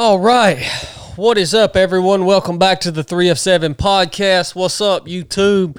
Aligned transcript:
All 0.00 0.20
right. 0.20 0.64
What 1.16 1.38
is 1.38 1.54
up, 1.54 1.74
everyone? 1.74 2.24
Welcome 2.24 2.56
back 2.56 2.80
to 2.82 2.92
the 2.92 3.02
3 3.02 3.30
of 3.30 3.38
7 3.40 3.74
podcast. 3.74 4.54
What's 4.54 4.80
up, 4.80 5.06
YouTube? 5.06 5.76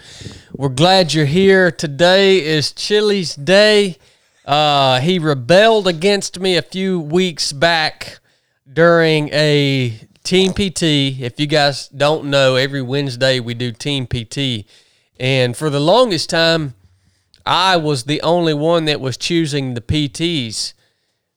We're 0.52 0.68
glad 0.68 1.14
you're 1.14 1.24
here. 1.24 1.72
Today 1.72 2.43
is 2.43 2.74
Chili's 2.74 3.33
Day. 3.33 3.95
Uh, 4.43 5.00
he 5.00 5.19
rebelled 5.19 5.87
against 5.87 6.37
me 6.37 6.58
a 6.58 6.61
few 6.61 7.00
weeks 7.00 7.53
back 7.53 8.20
during 8.70 9.29
a 9.32 9.97
Team 10.25 10.51
PT. 10.51 10.83
If 11.21 11.39
you 11.39 11.47
guys 11.47 11.88
don't 11.88 12.25
know, 12.25 12.55
every 12.55 12.81
Wednesday 12.81 13.39
we 13.39 13.54
do 13.54 13.71
Team 13.71 14.05
PT. 14.05 14.65
And 15.17 15.55
for 15.55 15.70
the 15.70 15.79
longest 15.79 16.29
time, 16.29 16.73
I 17.45 17.77
was 17.77 18.04
the 18.04 18.21
only 18.21 18.54
one 18.54 18.83
that 18.83 18.99
was 18.99 19.15
choosing 19.15 19.75
the 19.75 19.81
PTs 19.81 20.73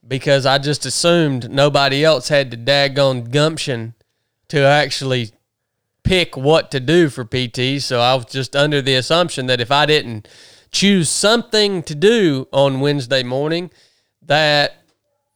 because 0.06 0.46
I 0.46 0.58
just 0.58 0.84
assumed 0.84 1.50
nobody 1.50 2.04
else 2.04 2.28
had 2.28 2.50
the 2.50 2.56
daggone 2.56 3.30
gumption 3.30 3.94
to 4.48 4.60
actually 4.60 5.32
pick 6.02 6.36
what 6.36 6.70
to 6.72 6.80
do 6.80 7.08
for 7.08 7.24
PT. 7.24 7.80
So 7.80 8.00
I 8.00 8.14
was 8.14 8.26
just 8.26 8.56
under 8.56 8.82
the 8.82 8.94
assumption 8.94 9.46
that 9.46 9.60
if 9.60 9.70
I 9.70 9.86
didn't 9.86 10.28
choose 10.70 11.08
something 11.08 11.82
to 11.84 11.94
do 11.94 12.48
on 12.52 12.80
Wednesday 12.80 13.22
morning, 13.22 13.70
that 14.22 14.82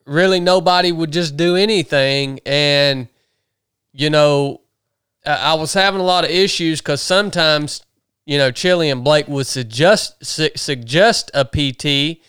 really 0.05 0.41
nobody 0.41 0.93
would 0.93 1.13
just 1.13 1.37
do 1.37 1.57
anything. 1.57 2.41
And, 2.45 3.09
you 3.93 4.11
know, 4.11 4.63
I 5.25 5.55
was 5.55 5.75
having 5.75 6.01
a 6.01 6.05
lot 6.05 6.25
of 6.25 6.31
issues 6.31 6.81
because 6.81 7.03
sometimes, 7.03 7.83
you 8.25 8.39
know, 8.39 8.51
Chili 8.51 8.91
and 8.91 9.03
Blake 9.03 9.29
would 9.29 9.47
suggest 9.47 10.25
su- 10.25 10.51
suggest 10.57 11.31
a 11.35 11.45
PT, 11.45 12.23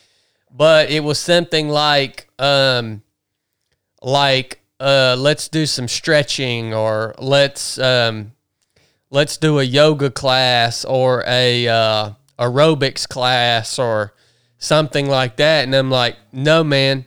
but 0.57 0.89
it 0.89 1.03
was 1.03 1.19
something 1.19 1.69
like, 1.69 2.27
um, 2.39 3.03
like 4.01 4.59
uh, 4.79 5.15
let's 5.17 5.47
do 5.47 5.65
some 5.65 5.87
stretching 5.87 6.73
or 6.73 7.13
let's 7.19 7.77
um, 7.77 8.31
let's 9.11 9.37
do 9.37 9.59
a 9.59 9.63
yoga 9.63 10.09
class 10.09 10.83
or 10.83 11.23
a 11.27 11.67
uh, 11.67 12.11
aerobics 12.39 13.07
class 13.07 13.77
or 13.77 14.13
something 14.57 15.07
like 15.07 15.37
that. 15.37 15.63
And 15.63 15.75
I'm 15.75 15.91
like, 15.91 16.15
no, 16.31 16.63
man, 16.63 17.05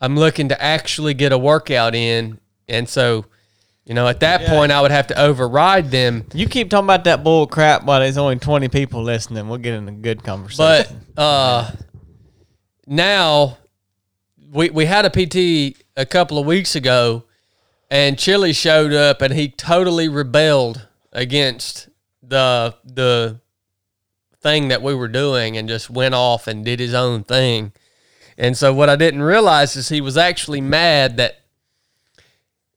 I'm 0.00 0.16
looking 0.16 0.48
to 0.48 0.62
actually 0.62 1.14
get 1.14 1.32
a 1.32 1.38
workout 1.38 1.94
in. 1.94 2.38
And 2.68 2.88
so, 2.88 3.26
you 3.84 3.94
know, 3.94 4.08
at 4.08 4.20
that 4.20 4.46
point, 4.46 4.72
I 4.72 4.80
would 4.80 4.90
have 4.90 5.08
to 5.08 5.20
override 5.20 5.90
them. 5.90 6.24
You 6.32 6.46
keep 6.48 6.70
talking 6.70 6.86
about 6.86 7.04
that 7.04 7.22
bull 7.22 7.46
crap 7.46 7.84
while 7.84 8.00
there's 8.00 8.16
only 8.16 8.38
20 8.38 8.68
people 8.68 9.02
listening. 9.02 9.48
We'll 9.48 9.58
get 9.58 9.74
in 9.74 9.88
a 9.88 9.92
good 9.92 10.22
conversation. 10.22 10.96
But 11.14 11.20
uh, 11.20 11.70
now 12.86 13.58
we 14.52 14.70
we 14.70 14.86
had 14.86 15.04
a 15.04 15.10
PT 15.10 15.82
a 15.96 16.06
couple 16.06 16.38
of 16.38 16.46
weeks 16.46 16.74
ago, 16.74 17.24
and 17.90 18.18
Chili 18.18 18.52
showed 18.52 18.92
up, 18.92 19.22
and 19.22 19.34
he 19.34 19.48
totally 19.48 20.08
rebelled 20.08 20.88
against 21.12 21.88
the 22.22 22.74
the 22.84 23.40
thing 24.40 24.68
that 24.68 24.82
we 24.82 24.94
were 24.94 25.08
doing, 25.08 25.56
and 25.56 25.68
just 25.68 25.90
went 25.90 26.14
off 26.14 26.46
and 26.46 26.64
did 26.64 26.80
his 26.80 26.94
own 26.94 27.24
thing. 27.24 27.72
And 28.36 28.56
so 28.56 28.72
what 28.72 28.88
I 28.88 28.96
didn't 28.96 29.22
realize 29.22 29.76
is 29.76 29.88
he 29.88 30.00
was 30.00 30.16
actually 30.16 30.60
mad 30.60 31.16
that 31.18 31.42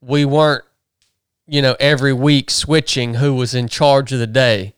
we 0.01 0.25
weren't, 0.25 0.63
you 1.47 1.61
know, 1.61 1.75
every 1.79 2.13
week 2.13 2.51
switching 2.51 3.15
who 3.15 3.33
was 3.33 3.55
in 3.55 3.67
charge 3.67 4.11
of 4.11 4.19
the 4.19 4.27
day. 4.27 4.75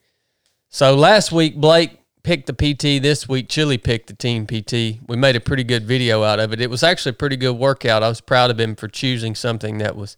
So 0.70 0.96
last 0.96 1.32
week 1.32 1.58
Blake 1.58 2.00
picked 2.28 2.48
the 2.48 2.54
PT. 2.54 3.02
This 3.02 3.30
week 3.30 3.48
Chili 3.48 3.78
picked 3.78 4.08
the 4.08 4.14
team 4.14 4.46
PT. 4.46 5.02
We 5.08 5.16
made 5.16 5.38
a 5.38 5.40
pretty 5.40 5.64
good 5.64 5.86
video 5.86 6.24
out 6.24 6.42
of 6.42 6.52
it. 6.52 6.60
It 6.60 6.70
was 6.70 6.84
actually 6.84 7.12
a 7.12 7.14
pretty 7.14 7.38
good 7.38 7.54
workout. 7.54 8.04
I 8.04 8.10
was 8.10 8.20
proud 8.20 8.52
of 8.52 8.60
him 8.60 8.76
for 8.76 8.90
choosing 8.90 9.34
something 9.34 9.78
that 9.78 9.96
was 9.96 10.18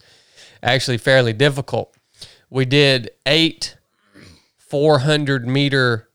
actually 0.63 0.97
fairly 0.97 1.33
difficult. 1.33 1.95
We 2.49 2.65
did 2.65 3.11
eight 3.27 3.77
400 4.57 5.47
meter 5.47 6.09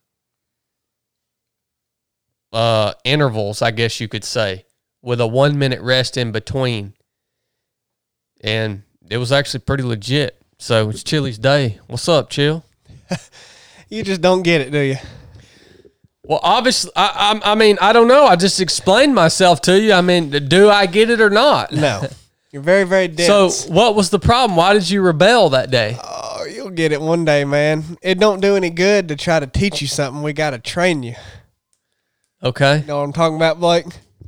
uh, 2.52 2.94
intervals, 3.04 3.62
I 3.62 3.70
guess 3.70 4.00
you 4.00 4.08
could 4.08 4.24
say, 4.24 4.64
with 5.00 5.20
a 5.20 5.28
one 5.28 5.60
minute 5.60 5.80
rest 5.80 6.16
in 6.16 6.32
between. 6.32 6.94
And 8.40 8.82
it 9.08 9.18
was 9.18 9.30
actually 9.30 9.60
pretty 9.60 9.84
legit. 9.84 10.42
So 10.58 10.90
it's 10.90 11.04
Chili's 11.04 11.38
day. 11.38 11.78
What's 11.86 12.08
up, 12.08 12.30
Chill? 12.30 12.64
You 13.90 14.02
just 14.02 14.22
don't 14.22 14.42
get 14.42 14.62
it, 14.62 14.72
do 14.72 14.80
you? 14.80 14.96
Well, 16.24 16.40
obviously, 16.42 16.90
I, 16.96 17.40
I, 17.42 17.52
I 17.52 17.54
mean, 17.54 17.76
I 17.80 17.92
don't 17.92 18.08
know. 18.08 18.24
I 18.26 18.36
just 18.36 18.60
explained 18.60 19.14
myself 19.14 19.60
to 19.62 19.78
you. 19.78 19.92
I 19.92 20.00
mean, 20.00 20.30
do 20.30 20.70
I 20.70 20.86
get 20.86 21.10
it 21.10 21.20
or 21.20 21.30
not? 21.30 21.72
No. 21.72 22.06
You're 22.50 22.62
very, 22.62 22.84
very 22.84 23.08
dense. 23.08 23.56
So, 23.56 23.72
what 23.72 23.94
was 23.94 24.10
the 24.10 24.18
problem? 24.18 24.56
Why 24.56 24.74
did 24.74 24.88
you 24.88 25.02
rebel 25.02 25.50
that 25.50 25.70
day? 25.70 25.98
oh, 26.02 26.46
you'll 26.48 26.70
get 26.70 26.92
it 26.92 27.00
one 27.00 27.24
day, 27.24 27.44
man. 27.44 27.98
It 28.00 28.18
don't 28.20 28.40
do 28.40 28.54
any 28.56 28.70
good 28.70 29.08
to 29.08 29.16
try 29.16 29.40
to 29.40 29.46
teach 29.46 29.82
you 29.82 29.88
something. 29.88 30.22
We 30.22 30.32
got 30.32 30.50
to 30.50 30.58
train 30.58 31.02
you. 31.02 31.14
Okay. 32.42 32.78
You 32.78 32.86
know 32.86 32.98
what 32.98 33.04
I'm 33.04 33.12
talking 33.12 33.36
about, 33.36 33.58
Blake? 33.58 33.86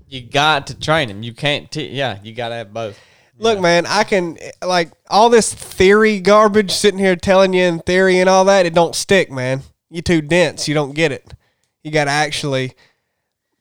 you 0.09 0.21
got 0.21 0.69
to 0.69 0.79
train 0.79 1.09
him. 1.09 1.23
You 1.23 1.35
can't, 1.35 1.71
t- 1.71 1.89
yeah, 1.89 2.19
you 2.23 2.33
got 2.35 2.51
to 2.51 2.55
have 2.57 2.73
both. 2.73 2.99
Look, 3.39 3.61
man, 3.61 3.85
I 3.87 4.05
can, 4.05 4.39
like, 4.65 4.93
all 5.11 5.29
this 5.29 5.53
theory 5.53 6.21
garbage 6.21 6.71
sitting 6.71 6.99
here 6.99 7.17
telling 7.17 7.53
you 7.53 7.65
in 7.65 7.81
theory 7.81 8.19
and 8.19 8.31
all 8.31 8.47
that, 8.47 8.65
it 8.65 8.73
don't 8.73 8.95
stick, 8.95 9.31
man. 9.31 9.63
you 9.91 10.01
too 10.01 10.23
dense. 10.23 10.67
You 10.69 10.75
don't 10.75 10.95
get 10.95 11.13
it. 11.13 11.35
You 11.87 11.93
got 11.93 12.07
to 12.07 12.11
actually 12.11 12.73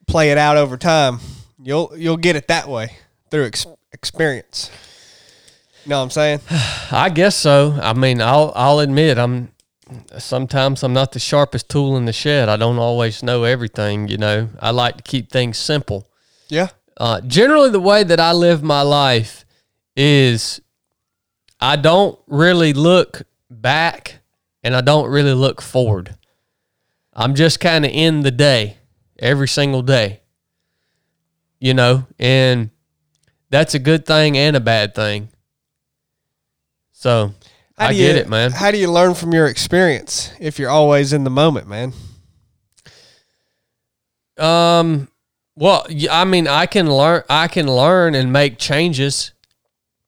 play 0.08 0.32
it 0.32 0.38
out 0.40 0.58
over 0.58 0.78
time. 0.78 1.20
You'll 1.62 1.94
you'll 1.96 2.18
get 2.18 2.36
it 2.36 2.48
that 2.48 2.68
way 2.68 2.98
through 3.30 3.46
ex- 3.46 3.68
experience. 3.92 4.72
You 5.84 5.92
know 5.92 6.00
what 6.00 6.06
I'm 6.06 6.10
saying? 6.10 6.40
I 6.92 7.12
guess 7.14 7.36
so. 7.36 7.78
I 7.80 7.94
mean, 7.94 8.24
I'll 8.24 8.52
I'll 8.56 8.80
admit 8.80 9.20
I'm 9.20 9.52
sometimes 10.18 10.82
I'm 10.82 10.92
not 10.92 11.12
the 11.12 11.20
sharpest 11.20 11.70
tool 11.70 11.96
in 11.98 12.06
the 12.06 12.14
shed. 12.14 12.50
I 12.50 12.58
don't 12.58 12.80
always 12.80 13.22
know 13.22 13.44
everything, 13.44 14.08
you 14.08 14.18
know. 14.18 14.50
I 14.60 14.72
like 14.72 14.98
to 14.98 15.04
keep 15.04 15.32
things 15.32 15.60
simple. 15.60 16.10
Yeah. 16.50 16.70
Uh, 16.98 17.22
generally, 17.22 17.70
the 17.70 17.80
way 17.80 18.04
that 18.04 18.20
I 18.20 18.32
live 18.32 18.64
my 18.64 18.82
life 18.82 19.46
is 19.96 20.60
I 21.60 21.76
don't 21.76 22.18
really 22.26 22.74
look 22.74 23.22
back 23.52 24.16
and 24.64 24.76
I 24.76 24.82
don't 24.82 25.12
really 25.12 25.36
look 25.36 25.62
forward. 25.62 26.16
I'm 27.16 27.36
just 27.36 27.60
kind 27.60 27.86
of 27.86 27.92
in 27.92 28.22
the 28.22 28.32
day 28.32 28.78
every 29.18 29.48
single 29.48 29.82
day, 29.82 30.22
you 31.60 31.74
know, 31.74 32.06
and 32.20 32.70
that's 33.50 33.74
a 33.74 33.80
good 33.80 34.06
thing 34.06 34.38
and 34.38 34.56
a 34.56 34.60
bad 34.60 34.94
thing. 34.94 35.30
So 36.92 37.34
How 37.78 37.88
I 37.88 37.92
do 37.92 37.98
you, 37.98 38.08
get 38.08 38.18
it, 38.18 38.28
man. 38.28 38.52
How 38.52 38.72
do 38.72 38.78
you 38.78 38.92
learn 38.92 39.14
from 39.14 39.34
your 39.34 39.48
experience 39.48 40.32
if 40.40 40.60
you're 40.60 40.70
always 40.70 41.14
in 41.14 41.24
the 41.24 41.30
moment, 41.30 41.68
man? 41.68 41.94
Um, 44.38 45.08
well, 45.56 45.86
I 46.12 46.26
mean, 46.26 46.48
I 46.48 46.66
can 46.66 46.92
learn. 46.92 47.24
I 47.30 47.48
can 47.48 47.68
learn 47.68 48.16
and 48.16 48.34
make 48.34 48.58
changes. 48.58 49.32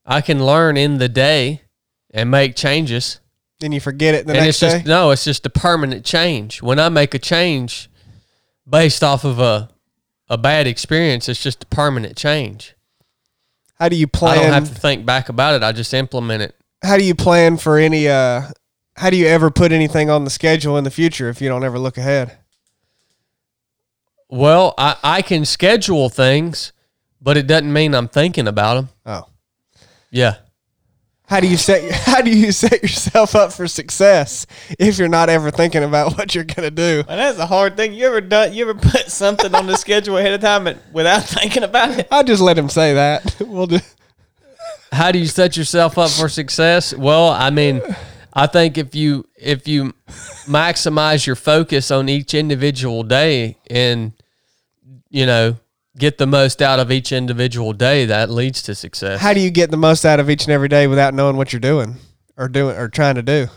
I 0.06 0.20
can 0.22 0.46
learn 0.46 0.76
in 0.76 0.98
the 0.98 1.08
day 1.08 1.62
and 2.12 2.30
make 2.30 2.56
changes. 2.56 3.20
Then 3.60 3.72
you 3.72 3.80
forget 3.80 4.14
it 4.16 4.28
the 4.28 4.34
and 4.34 4.42
next 4.44 4.62
it's 4.62 4.74
day. 4.74 4.78
just 4.80 4.86
no, 4.88 5.12
it's 5.12 5.24
just 5.24 5.46
a 5.46 5.50
permanent 5.50 6.06
change. 6.06 6.62
When 6.62 6.80
I 6.80 6.90
make 6.90 7.14
a 7.14 7.20
change 7.20 7.90
based 8.70 9.04
off 9.04 9.24
of 9.24 9.40
a 9.40 9.70
a 10.30 10.38
bad 10.38 10.68
experience, 10.68 11.28
it's 11.30 11.42
just 11.42 11.64
a 11.64 11.68
permanent 11.68 12.16
change. 12.18 12.76
how 13.80 13.90
do 13.90 13.96
you 13.96 14.08
plan? 14.08 14.38
I 14.40 14.44
don't 14.44 14.54
have 14.54 14.70
to 14.70 14.76
think 14.76 15.06
back 15.06 15.30
about 15.30 15.56
it. 15.56 15.64
I 15.64 15.72
just 15.72 15.94
implement 15.94 16.42
it. 16.44 16.56
how 16.84 16.98
do 16.98 17.04
you 17.04 17.16
plan 17.16 17.58
for 17.58 17.78
any? 17.78 18.08
uh 18.08 18.42
How 18.98 19.10
do 19.10 19.18
you 19.18 19.26
ever 19.28 19.50
put 19.50 19.72
anything 19.72 20.10
on 20.10 20.24
the 20.24 20.30
schedule 20.30 20.78
in 20.78 20.84
the 20.84 20.92
future 20.92 21.30
if 21.30 21.42
you 21.42 21.50
don't 21.50 21.64
ever 21.64 21.80
look 21.80 21.98
ahead? 21.98 22.38
Well, 24.30 24.74
I, 24.78 24.98
I 25.04 25.22
can 25.22 25.46
schedule 25.46 26.10
things, 26.10 26.74
but 27.22 27.38
it 27.38 27.48
doesn't 27.48 27.72
mean 27.72 27.96
I'm 27.96 28.10
thinking 28.10 28.48
about 28.48 28.76
them. 28.76 28.90
Oh, 29.06 29.24
Yeah. 30.12 30.36
How 31.28 31.42
do 31.42 31.48
you 31.48 31.58
set? 31.58 31.92
How 32.08 32.22
do 32.22 32.32
you 32.32 32.54
set 32.54 32.82
yourself 32.82 33.36
up 33.36 33.52
for 33.52 33.68
success 33.68 34.48
if 34.80 34.98
you're 34.98 35.10
not 35.10 35.30
ever 35.30 35.52
thinking 35.52 35.84
about 35.84 36.18
what 36.18 36.34
you're 36.34 36.46
gonna 36.46 36.72
do? 36.72 37.04
And 37.08 37.20
that's 37.20 37.38
a 37.38 37.46
hard 37.46 37.76
thing. 37.76 37.94
You 37.94 38.08
ever 38.08 38.22
done? 38.22 38.54
You 38.54 38.70
ever 38.70 38.80
put 38.80 39.12
something 39.12 39.54
on 39.54 39.68
the 39.68 39.76
schedule 39.78 40.18
ahead 40.18 40.34
of 40.34 40.40
time 40.40 40.68
and, 40.68 40.80
without 40.94 41.24
thinking 41.26 41.64
about 41.64 42.00
it? 42.00 42.08
I'll 42.10 42.24
just 42.24 42.42
let 42.42 42.58
him 42.58 42.70
say 42.70 42.94
that. 42.94 43.36
We'll 43.42 43.68
do. 43.68 43.80
how 44.92 45.12
do 45.12 45.20
you 45.20 45.28
set 45.28 45.58
yourself 45.58 45.98
up 45.98 46.12
for 46.12 46.30
success? 46.30 46.94
Well, 46.94 47.30
I 47.30 47.50
mean, 47.50 47.82
I 48.34 48.48
think 48.48 48.78
if 48.78 48.96
you 48.96 49.28
if 49.36 49.68
you 49.68 49.94
maximize 50.46 51.28
your 51.28 51.36
focus 51.36 51.92
on 51.92 52.08
each 52.08 52.34
individual 52.34 53.04
day 53.04 53.58
and 53.70 54.14
you 55.10 55.26
know 55.26 55.58
get 55.98 56.18
the 56.18 56.28
most 56.28 56.62
out 56.62 56.80
of 56.80 56.92
each 56.92 57.12
individual 57.12 57.74
day, 57.74 58.06
that 58.06 58.30
leads 58.30 58.62
to 58.64 58.76
success. 58.76 59.20
How 59.20 59.34
do 59.34 59.40
you 59.40 59.50
get 59.50 59.72
the 59.72 59.78
most 59.78 60.06
out 60.06 60.20
of 60.20 60.30
each 60.30 60.44
and 60.44 60.52
every 60.52 60.68
day 60.68 60.88
without 60.88 61.14
knowing 61.14 61.38
what 61.38 61.54
you're 61.54 61.60
doing 61.60 61.96
or 62.38 62.48
doing 62.48 62.78
or 62.78 62.88
trying 62.88 63.16
to 63.16 63.22
do? 63.22 63.48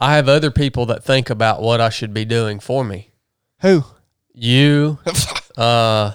I 0.00 0.16
have 0.16 0.28
other 0.28 0.50
people 0.50 0.86
that 0.86 1.04
think 1.04 1.30
about 1.30 1.62
what 1.62 1.80
I 1.80 1.88
should 1.88 2.12
be 2.12 2.24
doing 2.24 2.58
for 2.58 2.84
me. 2.84 3.12
Who? 3.60 3.84
You, 4.34 4.98
uh, 5.56 6.12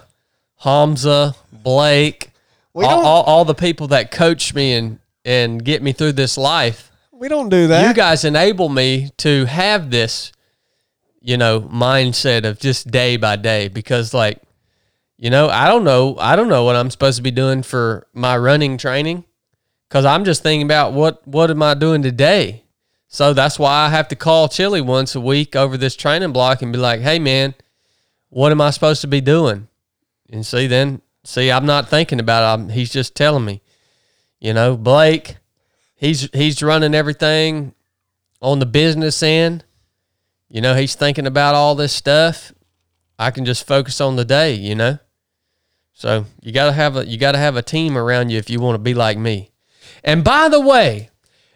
Hamza, 0.57 1.35
Blake, 1.51 2.31
all, 2.75 2.85
all, 2.85 3.23
all 3.23 3.45
the 3.45 3.55
people 3.55 3.87
that 3.87 4.11
coach 4.11 4.53
me 4.53 4.73
and 4.73 4.99
and 5.27 5.63
get 5.63 5.83
me 5.83 5.91
through 5.91 6.13
this 6.13 6.37
life. 6.37 6.89
we 7.11 7.27
don't 7.27 7.49
do 7.49 7.67
that. 7.67 7.85
You 7.85 7.93
guys 7.93 8.23
enable 8.23 8.69
me 8.69 9.11
to 9.17 9.43
have 9.45 9.91
this, 9.91 10.31
you 11.21 11.35
know, 11.35 11.61
mindset 11.61 12.45
of 12.45 12.59
just 12.59 12.89
day 12.89 13.17
by 13.17 13.35
day 13.35 13.67
because 13.67 14.13
like, 14.13 14.41
you 15.17 15.29
know, 15.29 15.49
I 15.49 15.67
don't 15.67 15.83
know, 15.83 16.15
I 16.19 16.35
don't 16.35 16.47
know 16.47 16.63
what 16.63 16.75
I'm 16.75 16.91
supposed 16.91 17.17
to 17.17 17.23
be 17.23 17.31
doing 17.31 17.63
for 17.63 18.07
my 18.13 18.37
running 18.37 18.77
training 18.77 19.25
cuz 19.89 20.05
I'm 20.05 20.25
just 20.25 20.43
thinking 20.43 20.65
about 20.65 20.93
what 20.93 21.27
what 21.27 21.49
am 21.49 21.63
I 21.63 21.73
doing 21.73 22.01
today? 22.01 22.63
So 23.07 23.33
that's 23.33 23.57
why 23.57 23.85
I 23.85 23.89
have 23.89 24.07
to 24.09 24.15
call 24.15 24.49
Chili 24.49 24.81
once 24.81 25.15
a 25.15 25.21
week 25.21 25.55
over 25.55 25.77
this 25.77 25.95
training 25.95 26.33
block 26.33 26.61
and 26.61 26.73
be 26.73 26.79
like, 26.79 27.01
"Hey 27.01 27.19
man, 27.19 27.55
what 28.29 28.51
am 28.51 28.61
I 28.61 28.69
supposed 28.69 29.01
to 29.01 29.07
be 29.07 29.21
doing?" 29.21 29.67
And 30.29 30.45
see 30.45 30.67
then, 30.67 31.01
see 31.23 31.51
I'm 31.51 31.65
not 31.65 31.89
thinking 31.89 32.19
about 32.19 32.43
it. 32.43 32.53
I'm, 32.53 32.69
he's 32.69 32.91
just 32.91 33.15
telling 33.15 33.45
me. 33.45 33.61
You 34.39 34.53
know, 34.53 34.77
Blake, 34.77 35.37
he's 35.95 36.29
he's 36.33 36.61
running 36.61 36.93
everything 36.93 37.73
on 38.41 38.59
the 38.59 38.65
business 38.65 39.23
end. 39.23 39.63
You 40.49 40.61
know, 40.61 40.75
he's 40.75 40.95
thinking 40.95 41.27
about 41.27 41.55
all 41.55 41.75
this 41.75 41.93
stuff. 41.93 42.53
I 43.19 43.31
can 43.31 43.45
just 43.45 43.65
focus 43.65 43.99
on 43.99 44.15
the 44.15 44.25
day, 44.25 44.53
you 44.53 44.75
know? 44.75 44.99
So 45.97 46.25
you 46.43 46.51
gotta 46.51 46.73
have 46.73 46.95
a 46.95 47.07
you 47.07 47.17
gotta 47.17 47.39
have 47.39 47.55
a 47.55 47.63
team 47.63 47.97
around 47.97 48.29
you 48.29 48.37
if 48.37 48.51
you 48.51 48.59
want 48.59 48.75
to 48.75 48.79
be 48.79 48.93
like 48.93 49.17
me. 49.17 49.49
And 50.03 50.23
by 50.23 50.47
the 50.47 50.61
way, 50.61 51.09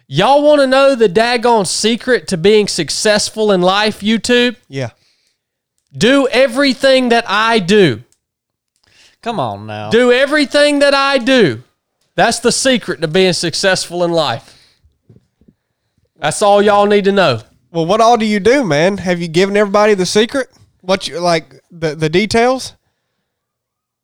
y'all 0.08 0.42
want 0.42 0.60
to 0.60 0.66
know 0.66 0.96
the 0.96 1.08
daggone 1.08 1.64
secret 1.64 2.26
to 2.26 2.36
being 2.36 2.66
successful 2.66 3.52
in 3.52 3.62
life, 3.62 4.00
YouTube? 4.00 4.56
yeah. 4.66 4.90
Do 5.96 6.26
everything 6.26 7.10
that 7.10 7.24
I 7.28 7.60
do. 7.60 8.02
Come 9.20 9.38
on 9.38 9.66
now. 9.66 9.90
Do 9.90 10.10
everything 10.10 10.80
that 10.80 10.94
I 10.94 11.18
do. 11.18 11.62
That's 12.16 12.40
the 12.40 12.50
secret 12.50 13.00
to 13.02 13.08
being 13.08 13.34
successful 13.34 14.02
in 14.02 14.10
life. 14.10 14.58
That's 16.16 16.42
all 16.42 16.60
y'all 16.60 16.86
need 16.86 17.04
to 17.04 17.12
know. 17.12 17.42
Well, 17.70 17.86
what 17.86 18.00
all 18.00 18.16
do 18.16 18.26
you 18.26 18.40
do, 18.40 18.64
man? 18.64 18.96
Have 18.96 19.20
you 19.20 19.28
given 19.28 19.56
everybody 19.56 19.94
the 19.94 20.06
secret? 20.06 20.48
What 20.80 21.06
you 21.06 21.20
like 21.20 21.60
the 21.70 21.94
the 21.94 22.08
details? 22.08 22.74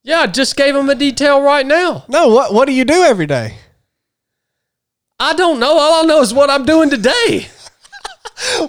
Yeah, 0.08 0.20
I 0.20 0.26
just 0.26 0.56
gave 0.56 0.74
him 0.74 0.88
a 0.88 0.94
detail 0.94 1.42
right 1.42 1.66
now. 1.66 2.06
No. 2.08 2.28
What 2.28 2.54
what 2.54 2.66
do 2.66 2.72
you 2.72 2.86
do 2.86 3.02
every 3.02 3.26
day? 3.26 3.56
I 5.20 5.34
don't 5.34 5.60
know. 5.60 5.78
All 5.78 6.02
I 6.02 6.06
know 6.06 6.22
is 6.22 6.32
what 6.32 6.48
I'm 6.48 6.64
doing 6.64 6.88
today. 6.90 7.48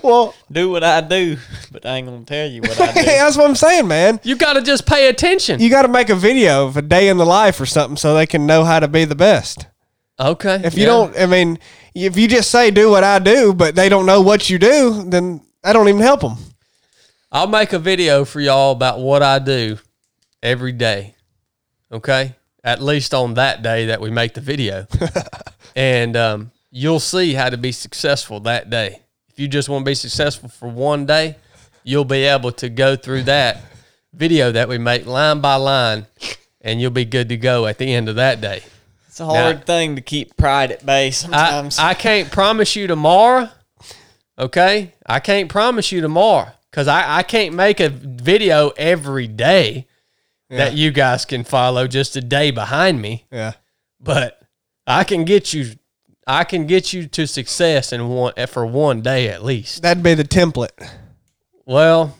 Well, 0.02 0.34
do 0.52 0.72
what 0.72 0.84
I 0.84 1.00
do, 1.02 1.38
but 1.72 1.86
I 1.86 1.98
ain't 1.98 2.08
gonna 2.08 2.26
tell 2.26 2.48
you 2.48 2.62
what 2.62 2.82
I 2.82 2.92
do. 2.94 3.04
that's 3.04 3.38
what 3.38 3.48
I'm 3.48 3.56
saying, 3.56 3.88
man. 3.88 4.20
You 4.24 4.36
got 4.36 4.54
to 4.54 4.64
just 4.64 4.88
pay 4.88 5.10
attention. 5.10 5.60
You 5.60 5.70
got 5.70 5.84
to 5.84 5.88
make 5.88 6.10
a 6.10 6.16
video 6.16 6.66
of 6.66 6.76
a 6.76 6.82
day 6.82 7.08
in 7.08 7.18
the 7.18 7.26
life 7.26 7.62
or 7.62 7.68
something 7.68 7.96
so 7.96 8.16
they 8.16 8.26
can 8.26 8.48
know 8.48 8.64
how 8.64 8.80
to 8.80 8.88
be 8.88 9.06
the 9.06 9.14
best. 9.14 9.68
okay. 10.20 10.60
If 10.64 10.74
you 10.74 10.82
yeah. 10.82 10.88
don't, 10.88 11.18
I 11.20 11.28
mean, 11.28 11.60
if 11.94 12.18
you 12.18 12.28
just 12.28 12.50
say 12.50 12.72
do 12.72 12.90
what 12.90 13.04
I 13.04 13.20
do, 13.20 13.54
but 13.54 13.76
they 13.76 13.90
don't 13.90 14.08
know 14.08 14.22
what 14.22 14.50
you 14.50 14.58
do, 14.58 15.04
then 15.08 15.42
I 15.64 15.72
don't 15.72 15.88
even 15.88 16.02
help 16.02 16.22
them. 16.22 16.38
I'll 17.32 17.46
make 17.48 17.72
a 17.72 17.80
video 17.80 18.26
for 18.26 18.40
y'all 18.40 18.72
about 18.72 19.00
what 19.00 19.22
I 19.22 19.38
do 19.38 19.78
every 20.42 20.72
day. 20.72 21.14
Okay? 21.92 22.36
At 22.64 22.82
least 22.82 23.14
on 23.14 23.36
that 23.36 23.62
day 23.64 23.88
that 23.88 24.02
we 24.02 24.10
make 24.10 24.34
the 24.34 24.42
video. 24.42 24.88
and 25.76 26.16
um, 26.18 26.52
you'll 26.72 27.00
see 27.00 27.34
how 27.34 27.50
to 27.50 27.58
be 27.58 27.72
successful 27.72 28.40
that 28.42 28.70
day. 28.70 29.02
If 29.30 29.40
you 29.40 29.48
just 29.48 29.70
want 29.70 29.86
to 29.86 29.90
be 29.90 29.96
successful 29.96 30.50
for 30.50 30.68
one 30.70 31.06
day, 31.06 31.38
you'll 31.84 32.06
be 32.06 32.24
able 32.24 32.52
to 32.54 32.70
go 32.70 32.96
through 32.96 33.24
that 33.24 33.62
video 34.14 34.52
that 34.52 34.68
we 34.68 34.78
make 34.78 35.06
line 35.06 35.40
by 35.42 35.56
line 35.56 36.06
and 36.62 36.82
you'll 36.82 36.92
be 36.92 37.06
good 37.06 37.30
to 37.30 37.38
go 37.38 37.66
at 37.66 37.78
the 37.78 37.94
end 37.94 38.10
of 38.10 38.16
that 38.16 38.42
day. 38.42 38.64
It's 39.08 39.20
a 39.20 39.26
hard 39.26 39.60
Now- 39.60 39.64
thing 39.64 39.96
to 39.96 40.02
keep 40.02 40.36
pride 40.38 40.72
at 40.72 40.86
bay 40.86 41.08
I, 41.08 41.10
sometimes. 41.12 41.80
I 41.80 41.94
can't 41.94 42.32
promise 42.32 42.76
you 42.76 42.88
tomorrow. 42.88 43.50
Okay, 44.38 44.94
I 45.06 45.20
can't 45.20 45.50
promise 45.50 45.92
you 45.92 46.00
tomorrow 46.00 46.50
because 46.72 46.88
I, 46.88 47.18
I 47.18 47.24
can't 47.24 47.54
make 47.56 47.82
a 47.82 47.90
video 47.90 48.70
every 48.78 49.28
day 49.28 49.88
that 50.50 50.74
you 50.74 50.92
guys 50.92 51.26
can 51.26 51.44
follow 51.44 51.88
just 51.88 52.16
a 52.16 52.22
day 52.22 52.52
behind 52.52 53.02
me. 53.02 53.26
Yeah. 53.32 53.54
But 54.00 54.42
I 54.88 55.04
can 55.04 55.26
get 55.26 55.54
you, 55.54 55.76
I 56.26 56.44
can 56.44 56.66
get 56.66 56.94
you 56.94 57.08
to 57.08 57.28
success 57.28 57.94
in 57.94 58.08
one 58.10 58.34
for 58.48 58.66
one 58.66 59.02
day 59.02 59.30
at 59.30 59.44
least. 59.44 59.82
That'd 59.82 60.04
be 60.04 60.14
the 60.14 60.24
template. 60.24 60.72
Well, 61.66 62.18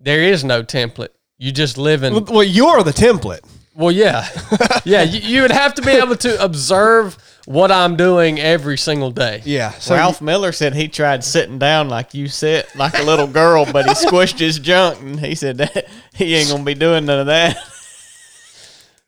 there 0.00 0.22
is 0.22 0.42
no 0.42 0.62
template. 0.62 1.10
You 1.38 1.52
just 1.52 1.78
live 1.78 2.02
in. 2.02 2.24
Well, 2.24 2.42
you're 2.42 2.82
the 2.82 2.92
template. 2.92 3.40
Well, 3.74 3.92
yeah, 3.92 4.28
yeah. 4.84 5.02
You, 5.02 5.20
you 5.20 5.42
would 5.42 5.50
have 5.50 5.74
to 5.74 5.82
be 5.82 5.92
able 5.92 6.16
to 6.16 6.42
observe 6.42 7.16
what 7.46 7.72
I'm 7.72 7.96
doing 7.96 8.38
every 8.38 8.76
single 8.76 9.10
day. 9.10 9.42
Yeah. 9.44 9.70
So 9.72 9.94
Ralph 9.94 10.20
Miller 10.20 10.52
said 10.52 10.74
he 10.74 10.88
tried 10.88 11.24
sitting 11.24 11.58
down 11.58 11.88
like 11.88 12.14
you 12.14 12.28
sit, 12.28 12.74
like 12.76 12.98
a 12.98 13.02
little 13.02 13.26
girl, 13.26 13.64
but 13.70 13.86
he 13.86 13.92
squished 13.92 14.38
his 14.38 14.58
junk, 14.58 15.00
and 15.00 15.18
he 15.18 15.34
said 15.34 15.58
that 15.58 15.88
he 16.14 16.34
ain't 16.34 16.50
gonna 16.50 16.64
be 16.64 16.74
doing 16.74 17.06
none 17.06 17.20
of 17.20 17.26
that. 17.26 17.56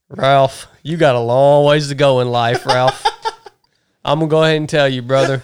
Ralph, 0.09 0.67
you 0.83 0.97
got 0.97 1.15
a 1.15 1.21
long 1.21 1.65
ways 1.65 1.89
to 1.89 1.95
go 1.95 2.21
in 2.21 2.31
life, 2.31 2.65
Ralph. 2.67 3.05
I'm 4.05 4.19
gonna 4.19 4.31
go 4.31 4.43
ahead 4.45 4.57
and 4.57 4.69
tell 4.69 4.89
you, 4.89 5.03
brother. 5.03 5.43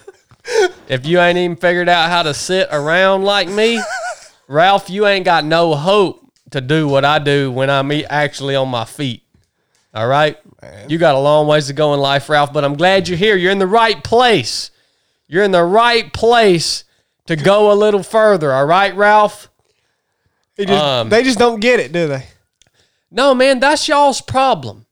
If 0.88 1.06
you 1.06 1.20
ain't 1.20 1.38
even 1.38 1.56
figured 1.56 1.88
out 1.88 2.10
how 2.10 2.22
to 2.22 2.34
sit 2.34 2.68
around 2.72 3.24
like 3.24 3.48
me, 3.48 3.82
Ralph, 4.48 4.90
you 4.90 5.06
ain't 5.06 5.24
got 5.24 5.44
no 5.44 5.74
hope 5.74 6.19
to 6.50 6.60
do 6.60 6.88
what 6.88 7.04
I 7.04 7.18
do 7.18 7.50
when 7.50 7.70
I'm 7.70 7.90
actually 8.08 8.56
on 8.56 8.68
my 8.68 8.84
feet. 8.84 9.22
All 9.94 10.06
right? 10.06 10.36
You 10.88 10.98
got 10.98 11.14
a 11.14 11.18
long 11.18 11.46
ways 11.46 11.66
to 11.68 11.72
go 11.72 11.94
in 11.94 12.00
life, 12.00 12.28
Ralph, 12.28 12.52
but 12.52 12.64
I'm 12.64 12.74
glad 12.76 13.08
you're 13.08 13.18
here. 13.18 13.36
You're 13.36 13.52
in 13.52 13.58
the 13.58 13.66
right 13.66 14.02
place. 14.04 14.70
You're 15.26 15.44
in 15.44 15.52
the 15.52 15.64
right 15.64 16.12
place 16.12 16.84
to 17.26 17.36
go 17.36 17.72
a 17.72 17.74
little 17.74 18.02
further. 18.02 18.52
All 18.52 18.66
right, 18.66 18.94
Ralph? 18.94 19.48
he 20.56 20.66
just- 20.66 20.82
um, 20.82 21.08
they 21.08 21.22
just 21.22 21.38
don't 21.38 21.60
get 21.60 21.80
it, 21.80 21.92
do 21.92 22.06
they? 22.08 22.26
No, 23.10 23.34
man, 23.34 23.58
that's 23.60 23.88
y'all's 23.88 24.20
problem. 24.20 24.86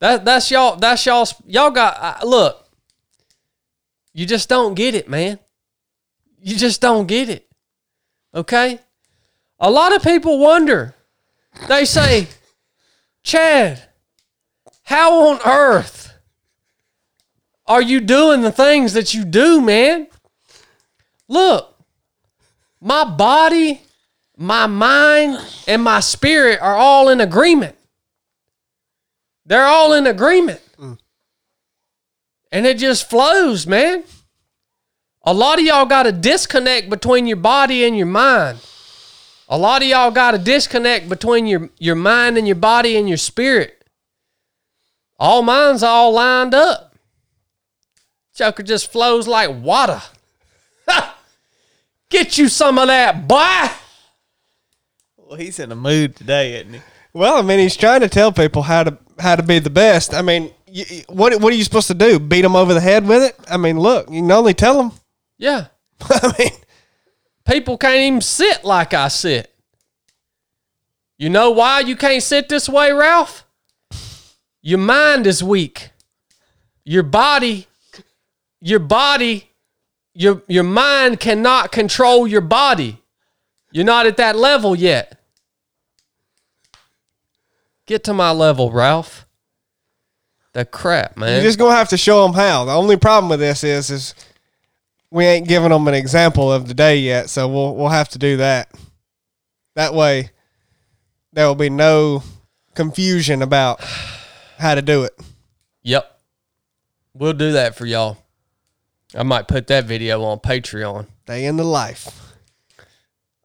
That 0.00 0.24
that's 0.24 0.50
y'all. 0.50 0.76
That's 0.76 1.04
y'all's. 1.06 1.34
Y'all 1.46 1.70
got 1.70 1.96
uh, 2.22 2.26
look. 2.26 2.66
You 4.14 4.26
just 4.26 4.48
don't 4.48 4.74
get 4.74 4.94
it, 4.94 5.08
man. 5.08 5.38
You 6.40 6.56
just 6.56 6.80
don't 6.80 7.06
get 7.06 7.28
it. 7.28 7.46
Okay. 8.34 8.80
A 9.62 9.70
lot 9.70 9.96
of 9.96 10.02
people 10.02 10.38
wonder. 10.38 10.94
They 11.68 11.86
say, 11.86 12.28
Chadd, 13.24 13.82
how 14.82 15.28
on 15.28 15.40
earth 15.46 16.12
are 17.66 17.80
you 17.80 18.00
doing 18.00 18.42
the 18.42 18.52
things 18.52 18.92
that 18.92 19.14
you 19.14 19.24
do, 19.24 19.62
man? 19.62 20.08
Look, 21.28 21.74
my 22.78 23.04
body 23.04 23.80
my 24.42 24.66
mind 24.66 25.38
and 25.68 25.82
my 25.82 26.00
spirit 26.00 26.60
are 26.60 26.74
all 26.74 27.08
in 27.08 27.20
agreement. 27.20 27.76
They're 29.46 29.66
all 29.66 29.92
in 29.92 30.06
agreement. 30.06 30.60
And 32.50 32.66
it 32.66 32.78
just 32.78 33.08
flows, 33.08 33.66
man. 33.66 34.02
A 35.24 35.32
lot 35.32 35.58
of 35.58 35.64
y'all 35.64 35.86
got 35.86 36.08
a 36.08 36.12
disconnect 36.12 36.90
between 36.90 37.26
your 37.26 37.36
body 37.36 37.84
and 37.84 37.96
your 37.96 38.06
mind. 38.06 38.58
A 39.48 39.58
lot 39.58 39.82
of 39.82 39.88
y'all 39.88 40.10
got 40.10 40.34
a 40.34 40.38
disconnect 40.38 41.08
between 41.08 41.46
your, 41.46 41.68
your 41.78 41.94
mind 41.94 42.38
and 42.38 42.46
your 42.46 42.56
body 42.56 42.96
and 42.96 43.08
your 43.08 43.18
spirit. 43.18 43.84
All 45.18 45.42
mine's 45.42 45.82
all 45.82 46.12
lined 46.12 46.54
up. 46.54 46.94
Joker 48.34 48.62
just 48.62 48.90
flows 48.90 49.28
like 49.28 49.50
water. 49.62 50.00
Get 52.08 52.36
you 52.36 52.48
some 52.48 52.78
of 52.78 52.88
that, 52.88 53.26
boy. 53.26 53.70
Well, 55.16 55.38
he's 55.38 55.58
in 55.58 55.72
a 55.72 55.76
mood 55.76 56.14
today, 56.14 56.60
isn't 56.60 56.74
he? 56.74 56.80
Well, 57.14 57.38
I 57.38 57.42
mean, 57.42 57.58
he's 57.58 57.76
trying 57.76 58.00
to 58.00 58.08
tell 58.08 58.32
people 58.32 58.62
how 58.62 58.84
to 58.84 58.98
how 59.18 59.36
to 59.36 59.42
be 59.42 59.58
the 59.58 59.70
best. 59.70 60.12
I 60.12 60.20
mean, 60.20 60.50
y 60.66 60.84
y- 60.90 61.04
what 61.08 61.40
what 61.40 61.52
are 61.52 61.56
you 61.56 61.64
supposed 61.64 61.86
to 61.88 61.94
do? 61.94 62.18
Beat 62.18 62.42
them 62.42 62.54
over 62.54 62.74
the 62.74 62.80
head 62.80 63.06
with 63.06 63.22
it? 63.22 63.36
I 63.48 63.56
mean, 63.56 63.78
look, 63.78 64.10
you 64.10 64.20
can 64.20 64.30
only 64.30 64.52
tell 64.52 64.76
them. 64.76 64.92
Yeah. 65.38 65.66
I 66.02 66.34
mean, 66.38 66.50
People 67.44 67.76
can't 67.76 67.96
even 67.96 68.20
sit 68.20 68.64
like 68.64 68.94
I 68.94 69.08
sit. 69.08 69.52
You 71.18 71.30
know 71.30 71.50
why 71.50 71.80
you 71.80 71.96
can't 71.96 72.22
sit 72.22 72.48
this 72.48 72.68
way, 72.68 72.92
Ralph? 72.92 73.44
Your 74.60 74.78
mind 74.78 75.26
is 75.26 75.42
weak. 75.42 75.90
Your 76.84 77.02
body, 77.02 77.66
your 78.60 78.78
body, 78.78 79.50
your 80.14 80.42
your 80.46 80.64
mind 80.64 81.20
cannot 81.20 81.72
control 81.72 82.26
your 82.26 82.40
body. 82.40 83.00
You're 83.72 83.84
not 83.84 84.06
at 84.06 84.16
that 84.18 84.36
level 84.36 84.76
yet. 84.76 85.18
Get 87.86 88.04
to 88.04 88.14
my 88.14 88.30
level, 88.30 88.70
Ralph. 88.70 89.26
The 90.52 90.64
crap, 90.64 91.16
man. 91.16 91.34
you're 91.34 91.42
just 91.42 91.58
gonna 91.58 91.74
have 91.74 91.88
to 91.88 91.96
show 91.96 92.22
them 92.24 92.34
how. 92.34 92.66
The 92.66 92.74
only 92.74 92.96
problem 92.96 93.30
with 93.30 93.40
this 93.40 93.64
is 93.64 93.90
is 93.90 94.14
we 95.12 95.26
ain't 95.26 95.46
giving 95.46 95.68
them 95.68 95.86
an 95.86 95.94
example 95.94 96.50
of 96.50 96.66
the 96.66 96.74
day 96.74 96.96
yet, 96.96 97.28
so 97.28 97.46
we'll 97.46 97.76
we'll 97.76 97.88
have 97.90 98.08
to 98.10 98.18
do 98.18 98.38
that. 98.38 98.72
That 99.74 99.94
way, 99.94 100.30
there 101.32 101.46
will 101.46 101.54
be 101.54 101.70
no 101.70 102.22
confusion 102.74 103.42
about 103.42 103.84
how 104.58 104.74
to 104.74 104.80
do 104.80 105.04
it. 105.04 105.12
Yep. 105.82 106.18
We'll 107.14 107.34
do 107.34 107.52
that 107.52 107.74
for 107.74 107.84
y'all. 107.84 108.16
I 109.14 109.22
might 109.22 109.48
put 109.48 109.66
that 109.66 109.84
video 109.84 110.22
on 110.22 110.40
Patreon. 110.40 111.06
Day 111.26 111.44
in 111.44 111.58
the 111.58 111.64
life. 111.64 112.32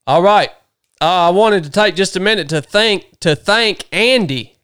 All 0.05 0.21
right. 0.21 0.51
Uh, 1.01 1.27
I 1.27 1.29
wanted 1.31 1.65
to 1.65 1.69
take 1.69 1.95
just 1.95 2.15
a 2.15 2.21
minute 2.21 2.47
to 2.50 2.62
thank 2.62 3.19
to 3.19 3.36
thank 3.36 3.86
Andy. 3.91 4.55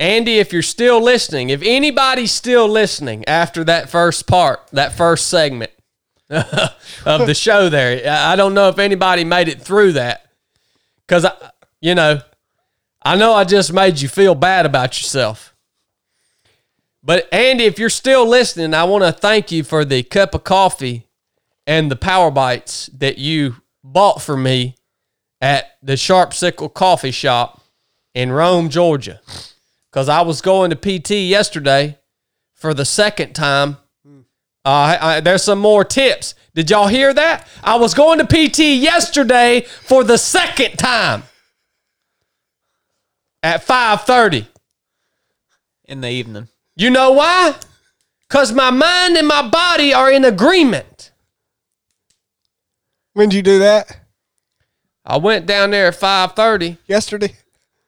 Andy, 0.00 0.38
if 0.40 0.52
you're 0.52 0.60
still 0.60 1.00
listening, 1.00 1.50
if 1.50 1.62
anybody's 1.62 2.32
still 2.32 2.68
listening 2.68 3.24
after 3.26 3.62
that 3.62 3.88
first 3.88 4.26
part, 4.26 4.66
that 4.72 4.92
first 4.92 5.28
segment 5.28 5.70
of 6.30 7.26
the 7.26 7.34
show 7.34 7.68
there, 7.68 8.08
I 8.08 8.36
don't 8.36 8.54
know 8.54 8.68
if 8.68 8.78
anybody 8.78 9.24
made 9.24 9.48
it 9.48 9.60
through 9.60 9.92
that. 9.92 10.26
Cause 11.06 11.24
I 11.24 11.50
you 11.80 11.94
know, 11.94 12.20
I 13.02 13.16
know 13.16 13.34
I 13.34 13.44
just 13.44 13.72
made 13.72 14.00
you 14.00 14.08
feel 14.08 14.34
bad 14.34 14.64
about 14.64 14.98
yourself. 14.98 15.54
But 17.02 17.28
Andy, 17.30 17.64
if 17.64 17.78
you're 17.78 17.90
still 17.90 18.26
listening, 18.26 18.72
I 18.72 18.84
want 18.84 19.04
to 19.04 19.12
thank 19.12 19.52
you 19.52 19.62
for 19.62 19.84
the 19.84 20.02
cup 20.02 20.34
of 20.34 20.44
coffee 20.44 21.06
and 21.66 21.90
the 21.90 21.96
power 21.96 22.30
bites 22.30 22.86
that 22.94 23.18
you 23.18 23.56
bought 23.82 24.22
for 24.22 24.36
me 24.36 24.76
at 25.42 25.76
the 25.82 25.98
Sharp 25.98 26.32
Sickle 26.32 26.70
Coffee 26.70 27.10
Shop 27.10 27.62
in 28.14 28.32
Rome, 28.32 28.70
Georgia. 28.70 29.20
Because 29.90 30.08
I 30.08 30.22
was 30.22 30.40
going 30.40 30.70
to 30.70 30.76
PT 31.00 31.10
yesterday 31.10 31.98
for 32.54 32.72
the 32.72 32.86
second 32.86 33.34
time. 33.34 33.76
Uh, 34.64 34.68
I, 34.68 35.16
I- 35.16 35.20
there's 35.20 35.42
some 35.44 35.58
more 35.58 35.84
tips. 35.84 36.34
Did 36.54 36.70
y'all 36.70 36.86
hear 36.86 37.12
that? 37.12 37.46
I 37.62 37.76
was 37.76 37.94
going 37.94 38.18
to 38.18 38.26
PT 38.26 38.60
yesterday 38.80 39.62
for 39.62 40.04
the 40.04 40.16
second 40.18 40.78
time 40.78 41.24
at 43.42 43.66
5:30. 43.66 44.46
in 45.86 46.00
the 46.00 46.08
evening. 46.10 46.48
You 46.76 46.90
know 46.90 47.12
why? 47.12 47.54
Because 48.28 48.52
my 48.52 48.70
mind 48.70 49.16
and 49.16 49.28
my 49.28 49.46
body 49.46 49.92
are 49.92 50.10
in 50.10 50.24
agreement. 50.24 51.10
When 53.12 53.28
did 53.28 53.36
you 53.36 53.42
do 53.42 53.58
that? 53.60 54.00
I 55.04 55.18
went 55.18 55.44
down 55.46 55.70
there 55.70 55.88
at 55.88 55.94
5:30 56.00 56.78
Yesterday? 56.86 57.34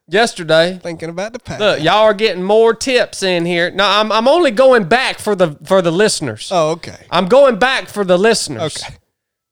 Yesterday. 0.09 0.79
Thinking 0.83 1.09
about 1.09 1.33
the 1.33 1.39
past. 1.39 1.61
Look, 1.61 1.81
y'all 1.81 2.05
are 2.05 2.15
getting 2.15 2.43
more 2.43 2.75
tips 2.75 3.23
in 3.23 3.45
here. 3.45 3.71
No, 3.71 3.85
I'm, 3.87 4.11
I'm 4.13 4.29
only 4.29 4.51
going 4.51 4.85
back 4.85 5.19
for 5.19 5.35
the 5.35 5.59
for 5.65 5.83
the 5.83 5.93
listeners. 5.93 6.51
Oh, 6.53 6.71
okay. 6.73 7.07
I'm 7.11 7.27
going 7.29 7.59
back 7.59 7.89
for 7.89 8.05
the 8.05 8.19
listeners. 8.19 8.77
Okay. 8.77 8.95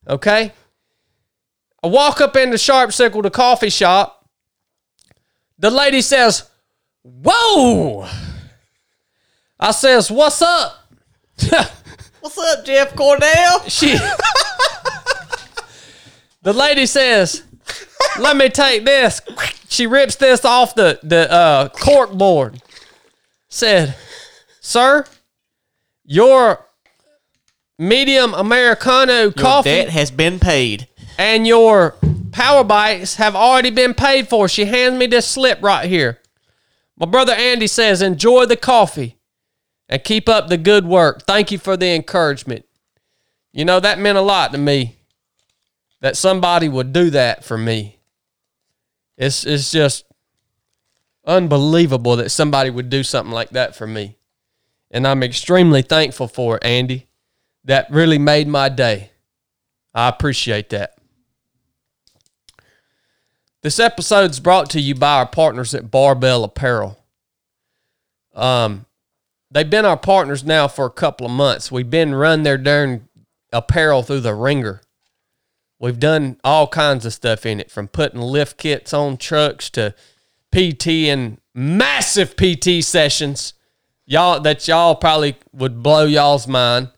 Okay. 0.08 0.52
I 1.82 1.86
walk 1.86 2.20
up 2.20 2.36
in 2.36 2.50
the 2.50 2.58
Sharp 2.58 2.92
circle, 2.92 3.22
the 3.22 3.30
coffee 3.30 3.70
shop. 3.70 4.26
The 5.58 5.70
lady 5.70 6.00
says, 6.00 6.48
Whoa. 7.02 8.08
I 9.60 9.70
says, 9.72 10.10
What's 10.10 10.40
up? 10.42 10.90
What's 12.20 12.38
up, 12.38 12.64
Jeff 12.64 12.94
Cordell? 12.94 13.68
She 13.68 13.96
The 16.42 16.52
lady 16.52 16.86
says, 16.86 17.42
Let 18.18 18.36
me 18.36 18.48
take 18.48 18.84
this. 18.84 19.20
She 19.74 19.86
rips 19.86 20.16
this 20.16 20.44
off 20.44 20.74
the, 20.74 21.00
the 21.02 21.30
uh, 21.30 21.68
cork 21.68 22.12
board. 22.12 22.62
Said, 23.48 23.96
Sir, 24.60 25.04
your 26.04 26.64
medium 27.78 28.34
Americano 28.34 29.22
Your 29.22 29.32
coffee 29.32 29.70
debt 29.70 29.88
has 29.90 30.10
been 30.10 30.38
paid. 30.38 30.88
and 31.18 31.46
your 31.46 31.96
power 32.30 32.64
bites 32.64 33.16
have 33.16 33.34
already 33.34 33.70
been 33.70 33.94
paid 33.94 34.28
for. 34.28 34.48
She 34.48 34.64
hands 34.64 34.96
me 34.96 35.06
this 35.06 35.26
slip 35.26 35.62
right 35.62 35.88
here. 35.88 36.20
My 36.96 37.06
brother 37.06 37.32
Andy 37.32 37.66
says, 37.66 38.00
enjoy 38.02 38.46
the 38.46 38.56
coffee 38.56 39.16
and 39.88 40.02
keep 40.04 40.28
up 40.28 40.48
the 40.48 40.56
good 40.56 40.86
work. 40.86 41.22
Thank 41.26 41.50
you 41.50 41.58
for 41.58 41.76
the 41.76 41.94
encouragement. 41.94 42.64
You 43.52 43.64
know, 43.64 43.80
that 43.80 43.98
meant 43.98 44.18
a 44.18 44.22
lot 44.22 44.52
to 44.52 44.58
me 44.58 44.96
that 46.00 46.16
somebody 46.16 46.68
would 46.68 46.92
do 46.92 47.10
that 47.10 47.44
for 47.44 47.58
me. 47.58 47.98
It's, 49.16 49.44
it's 49.44 49.70
just 49.70 50.04
unbelievable 51.24 52.16
that 52.16 52.30
somebody 52.30 52.70
would 52.70 52.90
do 52.90 53.02
something 53.02 53.32
like 53.32 53.50
that 53.50 53.74
for 53.74 53.86
me. 53.86 54.16
And 54.90 55.06
I'm 55.06 55.22
extremely 55.22 55.82
thankful 55.82 56.28
for 56.28 56.56
it, 56.56 56.64
Andy. 56.64 57.08
That 57.64 57.90
really 57.90 58.18
made 58.18 58.46
my 58.46 58.68
day. 58.68 59.10
I 59.94 60.08
appreciate 60.08 60.70
that. 60.70 60.96
This 63.62 63.78
episode's 63.78 64.40
brought 64.40 64.68
to 64.70 64.80
you 64.80 64.94
by 64.94 65.18
our 65.18 65.26
partners 65.26 65.74
at 65.74 65.90
Barbell 65.90 66.44
Apparel. 66.44 66.98
Um, 68.34 68.84
they've 69.50 69.68
been 69.68 69.86
our 69.86 69.96
partners 69.96 70.44
now 70.44 70.68
for 70.68 70.84
a 70.84 70.90
couple 70.90 71.24
of 71.24 71.32
months. 71.32 71.72
We've 71.72 71.88
been 71.88 72.14
run 72.14 72.42
their 72.42 72.58
darn 72.58 73.08
apparel 73.52 74.02
through 74.02 74.20
the 74.20 74.34
ringer. 74.34 74.82
We've 75.84 76.00
done 76.00 76.38
all 76.42 76.66
kinds 76.66 77.04
of 77.04 77.12
stuff 77.12 77.44
in 77.44 77.60
it, 77.60 77.70
from 77.70 77.88
putting 77.88 78.18
lift 78.18 78.56
kits 78.56 78.94
on 78.94 79.18
trucks 79.18 79.68
to 79.72 79.94
PT 80.50 80.86
and 81.10 81.36
massive 81.52 82.36
PT 82.36 82.82
sessions. 82.82 83.52
Y'all 84.06 84.40
that 84.40 84.66
y'all 84.66 84.94
probably 84.94 85.36
would 85.52 85.82
blow 85.82 86.06
y'all's 86.06 86.48
mind. 86.48 86.88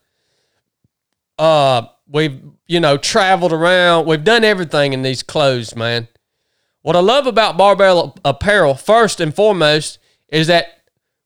Uh 1.37 1.87
we've 2.07 2.41
you 2.65 2.79
know 2.79 2.95
traveled 2.95 3.51
around. 3.51 4.05
We've 4.05 4.23
done 4.23 4.45
everything 4.45 4.93
in 4.93 5.01
these 5.01 5.21
clothes 5.21 5.75
man. 5.75 6.07
What 6.81 6.95
i 6.95 6.99
love 6.99 7.27
about 7.27 7.57
barbell 7.57 8.15
apparel 8.23 8.73
first 8.73 9.19
and 9.19 9.35
foremost 9.35 9.99
is 10.29 10.47
that 10.47 10.83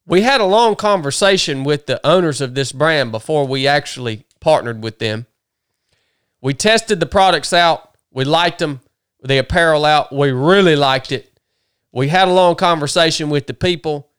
we 0.08 0.24
had 0.24 0.42
a 0.42 0.46
long 0.46 0.76
conversation 0.76 1.64
with 1.64 1.86
the 1.86 2.04
owners 2.04 2.42
of 2.42 2.56
this 2.56 2.72
brand 2.72 3.12
before 3.12 3.46
we 3.46 3.68
actually 3.68 4.26
partnered 4.40 4.82
with 4.82 4.98
them 4.98 5.28
we 6.42 6.54
tested 6.54 7.00
the 7.00 7.06
products 7.06 7.54
out 7.54 7.96
we 8.12 8.26
liked 8.26 8.60
them 8.60 8.82
the 9.24 9.38
apparel 9.38 9.86
out 9.86 10.12
we 10.14 10.32
really 10.32 10.76
liked 10.76 11.12
it 11.12 11.40
we 11.92 12.08
had 12.08 12.28
a 12.28 12.34
long 12.34 12.56
conversation 12.56 13.30
with 13.30 13.48
the 13.48 13.54
people 13.54 14.10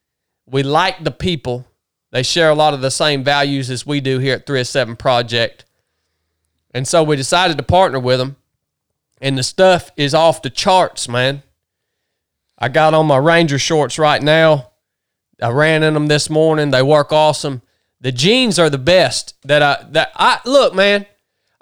we 0.46 0.62
like 0.62 1.02
the 1.04 1.10
people 1.10 1.66
they 2.10 2.22
share 2.22 2.50
a 2.50 2.54
lot 2.54 2.74
of 2.74 2.80
the 2.80 2.90
same 2.90 3.24
values 3.24 3.70
as 3.70 3.86
we 3.86 4.00
do 4.00 4.18
here 4.18 4.36
at 4.36 4.46
3 4.46 4.60
of 4.60 4.66
7 4.66 4.96
project 4.96 5.64
and 6.74 6.88
so 6.88 7.02
we 7.02 7.16
decided 7.16 7.56
to 7.58 7.62
partner 7.62 8.00
with 8.00 8.18
them. 8.18 8.36
And 9.20 9.38
the 9.38 9.42
stuff 9.42 9.90
is 9.96 10.14
off 10.14 10.42
the 10.42 10.50
charts, 10.50 11.08
man. 11.08 11.42
I 12.58 12.68
got 12.68 12.94
on 12.94 13.06
my 13.06 13.18
Ranger 13.18 13.58
shorts 13.58 13.98
right 13.98 14.22
now. 14.22 14.70
I 15.40 15.50
ran 15.50 15.82
in 15.82 15.94
them 15.94 16.06
this 16.06 16.30
morning. 16.30 16.70
They 16.70 16.82
work 16.82 17.12
awesome. 17.12 17.62
The 18.00 18.12
jeans 18.12 18.58
are 18.58 18.70
the 18.70 18.78
best 18.78 19.34
that 19.44 19.62
I 19.62 19.84
that 19.90 20.12
I 20.16 20.40
look, 20.44 20.74
man. 20.74 21.06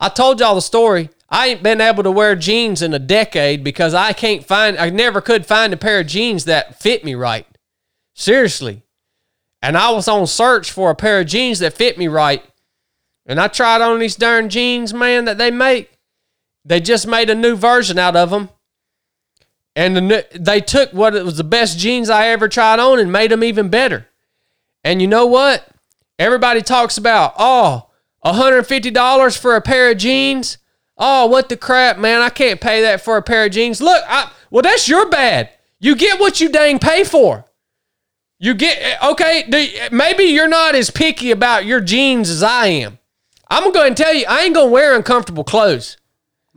I 0.00 0.09
told 0.09 0.40
y'all 0.40 0.54
the 0.54 0.62
story. 0.62 1.11
I 1.28 1.49
ain't 1.49 1.62
been 1.62 1.80
able 1.80 2.02
to 2.02 2.11
wear 2.11 2.35
jeans 2.35 2.83
in 2.83 2.92
a 2.92 2.99
decade 2.99 3.62
because 3.62 3.95
I 3.95 4.12
can't 4.12 4.45
find 4.45 4.76
I 4.76 4.90
never 4.90 5.21
could 5.21 5.47
find 5.47 5.73
a 5.73 5.76
pair 5.76 6.00
of 6.00 6.09
jeans 6.09 6.47
that 6.47 6.80
fit 6.80 7.04
me 7.04 7.14
right. 7.14 7.47
Seriously. 8.14 8.83
And 9.62 9.76
I 9.76 9.90
was 9.90 10.09
on 10.09 10.26
search 10.26 10.71
for 10.73 10.90
a 10.90 10.97
pair 10.97 11.21
of 11.21 11.26
jeans 11.26 11.59
that 11.61 11.75
fit 11.75 11.99
me 11.99 12.09
right 12.09 12.42
and 13.30 13.40
I 13.40 13.47
tried 13.47 13.80
on 13.80 14.00
these 14.00 14.16
darn 14.16 14.49
jeans, 14.49 14.92
man, 14.92 15.25
that 15.26 15.38
they 15.38 15.52
make. 15.52 15.92
They 16.64 16.80
just 16.80 17.07
made 17.07 17.30
a 17.30 17.35
new 17.35 17.54
version 17.54 17.97
out 17.97 18.16
of 18.16 18.30
them. 18.30 18.50
And 19.76 19.97
the, 19.97 20.00
new- 20.00 20.23
they 20.33 20.61
took 20.61 20.92
what 20.92 21.12
was 21.12 21.37
the 21.37 21.45
best 21.45 21.78
jeans 21.78 22.11
I 22.11 22.26
ever 22.26 22.49
tried 22.49 22.80
on 22.80 22.99
and 22.99 23.12
made 23.12 23.30
them 23.30 23.45
even 23.45 23.69
better. 23.69 24.09
And 24.83 25.00
you 25.00 25.07
know 25.07 25.26
what? 25.26 25.66
Everybody 26.19 26.61
talks 26.61 26.99
about, 26.99 27.35
oh, 27.38 27.89
$150 28.25 29.39
for 29.39 29.57
a 29.57 29.61
pair 29.61 29.91
of 29.91 29.99
jeans. 29.99 30.59
Oh, 30.97 31.27
what 31.27 31.49
the 31.49 31.57
crap, 31.57 31.99
man. 31.99 32.21
I 32.21 32.29
can't 32.29 32.61
pay 32.61 32.83
that 32.83 33.00
for 33.00 33.17
a 33.17 33.23
pair 33.23 33.47
of 33.47 33.53
jeans. 33.53 33.81
Look, 33.81 34.03
I, 34.07 34.31
well, 34.50 34.62
that's 34.62 34.89
your 34.89 35.09
bad. 35.09 35.50
You 35.79 35.97
get 35.97 36.21
what 36.21 36.41
you 36.41 36.50
dang 36.50 36.79
pay 36.79 37.05
for. 37.05 37.45
You 38.39 38.55
get, 38.55 39.03
okay, 39.03 39.45
do, 39.49 39.67
maybe 39.91 40.25
you're 40.25 40.49
not 40.49 40.75
as 40.75 40.91
picky 40.91 41.31
about 41.31 41.65
your 41.65 41.81
jeans 41.81 42.29
as 42.29 42.43
I 42.43 42.67
am. 42.67 42.99
I'm 43.49 43.62
going 43.62 43.73
to 43.73 43.79
go 43.79 43.87
and 43.87 43.97
tell 43.97 44.15
you, 44.15 44.25
I 44.29 44.43
ain't 44.43 44.55
going 44.55 44.69
to 44.69 44.73
wear 44.73 44.95
uncomfortable 44.95 45.45
clothes. 45.45 45.97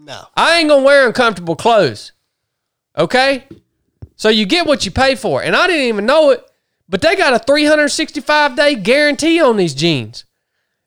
No. 0.06 0.26
I 0.36 0.60
ain't 0.60 0.70
gonna 0.70 0.84
wear 0.84 1.08
uncomfortable 1.08 1.56
clothes. 1.56 2.12
Okay? 2.98 3.48
So 4.16 4.30
you 4.30 4.46
get 4.46 4.66
what 4.66 4.86
you 4.86 4.92
pay 4.92 5.16
for. 5.16 5.42
And 5.42 5.56
I 5.56 5.68
didn't 5.68 5.88
even 5.88 6.06
know 6.06 6.32
it, 6.32 6.44
but 6.90 7.02
they 7.02 7.16
got 7.16 7.34
a 7.34 7.40
365 7.40 8.56
day 8.56 8.76
guarantee 8.76 9.42
on 9.42 9.58
these 9.58 9.74
jeans. 9.74 10.26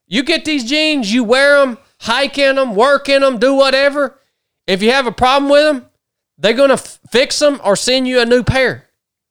You 0.06 0.22
get 0.22 0.44
these 0.44 0.64
jeans, 0.64 1.12
you 1.12 1.24
wear 1.24 1.58
them, 1.58 1.78
hike 2.00 2.38
in 2.38 2.56
them, 2.56 2.74
work 2.74 3.08
in 3.08 3.22
them, 3.22 3.38
do 3.38 3.54
whatever. 3.54 4.18
If 4.66 4.82
you 4.82 4.90
have 4.92 5.06
a 5.06 5.12
problem 5.12 5.50
with 5.50 5.62
them, 5.62 5.86
they're 6.38 6.54
gonna 6.54 6.74
f- 6.74 6.98
fix 7.10 7.38
them 7.38 7.60
or 7.64 7.76
send 7.76 8.06
you 8.06 8.20
a 8.20 8.26
new 8.26 8.42
pair 8.42 8.88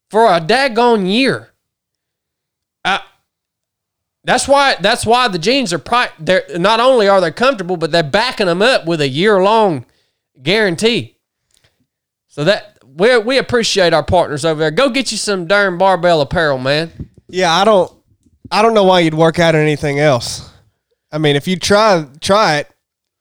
for 0.09 0.25
a 0.25 0.41
daggone 0.41 1.09
year. 1.09 1.49
Uh, 2.83 2.99
that's 4.23 4.47
why 4.47 4.75
that's 4.79 5.05
why 5.05 5.27
the 5.27 5.37
jeans 5.39 5.71
are 5.71 5.79
pri- 5.79 6.11
they're 6.19 6.45
not 6.57 6.79
only 6.79 7.07
are 7.07 7.21
they 7.21 7.31
comfortable, 7.31 7.77
but 7.77 7.91
they're 7.91 8.03
backing 8.03 8.47
them 8.47 8.61
up 8.61 8.85
with 8.85 9.01
a 9.01 9.07
year 9.07 9.41
long 9.41 9.85
guarantee. 10.41 11.17
So 12.27 12.43
that 12.43 12.79
we 12.83 13.17
we 13.19 13.37
appreciate 13.37 13.93
our 13.93 14.03
partners 14.03 14.43
over 14.43 14.59
there. 14.59 14.71
Go 14.71 14.89
get 14.89 15.11
you 15.11 15.17
some 15.17 15.47
darn 15.47 15.77
barbell 15.77 16.21
apparel, 16.21 16.57
man. 16.57 17.09
Yeah, 17.27 17.53
I 17.53 17.63
don't. 17.65 17.91
I 18.51 18.61
don't 18.61 18.73
know 18.73 18.83
why 18.83 18.99
you'd 19.01 19.13
work 19.13 19.39
out 19.39 19.55
anything 19.55 19.99
else. 19.99 20.49
I 21.15 21.17
mean, 21.17 21.37
if 21.37 21.47
you 21.47 21.55
try 21.55 22.05
try 22.19 22.57
it, 22.57 22.69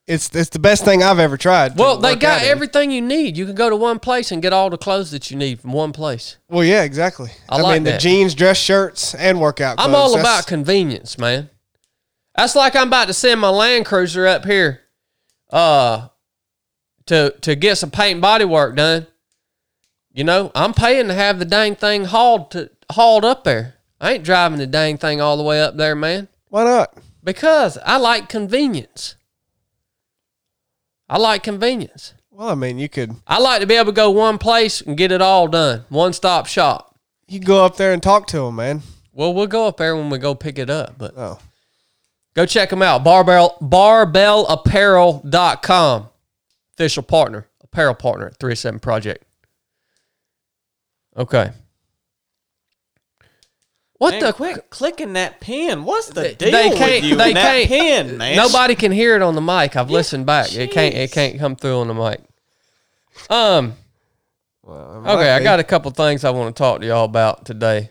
it's 0.09 0.35
it's 0.35 0.51
the 0.51 0.59
best 0.59 0.85
thing 0.85 1.05
I've 1.05 1.21
ever 1.21 1.37
tried. 1.37 1.79
Well, 1.79 1.99
they 1.99 2.17
got 2.17 2.43
everything 2.43 2.91
you 2.91 3.01
need. 3.01 3.37
You 3.37 3.47
can 3.47 3.55
go 3.55 3.71
to 3.71 3.77
one 3.77 4.01
place 4.01 4.33
and 4.33 4.43
get 4.43 4.53
all 4.53 4.69
the 4.69 4.77
clothes 4.77 5.13
that 5.13 5.31
you 5.31 5.37
need 5.37 5.61
from 5.61 5.73
one 5.73 5.93
place. 5.93 6.37
Well, 6.49 6.65
yeah, 6.65 6.83
exactly. 6.83 7.31
I 7.49 7.59
I, 7.59 7.61
like 7.61 7.75
mean, 7.75 7.85
the 7.85 7.97
jeans, 7.99 8.35
dress 8.35 8.59
shirts, 8.59 9.15
and 9.15 9.41
workout. 9.41 9.77
Clothes. 9.77 9.89
I'm 9.89 9.95
all 9.95 10.17
That's- 10.17 10.25
about 10.41 10.47
convenience, 10.49 11.19
man. 11.19 11.51
That's 12.35 12.57
like 12.57 12.75
I'm 12.75 12.89
about 12.89 13.07
to 13.07 13.15
send 13.15 13.41
my 13.41 13.49
Land 13.49 13.87
Cruiser 13.87 14.27
up 14.27 14.45
here, 14.45 14.81
uh, 15.53 16.09
to 17.07 17.33
to 17.43 17.55
get 17.55 17.79
some 17.79 17.93
paint 17.93 18.15
and 18.15 18.21
body 18.23 18.45
work 18.45 18.75
done. 18.75 19.07
You 20.13 20.25
know, 20.25 20.51
I'm 20.57 20.75
paying 20.75 21.07
to 21.07 21.15
have 21.15 21.39
the 21.39 21.45
dang 21.45 21.77
thing 21.77 22.07
hauled 22.07 22.51
to 22.51 22.71
hauled 22.91 23.25
up 23.25 23.45
there. 23.45 23.75
I 24.01 24.15
ain't 24.15 24.25
driving 24.25 24.59
the 24.59 24.67
dang 24.67 24.99
thing 24.99 25.21
all 25.21 25.37
the 25.37 25.45
way 25.45 25.63
up 25.63 25.77
there, 25.77 25.95
man, 25.95 26.27
Why 26.49 26.65
not? 26.65 26.93
Because 27.25 27.77
I 27.85 27.97
like 27.97 28.29
convenience. 28.29 29.17
I 31.09 31.19
like 31.19 31.43
convenience. 31.43 32.15
Well, 32.31 32.51
I 32.51 32.55
mean, 32.55 32.79
you 32.79 32.89
could 32.89 33.17
I 33.27 33.39
like 33.39 33.61
to 33.61 33.67
be 33.67 33.75
able 33.75 33.93
to 33.93 33.93
go 33.93 34.11
one 34.11 34.39
place 34.39 34.81
and 34.81 34.97
get 34.97 35.13
it 35.13 35.21
all 35.23 35.47
done, 35.49 35.85
one 35.89 36.13
stop 36.13 36.47
shop. 36.47 36.97
you 37.27 37.41
go 37.41 37.65
up 37.65 37.77
there 37.77 37.93
and 37.93 38.03
talk 38.03 38.27
to 38.29 38.39
them, 38.39 38.57
man. 38.57 38.83
Well, 39.13 39.33
we'll 39.33 39.47
go 39.47 39.69
up 39.69 39.77
there 39.77 39.95
when 39.97 40.11
we 40.11 40.19
go 40.19 40.35
pick 40.35 40.59
it 40.59 40.69
up, 40.71 40.99
but 40.99 41.15
Oh, 41.17 41.39
Go 42.35 42.47
check 42.47 42.71
them 42.71 42.83
out. 42.83 43.05
Barbell 43.05 43.57
barbellapparel.com. 43.63 46.09
Official 46.75 47.03
partner, 47.05 47.47
apparel 47.63 47.95
partner 47.95 48.27
at 48.27 48.37
37 48.39 48.81
Project. 48.81 49.25
Okay. 51.17 51.53
What 53.99 54.11
Man, 54.15 54.21
the 54.25 54.33
quit 54.33 54.71
clicking 54.71 55.13
that 55.13 55.41
pen. 55.41 55.85
What's 55.85 56.09
the 56.09 56.21
They- 56.23 56.35
deal 56.35 56.51
they 56.51 56.69
with 56.71 56.79
can't- 56.79 57.05
you 57.05 57.17
they 57.17 57.29
and 57.29 57.37
that 57.37 57.53
can't- 57.57 57.69
pen, 58.09 58.17
man? 58.19 58.37
Nobody 58.37 58.75
can 58.75 58.91
hear 58.93 59.15
it 59.15 59.23
on 59.23 59.35
the 59.35 59.41
mic. 59.41 59.77
I've 59.77 59.91
listened 59.91 60.27
back. 60.27 60.53
It 60.53 60.73
can't 60.73 60.95
it 60.95 61.13
can't 61.13 61.39
come 61.39 61.55
through 61.57 61.79
on 61.81 61.89
the 61.89 61.95
mic. 61.95 62.21
Um 63.31 63.75
well, 64.63 65.03
okay, 65.07 65.31
I 65.31 65.43
got 65.43 65.61
a 65.61 65.65
couple 65.65 65.91
things 65.93 66.25
I 66.25 66.31
want 66.31 66.55
to 66.55 66.59
talk 66.61 66.81
to 66.81 66.87
y'all 66.87 67.05
about 67.05 67.45
today. 67.45 67.91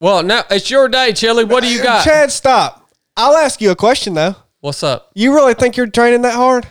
Well, 0.00 0.22
now 0.22 0.42
it's 0.50 0.70
your 0.70 0.88
day, 0.88 1.12
Chili. 1.12 1.44
What 1.44 1.62
do 1.62 1.68
you 1.70 1.82
got? 1.82 2.04
Chadd, 2.04 2.30
stop. 2.30 2.90
I'll 3.16 3.36
ask 3.36 3.60
you 3.60 3.70
a 3.70 3.76
question 3.76 4.14
though. 4.14 4.36
What's 4.60 4.82
up? 4.82 5.10
You 5.14 5.34
really 5.34 5.54
think 5.54 5.76
you're 5.76 5.86
training 5.86 6.22
that 6.22 6.34
hard? 6.34 6.66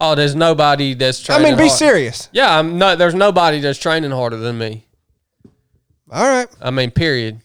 Oh, 0.00 0.14
there's 0.14 0.34
nobody 0.34 0.94
that's 0.94 1.20
training. 1.20 1.46
I 1.46 1.48
mean, 1.50 1.58
be 1.58 1.68
hard. 1.68 1.78
serious. 1.78 2.28
Yeah, 2.32 2.58
I'm 2.58 2.76
no. 2.78 2.96
There's 2.96 3.14
nobody 3.14 3.60
that's 3.60 3.78
training 3.78 4.10
harder 4.10 4.36
than 4.36 4.56
me. 4.58 4.84
All 6.10 6.28
right. 6.28 6.48
I 6.60 6.70
mean, 6.70 6.90
period. 6.90 7.40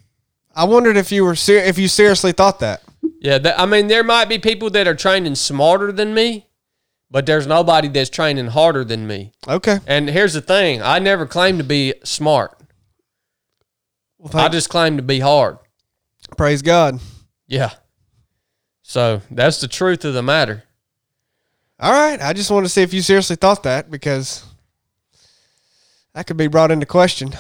I 0.56 0.66
wondered 0.66 0.98
if 0.98 1.12
you 1.12 1.24
were 1.26 1.36
ser- 1.36 1.58
if 1.58 1.78
you 1.78 1.88
seriously 1.88 2.32
thought 2.32 2.60
that. 2.60 2.84
Yeah, 3.20 3.38
that, 3.40 3.60
I 3.60 3.66
mean, 3.66 3.88
there 3.88 4.04
might 4.04 4.30
be 4.30 4.38
people 4.38 4.70
that 4.72 4.88
are 4.88 4.96
training 4.96 5.36
smarter 5.36 5.92
than 5.92 6.14
me, 6.14 6.48
but 7.10 7.26
there's 7.26 7.48
nobody 7.48 7.88
that's 7.88 8.10
training 8.10 8.48
harder 8.48 8.84
than 8.84 9.08
me. 9.08 9.32
Okay. 9.48 9.80
And 9.88 10.10
here's 10.10 10.34
the 10.34 10.42
thing: 10.42 10.82
I 10.82 11.00
never 11.00 11.26
claimed 11.26 11.58
to 11.58 11.64
be 11.64 11.94
smart. 12.04 12.58
Well, 14.18 14.46
I 14.46 14.48
just 14.48 14.70
claimed 14.70 14.98
to 15.00 15.04
be 15.04 15.20
hard. 15.20 15.58
praise 16.38 16.62
God. 16.62 17.00
Yeah. 17.48 17.72
So 18.84 19.22
that's 19.30 19.60
the 19.60 19.68
truth 19.68 20.06
of 20.06 20.14
the 20.14 20.24
matter. 20.24 20.64
All 21.80 21.92
right. 21.92 22.22
I 22.22 22.32
just 22.32 22.50
wanted 22.50 22.68
to 22.68 22.70
see 22.70 22.84
if 22.84 22.94
you 22.94 23.02
seriously 23.02 23.36
thought 23.36 23.64
that 23.64 23.92
because 23.92 24.46
that 26.14 26.26
could 26.28 26.38
be 26.38 26.48
brought 26.48 26.72
into 26.72 26.86
question. 26.86 27.34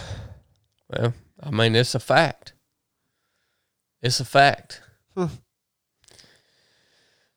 Well, 0.97 1.13
I 1.41 1.49
mean, 1.49 1.75
it's 1.75 1.95
a 1.95 1.99
fact. 1.99 2.53
It's 4.01 4.19
a 4.19 4.25
fact. 4.25 4.81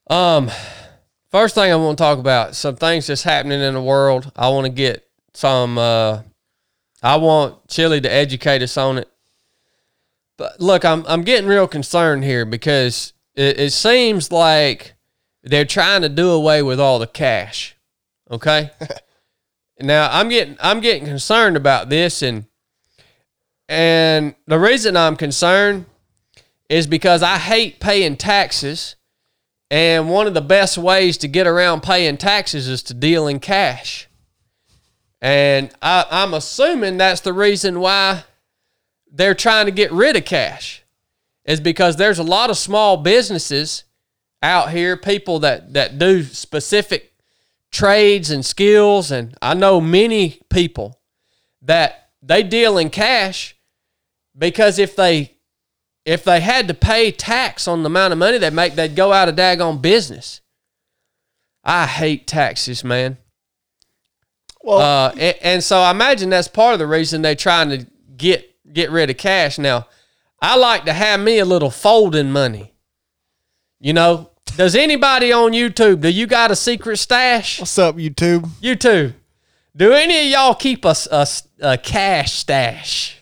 Um, 0.08 0.50
first 1.30 1.54
thing 1.54 1.72
I 1.72 1.76
want 1.76 1.98
to 1.98 2.02
talk 2.04 2.18
about 2.18 2.54
some 2.54 2.76
things 2.76 3.06
that's 3.06 3.22
happening 3.22 3.60
in 3.60 3.74
the 3.74 3.82
world. 3.82 4.30
I 4.36 4.48
want 4.50 4.66
to 4.66 4.72
get 4.72 5.06
some. 5.34 5.78
Uh, 5.78 6.22
I 7.02 7.16
want 7.16 7.68
Chili 7.68 8.00
to 8.00 8.12
educate 8.12 8.62
us 8.62 8.76
on 8.76 8.98
it. 8.98 9.08
But 10.36 10.60
look, 10.60 10.84
I'm 10.84 11.04
I'm 11.08 11.22
getting 11.22 11.48
real 11.48 11.66
concerned 11.66 12.24
here 12.24 12.44
because 12.44 13.12
it, 13.34 13.58
it 13.58 13.72
seems 13.72 14.30
like 14.30 14.94
they're 15.42 15.64
trying 15.64 16.02
to 16.02 16.08
do 16.08 16.30
away 16.30 16.62
with 16.62 16.80
all 16.80 16.98
the 16.98 17.06
cash. 17.06 17.76
Okay. 18.30 18.70
now 19.80 20.08
I'm 20.10 20.28
getting 20.28 20.56
I'm 20.60 20.80
getting 20.80 21.04
concerned 21.04 21.56
about 21.56 21.88
this 21.88 22.22
and 22.22 22.46
and 23.68 24.34
the 24.46 24.58
reason 24.58 24.96
I'm 24.96 25.16
concerned 25.16 25.86
is 26.68 26.86
because 26.86 27.22
I 27.22 27.38
hate 27.38 27.80
paying 27.80 28.16
taxes. 28.16 28.96
And 29.68 30.08
one 30.08 30.28
of 30.28 30.34
the 30.34 30.40
best 30.40 30.78
ways 30.78 31.18
to 31.18 31.28
get 31.28 31.46
around 31.46 31.82
paying 31.82 32.16
taxes 32.16 32.68
is 32.68 32.84
to 32.84 32.94
deal 32.94 33.26
in 33.26 33.40
cash. 33.40 34.06
And 35.20 35.72
I, 35.82 36.04
I'm 36.08 36.34
assuming 36.34 36.98
that's 36.98 37.22
the 37.22 37.32
reason 37.32 37.80
why 37.80 38.22
they're 39.10 39.34
trying 39.34 39.66
to 39.66 39.72
get 39.72 39.90
rid 39.90 40.14
of 40.14 40.24
cash, 40.24 40.84
is 41.44 41.58
because 41.58 41.96
there's 41.96 42.20
a 42.20 42.24
lot 42.24 42.50
of 42.50 42.56
small 42.56 42.96
businesses 42.96 43.82
out 44.40 44.70
here, 44.70 44.96
people 44.96 45.40
that, 45.40 45.72
that 45.72 45.98
do 45.98 46.22
specific 46.22 47.12
trades 47.72 48.30
and 48.30 48.44
skills. 48.44 49.10
And 49.10 49.36
I 49.42 49.54
know 49.54 49.80
many 49.80 50.40
people 50.48 51.00
that 51.62 52.10
they 52.22 52.44
deal 52.44 52.78
in 52.78 52.90
cash 52.90 53.55
because 54.36 54.78
if 54.78 54.96
they 54.96 55.32
if 56.04 56.22
they 56.22 56.40
had 56.40 56.68
to 56.68 56.74
pay 56.74 57.10
tax 57.10 57.66
on 57.66 57.82
the 57.82 57.88
amount 57.88 58.12
of 58.12 58.18
money 58.18 58.38
they 58.38 58.50
make, 58.50 58.74
they'd 58.74 58.94
go 58.94 59.12
out 59.12 59.28
of 59.28 59.34
daggone 59.34 59.82
business. 59.82 60.40
I 61.64 61.86
hate 61.86 62.28
taxes, 62.28 62.84
man. 62.84 63.18
Well, 64.62 64.78
Uh, 64.78 65.12
and, 65.18 65.36
and 65.42 65.64
so 65.64 65.80
I 65.80 65.90
imagine 65.90 66.30
that's 66.30 66.48
part 66.48 66.74
of 66.74 66.78
the 66.78 66.86
reason 66.86 67.22
they're 67.22 67.34
trying 67.34 67.70
to 67.70 67.86
get 68.16 68.52
get 68.72 68.90
rid 68.90 69.10
of 69.10 69.16
cash. 69.16 69.58
Now, 69.58 69.86
I 70.40 70.56
like 70.56 70.84
to 70.84 70.92
have 70.92 71.20
me 71.20 71.38
a 71.38 71.44
little 71.44 71.70
folding 71.70 72.30
money. 72.30 72.72
You 73.80 73.92
know, 73.92 74.30
does 74.56 74.74
anybody 74.74 75.32
on 75.32 75.52
YouTube, 75.52 76.00
do 76.00 76.08
you 76.08 76.26
got 76.26 76.50
a 76.50 76.56
secret 76.56 76.96
stash? 76.98 77.60
what's 77.60 77.78
up, 77.78 77.96
YouTube? 77.96 78.48
YouTube, 78.62 79.14
do 79.76 79.92
any 79.92 80.18
of 80.20 80.26
y'all 80.26 80.54
keep 80.54 80.84
a 80.84 80.96
a 81.60 81.78
cash 81.78 82.32
stash? 82.32 83.20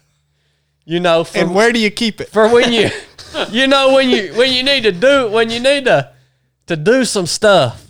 You 0.86 1.00
know, 1.00 1.24
for, 1.24 1.38
And 1.38 1.54
where 1.54 1.72
do 1.72 1.78
you 1.80 1.90
keep 1.90 2.20
it? 2.20 2.28
for 2.28 2.48
when 2.48 2.72
you, 2.72 2.90
you 3.50 3.66
know, 3.66 3.94
when 3.94 4.10
you 4.10 4.34
when 4.34 4.52
you 4.52 4.62
need 4.62 4.82
to 4.82 4.92
do 4.92 5.30
when 5.30 5.50
you 5.50 5.60
need 5.60 5.86
to 5.86 6.12
to 6.66 6.76
do 6.76 7.04
some 7.04 7.26
stuff. 7.26 7.80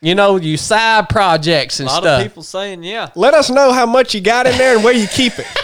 You 0.00 0.14
know, 0.14 0.36
you 0.36 0.56
side 0.56 1.08
projects 1.08 1.80
A 1.80 1.82
and 1.84 1.90
lot 1.90 2.02
stuff. 2.02 2.20
of 2.20 2.26
people 2.28 2.42
saying, 2.42 2.82
yeah. 2.84 3.10
Let 3.16 3.34
us 3.34 3.50
know 3.50 3.72
how 3.72 3.86
much 3.86 4.14
you 4.14 4.20
got 4.20 4.46
in 4.46 4.56
there 4.58 4.76
and 4.76 4.84
where 4.84 4.94
you 4.94 5.06
keep 5.08 5.32
it. 5.38 5.46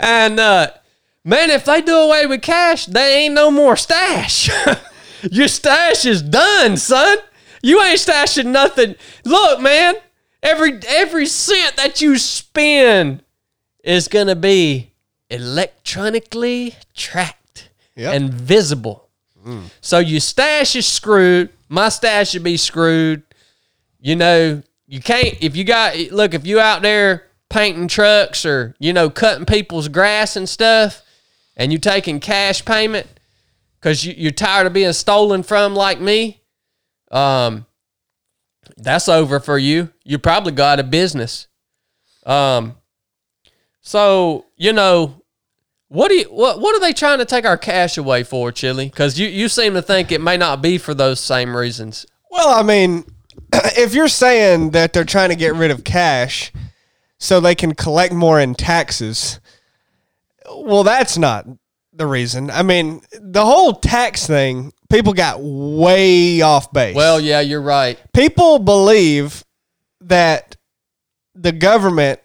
And 0.00 0.40
uh, 0.40 0.70
man, 1.24 1.50
if 1.50 1.64
they 1.64 1.80
do 1.80 1.94
away 1.96 2.26
with 2.26 2.42
cash, 2.42 2.86
they 2.86 3.18
ain't 3.24 3.34
no 3.34 3.50
more 3.52 3.76
stash. 3.76 4.50
Your 5.30 5.46
stash 5.46 6.04
is 6.04 6.22
done, 6.22 6.76
son. 6.76 7.18
You 7.62 7.80
ain't 7.80 8.00
stashing 8.00 8.46
nothing. 8.46 8.96
Look, 9.24 9.60
man, 9.60 9.94
every 10.42 10.80
every 10.88 11.26
cent 11.26 11.76
that 11.76 12.00
you 12.00 12.18
spend 12.18 13.22
is 13.82 14.08
gonna 14.08 14.36
be 14.36 14.92
electronically 15.30 16.74
tracked 16.94 17.70
Yep. 17.96 18.14
and 18.14 18.32
visible. 18.34 19.08
So 19.80 19.98
your 19.98 20.20
stash 20.20 20.76
is 20.76 20.86
screwed. 20.86 21.50
My 21.68 21.88
stash 21.88 22.30
should 22.30 22.44
be 22.44 22.56
screwed. 22.56 23.22
You 24.00 24.14
know, 24.14 24.62
you 24.86 25.00
can't 25.00 25.36
if 25.40 25.56
you 25.56 25.64
got 25.64 25.96
look 26.12 26.32
if 26.32 26.46
you 26.46 26.60
out 26.60 26.82
there 26.82 27.24
painting 27.50 27.88
trucks 27.88 28.46
or 28.46 28.74
you 28.78 28.92
know 28.92 29.10
cutting 29.10 29.44
people's 29.44 29.88
grass 29.88 30.36
and 30.36 30.48
stuff, 30.48 31.02
and 31.56 31.72
you 31.72 31.78
taking 31.78 32.20
cash 32.20 32.64
payment 32.64 33.08
because 33.80 34.04
you, 34.04 34.14
you're 34.16 34.30
tired 34.30 34.66
of 34.68 34.72
being 34.72 34.92
stolen 34.92 35.42
from 35.42 35.74
like 35.74 36.00
me. 36.00 36.40
Um, 37.10 37.66
that's 38.76 39.08
over 39.08 39.40
for 39.40 39.58
you. 39.58 39.90
You 40.04 40.18
probably 40.18 40.52
got 40.52 40.78
a 40.78 40.84
business. 40.84 41.48
Um, 42.24 42.76
so 43.82 44.46
you 44.56 44.72
know 44.72 45.22
what 45.92 46.08
do 46.08 46.14
you 46.16 46.24
what 46.24 46.58
what 46.58 46.74
are 46.74 46.80
they 46.80 46.94
trying 46.94 47.18
to 47.18 47.26
take 47.26 47.44
our 47.44 47.58
cash 47.58 47.98
away 47.98 48.22
for, 48.22 48.50
Chili? 48.50 48.86
Because 48.86 49.18
you 49.18 49.28
you 49.28 49.46
seem 49.48 49.74
to 49.74 49.82
think 49.82 50.10
it 50.10 50.22
may 50.22 50.38
not 50.38 50.62
be 50.62 50.78
for 50.78 50.94
those 50.94 51.20
same 51.20 51.54
reasons. 51.54 52.06
Well, 52.30 52.48
I 52.48 52.62
mean, 52.62 53.04
if 53.52 53.92
you're 53.92 54.08
saying 54.08 54.70
that 54.70 54.94
they're 54.94 55.04
trying 55.04 55.28
to 55.28 55.36
get 55.36 55.54
rid 55.54 55.70
of 55.70 55.84
cash 55.84 56.50
so 57.18 57.40
they 57.40 57.54
can 57.54 57.74
collect 57.74 58.14
more 58.14 58.40
in 58.40 58.54
taxes, 58.54 59.38
well, 60.50 60.82
that's 60.82 61.18
not 61.18 61.46
the 61.92 62.06
reason. 62.06 62.50
I 62.50 62.62
mean, 62.62 63.02
the 63.20 63.44
whole 63.44 63.74
tax 63.74 64.26
thing, 64.26 64.72
people 64.88 65.12
got 65.12 65.42
way 65.42 66.40
off 66.40 66.72
base. 66.72 66.96
Well, 66.96 67.20
yeah, 67.20 67.40
you're 67.40 67.60
right. 67.60 67.98
people 68.14 68.58
believe 68.60 69.44
that 70.00 70.56
the 71.34 71.52
government 71.52 72.20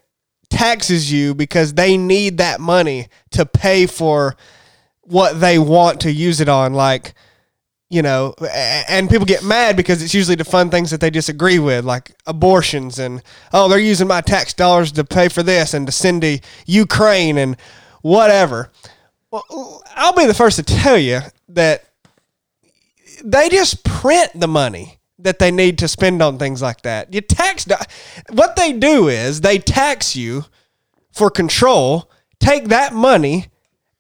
taxes 0.58 1.12
you 1.12 1.36
because 1.36 1.76
they 1.76 1.98
need 1.98 2.40
that 2.40 2.60
money 2.60 3.08
to 3.30 3.46
pay 3.46 3.86
for 3.86 4.36
what 5.02 5.40
they 5.40 5.60
want 5.60 6.02
to 6.02 6.12
use 6.12 6.42
it 6.42 6.50
on 6.50 6.74
like 6.74 7.14
you 7.92 8.02
know 8.02 8.34
and 8.90 9.08
people 9.08 9.26
get 9.26 9.44
mad 9.44 9.78
because 9.78 10.02
it's 10.02 10.16
usually 10.16 10.36
to 10.36 10.44
fund 10.44 10.72
things 10.72 10.90
that 10.90 11.00
they 11.00 11.12
disagree 11.12 11.60
with 11.60 11.86
like 11.86 12.12
abortions 12.26 12.98
and 12.98 13.22
oh 13.54 13.70
they're 13.70 13.78
using 13.78 14.08
my 14.08 14.20
tax 14.20 14.52
dollars 14.52 14.92
to 14.92 15.04
pay 15.04 15.30
for 15.30 15.44
this 15.44 15.76
and 15.76 15.86
to 15.86 15.92
send 15.92 16.24
to 16.24 16.40
Ukraine 16.66 17.38
and 17.38 17.56
whatever. 18.02 18.72
Well 19.30 19.84
I'll 19.96 20.14
be 20.14 20.26
the 20.26 20.34
first 20.34 20.58
to 20.58 20.64
tell 20.64 20.98
you 20.98 21.20
that 21.50 21.84
they 23.24 23.48
just 23.50 23.84
print 23.84 24.32
the 24.34 24.48
money 24.48 24.97
that 25.20 25.40
they 25.40 25.52
need 25.52 25.78
to 25.80 25.88
spend 25.88 26.22
on 26.22 26.38
things 26.38 26.62
like 26.62 26.82
that. 26.82 27.14
You 27.14 27.22
tax 27.22 27.66
what 28.30 28.56
they 28.56 28.74
do 28.74 29.08
is 29.08 29.42
they 29.42 29.58
tax 29.58 30.16
you 30.16 30.46
for 31.12 31.30
control, 31.30 32.12
take 32.40 32.66
that 32.70 32.94
money, 32.94 33.48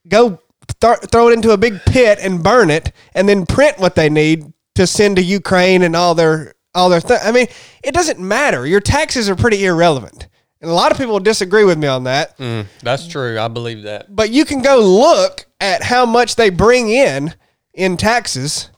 go 0.08 0.40
th- 0.80 1.00
throw 1.12 1.30
it 1.30 1.34
into 1.34 1.52
a 1.52 1.58
big 1.58 1.82
pit 1.86 2.20
and 2.22 2.44
burn 2.44 2.70
it, 2.70 2.92
and 3.16 3.28
then 3.28 3.46
print 3.46 3.80
what 3.80 3.96
they 3.96 4.10
need 4.10 4.54
to 4.76 4.86
send 4.86 5.16
to 5.16 5.24
Ukraine 5.24 5.82
and 5.82 5.96
all 5.96 6.14
their 6.14 6.54
all 6.76 6.90
their. 6.90 7.02
Th- 7.02 7.20
I 7.24 7.32
mean, 7.32 7.48
it 7.84 7.94
doesn't 7.94 8.20
matter. 8.20 8.66
Your 8.68 8.82
taxes 8.82 9.30
are 9.30 9.36
pretty 9.36 9.66
irrelevant, 9.66 10.28
and 10.62 10.70
a 10.70 10.74
lot 10.74 10.92
of 10.92 10.98
people 10.98 11.20
disagree 11.20 11.64
with 11.64 11.80
me 11.80 11.88
on 11.88 12.04
that. 12.04 12.38
Mm, 12.38 12.68
that's 12.84 13.08
true. 13.08 13.40
I 13.40 13.48
believe 13.48 13.84
that. 13.84 14.16
But 14.16 14.30
you 14.30 14.46
can 14.46 14.62
go 14.62 14.80
look 14.80 15.48
at 15.60 15.82
how 15.82 16.06
much 16.06 16.36
they 16.36 16.52
bring 16.52 16.90
in 16.90 17.34
in 17.74 17.98
taxes 17.98 18.70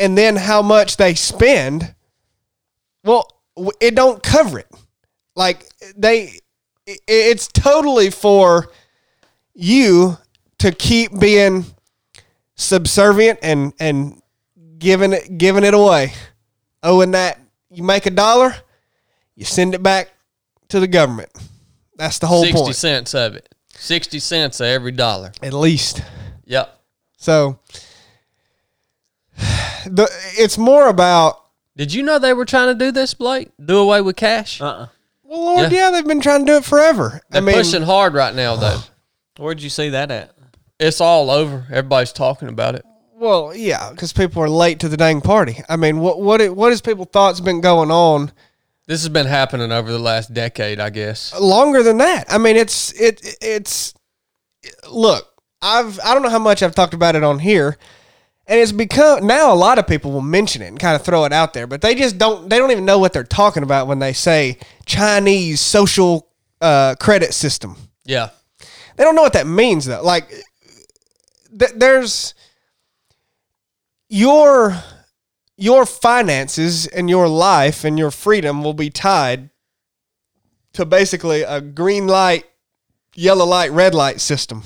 and 0.00 0.16
then 0.16 0.34
how 0.34 0.62
much 0.62 0.96
they 0.96 1.14
spend. 1.14 1.94
Well, 3.04 3.28
it 3.80 3.94
don't 3.94 4.22
cover 4.22 4.58
it. 4.58 4.70
Like 5.36 5.68
they 5.96 6.40
it's 6.86 7.46
totally 7.46 8.10
for 8.10 8.70
you 9.54 10.16
to 10.58 10.72
keep 10.72 11.18
being 11.18 11.66
subservient 12.56 13.38
and 13.42 13.72
and 13.78 14.20
giving 14.78 15.12
it 15.12 15.38
giving 15.38 15.64
it 15.64 15.74
away. 15.74 16.12
Oh, 16.82 17.02
and 17.02 17.14
that 17.14 17.38
you 17.70 17.82
make 17.82 18.06
a 18.06 18.10
dollar, 18.10 18.54
you 19.36 19.44
send 19.44 19.74
it 19.74 19.82
back 19.82 20.10
to 20.68 20.80
the 20.80 20.88
government. 20.88 21.30
That's 21.96 22.18
the 22.18 22.26
whole 22.26 22.42
60 22.42 22.58
point. 22.58 22.76
cents 22.76 23.14
of 23.14 23.36
it. 23.36 23.54
60 23.74 24.18
cents 24.18 24.60
of 24.60 24.66
every 24.66 24.92
dollar. 24.92 25.32
At 25.42 25.52
least. 25.52 26.02
Yep. 26.46 26.80
So 27.18 27.58
the 29.86 30.08
it's 30.38 30.58
more 30.58 30.88
about 30.88 31.36
Did 31.76 31.92
you 31.94 32.02
know 32.02 32.18
they 32.18 32.32
were 32.34 32.44
trying 32.44 32.68
to 32.68 32.74
do 32.84 32.90
this, 32.92 33.14
Blake? 33.14 33.50
Do 33.64 33.78
away 33.78 34.00
with 34.00 34.16
cash? 34.16 34.60
Uh-uh. 34.60 34.88
well, 35.24 35.44
Lord, 35.44 35.72
Yeah. 35.72 35.86
yeah, 35.86 35.90
they've 35.90 36.06
been 36.06 36.20
trying 36.20 36.44
to 36.46 36.52
do 36.52 36.56
it 36.58 36.64
forever. 36.64 37.20
They're 37.30 37.42
I 37.42 37.44
mean, 37.44 37.54
pushing 37.56 37.82
hard 37.82 38.14
right 38.14 38.34
now, 38.34 38.56
though. 38.56 38.80
Where'd 39.38 39.62
you 39.62 39.70
see 39.70 39.88
that 39.90 40.10
at? 40.10 40.32
it's 40.78 41.00
all 41.00 41.30
over. 41.30 41.66
Everybody's 41.70 42.12
talking 42.12 42.48
about 42.48 42.74
it. 42.74 42.84
well, 43.14 43.54
yeah, 43.54 43.90
because 43.90 44.12
people 44.12 44.42
are 44.42 44.48
late 44.48 44.80
to 44.80 44.88
the 44.88 44.96
dang 44.96 45.20
party. 45.20 45.62
I 45.68 45.76
mean, 45.76 46.00
what 46.00 46.20
what 46.20 46.40
it- 46.40 46.56
what 46.56 46.70
has 46.70 46.80
people 46.80 47.04
thought's 47.04 47.40
been 47.40 47.60
going 47.60 47.90
on 47.90 48.32
This 48.86 49.02
has 49.02 49.08
been 49.10 49.26
happening 49.26 49.70
over 49.72 49.90
the 49.92 49.98
last 49.98 50.32
decade, 50.34 50.80
I 50.80 50.90
guess. 50.90 51.32
longer 51.38 51.82
than 51.82 51.98
that? 51.98 52.24
I 52.32 52.38
mean, 52.38 52.56
it's 52.56 52.92
it 53.00 53.36
it's 53.42 53.94
look. 54.90 55.26
I've 55.62 56.00
I 56.00 56.14
don't 56.14 56.22
know 56.22 56.30
how 56.30 56.38
much 56.38 56.62
I've 56.62 56.74
talked 56.74 56.94
about 56.94 57.14
it 57.16 57.22
on 57.22 57.38
here. 57.38 57.76
And 58.50 58.58
it's 58.58 58.72
become 58.72 59.28
now 59.28 59.52
a 59.52 59.54
lot 59.54 59.78
of 59.78 59.86
people 59.86 60.10
will 60.10 60.22
mention 60.22 60.60
it 60.60 60.66
and 60.66 60.78
kind 60.78 60.96
of 60.96 61.02
throw 61.02 61.24
it 61.24 61.32
out 61.32 61.54
there, 61.54 61.68
but 61.68 61.82
they 61.82 61.94
just 61.94 62.18
don't 62.18 62.50
they 62.50 62.58
don't 62.58 62.72
even 62.72 62.84
know 62.84 62.98
what 62.98 63.12
they're 63.12 63.22
talking 63.22 63.62
about 63.62 63.86
when 63.86 64.00
they 64.00 64.12
say 64.12 64.58
Chinese 64.86 65.60
social 65.60 66.28
uh, 66.60 66.96
credit 66.98 67.32
system. 67.32 67.76
Yeah. 68.04 68.30
They 68.96 69.04
don't 69.04 69.14
know 69.14 69.22
what 69.22 69.34
that 69.34 69.46
means 69.46 69.84
though. 69.84 70.02
Like 70.02 70.28
th- 71.56 71.70
there's 71.76 72.34
your 74.08 74.82
your 75.56 75.86
finances 75.86 76.88
and 76.88 77.08
your 77.08 77.28
life 77.28 77.84
and 77.84 77.96
your 77.96 78.10
freedom 78.10 78.64
will 78.64 78.74
be 78.74 78.90
tied 78.90 79.50
to 80.72 80.84
basically 80.84 81.42
a 81.42 81.60
green 81.60 82.08
light, 82.08 82.46
yellow 83.14 83.44
light, 83.44 83.70
red 83.70 83.94
light 83.94 84.20
system. 84.20 84.64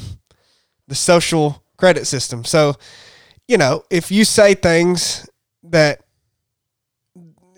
The 0.88 0.94
social 0.94 1.62
credit 1.76 2.06
system. 2.06 2.44
So, 2.44 2.76
you 3.48 3.58
know, 3.58 3.84
if 3.90 4.10
you 4.10 4.24
say 4.24 4.54
things 4.54 5.28
that 5.64 6.00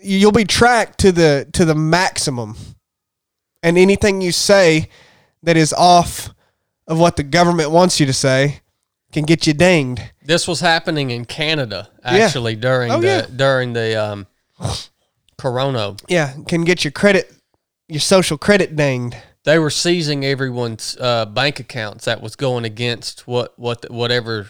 you'll 0.01 0.31
be 0.31 0.45
tracked 0.45 0.99
to 0.99 1.11
the 1.11 1.47
to 1.53 1.65
the 1.65 1.75
maximum 1.75 2.55
and 3.63 3.77
anything 3.77 4.21
you 4.21 4.31
say 4.31 4.89
that 5.43 5.57
is 5.57 5.73
off 5.73 6.29
of 6.87 6.99
what 6.99 7.15
the 7.15 7.23
government 7.23 7.71
wants 7.71 7.99
you 7.99 8.05
to 8.05 8.13
say 8.13 8.61
can 9.11 9.23
get 9.25 9.47
you 9.47 9.53
dinged. 9.53 10.01
This 10.23 10.47
was 10.47 10.59
happening 10.59 11.09
in 11.11 11.25
Canada 11.25 11.89
actually 12.03 12.55
during 12.55 12.91
Oh, 12.91 12.99
the 13.01 13.07
yeah. 13.07 13.25
during 13.35 13.73
the 13.73 13.95
um 13.95 14.27
corona. 15.37 15.95
Yeah, 16.07 16.33
can 16.47 16.63
get 16.63 16.83
your 16.83 16.91
credit, 16.91 17.31
your 17.87 17.99
social 17.99 18.37
credit 18.37 18.75
dinged. 18.75 19.15
They 19.43 19.59
were 19.59 19.69
seizing 19.69 20.25
everyone's 20.25 20.97
uh, 20.99 21.25
bank 21.25 21.59
accounts 21.59 22.05
that 22.05 22.21
was 22.21 22.35
going 22.35 22.65
against 22.65 23.27
what 23.27 23.57
what 23.57 23.89
whatever 23.89 24.49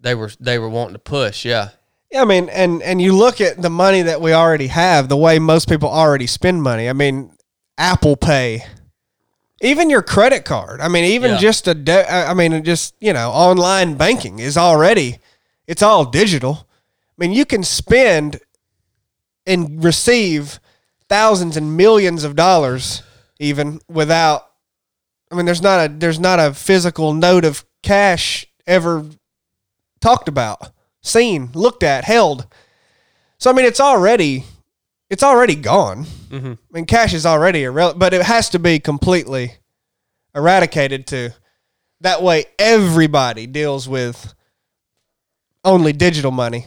they 0.00 0.14
were 0.14 0.30
they 0.40 0.58
were 0.58 0.68
wanting 0.68 0.94
to 0.94 0.98
push. 0.98 1.44
Yeah. 1.44 1.70
Yeah, 2.10 2.22
I 2.22 2.24
mean, 2.24 2.48
and 2.48 2.82
and 2.82 3.02
you 3.02 3.14
look 3.16 3.40
at 3.40 3.60
the 3.60 3.70
money 3.70 4.02
that 4.02 4.20
we 4.20 4.32
already 4.32 4.68
have, 4.68 5.08
the 5.08 5.16
way 5.16 5.38
most 5.38 5.68
people 5.68 5.88
already 5.88 6.26
spend 6.26 6.62
money. 6.62 6.88
I 6.88 6.92
mean, 6.92 7.32
Apple 7.76 8.16
Pay, 8.16 8.64
even 9.60 9.90
your 9.90 10.02
credit 10.02 10.44
card. 10.44 10.80
I 10.80 10.88
mean, 10.88 11.04
even 11.04 11.32
Yeah. 11.32 11.38
just 11.38 11.66
a, 11.66 11.74
de- 11.74 12.10
I 12.12 12.32
mean, 12.34 12.62
just 12.62 12.94
you 13.00 13.12
know, 13.12 13.30
online 13.30 13.94
banking 13.96 14.38
is 14.38 14.56
already, 14.56 15.18
it's 15.66 15.82
all 15.82 16.04
digital. 16.04 16.68
I 17.10 17.14
mean, 17.18 17.32
you 17.32 17.44
can 17.44 17.64
spend 17.64 18.40
and 19.46 19.82
receive 19.82 20.60
thousands 21.08 21.56
and 21.56 21.76
millions 21.76 22.22
of 22.24 22.36
dollars 22.36 23.02
even 23.38 23.80
without. 23.88 24.42
I 25.30 25.34
mean, 25.34 25.44
there's 25.46 25.62
not 25.62 25.90
a 25.90 25.92
there's 25.92 26.20
not 26.20 26.38
a 26.38 26.54
physical 26.54 27.12
note 27.14 27.44
of 27.44 27.64
cash 27.82 28.46
ever 28.66 29.04
talked 30.00 30.28
about, 30.28 30.70
seen, 31.02 31.50
looked 31.54 31.82
at, 31.82 32.04
held. 32.04 32.46
So 33.38 33.50
I 33.50 33.54
mean, 33.54 33.66
it's 33.66 33.80
already 33.80 34.44
it's 35.10 35.22
already 35.22 35.54
gone. 35.54 36.04
Mm-hmm. 36.04 36.52
I 36.52 36.72
mean, 36.72 36.84
cash 36.86 37.14
is 37.14 37.26
already 37.26 37.64
irrelevant, 37.64 38.00
but 38.00 38.14
it 38.14 38.22
has 38.22 38.50
to 38.50 38.58
be 38.58 38.78
completely 38.78 39.54
eradicated 40.34 41.06
to 41.08 41.30
that 42.00 42.22
way 42.22 42.46
everybody 42.58 43.46
deals 43.46 43.88
with 43.88 44.34
only 45.64 45.92
digital 45.92 46.30
money, 46.30 46.66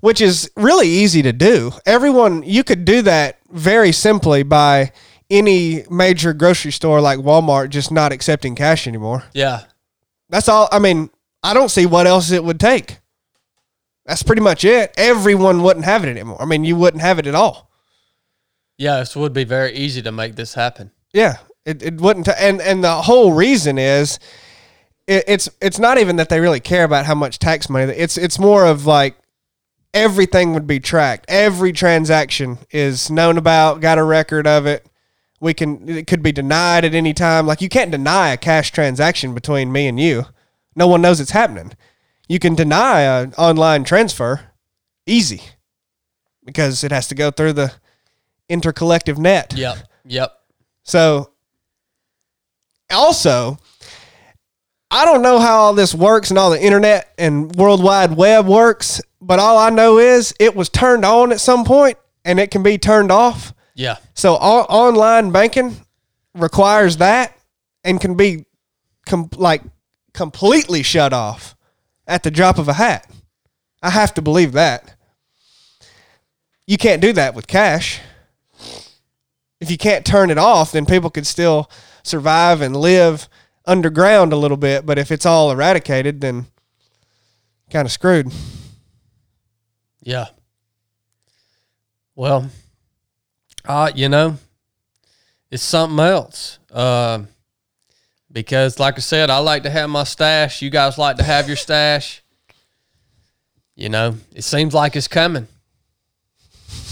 which 0.00 0.20
is 0.20 0.50
really 0.56 0.88
easy 0.88 1.22
to 1.22 1.32
do. 1.32 1.72
Everyone, 1.86 2.42
you 2.42 2.64
could 2.64 2.84
do 2.84 3.02
that 3.02 3.38
very 3.50 3.92
simply 3.92 4.42
by 4.42 4.92
any 5.28 5.84
major 5.90 6.32
grocery 6.32 6.72
store 6.72 7.00
like 7.00 7.18
Walmart 7.18 7.70
just 7.70 7.90
not 7.90 8.12
accepting 8.12 8.54
cash 8.54 8.86
anymore. 8.86 9.24
Yeah. 9.32 9.62
That's 10.28 10.48
all. 10.48 10.68
I 10.72 10.78
mean, 10.78 11.10
I 11.42 11.54
don't 11.54 11.70
see 11.70 11.86
what 11.86 12.06
else 12.06 12.30
it 12.30 12.44
would 12.44 12.60
take. 12.60 12.98
That's 14.06 14.22
pretty 14.22 14.42
much 14.42 14.64
it. 14.64 14.92
Everyone 14.96 15.62
wouldn't 15.62 15.84
have 15.84 16.04
it 16.04 16.08
anymore. 16.08 16.40
I 16.40 16.44
mean, 16.44 16.64
you 16.64 16.76
wouldn't 16.76 17.02
have 17.02 17.18
it 17.18 17.26
at 17.26 17.34
all. 17.34 17.70
Yeah, 18.76 18.98
this 18.98 19.14
would 19.14 19.32
be 19.32 19.44
very 19.44 19.72
easy 19.72 20.02
to 20.02 20.10
make 20.10 20.36
this 20.36 20.54
happen. 20.54 20.90
Yeah, 21.12 21.36
it, 21.64 21.82
it 21.82 22.00
wouldn't. 22.00 22.28
and 22.28 22.60
and 22.60 22.82
the 22.82 23.02
whole 23.02 23.32
reason 23.32 23.78
is, 23.78 24.18
it, 25.06 25.24
it's 25.28 25.48
it's 25.60 25.78
not 25.78 25.98
even 25.98 26.16
that 26.16 26.28
they 26.28 26.40
really 26.40 26.60
care 26.60 26.84
about 26.84 27.04
how 27.04 27.14
much 27.14 27.38
tax 27.38 27.68
money. 27.68 27.92
It's 27.92 28.16
it's 28.16 28.38
more 28.38 28.64
of 28.64 28.86
like 28.86 29.16
everything 29.92 30.54
would 30.54 30.66
be 30.66 30.80
tracked. 30.80 31.26
Every 31.28 31.72
transaction 31.72 32.58
is 32.70 33.10
known 33.10 33.36
about. 33.36 33.80
Got 33.80 33.98
a 33.98 34.04
record 34.04 34.46
of 34.46 34.66
it. 34.66 34.86
We 35.40 35.52
can. 35.52 35.88
It 35.88 36.06
could 36.06 36.22
be 36.22 36.32
denied 36.32 36.84
at 36.84 36.94
any 36.94 37.12
time. 37.12 37.46
Like 37.46 37.60
you 37.60 37.68
can't 37.68 37.90
deny 37.90 38.30
a 38.30 38.36
cash 38.36 38.72
transaction 38.72 39.34
between 39.34 39.70
me 39.70 39.88
and 39.88 40.00
you. 40.00 40.24
No 40.76 40.86
one 40.86 41.02
knows 41.02 41.20
it's 41.20 41.30
happening. 41.32 41.72
You 42.28 42.38
can 42.38 42.54
deny 42.54 43.00
an 43.02 43.34
online 43.34 43.84
transfer, 43.84 44.40
easy, 45.06 45.42
because 46.44 46.84
it 46.84 46.92
has 46.92 47.08
to 47.08 47.14
go 47.14 47.30
through 47.30 47.54
the 47.54 47.72
intercollective 48.48 49.18
net. 49.18 49.52
Yep. 49.56 49.78
Yep. 50.06 50.32
So, 50.84 51.32
also, 52.90 53.58
I 54.90 55.04
don't 55.04 55.22
know 55.22 55.38
how 55.38 55.58
all 55.58 55.74
this 55.74 55.94
works 55.94 56.30
and 56.30 56.38
all 56.38 56.50
the 56.50 56.62
internet 56.62 57.12
and 57.18 57.54
World 57.54 57.82
Wide 57.82 58.16
Web 58.16 58.46
works, 58.46 59.00
but 59.20 59.38
all 59.38 59.58
I 59.58 59.70
know 59.70 59.98
is 59.98 60.34
it 60.40 60.54
was 60.56 60.68
turned 60.68 61.04
on 61.04 61.32
at 61.32 61.40
some 61.40 61.64
point 61.64 61.98
and 62.24 62.40
it 62.40 62.50
can 62.50 62.62
be 62.62 62.78
turned 62.78 63.12
off. 63.12 63.54
Yeah. 63.74 63.96
So, 64.14 64.34
o- 64.34 64.66
online 64.68 65.30
banking 65.30 65.76
requires 66.34 66.96
that 66.98 67.36
and 67.84 68.00
can 68.00 68.16
be 68.16 68.46
com- 69.06 69.30
like 69.36 69.62
completely 70.20 70.82
shut 70.82 71.14
off 71.14 71.56
at 72.06 72.22
the 72.24 72.30
drop 72.30 72.58
of 72.58 72.68
a 72.68 72.74
hat. 72.74 73.10
I 73.82 73.88
have 73.88 74.12
to 74.12 74.20
believe 74.20 74.52
that. 74.52 74.94
You 76.66 76.76
can't 76.76 77.00
do 77.00 77.14
that 77.14 77.34
with 77.34 77.46
cash. 77.46 78.00
if 79.62 79.70
you 79.70 79.78
can't 79.78 80.04
turn 80.04 80.28
it 80.28 80.36
off, 80.36 80.72
then 80.72 80.84
people 80.84 81.08
could 81.08 81.26
still 81.26 81.70
survive 82.02 82.60
and 82.60 82.76
live 82.76 83.30
underground 83.64 84.34
a 84.34 84.36
little 84.36 84.58
bit. 84.58 84.84
But 84.84 84.98
if 84.98 85.10
it's 85.10 85.24
all 85.24 85.50
eradicated, 85.50 86.20
then 86.20 86.48
kind 87.70 87.86
of 87.86 87.92
screwed. 87.92 88.30
Yeah. 90.02 90.26
Well, 92.14 92.50
uh, 93.64 93.90
you 93.94 94.10
know, 94.10 94.36
it's 95.50 95.62
something 95.62 95.98
else. 95.98 96.58
Um, 96.70 97.28
because, 98.32 98.78
like 98.78 98.96
I 98.96 99.00
said, 99.00 99.30
I 99.30 99.38
like 99.38 99.62
to 99.64 99.70
have 99.70 99.90
my 99.90 100.04
stash. 100.04 100.62
You 100.62 100.70
guys 100.70 100.98
like 100.98 101.16
to 101.16 101.22
have 101.22 101.46
your 101.48 101.56
stash. 101.66 102.22
You 103.76 103.88
know, 103.88 104.16
it 104.34 104.42
seems 104.42 104.74
like 104.74 104.94
it's 104.96 105.08
coming. 105.08 105.48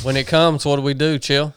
When 0.03 0.16
it 0.16 0.27
comes, 0.27 0.64
what 0.64 0.77
do 0.77 0.83
we 0.83 0.94
do, 0.94 1.18
chill? 1.18 1.55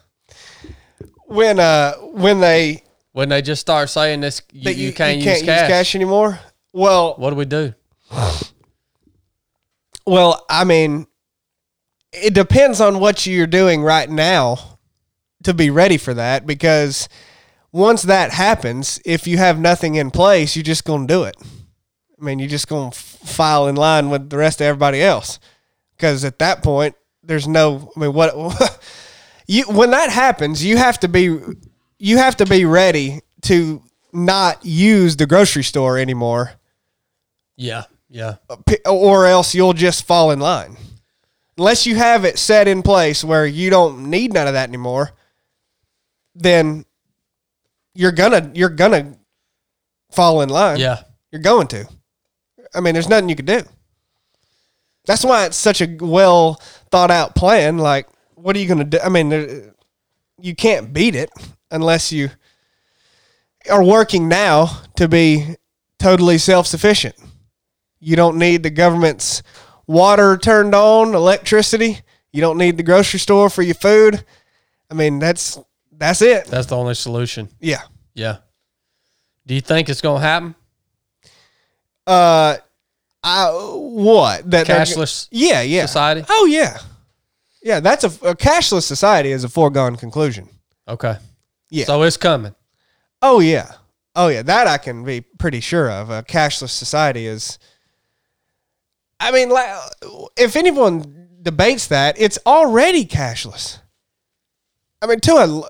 When 1.26 1.60
uh 1.60 1.94
when 1.94 2.40
they 2.42 2.84
When 3.14 3.30
they 3.30 3.42
just 3.42 3.62
start 3.62 3.90
saying 3.90 4.22
this, 4.22 4.42
you, 4.52 4.64
that 4.64 4.76
you, 4.76 4.94
can't, 4.94 5.20
use, 5.20 5.42
cash. 5.44 5.96
anymore. 5.96 6.40
Well, 6.74 7.16
What 7.18 7.30
do 7.32 7.36
we 7.36 7.46
do? 7.46 7.74
Well, 10.06 10.46
I 10.50 10.64
mean, 10.64 11.08
it 12.12 12.34
depends 12.34 12.82
on 12.82 13.00
what 13.00 13.26
you're 13.26 13.48
doing 13.48 13.82
right 13.84 14.10
now 14.10 14.78
to 15.44 15.54
be 15.54 15.70
ready 15.70 15.98
for 15.98 16.14
that 16.14 16.46
because 16.46 17.08
once 17.72 18.04
that 18.04 18.32
happens, 18.32 19.00
if 19.06 19.28
you 19.28 19.38
have 19.38 19.60
nothing 19.60 19.96
in 19.96 20.12
place, 20.12 20.56
you're 20.56 20.64
just 20.64 20.86
going 20.86 21.08
to 21.08 21.14
do 21.14 21.24
it. 21.24 21.36
I 22.20 22.24
mean, 22.24 22.40
you're 22.40 22.50
just 22.50 22.68
going 22.68 22.92
to 22.92 22.98
file 22.98 23.68
in 23.68 23.76
line 23.76 24.10
with 24.10 24.30
the 24.30 24.38
rest 24.38 24.62
of 24.62 24.66
everybody 24.66 25.02
else 25.02 25.40
because 25.96 26.24
at 26.26 26.40
that 26.40 26.64
point, 26.64 26.96
there's 27.24 27.48
no. 27.48 27.92
I 27.96 28.00
mean, 28.00 28.14
what 28.14 28.34
you 29.48 29.64
when 29.66 29.92
that 29.92 30.10
happens, 30.10 30.64
you 30.64 30.78
have 30.78 31.00
to 31.02 31.08
be 31.08 31.38
you 31.98 32.18
have 32.18 32.38
to 32.38 32.46
be 32.46 32.66
ready 32.66 33.22
to 33.44 33.84
not 34.14 34.66
use 34.66 35.16
the 35.16 35.26
grocery 35.26 35.64
store 35.64 35.98
anymore 35.98 36.52
Yeah, 37.56 37.84
yeah, 38.10 38.36
uh, 38.50 38.58
or 38.90 39.26
else 39.26 39.56
you'll 39.56 39.74
just 39.74 40.06
fall 40.06 40.32
in 40.32 40.40
line. 40.40 40.78
Unless 41.58 41.86
you 41.86 41.96
have 41.96 42.26
it 42.26 42.40
set 42.40 42.68
in 42.68 42.82
place 42.82 43.24
where 43.24 43.46
you 43.46 43.70
don't 43.70 44.10
need 44.10 44.34
none 44.34 44.48
of 44.48 44.54
that 44.54 44.68
anymore, 44.68 45.12
then 46.34 46.86
you're 47.94 48.12
gonna 48.12 48.52
you're 48.54 48.70
gonna 48.70 49.18
fall 50.12 50.42
in 50.42 50.50
line. 50.50 50.80
yeah. 50.80 51.04
You're 51.32 51.42
going 51.42 51.68
to. 51.68 51.88
I 52.74 52.82
mean, 52.82 52.94
there's 52.94 53.08
nothing 53.08 53.30
you 53.30 53.36
can 53.36 53.46
do. 53.46 53.62
That's 55.06 55.24
why 55.24 55.46
it's 55.46 55.58
such 55.58 55.82
a 55.82 55.98
well 56.00 56.56
thought 56.92 57.12
out 57.12 57.36
plan. 57.36 57.78
Like, 57.78 58.08
what 58.36 58.56
are 58.56 58.60
you 58.60 58.68
gonna 58.68 58.84
do? 58.84 59.00
I 59.04 59.10
mean, 59.10 59.30
there, 59.30 59.74
you 60.40 60.56
can't 60.56 60.92
beat 60.94 61.16
it 61.16 61.30
unless 61.70 62.12
you 62.12 62.30
are 63.70 63.84
working 63.84 64.28
now 64.28 64.82
to 64.98 65.08
be 65.08 65.56
totally 66.00 66.38
self 66.38 66.68
sufficient. 66.68 67.16
You 68.00 68.16
don't 68.16 68.38
need 68.38 68.64
the 68.64 68.70
government's 68.70 69.44
water 69.88 70.38
turned 70.38 70.74
on, 70.76 71.14
electricity. 71.14 72.00
You 72.34 72.42
don't 72.42 72.58
need 72.58 72.78
the 72.78 72.84
grocery 72.84 73.20
store 73.20 73.50
for 73.50 73.62
your 73.62 73.76
food. 73.76 74.26
I 74.90 74.94
mean, 74.94 75.20
that's 75.20 75.60
that's 76.02 76.22
it. 76.22 76.46
That's 76.48 76.68
the 76.68 76.76
only 76.76 76.96
solution. 76.96 77.50
Yeah. 77.60 77.82
Yeah. 78.14 78.38
Do 79.46 79.54
you 79.54 79.62
think 79.62 79.90
it's 79.90 80.02
going 80.02 80.22
to 80.22 80.28
happen? 80.28 80.56
Uh, 82.08 82.58
I 83.24 83.50
what 83.52 84.50
that 84.50 84.66
Cashless 84.66 85.28
Yeah, 85.32 85.62
yeah. 85.62 85.86
society? 85.86 86.26
Oh 86.28 86.46
yeah, 86.46 86.80
yeah. 87.62 87.80
That's 87.80 88.04
a, 88.04 88.08
a 88.30 88.36
cashless 88.36 88.84
society 88.84 89.32
is 89.32 89.44
a 89.44 89.50
foregone 89.50 89.96
conclusion. 89.96 90.50
Okay. 90.88 91.18
Yeah. 91.70 91.86
So 91.86 92.02
it's 92.02 92.18
coming. 92.18 92.56
Oh 93.22 93.40
yeah, 93.40 93.74
oh 94.16 94.30
yeah. 94.30 94.42
That 94.42 94.66
I 94.66 94.80
can 94.80 95.04
be 95.04 95.22
pretty 95.22 95.60
sure 95.60 95.92
of. 95.92 96.10
A 96.10 96.24
cashless 96.24 96.70
society 96.70 97.28
is. 97.28 97.60
I 99.20 99.32
mean, 99.32 99.52
if 100.36 100.56
anyone 100.56 101.28
debates 101.44 101.88
that, 101.88 102.20
it's 102.20 102.40
already 102.48 103.06
cashless. 103.06 103.80
I 105.00 105.06
mean, 105.06 105.20
to 105.20 105.34
a 105.34 105.70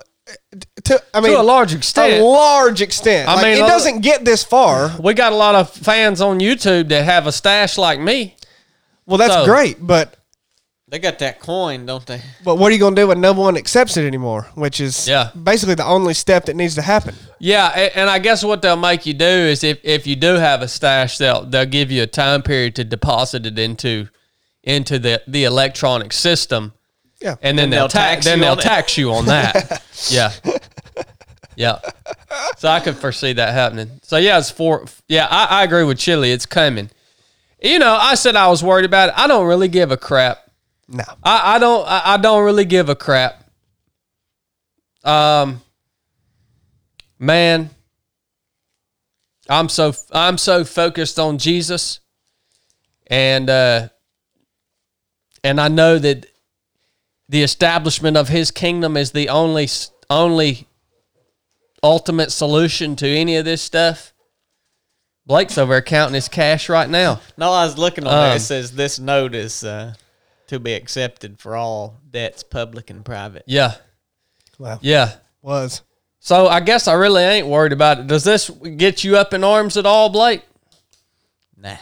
to 0.84 1.02
I 1.14 1.20
mean 1.20 1.32
to 1.32 1.40
a 1.40 1.42
large 1.42 1.74
extent. 1.74 2.20
a 2.20 2.24
large 2.24 2.80
extent. 2.80 3.28
I 3.28 3.34
Like, 3.34 3.44
mean, 3.44 3.56
it 3.58 3.62
uh, 3.62 3.66
doesn't 3.68 4.00
get 4.00 4.24
this 4.24 4.44
far. 4.44 4.90
we 5.00 5.14
got 5.14 5.32
a 5.32 5.36
lot 5.36 5.54
of 5.54 5.70
fans 5.70 6.20
on 6.20 6.40
YouTube 6.40 6.88
that 6.90 7.04
have 7.04 7.26
a 7.26 7.32
stash 7.32 7.76
like 7.78 8.00
me. 8.00 8.36
Well, 9.06 9.18
that's 9.18 9.34
So- 9.34 9.44
great, 9.44 9.84
but 9.84 10.14
They 10.88 10.98
got 10.98 11.18
that 11.20 11.40
coin, 11.40 11.86
don't 11.86 12.04
they? 12.06 12.20
but 12.44 12.56
what 12.56 12.70
are 12.70 12.74
you 12.74 12.78
going 12.78 12.94
to 12.94 13.02
do 13.02 13.08
when 13.08 13.20
no 13.20 13.32
one 13.32 13.56
accepts 13.56 13.96
it 13.96 14.04
anymore? 14.06 14.48
Which 14.54 14.78
is 14.80 15.08
Yeah. 15.08 15.30
basically 15.42 15.74
the 15.74 15.86
only 15.86 16.14
step 16.14 16.44
that 16.46 16.54
needs 16.56 16.74
to 16.76 16.82
happen. 16.82 17.16
Yeah, 17.38 17.68
and 17.94 18.08
I 18.10 18.18
guess 18.18 18.44
what 18.44 18.60
they'll 18.62 18.76
make 18.76 19.06
you 19.06 19.14
do 19.14 19.24
is 19.24 19.64
if, 19.64 19.78
if 19.82 20.06
you 20.06 20.16
do 20.16 20.34
have 20.34 20.62
a 20.62 20.68
stash, 20.68 21.18
they'll 21.18 21.44
they'll 21.44 21.66
give 21.66 21.90
you 21.90 22.02
a 22.02 22.06
time 22.06 22.42
period 22.42 22.76
to 22.76 22.84
deposit 22.84 23.46
it 23.46 23.58
into 23.58 24.08
into 24.62 24.98
the, 25.00 25.20
the 25.26 25.42
electronic 25.42 26.12
system, 26.12 26.72
Yeah, 27.22 27.36
and 27.42 27.56
then 27.56 27.64
And 27.64 27.72
they'll, 27.72 27.80
they'll 27.82 27.88
tax 27.88 28.14
tax 28.14 28.24
then 28.24 28.38
you 28.38 28.44
they'll 28.44 28.52
on 28.52 28.58
it. 28.58 28.62
tax 28.62 28.98
you 28.98 29.12
on 29.12 29.24
that. 29.26 29.82
yeah, 30.10 30.32
yeah. 31.56 31.78
So 32.58 32.68
I 32.68 32.80
could 32.80 32.96
foresee 32.96 33.32
that 33.34 33.52
happening. 33.54 34.00
So 34.02 34.16
yeah, 34.16 34.38
it's 34.38 34.50
for 34.50 34.84
yeah. 35.08 35.28
I, 35.30 35.60
I 35.60 35.64
agree 35.64 35.84
with 35.84 35.98
Chili. 35.98 36.32
It's 36.32 36.46
coming. 36.46 36.90
You 37.62 37.78
know, 37.78 37.94
I 37.94 38.16
said 38.16 38.34
I 38.34 38.48
was 38.48 38.62
worried 38.64 38.84
about 38.84 39.10
it. 39.10 39.14
I 39.16 39.26
don't 39.28 39.46
really 39.46 39.68
give 39.68 39.92
a 39.92 39.96
crap. 39.96 40.38
no. 40.88 41.04
I, 41.22 41.56
I 41.56 41.58
don't 41.60 41.86
I, 41.86 42.02
I 42.14 42.16
don't 42.16 42.44
really 42.44 42.64
give 42.64 42.88
a 42.88 42.96
crap. 42.96 43.44
Um 45.04 45.62
man, 47.18 47.70
I'm 49.48 49.68
so 49.68 49.92
I'm 50.10 50.38
so 50.38 50.64
focused 50.64 51.18
on 51.20 51.38
Jesus 51.38 52.00
and 53.06 53.48
uh 53.48 53.88
and 55.44 55.60
I 55.60 55.68
know 55.68 55.98
that 55.98 56.26
the 57.32 57.42
establishment 57.42 58.14
of 58.14 58.28
his 58.28 58.50
kingdom 58.50 58.94
is 58.94 59.12
the 59.12 59.30
only 59.30 59.66
only 60.10 60.68
ultimate 61.82 62.30
solution 62.30 62.94
to 62.96 63.08
any 63.08 63.36
of 63.36 63.46
this 63.46 63.62
stuff. 63.62 64.12
Blake's 65.24 65.56
over 65.56 65.72
there 65.72 65.80
counting 65.80 66.14
his 66.14 66.28
cash 66.28 66.68
right 66.68 66.90
now. 66.90 67.22
No, 67.38 67.50
I 67.50 67.64
was 67.64 67.78
looking 67.78 68.06
on 68.06 68.12
there. 68.12 68.30
Um, 68.32 68.36
It 68.36 68.40
says 68.40 68.72
this 68.72 68.98
note 68.98 69.34
is 69.34 69.64
uh, 69.64 69.94
to 70.48 70.60
be 70.60 70.74
accepted 70.74 71.38
for 71.40 71.56
all 71.56 71.96
debts, 72.10 72.42
public 72.42 72.90
and 72.90 73.02
private. 73.02 73.44
Yeah. 73.46 73.76
Wow. 74.58 74.78
Yeah. 74.82 75.14
Was 75.40 75.80
So 76.20 76.48
I 76.48 76.60
guess 76.60 76.86
I 76.86 76.92
really 76.92 77.22
ain't 77.22 77.46
worried 77.46 77.72
about 77.72 77.98
it. 77.98 78.08
Does 78.08 78.24
this 78.24 78.50
get 78.50 79.04
you 79.04 79.16
up 79.16 79.32
in 79.32 79.42
arms 79.42 79.78
at 79.78 79.86
all, 79.86 80.10
Blake? 80.10 80.42
Nah, 81.56 81.76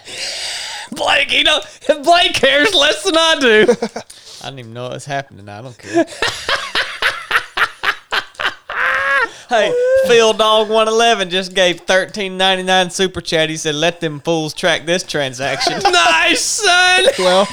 Blake, 0.92 1.32
you 1.32 1.42
know, 1.48 1.58
Blake 2.04 2.34
cares 2.34 2.72
less 2.72 3.02
than 3.02 3.16
I 3.16 3.36
do. 3.40 3.66
I 4.42 4.46
didn't 4.46 4.60
even 4.60 4.72
know 4.72 4.86
it 4.86 4.92
was 4.92 5.04
happening. 5.04 5.48
I 5.48 5.62
don't 5.62 5.76
care. 5.76 6.04
hey, 9.48 9.74
Phil 10.06 10.32
Dog 10.32 10.68
One 10.70 10.88
Eleven 10.88 11.30
just 11.30 11.54
gave 11.54 11.80
thirteen 11.80 12.36
ninety 12.36 12.62
nine 12.62 12.90
super 12.90 13.20
chat. 13.20 13.50
He 13.50 13.56
said, 13.56 13.74
"Let 13.74 14.00
them 14.00 14.20
fools 14.20 14.54
track 14.54 14.86
this 14.86 15.02
transaction." 15.02 15.80
nice, 15.92 16.40
son. 16.40 17.04
well. 17.18 17.46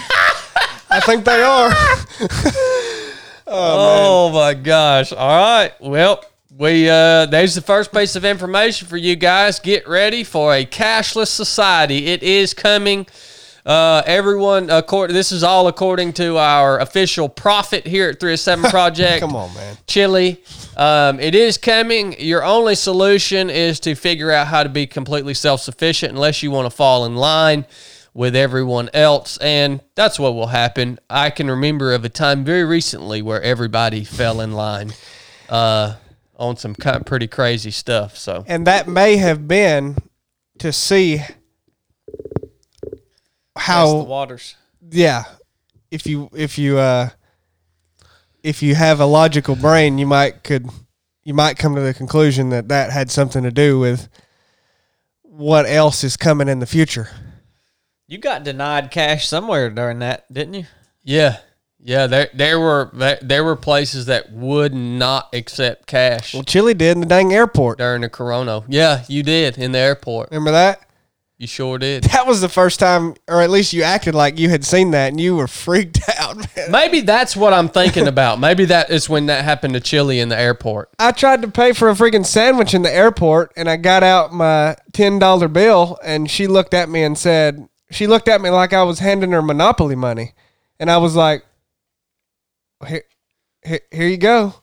I 0.90 1.02
think 1.02 1.26
they 1.26 1.42
are. 1.42 1.72
Oh, 3.50 4.30
my 4.34 4.54
gosh. 4.54 5.14
All 5.14 5.38
right. 5.38 5.72
Well, 5.80 6.22
we 6.58 6.90
uh 6.90 7.28
there's 7.28 7.56
the 7.56 7.62
first 7.62 7.94
piece 7.94 8.16
of 8.16 8.26
information 8.26 8.88
for 8.88 8.98
you 8.98 9.16
guys. 9.16 9.60
Get 9.60 9.88
ready 9.88 10.24
for 10.26 10.54
a 10.54 10.66
cashless 10.66 11.28
society. 11.28 12.08
It 12.08 12.24
is 12.24 12.54
coming. 12.54 13.08
Uh, 13.68 14.02
everyone, 14.06 14.70
according 14.70 15.14
this 15.14 15.34
is 15.34 15.44
all 15.44 15.68
according 15.68 16.14
to 16.14 16.38
our 16.38 16.80
official 16.80 17.28
prophet 17.28 17.86
here 17.86 18.12
at 18.12 18.18
3 18.18 18.32
of 18.32 18.40
7 18.40 18.70
Project. 18.72 19.20
Come 19.20 19.36
on, 19.36 19.54
man. 19.54 19.78
Chili. 19.88 20.42
Um, 20.78 21.20
it 21.20 21.36
is 21.36 21.58
coming. 21.58 22.18
Your 22.18 22.46
only 22.46 22.76
solution 22.76 23.50
is 23.50 23.82
to 23.82 23.94
figure 23.94 24.32
out 24.32 24.48
how 24.48 24.64
to 24.64 24.70
be 24.70 24.88
completely 24.88 25.34
self 25.34 25.60
sufficient 25.60 26.14
unless 26.14 26.42
you 26.42 26.50
want 26.50 26.66
to 26.66 26.70
fall 26.74 27.04
in 27.06 27.18
line 27.18 27.66
with 28.14 28.38
everyone 28.38 28.90
else. 28.94 29.38
And 29.40 29.82
that's 29.96 30.18
what 30.18 30.34
will 30.34 30.48
happen. 30.48 30.98
I 31.10 31.30
can 31.30 31.50
remember 31.50 31.94
of 31.94 32.06
a 32.06 32.10
time 32.10 32.46
very 32.46 32.64
recently 32.64 33.22
where 33.22 33.42
everybody 33.42 34.06
fell 34.06 34.40
in 34.40 34.54
line 34.54 34.94
uh, 35.50 35.96
on 36.38 36.56
some 36.56 36.74
kind 36.74 36.96
of 36.96 37.06
pretty 37.06 37.28
crazy 37.28 37.72
stuff. 37.72 38.16
So, 38.16 38.46
And 38.48 38.66
that 38.66 38.88
may 38.88 39.18
have 39.18 39.46
been 39.46 39.98
to 40.60 40.72
see 40.72 41.22
Test 43.58 43.68
how 43.68 43.98
the 44.00 44.04
waters. 44.04 44.56
yeah 44.92 45.24
if 45.92 46.06
you 46.08 46.30
if 46.34 46.58
you 46.58 46.78
uh 46.78 47.10
if 48.44 48.62
you 48.64 48.76
have 48.76 49.00
a 49.00 49.06
logical 49.06 49.56
brain 49.56 49.98
you 49.98 50.06
might 50.08 50.44
could 50.44 50.68
you 51.24 51.34
might 51.34 51.58
come 51.58 51.76
to 51.76 51.82
the 51.82 51.94
conclusion 51.94 52.50
that 52.50 52.68
that 52.70 52.92
had 52.92 53.12
something 53.12 53.44
to 53.44 53.52
do 53.52 53.80
with 53.80 54.08
what 55.22 55.66
else 55.66 56.04
is 56.04 56.18
coming 56.18 56.48
in 56.48 56.60
the 56.60 56.66
future 56.66 57.10
You 58.08 58.18
got 58.18 58.44
denied 58.44 58.90
cash 58.92 59.28
somewhere 59.28 59.70
during 59.70 60.00
that, 60.00 60.32
didn't 60.32 60.54
you? 60.56 60.66
yeah. 61.04 61.38
Yeah, 61.80 62.08
there 62.08 62.28
there 62.34 62.60
were 62.60 62.90
there, 62.94 63.20
there 63.22 63.44
were 63.44 63.56
places 63.56 64.08
that 64.08 64.32
would 64.32 64.74
not 64.74 65.30
accept 65.34 65.86
cash 65.86 66.34
Well, 66.34 66.44
Chili 66.44 66.74
did 66.74 66.94
in 66.98 67.02
the 67.02 67.06
dang 67.06 67.32
airport. 67.32 67.78
during 67.78 68.02
the 68.02 68.10
corona. 68.10 68.64
Yeah, 68.68 69.04
you 69.08 69.22
did 69.24 69.58
in 69.60 69.72
the 69.74 69.78
airport. 69.80 70.32
Remember 70.32 70.52
that? 70.52 70.82
You 71.38 71.46
sure 71.46 71.78
did. 71.78 72.06
That 72.06 72.26
was 72.26 72.42
the 72.42 72.50
first 72.50 72.80
time, 72.80 73.14
or 73.28 73.44
at 73.44 73.52
least 73.52 73.72
you 73.72 73.84
acted 73.84 74.16
like 74.16 74.40
you 74.40 74.50
had 74.50 74.66
seen 74.66 74.90
that, 74.92 75.10
and 75.10 75.22
you 75.22 75.36
were 75.36 75.48
freaked 75.48 76.00
out, 76.20 76.36
man. 76.36 76.72
Maybe 76.72 77.02
that's 77.02 77.36
what 77.36 77.54
I'm 77.54 77.70
thinking 77.70 78.08
about. 78.08 78.40
Maybe 78.40 78.66
that 78.66 78.90
is 78.90 79.08
when 79.08 79.28
that 79.28 79.44
happened 79.46 79.76
to 79.76 79.80
Chili 79.80 80.20
in 80.20 80.30
the 80.30 80.40
airport. 80.40 80.90
I 80.98 81.12
tried 81.12 81.44
to 81.44 81.48
pay 81.48 81.74
for 81.74 81.90
a 81.90 81.94
freaking 81.94 82.26
sandwich 82.26 82.74
in 82.74 82.82
the 82.82 82.92
airport, 82.92 83.54
and 83.56 83.70
I 83.70 83.78
got 83.78 84.02
out 84.02 84.34
my 84.34 84.78
ten 84.94 85.20
dollar 85.20 85.48
bill, 85.48 86.00
and 86.04 86.30
she 86.30 86.48
looked 86.48 86.74
at 86.74 86.90
me 86.90 87.04
and 87.04 87.16
said, 87.16 87.70
she 87.92 88.08
looked 88.08 88.28
at 88.28 88.42
me 88.42 88.50
like 88.50 88.74
I 88.74 88.82
was 88.82 88.98
handing 89.00 89.32
her 89.32 89.44
Monopoly 89.44 89.96
money, 89.96 90.34
and 90.80 90.90
I 90.90 90.98
was 90.98 91.16
like, 91.16 91.46
here, 92.88 93.04
here, 93.64 93.82
here 93.92 94.08
you 94.08 94.18
go, 94.18 94.56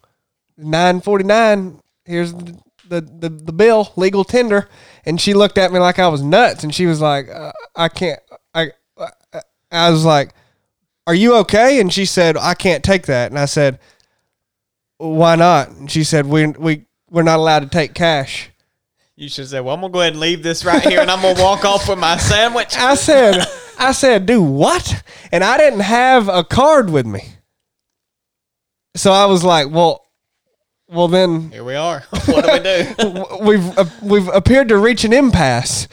nine 0.58 1.00
forty 1.00 1.24
nine. 1.24 1.80
Here's 2.04 2.32
the, 2.32 2.58
the 2.88 3.00
the 3.00 3.28
the 3.28 3.52
bill, 3.52 3.92
legal 3.94 4.24
tender, 4.24 4.68
and 5.06 5.20
she 5.20 5.34
looked 5.34 5.58
at 5.58 5.72
me 5.72 5.78
like 5.78 5.98
I 5.98 6.08
was 6.08 6.22
nuts, 6.22 6.64
and 6.64 6.74
she 6.74 6.86
was 6.86 7.00
like, 7.00 7.28
uh, 7.28 7.52
I 7.76 7.88
can't, 7.88 8.20
I, 8.54 8.70
I, 8.98 9.40
I 9.70 9.90
was 9.90 10.04
like, 10.04 10.34
are 11.06 11.14
you 11.14 11.36
okay? 11.36 11.80
And 11.80 11.92
she 11.92 12.04
said, 12.04 12.36
I 12.36 12.54
can't 12.54 12.82
take 12.82 13.06
that, 13.06 13.30
and 13.30 13.38
I 13.38 13.44
said 13.44 13.78
why 14.98 15.36
not? 15.36 15.70
And 15.70 15.90
she 15.90 16.04
said, 16.04 16.26
we, 16.26 16.46
we, 16.46 16.86
we're 17.10 17.22
not 17.22 17.38
allowed 17.38 17.60
to 17.60 17.68
take 17.68 17.94
cash. 17.94 18.50
You 19.16 19.28
should 19.28 19.48
say, 19.48 19.60
"Well, 19.60 19.76
I'm 19.76 19.80
gonna 19.80 19.92
go 19.92 20.00
ahead 20.00 20.14
and 20.14 20.20
leave 20.20 20.42
this 20.42 20.64
right 20.64 20.82
here, 20.82 21.00
and 21.00 21.08
I'm 21.08 21.22
gonna 21.22 21.40
walk 21.40 21.64
off 21.64 21.88
with 21.88 22.00
my 22.00 22.16
sandwich." 22.16 22.76
I 22.76 22.96
said, 22.96 23.44
I 23.78 23.92
said, 23.92 24.26
do 24.26 24.42
what? 24.42 25.04
And 25.30 25.44
I 25.44 25.56
didn't 25.56 25.80
have 25.80 26.28
a 26.28 26.42
card 26.42 26.90
with 26.90 27.06
me. 27.06 27.20
So 28.96 29.12
I 29.12 29.26
was 29.26 29.44
like, 29.44 29.70
well, 29.70 30.03
well 30.88 31.08
then 31.08 31.50
Here 31.50 31.64
we 31.64 31.74
are. 31.74 32.00
What 32.26 32.44
do 32.44 32.52
we 32.52 32.58
do? 32.60 33.24
we've 33.44 33.78
uh, 33.78 33.84
we've 34.02 34.28
appeared 34.28 34.68
to 34.68 34.78
reach 34.78 35.04
an 35.04 35.12
impasse, 35.12 35.88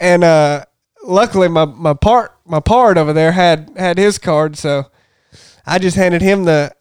and 0.00 0.24
uh, 0.24 0.64
luckily 1.04 1.48
my 1.48 1.64
my 1.64 1.94
part 1.94 2.36
my 2.44 2.60
part 2.60 2.96
over 2.98 3.12
there 3.12 3.32
had 3.32 3.70
had 3.76 3.98
his 3.98 4.18
card, 4.18 4.56
so 4.56 4.86
I 5.66 5.78
just 5.78 5.96
handed 5.96 6.22
him 6.22 6.44
the 6.44 6.72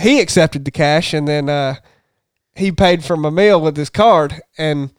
he 0.00 0.20
accepted 0.20 0.64
the 0.64 0.70
cash, 0.70 1.12
and 1.14 1.26
then 1.26 1.48
uh, 1.48 1.74
he 2.54 2.70
paid 2.72 3.04
for 3.04 3.16
my 3.16 3.30
meal 3.30 3.60
with 3.60 3.76
his 3.76 3.90
card, 3.90 4.40
and 4.58 4.90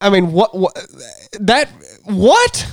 I 0.00 0.10
mean 0.10 0.32
what 0.32 0.56
what 0.56 0.74
that 1.40 1.68
what 2.04 2.66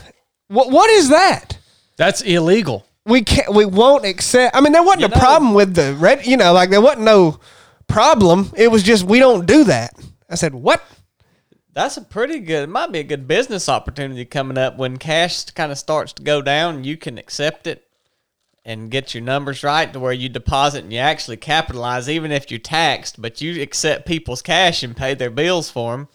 what 0.47 0.71
what 0.71 0.89
is 0.91 1.09
that? 1.09 1.57
That's 1.97 2.21
illegal. 2.21 2.85
we 3.05 3.21
can't 3.21 3.53
we 3.53 3.65
won't 3.65 4.05
accept 4.05 4.55
i 4.55 4.61
mean 4.61 4.71
there 4.71 4.81
wasn't 4.83 5.01
You 5.01 5.07
a 5.07 5.09
know- 5.09 5.19
problem 5.19 5.53
with 5.53 5.75
the 5.75 5.93
red 5.99 6.25
you 6.25 6.37
know 6.37 6.53
like 6.53 6.69
there 6.69 6.81
wasn't 6.81 7.03
no 7.03 7.37
problem 7.87 8.51
it 8.55 8.69
was 8.69 8.83
just 8.83 9.03
we 9.05 9.19
don't 9.19 9.45
do 9.45 9.63
that 9.63 9.93
i 10.29 10.35
said 10.35 10.53
what 10.55 10.83
That's 11.73 11.97
a 11.97 12.01
pretty 12.03 12.39
good. 12.39 12.63
It 12.63 12.69
might 12.69 12.91
be 12.91 12.99
a 12.99 13.03
good 13.03 13.27
business 13.27 13.67
opportunity 13.67 14.25
coming 14.25 14.59
up 14.59 14.77
when 14.77 14.97
cash 14.97 15.45
kind 15.45 15.71
of 15.71 15.77
starts 15.79 16.13
to 16.13 16.21
go 16.21 16.39
down. 16.39 16.83
You 16.83 16.97
can 16.97 17.17
accept 17.17 17.65
it 17.65 17.87
and 18.63 18.91
get 18.91 19.15
your 19.15 19.23
numbers 19.23 19.63
right 19.63 19.91
to 19.91 19.99
where 19.99 20.13
you 20.13 20.29
deposit 20.29 20.83
and 20.83 20.93
you 20.93 20.99
actually 20.99 21.37
capitalize, 21.37 22.07
even 22.07 22.31
if 22.31 22.51
you're 22.51 22.59
taxed. 22.59 23.19
But 23.19 23.41
you 23.41 23.59
accept 23.59 24.05
people's 24.05 24.43
cash 24.43 24.83
and 24.83 24.95
pay 24.95 25.15
their 25.15 25.31
bills 25.31 25.71
for 25.71 25.93
them, 25.97 26.07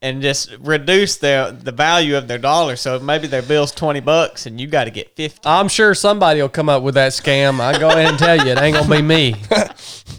and 0.00 0.22
just 0.22 0.50
reduce 0.60 1.18
their 1.18 1.52
the 1.52 1.70
value 1.70 2.16
of 2.16 2.26
their 2.26 2.38
dollar. 2.38 2.76
So 2.76 2.98
maybe 2.98 3.26
their 3.26 3.42
bill's 3.42 3.72
twenty 3.72 4.00
bucks, 4.00 4.46
and 4.46 4.58
you 4.58 4.66
got 4.66 4.84
to 4.84 4.90
get 4.90 5.14
fifty. 5.14 5.40
I'm 5.44 5.68
sure 5.68 5.94
somebody 5.94 6.40
will 6.40 6.48
come 6.48 6.70
up 6.70 6.82
with 6.82 6.94
that 6.94 7.12
scam. 7.12 7.60
I 7.60 7.78
go 7.78 7.90
ahead 7.90 8.06
and 8.06 8.18
tell 8.18 8.36
you, 8.36 8.52
it 8.52 8.58
ain't 8.58 8.76
gonna 8.78 8.96
be 8.96 9.02
me. 9.02 9.34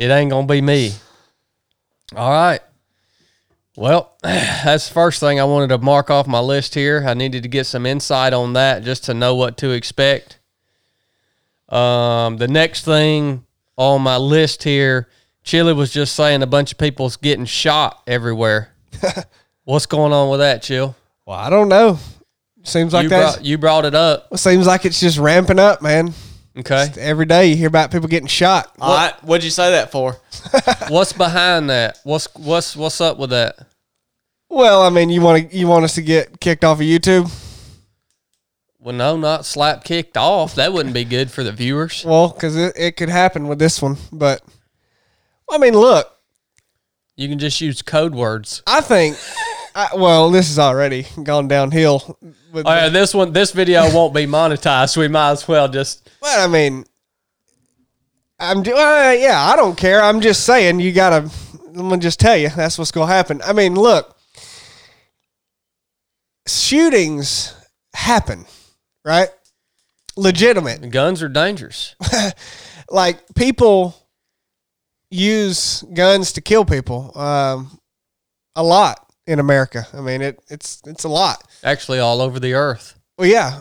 It 0.00 0.10
ain't 0.10 0.30
gonna 0.30 0.46
be 0.46 0.60
me. 0.60 0.92
All 2.16 2.30
right. 2.30 2.60
Well, 3.76 4.16
that's 4.22 4.88
the 4.88 4.94
first 4.94 5.20
thing 5.20 5.38
I 5.38 5.44
wanted 5.44 5.68
to 5.68 5.78
mark 5.78 6.10
off 6.10 6.26
my 6.26 6.40
list 6.40 6.74
here. 6.74 7.04
I 7.06 7.14
needed 7.14 7.42
to 7.42 7.48
get 7.48 7.66
some 7.66 7.86
insight 7.86 8.32
on 8.32 8.54
that 8.54 8.82
just 8.82 9.04
to 9.04 9.14
know 9.14 9.34
what 9.34 9.56
to 9.58 9.70
expect. 9.70 10.38
Um, 11.68 12.38
the 12.38 12.48
next 12.48 12.84
thing 12.84 13.44
on 13.76 14.02
my 14.02 14.16
list 14.16 14.64
here, 14.64 15.08
Chili 15.44 15.72
was 15.72 15.92
just 15.92 16.16
saying 16.16 16.42
a 16.42 16.46
bunch 16.46 16.72
of 16.72 16.78
people's 16.78 17.16
getting 17.16 17.44
shot 17.44 18.02
everywhere. 18.06 18.72
What's 19.64 19.86
going 19.86 20.12
on 20.12 20.30
with 20.30 20.40
that, 20.40 20.62
Chill? 20.62 20.96
well 21.30 21.38
i 21.38 21.48
don't 21.48 21.68
know 21.68 21.96
seems 22.64 22.92
like 22.92 23.04
you 23.04 23.08
that 23.08 23.34
brought 23.34 23.44
you 23.44 23.56
brought 23.56 23.84
it 23.84 23.94
up. 23.94 24.36
seems 24.36 24.66
like 24.66 24.84
it's 24.84 24.98
just 24.98 25.16
ramping 25.16 25.60
up 25.60 25.80
man 25.80 26.12
Okay. 26.60 26.88
every 26.98 27.26
day 27.26 27.46
you 27.48 27.56
hear 27.56 27.68
about 27.68 27.90
people 27.90 28.08
getting 28.08 28.26
shot 28.28 28.72
All 28.80 28.94
right, 28.96 29.14
what'd 29.24 29.44
you 29.44 29.50
say 29.50 29.70
that 29.72 29.90
for? 29.92 30.16
What's 30.88 31.12
behind 31.12 31.70
that? 31.70 31.98
What's 32.04 32.28
what's 32.34 32.76
what's 32.76 33.00
up 33.00 33.18
with 33.18 33.30
that? 33.30 33.56
well 34.48 34.82
i 34.82 34.90
mean 34.90 35.10
you 35.10 35.20
want 35.20 35.48
to 35.50 35.56
you 35.56 35.68
want 35.68 35.84
us 35.84 35.94
to 35.94 36.02
get 36.02 36.40
kicked 36.40 36.64
off 36.64 36.80
of 36.80 36.84
youtube 36.86 37.30
Well, 38.80 38.94
no, 38.96 39.16
not 39.16 39.44
slap 39.46 39.84
kicked 39.84 40.16
off. 40.16 40.54
That 40.56 40.72
wouldn't 40.72 40.94
be 40.94 41.04
good 41.04 41.30
for 41.30 41.44
the 41.44 41.52
viewers. 41.52 42.04
well 42.04 42.28
because 42.30 42.56
it, 42.56 42.72
it 42.76 42.96
could 42.96 43.08
happen 43.10 43.46
with 43.46 43.58
this 43.60 43.80
one 43.80 43.96
but 44.12 44.42
i 45.50 45.56
mean 45.58 45.74
look 45.74 46.06
You 47.16 47.28
can 47.28 47.38
just 47.38 47.60
use 47.60 47.80
code 47.82 48.14
words. 48.14 48.62
i 48.66 48.80
think 48.80 49.16
I, 49.74 49.88
well 49.96 50.30
this 50.30 50.50
is 50.50 50.58
already 50.58 51.06
gone 51.22 51.48
downhill 51.48 52.18
with 52.52 52.66
Oh 52.66 52.74
yeah, 52.74 52.88
this 52.88 53.14
one, 53.14 53.32
this 53.32 53.52
video 53.52 53.92
won't 53.94 54.14
be 54.14 54.26
monetized. 54.26 54.90
So 54.90 55.00
we 55.00 55.08
might 55.08 55.30
as 55.32 55.46
well 55.46 55.68
just. 55.68 56.10
Well, 56.20 56.48
I 56.48 56.50
mean, 56.52 56.84
I'm 58.38 58.62
do- 58.62 58.74
uh, 58.74 59.14
yeah, 59.18 59.40
I 59.40 59.56
don't 59.56 59.76
care. 59.76 60.02
I'm 60.02 60.20
just 60.20 60.44
saying 60.44 60.80
you 60.80 60.92
gotta. 60.92 61.30
Let 61.72 61.84
me 61.92 61.98
just 61.98 62.18
tell 62.18 62.36
you 62.36 62.48
that's 62.48 62.78
what's 62.78 62.90
gonna 62.90 63.12
happen. 63.12 63.40
I 63.44 63.52
mean, 63.52 63.74
look, 63.74 64.16
shootings 66.46 67.54
happen, 67.94 68.44
right? 69.04 69.28
Legitimate. 70.16 70.90
Guns 70.90 71.22
are 71.22 71.28
dangerous. 71.28 71.94
Like 72.92 73.20
people 73.36 73.94
use 75.10 75.84
guns 75.94 76.32
to 76.32 76.40
kill 76.40 76.64
people. 76.64 77.16
Um, 77.16 77.78
a 78.56 78.64
lot 78.64 79.09
in 79.30 79.38
America. 79.38 79.86
I 79.94 80.00
mean, 80.00 80.22
it 80.22 80.40
it's 80.48 80.82
it's 80.84 81.04
a 81.04 81.08
lot. 81.08 81.46
Actually, 81.62 82.00
all 82.00 82.20
over 82.20 82.40
the 82.40 82.54
earth. 82.54 82.98
Well, 83.16 83.28
yeah, 83.28 83.60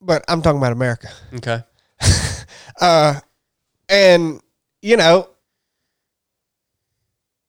but 0.00 0.24
I'm 0.26 0.42
talking 0.42 0.58
about 0.58 0.72
America. 0.72 1.08
Okay. 1.34 1.62
Uh, 2.80 3.18
and 3.88 4.40
you 4.82 4.96
know 4.96 5.28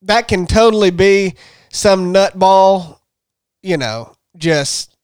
that 0.02 0.28
can 0.28 0.48
totally 0.48 0.90
be 0.90 1.36
some 1.72 2.12
nutball, 2.12 2.98
you 3.62 3.78
know, 3.78 4.16
just 4.36 4.98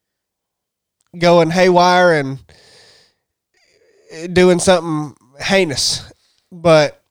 going 1.15 1.51
haywire 1.51 2.13
and 2.13 2.39
doing 4.33 4.57
something 4.57 5.15
heinous, 5.39 6.11
but 6.51 7.04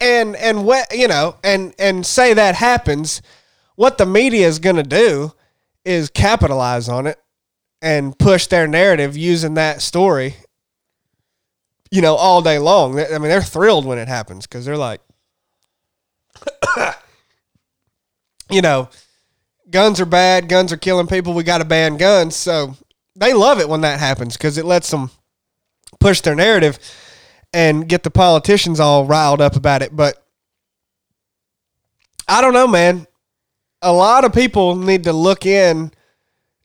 and 0.00 0.36
and 0.36 0.64
what 0.64 0.86
you 0.92 1.08
know 1.08 1.36
and 1.44 1.74
and 1.78 2.06
say 2.06 2.34
that 2.34 2.54
happens 2.54 3.20
what 3.76 3.98
the 3.98 4.06
media 4.06 4.46
is 4.46 4.58
going 4.58 4.76
to 4.76 4.82
do 4.82 5.32
is 5.84 6.08
capitalize 6.10 6.88
on 6.88 7.06
it 7.06 7.18
and 7.82 8.18
push 8.18 8.46
their 8.46 8.66
narrative 8.66 9.16
using 9.16 9.54
that 9.54 9.82
story 9.82 10.36
you 11.94 12.00
know, 12.00 12.16
all 12.16 12.42
day 12.42 12.58
long. 12.58 12.98
I 12.98 13.18
mean, 13.18 13.28
they're 13.28 13.40
thrilled 13.40 13.86
when 13.86 13.98
it 13.98 14.08
happens 14.08 14.48
because 14.48 14.64
they're 14.64 14.76
like, 14.76 15.00
you 18.50 18.60
know, 18.60 18.88
guns 19.70 20.00
are 20.00 20.06
bad. 20.06 20.48
Guns 20.48 20.72
are 20.72 20.76
killing 20.76 21.06
people. 21.06 21.34
We 21.34 21.44
got 21.44 21.58
to 21.58 21.64
ban 21.64 21.96
guns. 21.96 22.34
So 22.34 22.74
they 23.14 23.32
love 23.32 23.60
it 23.60 23.68
when 23.68 23.82
that 23.82 24.00
happens 24.00 24.36
because 24.36 24.58
it 24.58 24.64
lets 24.64 24.90
them 24.90 25.12
push 26.00 26.20
their 26.20 26.34
narrative 26.34 26.80
and 27.54 27.88
get 27.88 28.02
the 28.02 28.10
politicians 28.10 28.80
all 28.80 29.06
riled 29.06 29.40
up 29.40 29.54
about 29.54 29.80
it. 29.80 29.94
But 29.94 30.22
I 32.26 32.40
don't 32.40 32.52
know, 32.52 32.66
man. 32.66 33.06
A 33.80 33.92
lot 33.92 34.24
of 34.24 34.34
people 34.34 34.74
need 34.74 35.04
to 35.04 35.12
look 35.12 35.46
in 35.46 35.92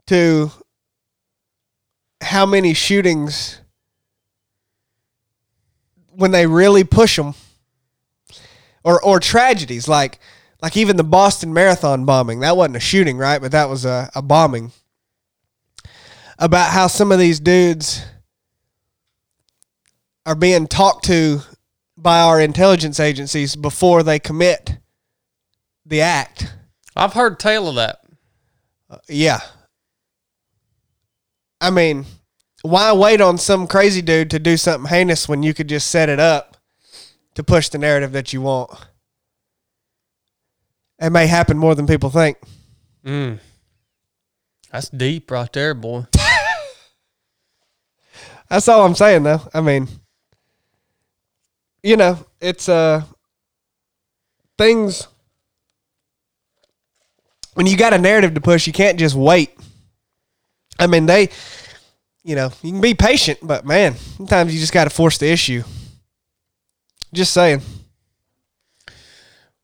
to 0.08 0.52
how 2.22 2.46
many 2.46 2.74
shootings 2.74 3.62
when 6.10 6.32
they 6.32 6.48
really 6.48 6.84
push 6.84 7.16
them 7.16 7.36
or 8.84 9.02
or 9.02 9.20
tragedies 9.20 9.88
like 9.88 10.20
like 10.62 10.76
even 10.76 10.98
the 10.98 11.04
Boston 11.04 11.54
Marathon 11.54 12.04
bombing 12.04 12.42
that 12.42 12.58
wasn't 12.58 12.76
a 12.76 12.82
shooting 12.82 13.18
right 13.18 13.40
but 13.40 13.54
that 13.54 13.70
was 13.70 13.86
a, 13.86 14.10
a 14.14 14.22
bombing 14.22 14.74
about 16.38 16.72
how 16.72 16.88
some 16.88 17.12
of 17.14 17.20
these 17.20 17.40
dudes 17.40 18.04
are 20.26 20.36
being 20.36 20.68
talked 20.68 21.06
to 21.06 21.42
by 21.98 22.22
our 22.22 22.40
intelligence 22.40 23.00
agencies 23.00 23.56
before 23.56 24.04
they 24.04 24.20
commit 24.20 24.78
the 25.86 26.02
act 26.02 26.54
I've 26.96 27.14
heard 27.14 27.40
tale 27.40 27.70
of 27.70 27.76
that. 27.76 28.00
yeah. 29.08 29.40
I 31.62 31.70
mean, 31.70 32.06
why 32.62 32.92
wait 32.94 33.22
on 33.22 33.38
some 33.38 33.68
crazy 33.68 34.02
dude 34.02 34.30
to 34.32 34.40
do 34.40 34.58
something 34.58 34.90
heinous 34.90 35.30
when 35.30 35.42
you 35.44 35.54
could 35.54 35.70
just 35.70 35.90
set 35.90 36.10
it 36.10 36.20
up 36.20 36.58
to 37.36 37.44
push 37.44 37.70
the 37.70 37.78
narrative 37.78 38.12
that 38.12 38.34
you 38.34 38.42
want? 38.42 38.72
It 41.00 41.12
may 41.12 41.28
happen 41.28 41.58
more 41.58 41.74
than 41.76 41.88
people 41.88 42.10
think. 42.10 42.38
Mm. 43.06 43.40
That's 44.72 44.90
deep 44.90 45.32
right 45.32 45.52
there, 45.54 45.74
boy. 45.74 46.06
That's 48.50 48.68
all 48.68 48.86
I'm 48.86 48.96
saying, 48.96 49.24
though. 49.24 49.42
I 49.54 49.62
mean, 49.62 49.88
you 51.84 51.98
know, 51.98 52.26
it's 52.40 52.70
uh 52.70 53.04
things 54.58 55.08
when 57.54 57.68
you 57.68 57.76
got 57.76 57.94
a 57.94 57.98
narrative 57.98 58.34
to 58.36 58.42
push, 58.42 58.68
you 58.68 58.74
can't 58.74 58.98
just 58.98 59.16
wait. 59.16 59.52
I 60.80 60.88
mean, 60.88 61.08
they, 61.08 61.30
you 62.24 62.36
know, 62.36 62.52
you 62.62 62.72
can 62.72 62.80
be 62.80 62.94
patient, 62.94 63.40
but 63.42 63.66
man, 63.66 63.96
sometimes 63.96 64.54
you 64.54 64.60
just 64.62 64.72
got 64.72 64.86
to 64.86 64.90
force 64.90 65.18
the 65.18 65.30
issue. 65.30 65.64
Just 67.14 67.34
saying. 67.34 67.62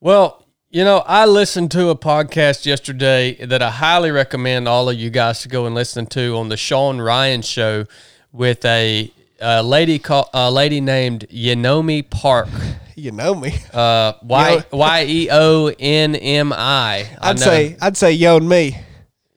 Well, 0.01 0.43
you 0.69 0.83
know, 0.83 1.03
I 1.05 1.25
listened 1.25 1.71
to 1.71 1.87
a 1.87 1.95
podcast 1.95 2.65
yesterday 2.65 3.35
that 3.45 3.61
I 3.61 3.69
highly 3.69 4.11
recommend 4.11 4.67
all 4.67 4.89
of 4.89 4.97
you 4.97 5.09
guys 5.09 5.39
to 5.43 5.47
go 5.47 5.65
and 5.65 5.73
listen 5.73 6.05
to 6.07 6.35
on 6.35 6.49
the 6.49 6.57
Sean 6.57 6.99
Ryan 6.99 7.43
show 7.43 7.85
with 8.33 8.65
a, 8.65 9.09
a 9.39 9.63
lady 9.63 9.99
called 9.99 10.29
a 10.33 10.49
lady 10.51 10.81
named 10.81 11.27
Yeonmi 11.29 12.09
Park. 12.09 12.49
You 12.95 13.11
know 13.11 13.35
me. 13.35 13.53
Uh, 13.73 14.13
Y 14.23 14.63
Y 14.71 15.05
E 15.07 15.29
O 15.31 15.67
N 15.67 16.15
M 16.15 16.53
I. 16.53 17.09
I 17.21 17.29
I'd 17.29 17.39
know. 17.39 17.45
say 17.45 17.77
I'd 17.81 17.97
say 17.97 18.13
yo 18.13 18.37
and 18.37 18.47
me. 18.47 18.77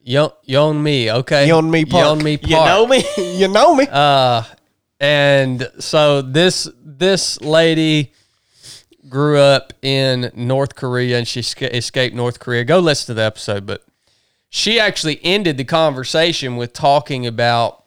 Yeon 0.06 0.32
Yeonmi. 0.48 1.08
Okay, 1.08 1.48
Yeonmi 1.48 1.90
Park. 1.90 2.20
Yeonmi 2.20 2.40
Park. 2.40 2.50
You 2.50 2.56
know 2.56 2.86
me? 2.86 3.04
You 3.38 3.48
know 3.48 3.74
me. 3.74 3.86
Uh, 3.90 4.42
and 5.00 5.68
so 5.78 6.22
this 6.22 6.68
this 6.82 7.40
lady 7.40 8.12
grew 9.08 9.38
up 9.38 9.72
in 9.82 10.30
North 10.34 10.74
Korea 10.74 11.18
and 11.18 11.26
she 11.26 11.42
sca- 11.42 11.74
escaped 11.74 12.14
North 12.14 12.38
Korea. 12.38 12.64
Go 12.64 12.78
listen 12.78 13.06
to 13.06 13.14
the 13.14 13.22
episode, 13.22 13.66
but 13.66 13.84
she 14.50 14.78
actually 14.78 15.20
ended 15.22 15.56
the 15.56 15.64
conversation 15.64 16.56
with 16.56 16.72
talking 16.72 17.26
about 17.26 17.84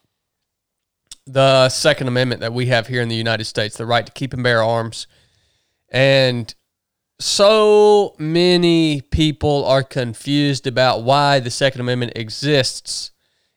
the 1.26 1.70
Second 1.70 2.08
Amendment 2.08 2.42
that 2.42 2.54
we 2.54 2.68
have 2.68 2.88
here 2.88 3.02
in 3.02 3.10
the 3.10 3.16
United 3.16 3.46
States, 3.46 3.78
the 3.78 3.86
right 3.86 4.06
to 4.06 4.12
keep 4.12 4.34
and 4.34 4.44
bear 4.44 4.64
arms. 4.64 5.08
And 5.90 6.54
so 7.20 8.16
many 8.18 9.02
people 9.02 9.66
are 9.66 9.84
confused 9.84 10.66
about 10.66 11.04
why 11.04 11.40
the 11.40 11.52
Second 11.52 11.82
Amendment 11.82 12.14
exists 12.16 13.12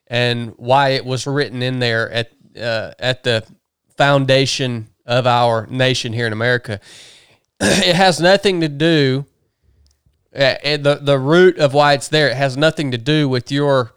and 0.07 0.53
why 0.57 0.91
it 0.91 1.05
was 1.05 1.27
written 1.27 1.63
in 1.63 1.79
there 1.79 2.11
at 2.11 2.31
uh, 2.61 2.93
at 2.99 3.25
the 3.25 3.45
foundation 3.97 4.89
of 5.07 5.27
our 5.27 5.67
nation 5.67 6.13
here 6.13 6.27
in 6.27 6.33
America. 6.33 6.79
it 7.61 7.97
has 7.97 8.21
nothing 8.21 8.61
to 8.61 8.69
do. 8.69 9.25
Uh, 10.35 10.55
the 10.63 10.99
the 11.01 11.19
root 11.19 11.59
of 11.59 11.73
why 11.73 11.95
it's 11.95 12.09
there. 12.09 12.29
It 12.29 12.37
has 12.37 12.57
nothing 12.57 12.91
to 12.91 12.99
do 12.99 13.29
with 13.29 13.51
your 13.51 13.95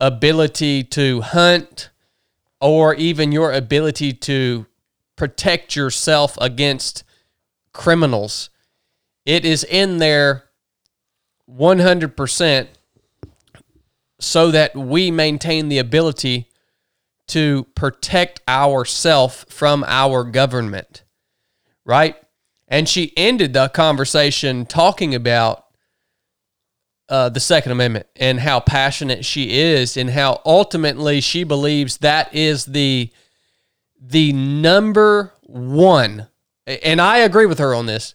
ability 0.00 0.82
to 0.82 1.20
hunt 1.20 1.90
or 2.62 2.94
even 2.94 3.32
your 3.32 3.52
ability 3.52 4.12
to 4.12 4.64
protect 5.16 5.74
yourself 5.74 6.38
against 6.40 7.02
criminals. 7.72 8.50
It 9.26 9.44
is 9.44 9.64
in 9.64 9.98
there 9.98 10.44
100% 11.50 12.68
so 14.20 14.50
that 14.52 14.76
we 14.76 15.10
maintain 15.10 15.68
the 15.68 15.78
ability 15.78 16.48
to 17.26 17.64
protect 17.74 18.40
ourself 18.46 19.44
from 19.48 19.84
our 19.88 20.22
government. 20.22 21.02
Right? 21.84 22.16
And 22.68 22.88
she 22.88 23.12
ended 23.16 23.54
the 23.54 23.68
conversation 23.70 24.66
talking 24.66 25.16
about 25.16 25.61
uh, 27.12 27.28
the 27.28 27.40
Second 27.40 27.72
Amendment 27.72 28.06
and 28.16 28.40
how 28.40 28.58
passionate 28.58 29.22
she 29.22 29.60
is, 29.60 29.98
and 29.98 30.08
how 30.08 30.40
ultimately 30.46 31.20
she 31.20 31.44
believes 31.44 31.98
that 31.98 32.34
is 32.34 32.64
the 32.64 33.10
the 34.00 34.32
number 34.32 35.34
one. 35.42 36.28
And 36.66 37.02
I 37.02 37.18
agree 37.18 37.44
with 37.44 37.58
her 37.58 37.74
on 37.74 37.84
this. 37.84 38.14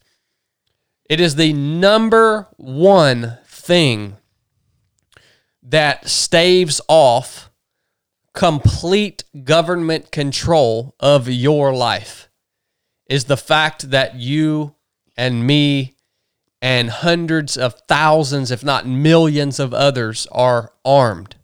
It 1.08 1.20
is 1.20 1.36
the 1.36 1.54
number 1.54 2.48
one 2.58 3.38
thing 3.46 4.18
that 5.62 6.10
staves 6.10 6.82
off 6.88 7.52
complete 8.34 9.26
government 9.44 10.12
control 10.12 10.96
of 11.00 11.30
your 11.30 11.72
life 11.72 12.30
is 13.08 13.26
the 13.26 13.38
fact 13.38 13.92
that 13.92 14.16
you 14.16 14.74
and 15.16 15.46
me 15.46 15.97
and 16.62 16.90
hundreds 16.90 17.58
of 17.58 17.76
thousands, 17.88 18.52
if 18.52 18.64
not 18.64 18.88
millions 18.88 19.60
of 19.60 19.74
others 19.74 20.28
are 20.32 20.74
armed 20.84 21.36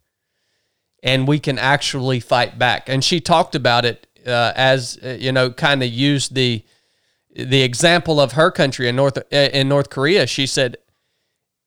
and 1.04 1.28
we 1.28 1.38
can 1.38 1.60
actually 1.60 2.20
fight 2.22 2.58
back. 2.58 2.88
And 2.88 3.04
she 3.04 3.20
talked 3.20 3.56
about 3.56 3.84
it 3.84 4.08
uh, 4.26 4.54
as, 4.56 4.98
uh, 5.04 5.18
you 5.20 5.34
know, 5.34 5.52
kind 5.52 5.84
of 5.84 5.90
used 5.90 6.34
the, 6.34 6.64
the 7.36 7.62
example 7.62 8.22
of 8.22 8.32
her 8.32 8.50
country 8.50 8.88
in 8.88 8.96
North, 8.96 9.18
uh, 9.18 9.22
in 9.30 9.68
North 9.68 9.90
Korea. 9.90 10.26
She 10.26 10.48
said, 10.48 10.78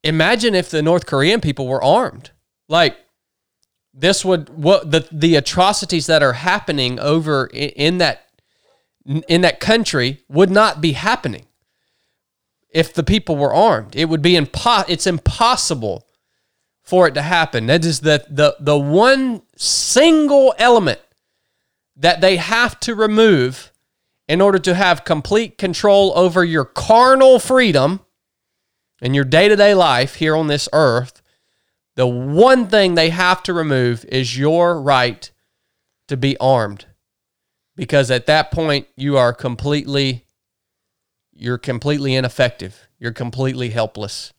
imagine 0.02 0.54
if 0.54 0.70
the 0.70 0.82
North 0.82 1.04
Korean 1.04 1.42
people 1.42 1.68
were 1.68 1.84
armed. 1.84 2.30
Like, 2.68 2.96
this 3.98 4.24
would 4.26 4.50
what 4.50 4.90
the 4.90 5.08
the 5.10 5.36
atrocities 5.36 6.06
that 6.06 6.22
are 6.22 6.34
happening 6.34 7.00
over 7.00 7.46
in, 7.46 7.70
in 7.70 7.98
that 7.98 8.26
in 9.26 9.40
that 9.40 9.58
country 9.58 10.20
would 10.28 10.50
not 10.50 10.82
be 10.82 10.92
happening 10.92 11.46
if 12.76 12.92
the 12.92 13.02
people 13.02 13.36
were 13.36 13.54
armed. 13.54 13.96
It 13.96 14.04
would 14.04 14.20
be 14.20 14.34
impo- 14.34 14.84
it's 14.86 15.06
impossible 15.06 16.06
for 16.82 17.08
it 17.08 17.14
to 17.14 17.22
happen. 17.22 17.66
That 17.66 17.86
is 17.86 18.00
the 18.00 18.26
the 18.28 18.54
the 18.60 18.78
one 18.78 19.40
single 19.56 20.54
element 20.58 21.00
that 21.96 22.20
they 22.20 22.36
have 22.36 22.78
to 22.80 22.94
remove 22.94 23.72
in 24.28 24.42
order 24.42 24.58
to 24.58 24.74
have 24.74 25.06
complete 25.06 25.56
control 25.56 26.12
over 26.14 26.44
your 26.44 26.66
carnal 26.66 27.38
freedom 27.38 28.00
and 29.00 29.14
your 29.14 29.24
day-to-day 29.24 29.72
life 29.72 30.16
here 30.16 30.36
on 30.36 30.48
this 30.48 30.68
earth. 30.74 31.22
The 31.94 32.06
one 32.06 32.66
thing 32.66 32.94
they 32.94 33.08
have 33.08 33.42
to 33.44 33.54
remove 33.54 34.04
is 34.04 34.36
your 34.36 34.78
right 34.78 35.30
to 36.08 36.16
be 36.18 36.36
armed. 36.38 36.84
Because 37.74 38.10
at 38.10 38.26
that 38.26 38.50
point 38.50 38.86
you 38.96 39.16
are 39.16 39.32
completely 39.32 40.25
you're 41.36 41.58
completely 41.58 42.14
ineffective. 42.14 42.88
You're 42.98 43.12
completely 43.12 43.70
helpless. 43.70 44.32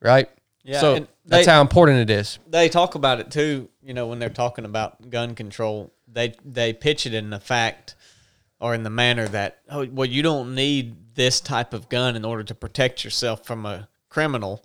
Right? 0.00 0.28
Yeah, 0.64 0.80
so 0.80 0.94
and 0.94 1.08
that's 1.26 1.46
how 1.46 1.60
important 1.60 2.10
it 2.10 2.10
is. 2.10 2.38
they 2.48 2.68
talk 2.68 2.94
about 2.94 3.20
it 3.20 3.30
too. 3.30 3.68
You 3.82 3.94
know, 3.94 4.06
when 4.06 4.18
they're 4.18 4.30
talking 4.30 4.64
about 4.64 5.10
gun 5.10 5.34
control, 5.34 5.92
they 6.10 6.34
they 6.44 6.72
pitch 6.72 7.06
it 7.06 7.14
in 7.14 7.30
the 7.30 7.40
fact 7.40 7.94
or 8.60 8.74
in 8.74 8.82
the 8.82 8.90
manner 8.90 9.28
that 9.28 9.58
oh 9.68 9.86
well, 9.86 10.08
you 10.08 10.22
don't 10.22 10.54
need 10.54 11.14
this 11.14 11.40
type 11.40 11.74
of 11.74 11.88
gun 11.88 12.16
in 12.16 12.24
order 12.24 12.42
to 12.42 12.54
protect 12.54 13.04
yourself 13.04 13.44
from 13.44 13.66
a 13.66 13.88
criminal. 14.08 14.64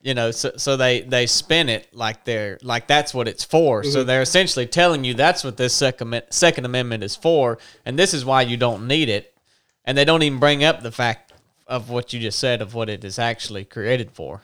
You 0.00 0.14
know, 0.14 0.30
so 0.30 0.52
so 0.56 0.76
they 0.76 1.02
they 1.02 1.26
spin 1.26 1.68
it 1.68 1.92
like 1.92 2.24
they're 2.24 2.58
like 2.62 2.86
that's 2.86 3.12
what 3.12 3.28
it's 3.28 3.44
for. 3.44 3.82
So 3.82 3.98
mm-hmm. 3.98 4.06
they're 4.06 4.22
essentially 4.22 4.66
telling 4.66 5.04
you 5.04 5.14
that's 5.14 5.44
what 5.44 5.56
this 5.56 5.74
second 5.74 6.22
Second 6.30 6.64
Amendment 6.64 7.02
is 7.02 7.14
for, 7.14 7.58
and 7.84 7.98
this 7.98 8.14
is 8.14 8.24
why 8.24 8.42
you 8.42 8.56
don't 8.56 8.86
need 8.86 9.08
it. 9.08 9.35
And 9.86 9.96
they 9.96 10.04
don't 10.04 10.22
even 10.22 10.38
bring 10.38 10.64
up 10.64 10.82
the 10.82 10.90
fact 10.92 11.32
of 11.66 11.90
what 11.90 12.12
you 12.12 12.20
just 12.20 12.38
said 12.38 12.60
of 12.60 12.74
what 12.74 12.88
it 12.88 13.04
is 13.04 13.18
actually 13.18 13.64
created 13.64 14.10
for. 14.12 14.40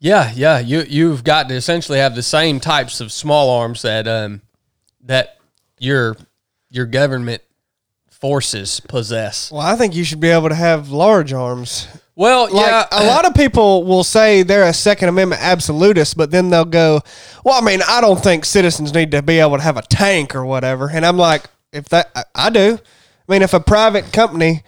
Yeah, 0.00 0.32
yeah. 0.34 0.58
You 0.58 0.84
you've 0.86 1.24
got 1.24 1.48
to 1.48 1.54
essentially 1.54 1.98
have 1.98 2.14
the 2.14 2.22
same 2.22 2.60
types 2.60 3.00
of 3.00 3.10
small 3.10 3.48
arms 3.50 3.82
that 3.82 4.06
um 4.06 4.42
that 5.02 5.38
your 5.78 6.16
your 6.70 6.86
government 6.86 7.42
forces 8.10 8.80
possess. 8.80 9.50
Well, 9.50 9.60
I 9.60 9.76
think 9.76 9.94
you 9.94 10.04
should 10.04 10.20
be 10.20 10.28
able 10.28 10.48
to 10.48 10.54
have 10.54 10.90
large 10.90 11.32
arms. 11.32 11.88
Well, 12.16 12.44
Like 12.44 12.66
yeah, 12.66 12.86
a 12.92 13.06
lot 13.06 13.26
of 13.26 13.34
people 13.34 13.84
will 13.84 14.04
say 14.04 14.42
they're 14.42 14.68
a 14.68 14.72
Second 14.72 15.08
Amendment 15.08 15.42
absolutist, 15.42 16.16
but 16.16 16.30
then 16.30 16.48
they'll 16.48 16.64
go, 16.64 17.00
"Well, 17.44 17.60
I 17.60 17.60
mean, 17.64 17.80
I 17.88 18.00
don't 18.00 18.22
think 18.22 18.44
citizens 18.44 18.94
need 18.94 19.10
to 19.10 19.20
be 19.22 19.40
able 19.40 19.56
to 19.56 19.62
have 19.62 19.76
a 19.76 19.82
tank 19.82 20.34
or 20.34 20.44
whatever." 20.46 20.88
And 20.88 21.04
I'm 21.04 21.16
like, 21.16 21.44
"If 21.72 21.88
that, 21.88 22.10
I, 22.14 22.24
I 22.34 22.50
do. 22.50 22.78
I 23.28 23.32
mean, 23.32 23.42
if 23.42 23.54
a 23.54 23.60
private 23.60 24.12
company 24.12 24.62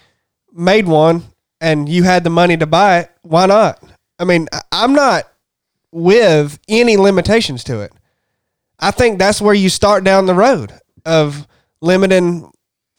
made 0.52 0.86
one 0.86 1.24
and 1.60 1.88
you 1.88 2.02
had 2.04 2.24
the 2.24 2.30
money 2.30 2.56
to 2.56 2.66
buy 2.66 3.00
it, 3.00 3.10
why 3.22 3.46
not? 3.46 3.82
I 4.18 4.24
mean, 4.24 4.48
I'm 4.72 4.94
not 4.94 5.24
with 5.92 6.58
any 6.68 6.96
limitations 6.96 7.64
to 7.64 7.80
it. 7.80 7.92
I 8.78 8.90
think 8.90 9.18
that's 9.18 9.40
where 9.40 9.54
you 9.54 9.68
start 9.68 10.04
down 10.04 10.26
the 10.26 10.34
road 10.34 10.72
of 11.04 11.46
limiting 11.80 12.50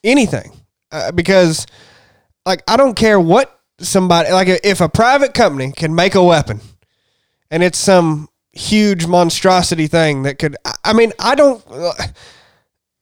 anything 0.03 0.51
uh, 0.91 1.11
because 1.11 1.65
like 2.45 2.63
I 2.67 2.77
don't 2.77 2.95
care 2.95 3.19
what 3.19 3.59
somebody 3.79 4.31
like 4.31 4.47
if 4.63 4.81
a 4.81 4.89
private 4.89 5.33
company 5.35 5.71
can 5.71 5.93
make 5.93 6.15
a 6.15 6.23
weapon 6.23 6.61
and 7.51 7.61
it's 7.63 7.77
some 7.77 8.27
huge 8.53 9.05
monstrosity 9.05 9.87
thing 9.87 10.23
that 10.23 10.39
could. 10.39 10.55
I- 10.65 10.73
I 10.85 10.93
mean, 10.93 11.13
I 11.19 11.35
don't. 11.35 11.63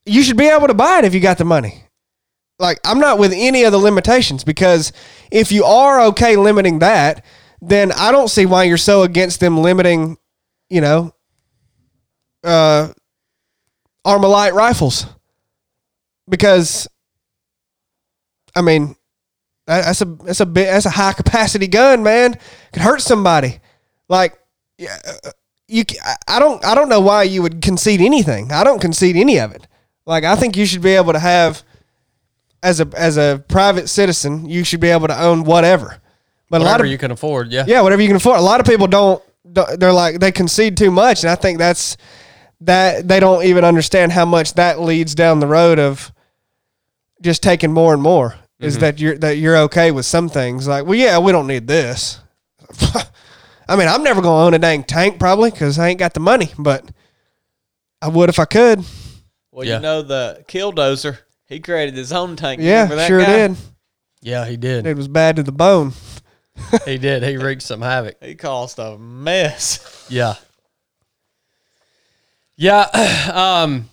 You 0.04 0.22
should 0.22 0.36
be 0.36 0.48
able 0.48 0.66
to 0.68 0.74
buy 0.74 0.98
it 0.98 1.04
if 1.04 1.14
you 1.14 1.20
got 1.20 1.38
the 1.38 1.44
money. 1.44 1.82
Like 2.58 2.78
I'm 2.84 2.98
not 3.00 3.18
with 3.18 3.32
any 3.34 3.64
of 3.64 3.72
the 3.72 3.78
limitations 3.78 4.44
because 4.44 4.92
if 5.30 5.52
you 5.52 5.64
are 5.64 6.00
okay 6.06 6.36
limiting 6.36 6.78
that, 6.78 7.24
then 7.60 7.92
I 7.92 8.12
don't 8.12 8.28
see 8.28 8.46
why 8.46 8.64
you're 8.64 8.76
so 8.76 9.02
against 9.02 9.40
them 9.40 9.58
limiting, 9.58 10.16
you 10.70 10.80
know, 10.80 11.12
uh, 12.44 12.88
Armalite 14.06 14.52
rifles. 14.52 15.06
Because, 16.28 16.88
I 18.54 18.62
mean, 18.62 18.96
that's 19.66 20.00
a 20.00 20.04
that's 20.04 20.40
a 20.40 20.46
bit 20.46 20.66
that's 20.66 20.86
a 20.86 20.90
high 20.90 21.12
capacity 21.12 21.66
gun, 21.68 22.02
man. 22.02 22.38
Could 22.72 22.82
hurt 22.82 23.00
somebody. 23.00 23.60
Like, 24.08 24.38
yeah, 24.78 24.96
uh, 25.06 25.30
you. 25.68 25.84
I- 26.04 26.16
I 26.28 26.38
don't 26.38 26.64
I 26.64 26.74
don't 26.74 26.88
know 26.88 27.00
why 27.00 27.22
you 27.24 27.42
would 27.42 27.62
concede 27.62 28.00
anything. 28.00 28.50
I 28.52 28.64
don't 28.64 28.80
concede 28.80 29.16
any 29.16 29.38
of 29.38 29.52
it. 29.52 29.66
Like, 30.06 30.24
I 30.24 30.36
think 30.36 30.56
you 30.56 30.66
should 30.66 30.82
be 30.82 30.90
able 30.90 31.12
to 31.12 31.18
have 31.18 31.62
as 32.62 32.80
a 32.80 32.88
as 32.96 33.16
a 33.16 33.44
private 33.48 33.88
citizen, 33.88 34.48
you 34.48 34.64
should 34.64 34.80
be 34.80 34.88
able 34.88 35.08
to 35.08 35.20
own 35.20 35.44
whatever. 35.44 36.00
But 36.48 36.60
a 36.60 36.64
lot 36.64 36.72
Whatever 36.72 36.84
of 36.84 36.90
you 36.92 36.98
can 36.98 37.10
afford. 37.10 37.50
Yeah. 37.50 37.64
yeah, 37.66 37.80
whatever 37.80 38.02
you 38.02 38.08
can 38.08 38.16
afford. 38.16 38.38
A 38.38 38.42
lot 38.42 38.60
of 38.60 38.66
people 38.66 38.86
don't. 38.86 39.22
don't- 39.52 39.80
They're 39.80 39.92
like 39.92 40.20
they 40.20 40.30
concede 40.32 40.76
too 40.76 40.90
much, 40.90 41.24
and 41.24 41.30
I 41.30 41.34
think 41.34 41.58
that's 41.58 41.96
that 42.60 43.06
they 43.06 43.20
don't 43.20 43.44
even 43.44 43.64
understand 43.64 44.12
how 44.12 44.24
much 44.24 44.54
that 44.54 44.80
leads 44.80 45.14
down 45.14 45.40
the 45.40 45.46
road 45.46 45.78
of 45.78 46.12
just 47.20 47.42
taking 47.42 47.72
more 47.72 47.92
and 47.92 48.02
more. 48.02 48.36
Is 48.58 48.74
mm-hmm. 48.74 48.80
that 48.80 49.00
you're 49.00 49.18
that 49.18 49.36
you're 49.36 49.56
okay 49.58 49.90
with 49.90 50.06
some 50.06 50.28
things? 50.28 50.66
Like, 50.66 50.86
well, 50.86 50.94
yeah, 50.94 51.18
we 51.18 51.32
don't 51.32 51.46
need 51.46 51.66
this. 51.66 52.20
I 53.68 53.74
mean, 53.76 53.88
I'm 53.88 54.02
never 54.02 54.22
gonna 54.22 54.44
own 54.44 54.54
a 54.54 54.58
dang 54.58 54.84
tank 54.84 55.18
probably 55.18 55.50
because 55.50 55.78
I 55.78 55.88
ain't 55.88 55.98
got 55.98 56.14
the 56.14 56.20
money, 56.20 56.52
but 56.58 56.88
I 58.00 58.08
would 58.08 58.28
if 58.28 58.38
I 58.38 58.44
could. 58.44 58.84
Well, 59.50 59.66
Yeah. 59.66 59.76
you 59.76 59.82
know 59.82 60.02
the 60.02 60.44
killdozer. 60.48 61.18
He 61.48 61.60
created 61.60 61.94
his 61.94 62.12
own 62.12 62.36
tank. 62.36 62.60
Yeah, 62.60 62.82
Remember 62.82 62.96
that 62.96 63.06
sure 63.08 63.20
guy? 63.20 63.48
did. 63.48 63.56
Yeah, 64.22 64.44
he 64.46 64.56
did. 64.56 64.86
It 64.86 64.96
was 64.96 65.08
bad 65.08 65.36
to 65.36 65.42
the 65.42 65.52
bone. 65.52 65.92
he 66.84 66.98
did. 66.98 67.22
He 67.22 67.36
wreaked 67.36 67.62
some 67.62 67.82
havoc. 67.82 68.16
He 68.22 68.34
caused 68.34 68.78
a 68.78 68.98
mess. 68.98 70.06
Yeah. 70.08 70.34
Yeah. 72.56 72.88
Um, 73.32 73.90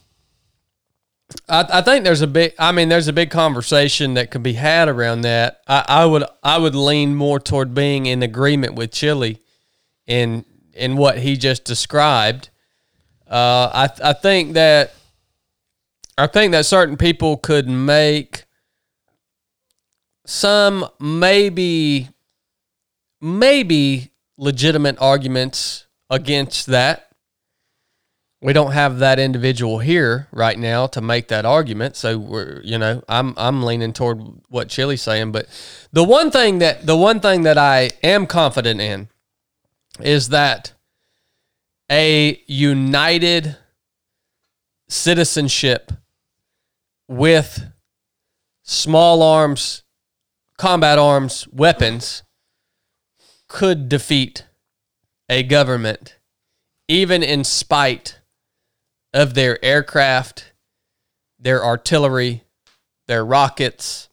I, 1.50 1.66
I 1.74 1.82
think 1.82 2.04
there's 2.04 2.22
a 2.22 2.28
big, 2.28 2.54
I 2.60 2.72
mean, 2.72 2.88
there's 2.90 3.08
a 3.08 3.14
big 3.14 3.32
conversation 3.32 4.14
that 4.14 4.30
could 4.30 4.44
be 4.44 4.54
had 4.54 4.88
around 4.88 5.22
that. 5.22 5.62
I, 5.68 5.84
I 5.88 6.06
would, 6.06 6.24
I 6.44 6.58
would 6.60 6.76
lean 6.76 7.16
more 7.16 7.40
toward 7.40 7.74
being 7.74 8.06
in 8.06 8.22
agreement 8.22 8.76
with 8.76 8.92
Chili 8.92 9.40
in, 10.06 10.46
in 10.74 10.96
what 10.96 11.18
he 11.20 11.36
just 11.36 11.64
described. 11.66 12.50
Uh, 13.28 13.88
I, 14.04 14.10
I 14.10 14.14
think 14.14 14.54
that, 14.54 14.94
I 16.18 16.28
think 16.28 16.52
that 16.52 16.66
certain 16.66 16.98
people 16.98 17.38
could 17.38 17.68
make 17.68 18.46
some 20.26 20.88
maybe, 21.00 22.10
maybe 23.20 24.12
legitimate 24.38 24.98
arguments 25.00 25.88
against 26.10 26.68
that. 26.68 27.10
We 28.42 28.54
don't 28.54 28.74
have 28.74 29.00
that 29.00 29.20
individual 29.20 29.80
here 29.80 30.28
right 30.32 30.60
now 30.60 30.86
to 30.88 31.02
make 31.02 31.30
that 31.30 31.46
argument, 31.46 31.96
so 31.96 32.18
we're 32.18 32.60
you 32.62 32.78
know 32.78 33.02
I'm 33.08 33.34
I'm 33.38 33.64
leaning 33.64 33.94
toward 33.94 34.22
what 34.50 34.68
Chili's 34.68 35.02
saying, 35.02 35.32
but 35.32 35.48
the 35.94 36.04
one 36.04 36.30
thing 36.30 36.60
that 36.60 36.86
the 36.86 36.98
one 36.98 37.22
thing 37.22 37.44
that 37.44 37.58
I 37.58 37.92
am 38.04 38.28
confident 38.28 38.82
in 38.82 39.08
is 40.02 40.30
that 40.30 40.74
a 41.90 42.42
united 42.46 43.56
citizenship 44.90 45.94
with 47.18 47.72
small 48.64 49.22
arms, 49.22 49.84
combat 50.58 50.98
arms, 50.98 51.48
weapons 51.52 52.24
could 53.48 53.88
defeat 53.88 54.46
a 55.30 55.44
government, 55.44 56.18
even 56.88 57.22
in 57.22 57.44
spite 57.44 58.20
of 59.14 59.36
their 59.36 59.64
aircraft, 59.64 60.54
their 61.40 61.64
artillery, 61.64 62.44
their 63.08 63.24
rockets, 63.24 64.10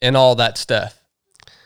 and 0.00 0.16
all 0.16 0.36
that 0.36 0.56
stuff. 0.56 1.02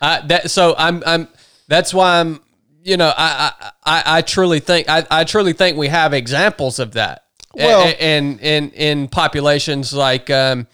I, 0.00 0.20
that 0.26 0.50
so 0.50 0.74
I'm 0.76 1.02
I'm 1.06 1.28
that's 1.68 1.92
why 1.92 2.20
I'm 2.20 2.40
you 2.82 2.96
know 2.96 3.12
I 3.16 3.52
I, 3.84 4.02
I, 4.06 4.22
truly 4.22 4.60
think 4.60 4.88
I, 4.88 5.06
I 5.10 5.24
truly 5.24 5.52
think 5.52 5.76
we 5.76 5.88
have 5.88 6.12
examples 6.12 6.78
of 6.78 6.92
that. 6.92 7.23
Well- 7.57 7.94
and 8.00 8.40
in 8.40 8.70
in 8.70 9.09
populations 9.09 9.92
like 9.92 10.30
um, 10.30 10.66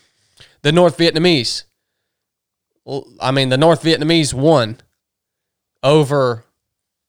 the 0.62 0.72
North 0.72 0.96
Vietnamese. 0.96 1.64
I 3.20 3.30
mean, 3.30 3.50
the 3.50 3.58
North 3.58 3.82
Vietnamese 3.82 4.34
won 4.34 4.78
over 5.82 6.44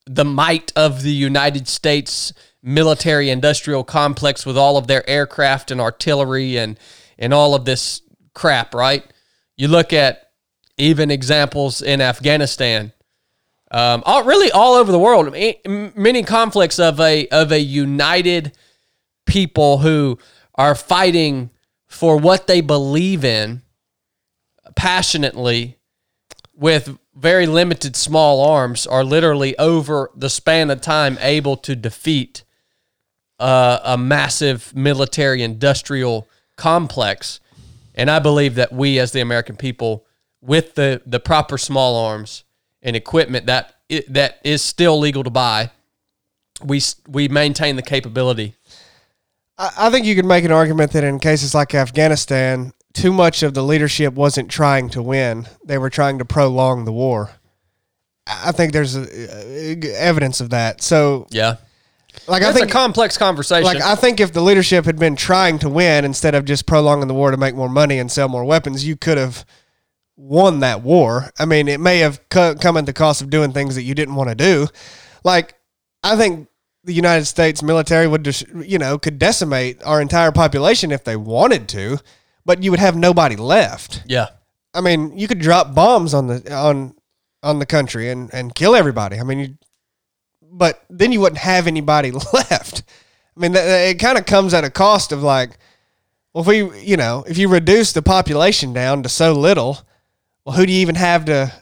the 0.06 0.26
might 0.26 0.72
of 0.76 1.02
the 1.02 1.12
United 1.14 1.68
States 1.68 2.34
military 2.62 3.30
industrial 3.30 3.84
complex 3.84 4.46
with 4.46 4.58
all 4.58 4.78
of 4.78 4.88
their 4.88 5.08
aircraft 5.10 5.72
and 5.72 5.82
artillery 5.82 6.58
and 6.58 6.78
and 7.18 7.34
all 7.34 7.56
of 7.56 7.66
this 7.66 8.02
crap, 8.34 8.74
right? 8.74 9.04
You 9.56 9.68
look 9.68 9.94
at 9.94 10.32
even 10.78 11.12
examples 11.12 11.82
in 11.82 12.02
Afghanistan, 12.02 12.92
um, 13.72 14.04
all 14.06 14.24
really 14.24 14.52
all 14.52 14.76
over 14.76 14.92
the 14.92 15.00
world. 15.00 15.34
Many 15.96 16.24
conflicts 16.24 16.80
of 16.80 17.00
a 17.00 17.28
of 17.30 17.52
a 17.52 17.60
united 17.60 18.54
people 19.32 19.78
who 19.78 20.20
are 20.56 20.76
fighting 20.76 21.50
for 21.88 22.18
what 22.18 22.48
they 22.48 22.60
believe 22.60 23.24
in 23.24 23.62
passionately 24.76 25.78
with 26.54 26.98
very 27.16 27.48
limited 27.48 27.96
small 27.96 28.44
arms 28.44 28.86
are 28.86 29.06
literally 29.06 29.58
over 29.58 30.12
the 30.14 30.30
span 30.30 30.70
of 30.70 30.82
time 30.82 31.18
able 31.22 31.56
to 31.56 31.78
defeat 31.78 32.44
uh, 33.40 33.80
a 33.86 33.98
massive 33.98 34.76
military 34.76 35.42
industrial 35.42 36.28
complex. 36.58 37.40
And 37.96 38.12
I 38.12 38.20
believe 38.20 38.56
that 38.56 38.74
we, 38.74 39.00
as 39.00 39.14
the 39.14 39.22
American 39.22 39.56
people, 39.56 40.06
with 40.42 40.76
the, 40.76 41.02
the 41.06 41.22
proper 41.22 41.58
small 41.58 41.96
arms 41.96 42.44
and 42.82 42.98
equipment 42.98 43.46
that 43.46 43.76
that 44.10 44.40
is 44.44 44.62
still 44.62 45.00
legal 45.00 45.24
to 45.24 45.30
buy, 45.30 45.72
we 46.64 46.82
we 47.08 47.30
maintain 47.30 47.78
the 47.78 47.82
capability. 47.82 48.56
I, 49.62 49.88
I 49.88 49.90
think 49.90 50.06
you 50.06 50.16
could 50.16 50.26
make 50.26 50.44
an 50.44 50.52
argument 50.52 50.92
that 50.94 51.04
in 51.04 51.20
cases 51.20 51.54
like 51.54 51.76
Afghanistan, 51.76 52.74
too 52.94 53.14
much 53.14 53.44
of 53.44 53.54
the 53.54 53.64
leadership 53.64 54.14
wasn't 54.16 54.50
trying 54.50 54.90
to 54.90 55.02
win; 55.02 55.48
they 55.64 55.78
were 55.78 55.90
trying 55.90 56.18
to 56.18 56.26
prolong 56.26 56.86
the 56.86 56.92
war. 56.92 57.32
I 58.28 58.52
think 58.52 58.74
there's 58.74 58.96
a, 58.96 59.02
uh, 59.02 59.88
evidence 59.96 60.42
of 60.42 60.52
that. 60.52 60.82
So, 60.82 61.28
Yeah, 61.32 61.56
like, 62.28 62.44
I 62.44 62.54
think 62.54 62.70
a 62.70 62.72
complex 62.72 63.18
conversation. 63.18 63.64
like 63.66 63.82
I 63.82 63.96
think 63.96 64.20
if 64.20 64.32
the 64.34 64.42
leadership 64.42 64.86
had 64.86 65.00
been 65.00 65.16
trying 65.16 65.60
to 65.60 65.70
win 65.70 66.06
instead 66.06 66.36
of 66.36 66.46
just 66.46 66.66
prolonging 66.66 67.08
the 67.08 67.14
war 67.14 67.32
to 67.32 67.38
make 67.38 67.56
more 67.56 67.70
money 67.70 68.00
and 68.00 68.12
sell 68.12 68.28
more 68.30 68.46
weapons, 68.46 68.86
you 68.86 68.96
could 68.96 69.18
have 69.18 69.46
won 70.18 70.60
that 70.60 70.82
war. 70.82 71.32
I 71.40 71.46
mean, 71.46 71.68
it 71.68 71.80
may 71.80 72.00
have 72.00 72.22
co- 72.30 72.56
come 72.56 72.78
at 72.78 72.86
the 72.86 72.94
cost 72.94 73.22
of 73.22 73.30
doing 73.30 73.54
things 73.54 73.76
that 73.76 73.84
you 73.84 73.96
didn't 73.96 74.16
want 74.16 74.30
to 74.30 74.36
do. 74.36 74.68
Like, 75.24 75.56
I 76.04 76.16
think 76.16 76.48
the 76.84 76.94
United 76.94 77.26
States 77.26 77.62
military 77.62 78.08
would 78.08 78.24
just, 78.24 78.48
you 78.56 78.78
know, 78.78 78.98
could 78.98 79.20
decimate 79.20 79.82
our 79.84 80.02
entire 80.02 80.32
population 80.32 80.92
if 80.92 81.04
they 81.04 81.16
wanted 81.16 81.68
to, 81.70 82.00
but 82.46 82.64
you 82.64 82.72
would 82.72 82.80
have 82.80 82.96
nobody 82.96 83.36
left. 83.36 84.04
yeah, 84.08 84.28
I 84.74 84.82
mean, 84.82 85.18
you 85.18 85.28
could 85.28 85.40
drop 85.40 85.76
bombs 85.76 86.14
on 86.14 86.28
the 86.28 86.54
on 86.54 86.96
on 87.44 87.60
the 87.60 87.66
country 87.66 88.10
and 88.10 88.34
and 88.34 88.56
kill 88.56 88.76
everybody. 88.76 89.20
I 89.20 89.24
mean, 89.24 89.40
you, 89.40 89.58
but 90.42 90.84
then 90.90 91.12
you 91.12 91.22
wouldn't 91.22 91.40
have 91.40 91.68
anybody 91.68 92.12
left. 92.34 92.84
I 93.36 93.40
mean, 93.40 93.54
that, 93.54 93.90
it 93.90 94.00
kind 94.00 94.18
of 94.18 94.26
comes 94.26 94.54
at 94.54 94.64
a 94.64 94.70
cost 94.70 95.12
of 95.12 95.24
like, 95.24 95.52
well, 96.34 96.42
if 96.42 96.48
we, 96.48 96.82
you 96.82 96.98
know, 96.98 97.24
if 97.28 97.38
you 97.38 97.48
reduce 97.48 97.94
the 97.94 98.02
population 98.02 98.74
down 98.74 99.04
to 99.04 99.10
so 99.10 99.34
little, 99.34 99.80
well, 100.46 100.56
who 100.56 100.66
do 100.66 100.74
you 100.74 100.80
even 100.80 100.96
have 100.96 101.26
to 101.26 101.54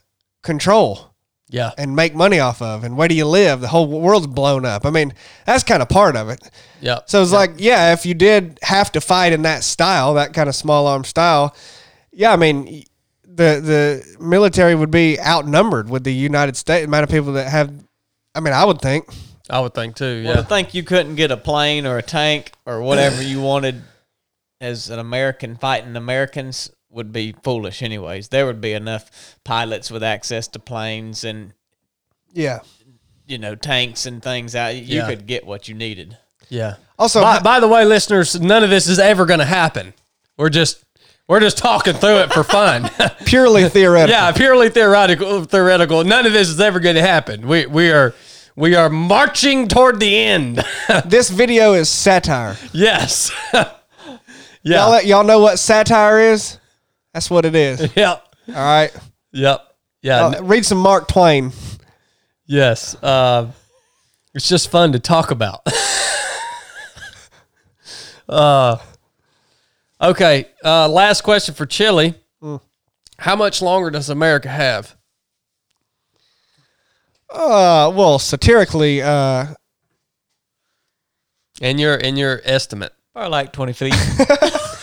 control 0.42 1.09
yeah, 1.50 1.72
and 1.78 1.96
make 1.96 2.14
money 2.14 2.40
off 2.40 2.62
of, 2.62 2.84
and 2.84 2.96
where 2.96 3.08
do 3.08 3.16
you 3.16 3.26
live? 3.26 3.60
The 3.62 3.68
whole 3.68 3.88
world's 3.88 4.28
blown 4.28 4.66
up. 4.66 4.86
I 4.86 4.92
mean, 4.92 5.14
that's 5.46 5.64
kind 5.64 5.82
of 5.82 5.90
part 5.90 6.16
of 6.16 6.30
it. 6.30 6.40
yeah. 6.80 7.00
So 7.08 7.22
it's 7.22 7.32
like, 7.32 7.52
yeah, 7.58 7.92
if 7.94 8.06
you 8.06 8.14
did 8.14 8.60
have 8.62 8.92
to 8.92 9.02
fight 9.02 9.34
in 9.34 9.42
that 9.42 9.64
style, 9.64 10.14
that 10.14 10.34
kind 10.34 10.48
of 10.48 10.56
small 10.56 10.86
arm 10.88 11.04
style, 11.04 11.56
yeah, 12.12 12.32
I 12.32 12.36
mean, 12.36 12.84
the 13.24 13.60
the 13.62 14.18
military 14.24 14.76
would 14.76 14.92
be 14.92 15.20
outnumbered 15.20 15.90
with 15.90 16.04
the 16.04 16.14
United 16.14 16.56
States 16.56 16.86
amount 16.86 17.04
of 17.04 17.10
people 17.10 17.34
that 17.34 17.50
have. 17.50 17.74
I 18.36 18.42
mean, 18.42 18.54
I 18.54 18.64
would 18.66 18.80
think. 18.80 19.10
I 19.50 19.60
would 19.60 19.74
think 19.74 19.96
too. 19.96 20.24
Well, 20.24 20.36
Yeah, 20.36 20.42
to 20.42 20.44
think 20.44 20.76
you 20.76 20.84
couldn't 20.84 21.16
get 21.16 21.32
a 21.32 21.38
plane 21.38 21.88
or 21.88 21.98
a 21.98 22.04
tank 22.04 22.52
or 22.68 22.82
whatever 22.82 23.24
you 23.32 23.42
wanted 23.42 23.82
as 24.62 24.90
an 24.90 25.00
American 25.00 25.56
fighting 25.56 25.96
Americans 25.96 26.70
would 26.92 27.12
be 27.12 27.36
foolish, 27.44 27.82
anyways. 27.82 28.30
There 28.30 28.46
would 28.46 28.62
be 28.62 28.74
enough 28.74 29.38
pilots 29.44 29.92
with 29.92 30.04
access 30.04 30.48
to 30.50 30.60
planes 30.60 31.24
and 31.24 31.54
Yeah, 32.34 32.60
you 33.28 33.38
know, 33.38 33.56
tanks 33.56 34.06
and 34.06 34.22
things 34.24 34.56
out, 34.56 34.76
you 34.76 34.98
Yeah. 35.00 35.08
could 35.08 35.26
get 35.28 35.46
what 35.46 35.68
you 35.68 35.76
needed. 35.76 36.18
Yeah. 36.50 36.76
Also, 36.98 37.22
by, 37.22 37.40
by 37.40 37.60
the 37.60 37.68
way, 37.68 37.86
listeners, 37.86 38.40
none 38.40 38.64
of 38.64 38.70
this 38.72 38.88
is 38.88 38.98
ever 39.00 39.26
going 39.26 39.40
to 39.40 39.46
happen. 39.46 39.94
We're 40.38 40.50
just 40.50 40.84
we're 41.28 41.40
just 41.40 41.60
talking 41.60 41.94
through 41.94 42.20
it 42.22 42.34
for 42.34 42.44
fun. 42.44 42.90
purely 43.26 43.70
theoretical. 43.70 44.20
yeah, 44.20 44.32
purely 44.32 44.70
theoretical. 44.70 45.44
Theoretical. 45.46 46.04
None 46.04 46.26
of 46.26 46.34
this 46.34 46.50
is 46.50 46.60
ever 46.60 46.80
going 46.80 46.96
to 46.96 47.02
happen. 47.04 47.48
We 47.48 47.68
we 47.68 47.92
are 47.92 48.16
we 48.56 48.74
are 48.76 48.90
marching 48.90 49.68
toward 49.68 50.00
the 50.00 50.18
end. 50.18 50.64
This 51.06 51.30
video 51.30 51.74
is 51.74 51.88
satire. 51.88 52.58
yes. 52.74 53.32
Y'all, 53.54 54.96
yeah. 54.96 55.00
y'all 55.02 55.24
know 55.24 55.40
what 55.40 55.58
satire 55.60 56.20
is? 56.20 56.58
That's 57.14 57.30
what 57.30 57.46
it 57.46 57.56
is. 57.56 57.82
All 57.82 57.88
Yep. 57.96 58.36
right. 58.48 58.92
Yep. 59.32 59.68
Yeah. 60.02 60.26
Uh, 60.28 60.44
read 60.44 60.66
some 60.66 60.78
Mark 60.78 61.08
Twain. 61.08 61.52
Yes. 62.46 62.96
Uh, 63.04 63.52
it's 64.34 64.48
just 64.48 64.70
fun 64.72 64.94
to 64.94 65.00
talk 65.00 65.32
about. 65.32 65.62
uh, 68.30 68.78
okay. 70.02 70.46
Uh, 70.64 70.88
last 70.88 71.22
question 71.22 71.54
for 71.56 71.66
Chili. 71.66 72.16
How 73.18 73.36
much 73.36 73.62
longer 73.62 73.90
does 73.90 74.10
America 74.10 74.48
have? 74.48 74.96
Uh, 77.30 77.92
well, 77.94 78.18
satirically, 78.18 79.02
uh, 79.02 79.48
In 81.62 81.78
your 81.78 81.96
in 81.96 82.16
your 82.18 82.40
estimate. 82.46 82.94
Or 83.14 83.28
like 83.28 83.52
20 83.52 83.74
feet. 83.74 83.94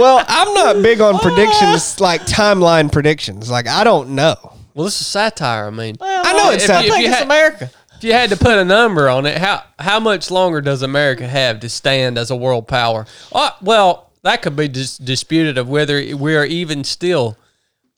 well, 0.00 0.24
I'm 0.28 0.52
not 0.54 0.82
big 0.82 1.00
on 1.00 1.18
predictions 1.20 2.00
like 2.00 2.22
timeline 2.22 2.90
predictions. 2.92 3.50
Like 3.50 3.66
I 3.68 3.84
don't 3.84 4.10
know. 4.10 4.36
Well, 4.74 4.84
this 4.84 5.00
is 5.00 5.06
satire. 5.06 5.66
I 5.66 5.70
mean, 5.70 5.96
I 6.00 6.32
know 6.32 6.50
it's 6.50 6.64
If 6.64 6.68
you- 6.70 6.74
I 6.74 6.82
satire. 6.82 6.86
if 6.86 6.92
think 6.92 7.02
you 7.04 7.08
it's 7.10 7.16
had- 7.18 7.24
America. 7.24 7.70
if 7.96 8.04
you 8.04 8.12
had 8.12 8.30
to 8.30 8.36
put 8.36 8.58
a 8.58 8.64
number 8.64 9.08
on 9.08 9.24
it, 9.26 9.38
how 9.38 9.62
how 9.78 10.00
much 10.00 10.30
longer 10.30 10.60
does 10.60 10.82
America 10.82 11.26
have 11.26 11.60
to 11.60 11.68
stand 11.68 12.18
as 12.18 12.30
a 12.30 12.36
world 12.36 12.66
power? 12.68 13.06
Uh, 13.32 13.50
well, 13.62 14.10
that 14.22 14.42
could 14.42 14.56
be 14.56 14.68
dis- 14.68 14.98
disputed 14.98 15.58
of 15.58 15.68
whether 15.68 16.02
we 16.16 16.34
are 16.36 16.44
even 16.44 16.82
still 16.84 17.36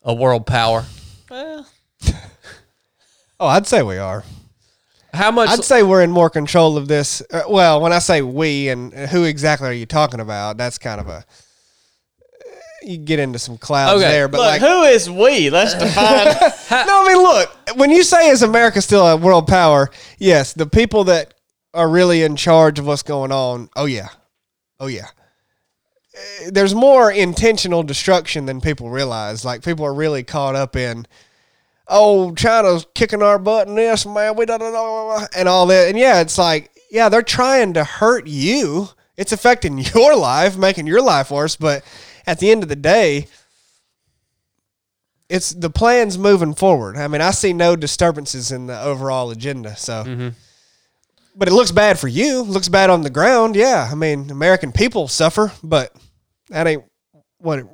a 0.02 0.12
world 0.14 0.46
power. 0.46 0.84
Well, 1.30 1.66
Oh, 3.38 3.46
I'd 3.46 3.66
say 3.66 3.82
we 3.82 3.98
are. 3.98 4.24
How 5.12 5.30
much? 5.30 5.48
I'd 5.50 5.64
say 5.64 5.82
we're 5.82 6.02
in 6.02 6.10
more 6.10 6.30
control 6.30 6.76
of 6.76 6.88
this. 6.88 7.22
Uh, 7.30 7.42
well, 7.48 7.80
when 7.80 7.92
I 7.92 7.98
say 8.00 8.22
we 8.22 8.68
and 8.68 8.92
who 8.92 9.24
exactly 9.24 9.68
are 9.68 9.72
you 9.72 9.86
talking 9.86 10.20
about? 10.20 10.56
That's 10.56 10.78
kind 10.78 11.00
of 11.00 11.08
a 11.08 11.24
you 12.86 12.98
get 12.98 13.18
into 13.18 13.38
some 13.38 13.58
clouds 13.58 14.00
Okay, 14.00 14.10
there. 14.10 14.28
But 14.28 14.38
look, 14.38 14.46
like, 14.46 14.60
who 14.60 14.82
is 14.84 15.10
we? 15.10 15.50
Let's 15.50 15.74
define. 15.78 16.26
no, 16.86 17.04
I 17.04 17.08
mean, 17.08 17.22
look, 17.22 17.76
when 17.76 17.90
you 17.90 18.02
say 18.02 18.28
is 18.28 18.42
America 18.42 18.80
still 18.80 19.06
a 19.06 19.16
world 19.16 19.46
power? 19.46 19.90
Yes, 20.18 20.52
the 20.52 20.66
people 20.66 21.04
that 21.04 21.34
are 21.74 21.88
really 21.88 22.22
in 22.22 22.36
charge 22.36 22.78
of 22.78 22.86
what's 22.86 23.02
going 23.02 23.30
on. 23.30 23.68
Oh 23.76 23.84
yeah, 23.84 24.08
oh 24.80 24.86
yeah. 24.86 25.08
Uh, 26.16 26.50
There's 26.50 26.74
more 26.74 27.12
intentional 27.12 27.82
destruction 27.82 28.46
than 28.46 28.60
people 28.60 28.90
realize. 28.90 29.44
Like 29.44 29.62
people 29.62 29.84
are 29.84 29.94
really 29.94 30.24
caught 30.24 30.56
up 30.56 30.74
in, 30.74 31.06
oh, 31.86 32.34
China's 32.34 32.86
kicking 32.94 33.22
our 33.22 33.38
butt 33.38 33.68
in 33.68 33.74
this, 33.74 34.06
man. 34.06 34.36
We 34.36 34.46
don't 34.46 34.60
know, 34.60 35.26
and 35.36 35.48
all 35.48 35.66
that. 35.66 35.88
And 35.88 35.98
yeah, 35.98 36.20
it's 36.20 36.38
like, 36.38 36.70
yeah, 36.90 37.08
they're 37.08 37.22
trying 37.22 37.74
to 37.74 37.84
hurt 37.84 38.26
you. 38.26 38.88
It's 39.16 39.32
affecting 39.32 39.78
your 39.94 40.16
life, 40.16 40.56
making 40.56 40.86
your 40.86 41.02
life 41.02 41.30
worse. 41.30 41.56
But 41.56 41.84
at 42.26 42.38
the 42.38 42.50
end 42.50 42.62
of 42.62 42.68
the 42.68 42.76
day, 42.76 43.28
it's 45.28 45.50
the 45.50 45.70
plan's 45.70 46.18
moving 46.18 46.54
forward. 46.54 46.96
I 46.96 47.08
mean, 47.08 47.20
I 47.20 47.30
see 47.30 47.52
no 47.52 47.76
disturbances 47.76 48.52
in 48.52 48.66
the 48.66 48.80
overall 48.80 49.30
agenda. 49.30 49.76
So, 49.76 50.32
but 51.34 51.48
it 51.48 51.52
looks 51.52 51.72
bad 51.72 51.98
for 51.98 52.08
you. 52.08 52.42
Looks 52.42 52.68
bad 52.68 52.90
on 52.90 53.02
the 53.02 53.10
ground. 53.10 53.56
Yeah, 53.56 53.88
I 53.90 53.94
mean, 53.94 54.30
American 54.30 54.72
people 54.72 55.08
suffer, 55.08 55.52
but 55.62 55.92
that 56.50 56.66
ain't 56.66 56.84
what 57.38 57.58
it, 57.58 57.66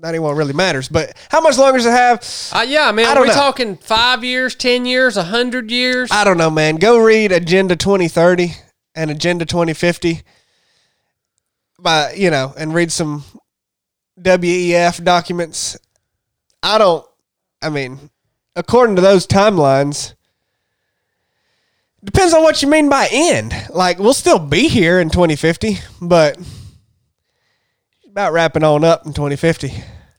that 0.00 0.14
ain't 0.14 0.22
what 0.22 0.34
really 0.34 0.52
matters. 0.52 0.88
But 0.88 1.16
how 1.30 1.40
much 1.40 1.56
longer 1.56 1.78
does 1.78 1.86
it 1.86 1.92
have? 1.92 2.24
Uh, 2.52 2.66
yeah, 2.66 2.88
I 2.88 2.92
mean, 2.92 3.06
are 3.06 3.20
we 3.20 3.28
know. 3.28 3.34
talking 3.34 3.76
five 3.76 4.24
years, 4.24 4.56
ten 4.56 4.84
years, 4.84 5.16
a 5.16 5.24
hundred 5.24 5.70
years? 5.70 6.10
I 6.10 6.24
don't 6.24 6.38
know, 6.38 6.50
man. 6.50 6.76
Go 6.76 6.98
read 6.98 7.30
Agenda 7.30 7.76
2030 7.76 8.52
and 8.96 9.10
Agenda 9.10 9.46
2050 9.46 10.22
by, 11.78 12.12
you 12.14 12.30
know, 12.30 12.52
and 12.56 12.74
read 12.74 12.90
some 12.90 13.24
WEF 14.22 15.02
documents. 15.04 15.76
I 16.62 16.78
don't, 16.78 17.04
I 17.60 17.68
mean, 17.68 18.10
according 18.56 18.96
to 18.96 19.02
those 19.02 19.26
timelines, 19.26 20.14
depends 22.04 22.34
on 22.34 22.42
what 22.42 22.62
you 22.62 22.68
mean 22.68 22.88
by 22.88 23.08
end. 23.10 23.54
Like, 23.70 23.98
we'll 23.98 24.14
still 24.14 24.38
be 24.38 24.68
here 24.68 25.00
in 25.00 25.10
2050, 25.10 25.78
but 26.00 26.38
about 28.12 28.32
wrapping 28.32 28.62
on 28.62 28.84
up 28.84 29.06
in 29.06 29.12
2050. 29.12 29.72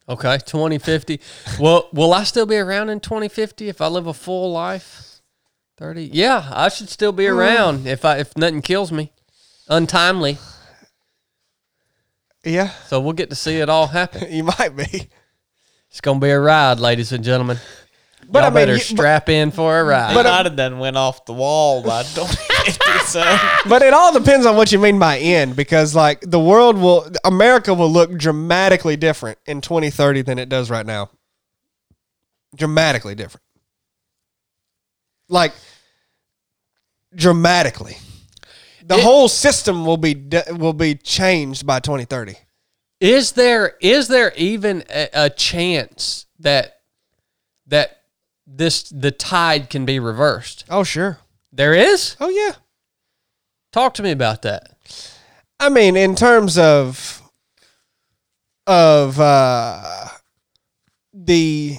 okay, 0.10 0.40
twenty 0.46 0.80
fifty. 0.80 1.22
Well, 1.60 1.90
will 1.94 2.14
I 2.14 2.24
still 2.24 2.46
be 2.46 2.58
around 2.58 2.90
in 2.90 3.00
twenty 3.00 3.30
fifty 3.30 3.70
if 3.70 3.82
I 3.82 3.88
live 3.88 4.08
a 4.08 4.14
full 4.14 4.52
life? 4.52 5.22
Thirty. 5.78 6.10
Yeah, 6.12 6.50
I 6.52 6.70
should 6.70 6.90
still 6.90 7.12
be 7.12 7.28
hmm. 7.28 7.34
around 7.34 7.88
if 7.88 8.04
I 8.04 8.18
if 8.18 8.36
nothing 8.36 8.62
kills 8.62 8.92
me, 8.92 9.12
untimely. 9.70 10.40
Yeah, 12.46 12.72
So 12.88 13.00
we'll 13.00 13.14
get 13.14 13.30
to 13.30 13.36
see 13.36 13.56
it 13.58 13.70
all 13.70 13.88
happen. 13.88 14.28
you 14.32 14.44
might 14.44 14.76
be. 14.76 15.10
It's 15.90 16.02
gonna 16.02 16.20
be 16.20 16.30
a 16.30 16.40
ride, 16.40 16.80
ladies 16.80 17.12
and 17.12 17.24
gentlemen. 17.24 17.58
But 18.30 18.40
Y'all 18.40 18.48
I 18.48 18.50
mean, 18.50 18.54
better 18.56 18.74
you- 18.74 18.80
strap 18.80 19.30
in 19.30 19.52
for 19.52 19.80
a 19.80 19.84
ride. 19.84 20.14
But 20.14 20.26
uh, 20.26 20.32
I'd 20.32 20.46
have 20.48 20.56
done 20.56 20.80
went 20.80 20.98
off 20.98 21.26
the 21.26 21.34
wall 21.34 21.84
by 21.84 22.04
2050. 22.16 23.70
But 23.70 23.82
it 23.82 23.94
all 23.94 24.12
depends 24.14 24.46
on 24.46 24.56
what 24.56 24.72
you 24.72 24.80
mean 24.80 24.98
by 25.00 25.20
end, 25.20 25.56
because 25.56 25.94
like 25.94 26.22
the 26.22 26.40
world 26.40 26.78
will, 26.78 27.06
America 27.24 27.74
will 27.74 27.92
look 27.92 28.18
dramatically 28.18 28.96
different 28.98 29.38
in 29.46 29.62
2030 29.62 30.22
than 30.24 30.40
it 30.40 30.50
does 30.50 30.70
right 30.70 30.86
now. 30.86 31.10
Dramatically 32.56 33.14
different. 33.16 33.44
Like 35.30 35.54
dramatically. 37.16 37.98
The 38.86 38.96
It- 38.98 39.04
whole 39.04 39.28
system 39.30 39.86
will 39.86 39.98
be 39.98 40.16
will 40.50 40.74
be 40.74 40.96
changed 40.96 41.66
by 41.66 41.80
2030. 41.80 42.36
Is 43.00 43.34
there 43.34 43.76
is 43.82 44.08
there 44.08 44.34
even 44.36 44.84
a, 44.90 45.10
a 45.14 45.30
chance 45.30 46.26
that 46.40 46.82
that 47.68 48.02
this 48.46 48.84
the 48.90 49.12
tide 49.12 49.70
can 49.70 49.86
be 49.86 50.00
reversed? 50.00 50.66
Oh 50.70 50.84
sure. 50.84 51.20
There 51.52 51.74
is. 51.74 52.16
Oh 52.20 52.30
yeah. 52.30 52.56
Talk 53.72 53.94
to 53.96 54.04
me 54.04 54.12
about 54.12 54.42
that. 54.44 54.76
I 55.60 55.70
mean, 55.70 55.96
in 55.96 56.16
terms 56.16 56.58
of 56.58 57.22
of 58.68 59.20
uh 59.20 60.08
the 61.14 61.78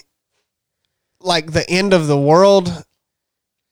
like 1.21 1.53
the 1.53 1.69
end 1.69 1.93
of 1.93 2.07
the 2.07 2.19
world, 2.19 2.85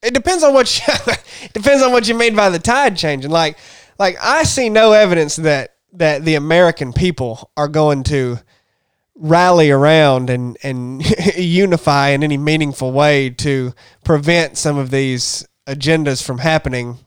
it 0.02 0.14
depends 0.14 0.42
on 0.42 0.54
what 0.54 0.78
you, 0.78 0.94
depends 1.52 1.82
on 1.82 1.92
what 1.92 2.08
you 2.08 2.14
mean 2.14 2.34
by 2.34 2.50
the 2.50 2.58
tide 2.58 2.96
changing. 2.96 3.30
Like 3.30 3.56
like 3.98 4.16
I 4.22 4.44
see 4.44 4.68
no 4.68 4.92
evidence 4.92 5.36
that 5.36 5.76
that 5.94 6.24
the 6.24 6.34
American 6.34 6.92
people 6.92 7.50
are 7.56 7.68
going 7.68 8.02
to 8.04 8.38
rally 9.14 9.70
around 9.70 10.30
and 10.30 10.56
and 10.62 11.02
unify 11.36 12.08
in 12.08 12.22
any 12.22 12.38
meaningful 12.38 12.92
way 12.92 13.30
to 13.30 13.72
prevent 14.04 14.56
some 14.58 14.78
of 14.78 14.90
these 14.90 15.46
agendas 15.66 16.22
from 16.22 16.38
happening 16.38 16.98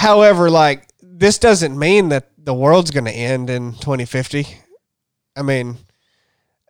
However, 0.00 0.50
like 0.50 0.88
this 1.02 1.38
doesn't 1.38 1.78
mean 1.78 2.08
that 2.08 2.30
the 2.38 2.54
world's 2.54 2.90
going 2.90 3.04
to 3.04 3.10
end 3.10 3.50
in 3.50 3.72
2050. 3.74 4.46
I 5.36 5.42
mean, 5.42 5.76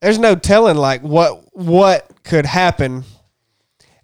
there's 0.02 0.18
no 0.18 0.34
telling 0.34 0.76
like 0.76 1.02
what 1.02 1.44
what 1.52 2.10
could 2.24 2.44
happen 2.44 3.04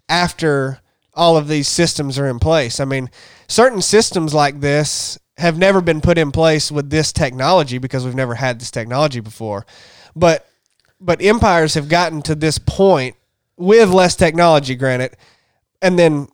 after 0.09 0.79
all 1.13 1.35
of 1.37 1.47
these 1.47 1.67
systems 1.67 2.19
are 2.19 2.27
in 2.27 2.39
place. 2.39 2.79
I 2.79 2.85
mean, 2.85 3.09
certain 3.47 3.81
systems 3.81 4.33
like 4.33 4.59
this 4.59 5.17
have 5.37 5.57
never 5.57 5.81
been 5.81 6.01
put 6.01 6.17
in 6.17 6.31
place 6.31 6.71
with 6.71 6.89
this 6.89 7.11
technology 7.11 7.77
because 7.77 8.05
we've 8.05 8.15
never 8.15 8.35
had 8.35 8.59
this 8.59 8.71
technology 8.71 9.19
before. 9.19 9.65
But 10.15 10.47
but 10.99 11.21
empires 11.21 11.75
have 11.75 11.89
gotten 11.89 12.21
to 12.23 12.33
this 12.35 12.57
point 12.57 13.15
with 13.55 13.89
less 13.89 14.15
technology 14.15 14.75
granted 14.75 15.15
and 15.81 15.97
then 15.97 16.27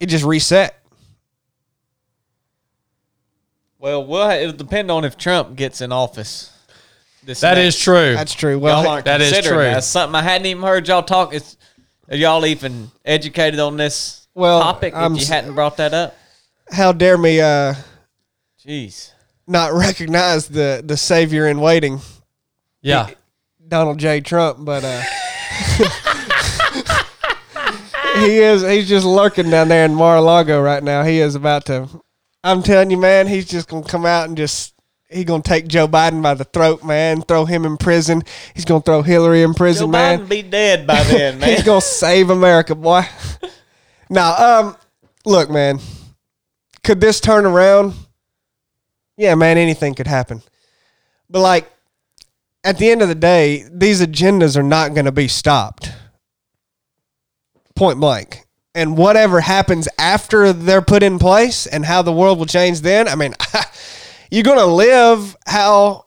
it 0.00 0.06
just 0.06 0.24
reset. 0.24 0.76
Well, 3.78 4.04
well, 4.04 4.30
it'll 4.30 4.52
depend 4.56 4.90
on 4.90 5.04
if 5.04 5.16
Trump 5.16 5.56
gets 5.56 5.80
in 5.80 5.92
office. 5.92 6.52
This 7.24 7.40
That 7.40 7.54
next- 7.54 7.76
is 7.76 7.80
true. 7.82 8.14
That's 8.14 8.34
true. 8.34 8.52
Y'all 8.52 8.60
Well, 8.60 8.88
aren't 8.88 9.04
that 9.04 9.20
is 9.20 9.30
true. 9.46 9.58
That's 9.58 9.86
something 9.86 10.14
I 10.14 10.22
hadn't 10.22 10.46
even 10.46 10.62
heard 10.62 10.88
y'all 10.88 11.02
talk. 11.02 11.34
It's, 11.34 11.56
are 12.10 12.16
y'all 12.16 12.46
even 12.46 12.90
educated 13.04 13.60
on 13.60 13.76
this 13.76 14.28
Well, 14.34 14.60
topic 14.60 14.94
I'm 14.94 15.14
if 15.16 15.22
you 15.22 15.26
hadn't 15.26 15.54
brought 15.54 15.76
that 15.78 15.94
up? 15.94 16.16
how 16.70 16.92
dare 16.92 17.18
me 17.18 17.40
uh, 17.40 17.74
Jeez. 18.64 19.12
not 19.46 19.72
recognize 19.86 20.48
the 20.48 20.82
the 20.84 20.96
savior 20.96 21.46
in 21.46 21.60
waiting, 21.60 22.00
yeah. 22.82 23.10
Donald 23.66 23.98
J. 23.98 24.20
Trump. 24.20 24.64
But 24.64 24.84
uh, 24.84 25.02
he 28.20 28.38
is. 28.38 28.62
He's 28.62 28.88
just 28.88 29.06
lurking 29.06 29.50
down 29.50 29.68
there 29.68 29.84
in 29.84 29.94
Mar-a-Lago 29.94 30.60
right 30.60 30.82
now. 30.82 31.02
He 31.04 31.20
is 31.20 31.34
about 31.34 31.64
to. 31.66 31.88
I'm 32.44 32.62
telling 32.62 32.90
you, 32.90 32.96
man. 32.96 33.26
He's 33.26 33.46
just 33.46 33.68
gonna 33.68 33.84
come 33.86 34.06
out 34.06 34.28
and 34.28 34.36
just. 34.36 34.74
He's 35.10 35.24
gonna 35.24 35.42
take 35.42 35.68
Joe 35.68 35.88
Biden 35.88 36.22
by 36.22 36.34
the 36.34 36.44
throat, 36.44 36.84
man. 36.84 37.22
Throw 37.22 37.46
him 37.46 37.64
in 37.64 37.76
prison. 37.78 38.22
He's 38.54 38.64
gonna 38.64 38.82
throw 38.82 39.02
Hillary 39.02 39.42
in 39.42 39.54
prison, 39.54 39.90
man. 39.90 40.18
Joe 40.18 40.22
man. 40.22 40.26
Biden 40.26 40.30
be 40.30 40.42
dead 40.42 40.86
by 40.86 41.02
then, 41.04 41.38
man. 41.40 41.48
He's 41.48 41.62
gonna 41.62 41.80
save 41.80 42.30
America, 42.30 42.74
boy. 42.74 43.02
now, 44.10 44.60
um, 44.60 44.76
look, 45.24 45.50
man. 45.50 45.80
Could 46.84 47.00
this 47.00 47.20
turn 47.20 47.46
around? 47.46 47.94
Yeah, 49.16 49.34
man. 49.34 49.56
Anything 49.56 49.94
could 49.94 50.06
happen. 50.06 50.42
But 51.30 51.40
like, 51.40 51.70
at 52.64 52.78
the 52.78 52.90
end 52.90 53.02
of 53.02 53.08
the 53.08 53.14
day, 53.14 53.66
these 53.70 54.00
agendas 54.00 54.56
are 54.56 54.62
not 54.62 54.94
going 54.94 55.04
to 55.06 55.12
be 55.12 55.28
stopped. 55.28 55.92
Point 57.74 58.00
blank. 58.00 58.44
And 58.74 58.96
whatever 58.96 59.40
happens 59.40 59.88
after 59.98 60.52
they're 60.52 60.82
put 60.82 61.02
in 61.02 61.18
place 61.18 61.66
and 61.66 61.84
how 61.84 62.02
the 62.02 62.12
world 62.12 62.38
will 62.38 62.46
change 62.46 62.80
then, 62.80 63.08
I 63.08 63.14
mean, 63.14 63.34
you're 64.30 64.42
going 64.42 64.58
to 64.58 64.66
live 64.66 65.36
how 65.46 66.06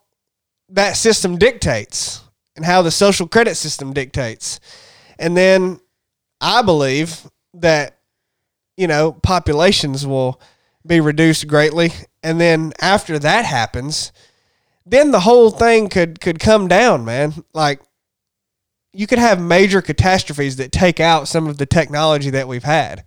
that 0.69 0.95
system 0.95 1.37
dictates 1.37 2.21
and 2.55 2.65
how 2.65 2.81
the 2.81 2.91
social 2.91 3.27
credit 3.27 3.55
system 3.55 3.93
dictates. 3.93 4.59
And 5.19 5.35
then 5.35 5.79
I 6.39 6.61
believe 6.61 7.29
that, 7.53 7.97
you 8.77 8.87
know, 8.87 9.13
populations 9.13 10.05
will 10.05 10.41
be 10.85 10.99
reduced 10.99 11.47
greatly. 11.47 11.91
And 12.23 12.39
then 12.39 12.73
after 12.81 13.19
that 13.19 13.45
happens, 13.45 14.11
then 14.85 15.11
the 15.11 15.21
whole 15.21 15.51
thing 15.51 15.89
could 15.89 16.19
could 16.19 16.39
come 16.39 16.67
down, 16.67 17.05
man. 17.05 17.43
Like 17.53 17.81
you 18.93 19.07
could 19.07 19.19
have 19.19 19.39
major 19.39 19.81
catastrophes 19.81 20.57
that 20.57 20.71
take 20.71 20.99
out 20.99 21.27
some 21.27 21.47
of 21.47 21.57
the 21.57 21.65
technology 21.65 22.29
that 22.31 22.47
we've 22.47 22.63
had. 22.63 23.03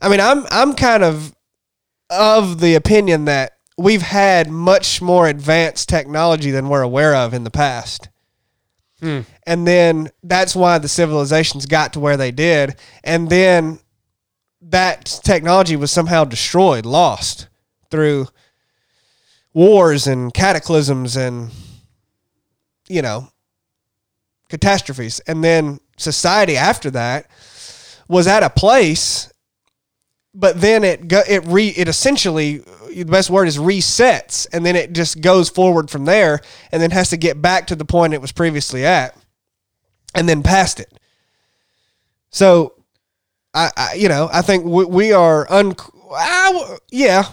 I 0.00 0.08
mean, 0.08 0.20
I'm 0.20 0.44
I'm 0.50 0.74
kind 0.74 1.04
of 1.04 1.34
of 2.10 2.60
the 2.60 2.74
opinion 2.74 3.26
that 3.26 3.58
we've 3.76 4.02
had 4.02 4.50
much 4.50 5.02
more 5.02 5.26
advanced 5.26 5.88
technology 5.88 6.50
than 6.50 6.68
we're 6.68 6.82
aware 6.82 7.14
of 7.14 7.34
in 7.34 7.44
the 7.44 7.50
past. 7.50 8.08
Hmm. 9.00 9.20
And 9.46 9.66
then 9.66 10.10
that's 10.22 10.54
why 10.54 10.78
the 10.78 10.88
civilizations 10.88 11.66
got 11.66 11.92
to 11.94 12.00
where 12.00 12.16
they 12.16 12.30
did. 12.30 12.76
And 13.02 13.28
then 13.28 13.80
that 14.62 15.20
technology 15.24 15.76
was 15.76 15.90
somehow 15.90 16.24
destroyed, 16.24 16.86
lost 16.86 17.48
through 17.90 18.28
wars 19.54 20.06
and 20.08 20.34
cataclysms 20.34 21.16
and 21.16 21.50
you 22.88 23.00
know 23.00 23.28
catastrophes 24.48 25.20
and 25.20 25.44
then 25.44 25.78
society 25.96 26.56
after 26.56 26.90
that 26.90 27.30
was 28.08 28.26
at 28.26 28.42
a 28.42 28.50
place 28.50 29.32
but 30.34 30.60
then 30.60 30.84
it 30.84 31.08
go, 31.08 31.22
it 31.28 31.44
re 31.46 31.68
it 31.68 31.88
essentially 31.88 32.58
the 32.90 33.04
best 33.04 33.30
word 33.30 33.48
is 33.48 33.58
resets 33.58 34.46
and 34.52 34.66
then 34.66 34.76
it 34.76 34.92
just 34.92 35.20
goes 35.20 35.48
forward 35.48 35.90
from 35.90 36.04
there 36.04 36.40
and 36.72 36.82
then 36.82 36.90
has 36.90 37.10
to 37.10 37.16
get 37.16 37.40
back 37.40 37.66
to 37.68 37.76
the 37.76 37.84
point 37.84 38.14
it 38.14 38.20
was 38.20 38.32
previously 38.32 38.84
at 38.84 39.16
and 40.14 40.28
then 40.28 40.42
past 40.42 40.80
it. 40.80 40.92
So 42.30 42.74
I, 43.54 43.70
I 43.76 43.94
you 43.94 44.08
know 44.08 44.28
I 44.32 44.42
think 44.42 44.64
we, 44.64 44.84
we 44.84 45.12
are 45.12 45.50
un 45.50 45.74
I 46.12 46.76
yeah 46.90 47.26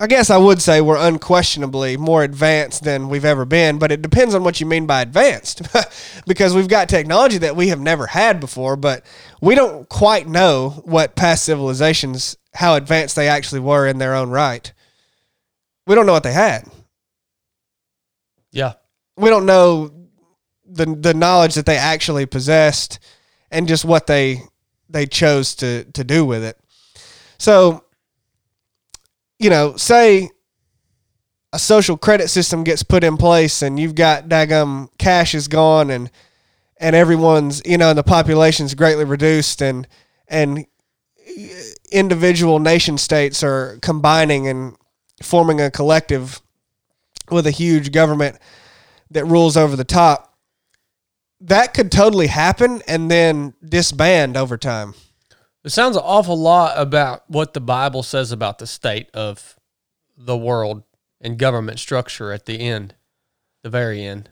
I 0.00 0.08
guess 0.08 0.28
I 0.28 0.36
would 0.36 0.60
say 0.60 0.80
we're 0.80 0.96
unquestionably 0.96 1.96
more 1.96 2.24
advanced 2.24 2.82
than 2.82 3.08
we've 3.08 3.24
ever 3.24 3.44
been, 3.44 3.78
but 3.78 3.92
it 3.92 4.02
depends 4.02 4.34
on 4.34 4.42
what 4.42 4.60
you 4.60 4.66
mean 4.66 4.86
by 4.86 5.02
advanced. 5.02 5.62
because 6.26 6.52
we've 6.52 6.68
got 6.68 6.88
technology 6.88 7.38
that 7.38 7.54
we 7.54 7.68
have 7.68 7.80
never 7.80 8.06
had 8.06 8.40
before, 8.40 8.76
but 8.76 9.04
we 9.40 9.54
don't 9.54 9.88
quite 9.88 10.26
know 10.26 10.82
what 10.84 11.14
past 11.14 11.44
civilizations, 11.44 12.36
how 12.54 12.74
advanced 12.74 13.14
they 13.14 13.28
actually 13.28 13.60
were 13.60 13.86
in 13.86 13.98
their 13.98 14.14
own 14.14 14.30
right. 14.30 14.72
We 15.86 15.94
don't 15.94 16.06
know 16.06 16.12
what 16.12 16.24
they 16.24 16.32
had. 16.32 16.68
Yeah. 18.50 18.74
We 19.16 19.30
don't 19.30 19.46
know 19.46 19.92
the 20.66 20.86
the 20.86 21.14
knowledge 21.14 21.54
that 21.54 21.66
they 21.66 21.76
actually 21.76 22.26
possessed 22.26 22.98
and 23.50 23.68
just 23.68 23.84
what 23.84 24.06
they 24.06 24.42
they 24.88 25.06
chose 25.06 25.54
to 25.56 25.84
to 25.92 26.02
do 26.02 26.24
with 26.24 26.42
it. 26.42 26.58
So 27.38 27.83
you 29.38 29.50
know, 29.50 29.76
say 29.76 30.30
a 31.54 31.58
social 31.58 31.96
credit 31.96 32.28
system 32.28 32.64
gets 32.64 32.82
put 32.82 33.04
in 33.04 33.16
place 33.16 33.62
and 33.62 33.78
you've 33.78 33.94
got 33.94 34.28
daggum 34.28 34.88
cash 34.98 35.36
is 35.36 35.46
gone 35.46 35.88
and 35.88 36.10
and 36.78 36.96
everyone's 36.96 37.62
you 37.64 37.78
know 37.78 37.90
and 37.90 37.98
the 37.98 38.02
population's 38.02 38.74
greatly 38.74 39.04
reduced 39.04 39.62
and 39.62 39.86
and 40.26 40.66
individual 41.92 42.58
nation 42.58 42.98
states 42.98 43.44
are 43.44 43.78
combining 43.82 44.48
and 44.48 44.76
forming 45.22 45.60
a 45.60 45.70
collective 45.70 46.40
with 47.30 47.46
a 47.46 47.52
huge 47.52 47.92
government 47.92 48.36
that 49.12 49.24
rules 49.24 49.56
over 49.56 49.76
the 49.76 49.84
top 49.84 50.36
that 51.40 51.72
could 51.72 51.92
totally 51.92 52.26
happen 52.26 52.82
and 52.88 53.08
then 53.08 53.54
disband 53.64 54.36
over 54.36 54.58
time 54.58 54.92
It 55.64 55.72
sounds 55.72 55.96
an 55.96 56.02
awful 56.04 56.38
lot 56.38 56.74
about 56.76 57.22
what 57.28 57.54
the 57.54 57.60
Bible 57.60 58.02
says 58.02 58.32
about 58.32 58.58
the 58.58 58.66
state 58.66 59.08
of 59.14 59.58
the 60.16 60.36
world 60.36 60.82
and 61.22 61.38
government 61.38 61.78
structure 61.78 62.32
at 62.32 62.44
the 62.44 62.60
end, 62.60 62.94
the 63.62 63.70
very 63.70 64.04
end. 64.04 64.30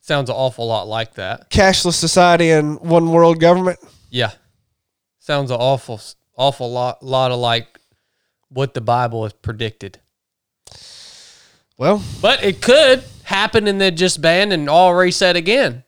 Sounds 0.00 0.28
an 0.28 0.36
awful 0.36 0.68
lot 0.68 0.86
like 0.86 1.14
that. 1.14 1.50
cashless 1.50 1.94
society 1.94 2.50
and 2.50 2.78
one 2.80 3.10
world 3.10 3.40
government 3.40 3.78
Yeah. 4.10 4.32
Sounds 5.18 5.50
an 5.50 5.56
awful, 5.56 6.00
awful 6.36 6.70
lot, 6.70 7.02
lot 7.02 7.32
of 7.32 7.38
like 7.38 7.80
what 8.50 8.74
the 8.74 8.80
Bible 8.82 9.22
has 9.24 9.32
predicted. 9.32 9.98
well 11.78 12.02
But 12.20 12.44
it 12.44 12.60
could 12.60 13.02
happen 13.24 13.66
and 13.66 13.80
then 13.80 13.96
just 13.96 14.20
ban 14.20 14.52
and 14.52 14.68
all 14.68 14.94
reset 14.94 15.36
again, 15.36 15.84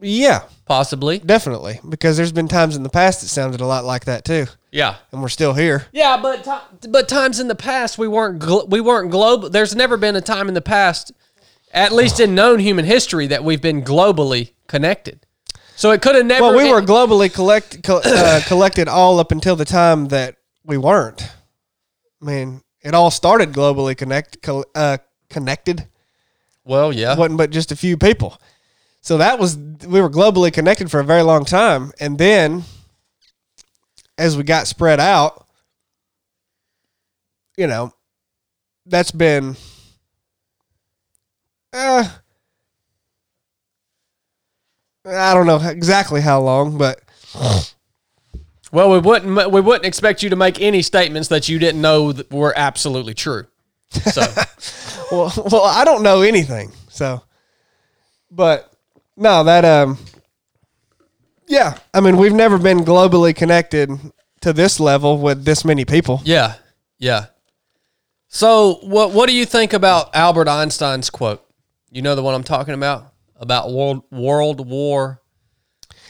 yeah 0.00 0.44
possibly. 0.70 1.18
Definitely, 1.18 1.80
because 1.88 2.16
there's 2.16 2.30
been 2.30 2.46
times 2.46 2.76
in 2.76 2.84
the 2.84 2.88
past 2.88 3.22
that 3.22 3.26
sounded 3.26 3.60
a 3.60 3.66
lot 3.66 3.84
like 3.84 4.04
that 4.04 4.24
too, 4.24 4.46
Yeah. 4.70 4.94
and 5.10 5.20
we're 5.20 5.28
still 5.28 5.54
here. 5.54 5.86
Yeah, 5.90 6.16
but 6.22 6.46
but 6.88 7.08
times 7.08 7.40
in 7.40 7.48
the 7.48 7.56
past 7.56 7.98
we 7.98 8.06
weren't 8.06 8.68
we 8.68 8.80
weren't 8.80 9.10
global. 9.10 9.50
There's 9.50 9.74
never 9.74 9.96
been 9.96 10.14
a 10.14 10.20
time 10.20 10.46
in 10.46 10.54
the 10.54 10.60
past, 10.62 11.10
at 11.74 11.90
least 11.90 12.20
in 12.20 12.36
known 12.36 12.60
human 12.60 12.84
history, 12.84 13.26
that 13.26 13.42
we've 13.42 13.60
been 13.60 13.82
globally 13.82 14.52
connected. 14.68 15.26
So 15.74 15.90
it 15.90 16.02
could 16.02 16.14
have 16.14 16.26
never. 16.26 16.44
Well, 16.44 16.56
we 16.56 16.70
were 16.70 16.82
globally 16.82 17.32
collect, 17.34 17.82
co- 17.82 18.02
uh, 18.04 18.40
collected 18.46 18.86
all 18.86 19.18
up 19.18 19.32
until 19.32 19.56
the 19.56 19.64
time 19.64 20.06
that 20.08 20.36
we 20.64 20.78
weren't. 20.78 21.22
I 22.22 22.24
mean, 22.24 22.62
it 22.80 22.94
all 22.94 23.10
started 23.10 23.52
globally 23.52 23.96
connect, 23.96 24.40
co- 24.40 24.64
uh, 24.76 24.98
connected. 25.30 25.88
well, 26.64 26.92
yeah. 26.92 27.16
wasn't 27.16 27.38
but 27.38 27.50
just 27.50 27.72
a 27.72 27.76
few 27.76 27.96
people. 27.96 28.38
So 29.00 29.18
that 29.18 29.38
was 29.38 29.56
we 29.56 30.00
were 30.00 30.10
globally 30.10 30.52
connected 30.52 30.90
for 30.90 31.00
a 31.00 31.04
very 31.04 31.22
long 31.22 31.44
time, 31.44 31.92
and 32.00 32.18
then 32.18 32.64
as 34.18 34.36
we 34.36 34.42
got 34.42 34.66
spread 34.66 35.00
out, 35.00 35.46
you 37.56 37.66
know, 37.66 37.94
that's 38.86 39.10
been 39.10 39.56
uh, 41.72 42.08
I 45.04 45.34
don't 45.34 45.46
know 45.46 45.60
exactly 45.60 46.20
how 46.20 46.40
long, 46.40 46.76
but 46.76 47.00
Well, 48.72 48.90
we 48.90 48.98
wouldn't 48.98 49.50
we 49.50 49.60
wouldn't 49.60 49.84
expect 49.84 50.22
you 50.22 50.30
to 50.30 50.36
make 50.36 50.60
any 50.60 50.82
statements 50.82 51.28
that 51.28 51.48
you 51.48 51.58
didn't 51.58 51.80
know 51.80 52.12
that 52.12 52.30
were 52.30 52.54
absolutely 52.56 53.14
true. 53.14 53.46
So 53.90 54.20
well, 55.10 55.32
well, 55.50 55.64
I 55.64 55.84
don't 55.84 56.02
know 56.02 56.22
anything. 56.22 56.70
So, 56.88 57.22
but 58.30 58.69
no, 59.20 59.44
that 59.44 59.64
um, 59.64 59.98
yeah. 61.46 61.78
I 61.92 62.00
mean, 62.00 62.16
we've 62.16 62.32
never 62.32 62.58
been 62.58 62.78
globally 62.78 63.36
connected 63.36 63.90
to 64.40 64.52
this 64.52 64.80
level 64.80 65.18
with 65.18 65.44
this 65.44 65.64
many 65.64 65.84
people. 65.84 66.22
yeah, 66.24 66.54
yeah. 66.98 67.26
So 68.28 68.78
what 68.82 69.12
what 69.12 69.28
do 69.28 69.34
you 69.34 69.44
think 69.44 69.72
about 69.72 70.14
Albert 70.14 70.48
Einstein's 70.48 71.10
quote? 71.10 71.44
You 71.90 72.00
know 72.00 72.14
the 72.14 72.22
one 72.22 72.34
I'm 72.34 72.44
talking 72.44 72.74
about 72.74 73.12
about 73.36 73.72
world 73.72 74.04
World 74.10 74.66
War 74.66 75.19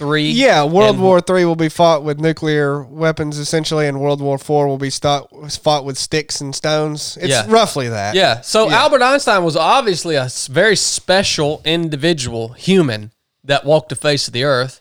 Three. 0.00 0.30
Yeah, 0.30 0.64
World 0.64 0.94
and- 0.96 1.04
War 1.04 1.20
Three 1.20 1.44
will 1.44 1.56
be 1.56 1.68
fought 1.68 2.02
with 2.02 2.18
nuclear 2.18 2.82
weapons 2.82 3.36
essentially, 3.38 3.86
and 3.86 4.00
World 4.00 4.22
War 4.22 4.38
Four 4.38 4.66
will 4.66 4.78
be 4.78 4.88
fought 4.90 5.84
with 5.84 5.98
sticks 5.98 6.40
and 6.40 6.54
stones. 6.54 7.18
It's 7.20 7.28
Yeah. 7.28 7.44
roughly 7.48 7.88
that. 7.90 8.14
Yeah. 8.14 8.40
So 8.40 8.70
Yeah. 8.70 8.80
Albert 8.80 9.02
Einstein 9.02 9.44
was 9.44 9.56
obviously 9.56 10.14
a 10.16 10.30
very 10.48 10.74
special 10.74 11.60
individual, 11.66 12.54
human 12.54 13.12
that 13.44 13.66
walked 13.66 13.90
the 13.90 13.94
face 13.96 14.26
of 14.26 14.32
the 14.32 14.42
earth. 14.44 14.80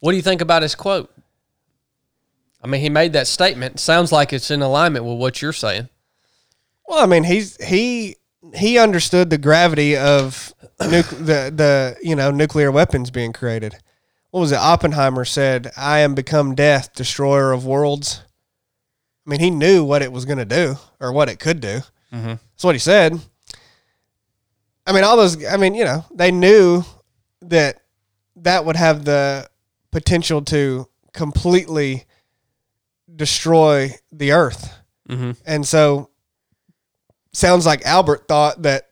What 0.00 0.10
do 0.12 0.16
you 0.16 0.22
think 0.22 0.42
about 0.42 0.60
his 0.60 0.74
quote? 0.74 1.10
I 2.62 2.66
mean, 2.66 2.82
he 2.82 2.90
made 2.90 3.14
that 3.14 3.26
statement. 3.28 3.80
Sounds 3.80 4.12
like 4.12 4.34
it's 4.34 4.50
in 4.50 4.60
alignment 4.60 5.04
with 5.06 5.16
what 5.18 5.40
you're 5.40 5.52
saying. 5.54 5.88
Well, 6.86 7.02
I 7.02 7.06
mean, 7.06 7.24
he's 7.24 7.56
he 7.64 8.16
he 8.54 8.78
understood 8.78 9.30
the 9.30 9.38
gravity 9.38 9.96
of 9.96 10.52
nuc- 10.80 11.24
the 11.24 11.50
the 11.54 11.96
you 12.02 12.14
know 12.14 12.30
nuclear 12.30 12.70
weapons 12.70 13.10
being 13.10 13.32
created. 13.32 13.76
What 14.36 14.42
was 14.42 14.52
it? 14.52 14.58
Oppenheimer 14.58 15.24
said, 15.24 15.72
"I 15.78 16.00
am 16.00 16.14
become 16.14 16.54
death, 16.54 16.92
destroyer 16.92 17.52
of 17.52 17.64
worlds." 17.64 18.20
I 19.26 19.30
mean, 19.30 19.40
he 19.40 19.50
knew 19.50 19.82
what 19.82 20.02
it 20.02 20.12
was 20.12 20.26
going 20.26 20.36
to 20.36 20.44
do 20.44 20.76
or 21.00 21.10
what 21.10 21.30
it 21.30 21.38
could 21.38 21.58
do. 21.58 21.80
That's 22.12 22.62
what 22.62 22.74
he 22.74 22.78
said. 22.78 23.18
I 24.86 24.92
mean, 24.92 25.04
all 25.04 25.16
those. 25.16 25.42
I 25.46 25.56
mean, 25.56 25.74
you 25.74 25.84
know, 25.84 26.04
they 26.14 26.32
knew 26.32 26.84
that 27.40 27.80
that 28.36 28.66
would 28.66 28.76
have 28.76 29.06
the 29.06 29.48
potential 29.90 30.42
to 30.42 30.86
completely 31.14 32.04
destroy 33.16 33.94
the 34.12 34.32
earth. 34.32 34.70
Mm-hmm. 35.08 35.30
And 35.46 35.66
so 35.66 36.10
sounds 37.32 37.64
like 37.64 37.86
Albert 37.86 38.28
thought 38.28 38.60
that 38.64 38.90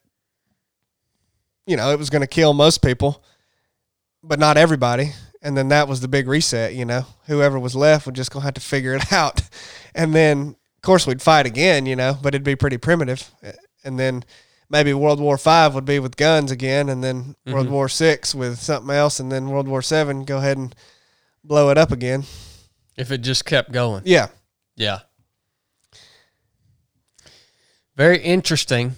you 1.67 1.77
know, 1.77 1.91
it 1.91 1.99
was 1.99 2.09
going 2.09 2.23
to 2.23 2.27
kill 2.27 2.55
most 2.55 2.81
people, 2.81 3.23
but 4.23 4.39
not 4.39 4.57
everybody. 4.57 5.13
And 5.45 5.57
then 5.57 5.69
that 5.69 5.87
was 5.87 6.01
the 6.01 6.09
big 6.09 6.27
reset, 6.27 6.75
you 6.75 6.87
know. 6.87 7.07
Whoever 7.27 7.61
was 7.61 7.77
left 7.77 8.07
was 8.07 8.15
just 8.15 8.33
going 8.33 8.41
to 8.41 8.47
have 8.47 8.55
to 8.55 8.61
figure 8.61 8.95
it 8.95 9.13
out. 9.13 9.43
And 9.95 10.13
then 10.15 10.57
of 10.77 10.83
course 10.83 11.07
we'd 11.07 11.23
fight 11.23 11.47
again, 11.47 11.87
you 11.87 11.95
know, 11.95 12.19
but 12.21 12.35
it'd 12.35 12.43
be 12.43 12.57
pretty 12.57 12.79
primitive. 12.79 13.31
And 13.85 13.99
then 13.99 14.25
maybe 14.71 14.95
World 14.95 15.21
War 15.21 15.39
5 15.39 15.75
would 15.75 15.85
be 15.85 15.99
with 15.99 16.17
guns 16.17 16.51
again 16.51 16.89
and 16.89 17.05
then 17.05 17.23
mm-hmm. 17.23 17.53
World 17.53 17.69
War 17.69 17.89
6 17.89 18.35
with 18.35 18.59
something 18.59 18.95
else 18.95 19.21
and 19.21 19.31
then 19.31 19.51
World 19.51 19.69
War 19.69 19.83
7 19.83 20.25
go 20.25 20.39
ahead 20.39 20.57
and 20.57 20.75
blow 21.45 21.71
it 21.71 21.79
up 21.79 21.93
again. 21.93 22.25
If 22.97 23.13
it 23.13 23.19
just 23.19 23.45
kept 23.45 23.71
going. 23.71 24.03
Yeah. 24.07 24.29
Yeah. 24.77 25.01
Very 27.97 28.19
interesting. 28.19 28.95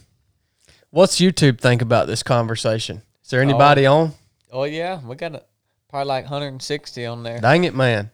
What's 0.91 1.21
YouTube 1.21 1.61
think 1.61 1.83
about 1.83 2.07
this 2.07 2.23
conversation? 2.23 3.03
Is 3.23 3.31
there 3.31 3.41
oh. 3.41 3.43
anybody 3.43 3.85
on? 3.85 4.13
Oh 4.51 4.65
yeah, 4.65 5.01
we 5.05 5.17
got 5.17 5.35
a, 5.35 5.43
probably 5.97 6.09
like 6.09 6.25
160 6.25 7.07
on 7.07 7.23
there. 7.23 7.39
Dang 7.39 7.65
it, 7.65 7.75
man. 7.75 8.11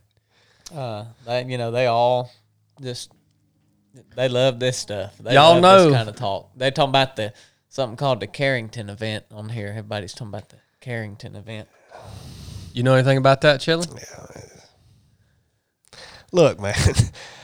Uh, 0.73 1.05
they, 1.27 1.45
you 1.47 1.59
know, 1.59 1.73
they 1.73 1.87
all 1.87 2.31
just 2.81 3.11
they 4.15 4.29
love 4.29 4.61
this 4.61 4.79
stuff. 4.79 5.19
They 5.19 5.35
Y'all 5.35 5.55
love 5.55 5.63
know. 5.63 5.85
this 5.87 5.97
kind 5.97 6.09
of 6.09 6.15
talk. 6.15 6.51
They 6.57 6.71
talking 6.71 6.91
about 6.91 7.17
the 7.17 7.33
something 7.71 7.97
called 7.97 8.21
the 8.21 8.29
Carrington 8.29 8.89
event 8.89 9.25
on 9.33 9.49
here. 9.49 9.67
Everybody's 9.67 10.13
talking 10.13 10.29
about 10.29 10.49
the 10.49 10.59
Carrington 10.81 11.35
event. 11.35 11.69
You 12.73 12.85
know 12.85 12.95
anything 12.95 13.19
about 13.19 13.41
that, 13.41 13.61
Chili? 13.61 13.87
Look, 16.31 16.61
man. 16.61 16.75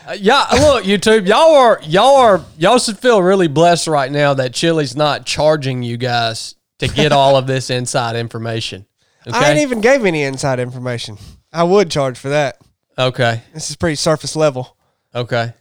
Uh, 0.07 0.13
yeah, 0.13 0.47
look, 0.53 0.85
YouTube, 0.85 1.27
y'all 1.27 1.53
are 1.53 1.79
y'all 1.83 2.15
are 2.15 2.43
y'all 2.57 2.79
should 2.79 2.97
feel 2.97 3.21
really 3.21 3.47
blessed 3.47 3.85
right 3.85 4.11
now 4.11 4.33
that 4.33 4.55
Chili's 4.55 4.95
not 4.95 5.23
charging 5.23 5.83
you 5.83 5.97
guys 5.97 6.55
to 6.79 6.87
get 6.87 7.11
all 7.11 7.35
of 7.35 7.45
this 7.45 7.69
inside 7.69 8.15
information. 8.15 8.87
Okay. 9.29 9.37
I 9.45 9.49
ain't 9.51 9.59
even 9.59 9.81
gave 9.81 10.05
any 10.05 10.23
inside 10.23 10.59
information. 10.59 11.17
I 11.53 11.63
would 11.63 11.89
charge 11.91 12.17
for 12.17 12.29
that. 12.29 12.57
okay. 12.97 13.41
This 13.53 13.69
is 13.69 13.75
pretty 13.75 13.95
surface 13.95 14.35
level. 14.35 14.75
Okay. 15.13 15.53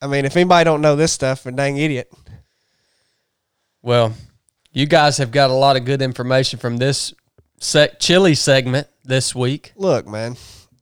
I 0.00 0.06
mean, 0.06 0.24
if 0.24 0.36
anybody 0.36 0.64
don't 0.64 0.80
know 0.82 0.96
this 0.96 1.12
stuff, 1.12 1.46
a 1.46 1.52
dang 1.52 1.76
idiot. 1.78 2.12
Well, 3.82 4.14
you 4.72 4.86
guys 4.86 5.18
have 5.18 5.30
got 5.30 5.50
a 5.50 5.54
lot 5.54 5.76
of 5.76 5.84
good 5.84 6.02
information 6.02 6.58
from 6.58 6.76
this 6.78 7.14
sec- 7.60 8.00
chili 8.00 8.34
segment 8.34 8.88
this 9.04 9.34
week. 9.34 9.72
Look, 9.76 10.06
man. 10.06 10.36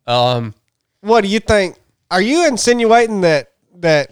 Um, 0.06 0.54
What 1.00 1.22
do 1.22 1.28
you 1.28 1.40
think? 1.40 1.76
Are 2.10 2.22
you 2.22 2.46
insinuating 2.46 3.20
that 3.22 3.52
that 3.76 4.10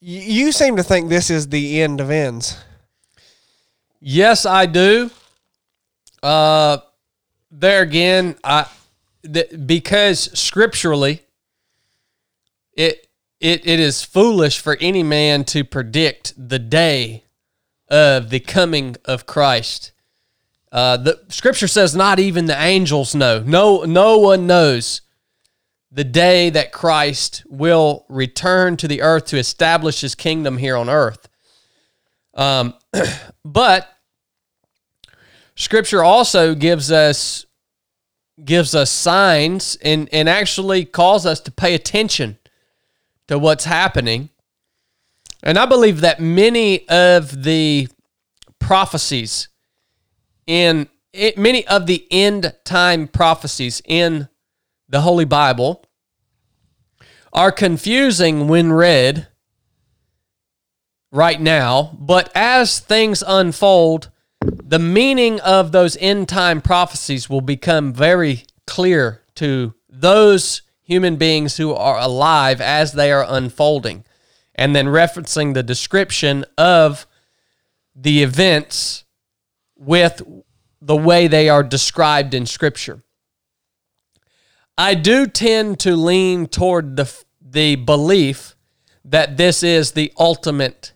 y- 0.00 0.24
you 0.26 0.52
seem 0.52 0.76
to 0.76 0.82
think 0.82 1.08
this 1.08 1.30
is 1.30 1.48
the 1.48 1.82
end 1.82 2.00
of 2.00 2.10
ends? 2.10 2.56
yes, 4.00 4.44
I 4.46 4.66
do. 4.66 5.10
Uh, 6.22 6.78
there 7.56 7.82
again, 7.82 8.36
I 8.42 8.66
th- 9.22 9.50
because 9.66 10.30
scripturally, 10.38 11.22
it 12.72 13.06
it 13.40 13.66
it 13.66 13.80
is 13.80 14.02
foolish 14.02 14.58
for 14.58 14.76
any 14.80 15.02
man 15.02 15.44
to 15.46 15.64
predict 15.64 16.34
the 16.36 16.58
day 16.58 17.24
of 17.88 18.30
the 18.30 18.40
coming 18.40 18.96
of 19.04 19.26
Christ. 19.26 19.92
Uh, 20.72 20.96
the 20.96 21.20
scripture 21.28 21.68
says 21.68 21.94
not 21.94 22.18
even 22.18 22.46
the 22.46 22.60
angels 22.60 23.14
know. 23.14 23.40
No, 23.46 23.84
no 23.84 24.18
one 24.18 24.48
knows 24.48 25.02
the 25.92 26.02
day 26.02 26.50
that 26.50 26.72
Christ 26.72 27.44
will 27.48 28.04
return 28.08 28.76
to 28.78 28.88
the 28.88 29.00
earth 29.00 29.26
to 29.26 29.38
establish 29.38 30.00
his 30.00 30.16
kingdom 30.16 30.58
here 30.58 30.76
on 30.76 30.90
earth. 30.90 31.28
Um, 32.34 32.74
but 33.44 33.88
scripture 35.56 36.02
also 36.02 36.54
gives 36.54 36.90
us 36.90 37.46
gives 38.44 38.74
us 38.74 38.90
signs 38.90 39.76
and, 39.76 40.08
and 40.12 40.28
actually 40.28 40.84
calls 40.84 41.24
us 41.24 41.38
to 41.40 41.52
pay 41.52 41.74
attention 41.74 42.36
to 43.28 43.38
what's 43.38 43.64
happening. 43.64 44.28
And 45.42 45.56
I 45.56 45.66
believe 45.66 46.00
that 46.00 46.20
many 46.20 46.88
of 46.88 47.44
the 47.44 47.88
prophecies 48.58 49.48
in 50.46 50.88
it, 51.12 51.38
many 51.38 51.66
of 51.68 51.86
the 51.86 52.06
end 52.10 52.54
time 52.64 53.06
prophecies 53.06 53.80
in 53.84 54.28
the 54.88 55.02
Holy 55.02 55.24
Bible 55.24 55.84
are 57.32 57.52
confusing 57.52 58.48
when 58.48 58.72
read 58.72 59.28
right 61.12 61.40
now, 61.40 61.96
but 62.00 62.30
as 62.34 62.80
things 62.80 63.22
unfold, 63.26 64.10
the 64.44 64.78
meaning 64.78 65.40
of 65.40 65.72
those 65.72 65.96
end 66.00 66.28
time 66.28 66.60
prophecies 66.60 67.28
will 67.30 67.40
become 67.40 67.92
very 67.92 68.44
clear 68.66 69.22
to 69.36 69.74
those 69.88 70.62
human 70.82 71.16
beings 71.16 71.56
who 71.56 71.72
are 71.72 71.98
alive 71.98 72.60
as 72.60 72.92
they 72.92 73.10
are 73.10 73.24
unfolding. 73.28 74.04
And 74.54 74.74
then 74.74 74.86
referencing 74.86 75.54
the 75.54 75.62
description 75.62 76.44
of 76.56 77.06
the 77.94 78.22
events 78.22 79.04
with 79.76 80.22
the 80.80 80.96
way 80.96 81.26
they 81.26 81.48
are 81.48 81.62
described 81.62 82.34
in 82.34 82.46
Scripture. 82.46 83.02
I 84.76 84.94
do 84.94 85.26
tend 85.26 85.80
to 85.80 85.96
lean 85.96 86.46
toward 86.46 86.96
the 86.96 87.24
the 87.40 87.76
belief 87.76 88.56
that 89.04 89.36
this 89.36 89.62
is 89.62 89.92
the 89.92 90.12
ultimate 90.18 90.93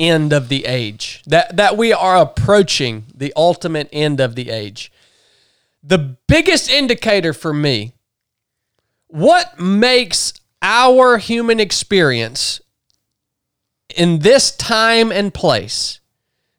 end 0.00 0.32
of 0.32 0.48
the 0.48 0.64
age. 0.66 1.22
That 1.26 1.56
that 1.56 1.76
we 1.76 1.92
are 1.92 2.16
approaching 2.16 3.04
the 3.14 3.32
ultimate 3.36 3.88
end 3.92 4.18
of 4.18 4.34
the 4.34 4.50
age. 4.50 4.90
The 5.82 6.16
biggest 6.26 6.68
indicator 6.68 7.32
for 7.32 7.52
me 7.52 7.94
what 9.10 9.58
makes 9.58 10.32
our 10.62 11.18
human 11.18 11.58
experience 11.58 12.60
in 13.96 14.20
this 14.20 14.54
time 14.56 15.10
and 15.10 15.34
place 15.34 16.00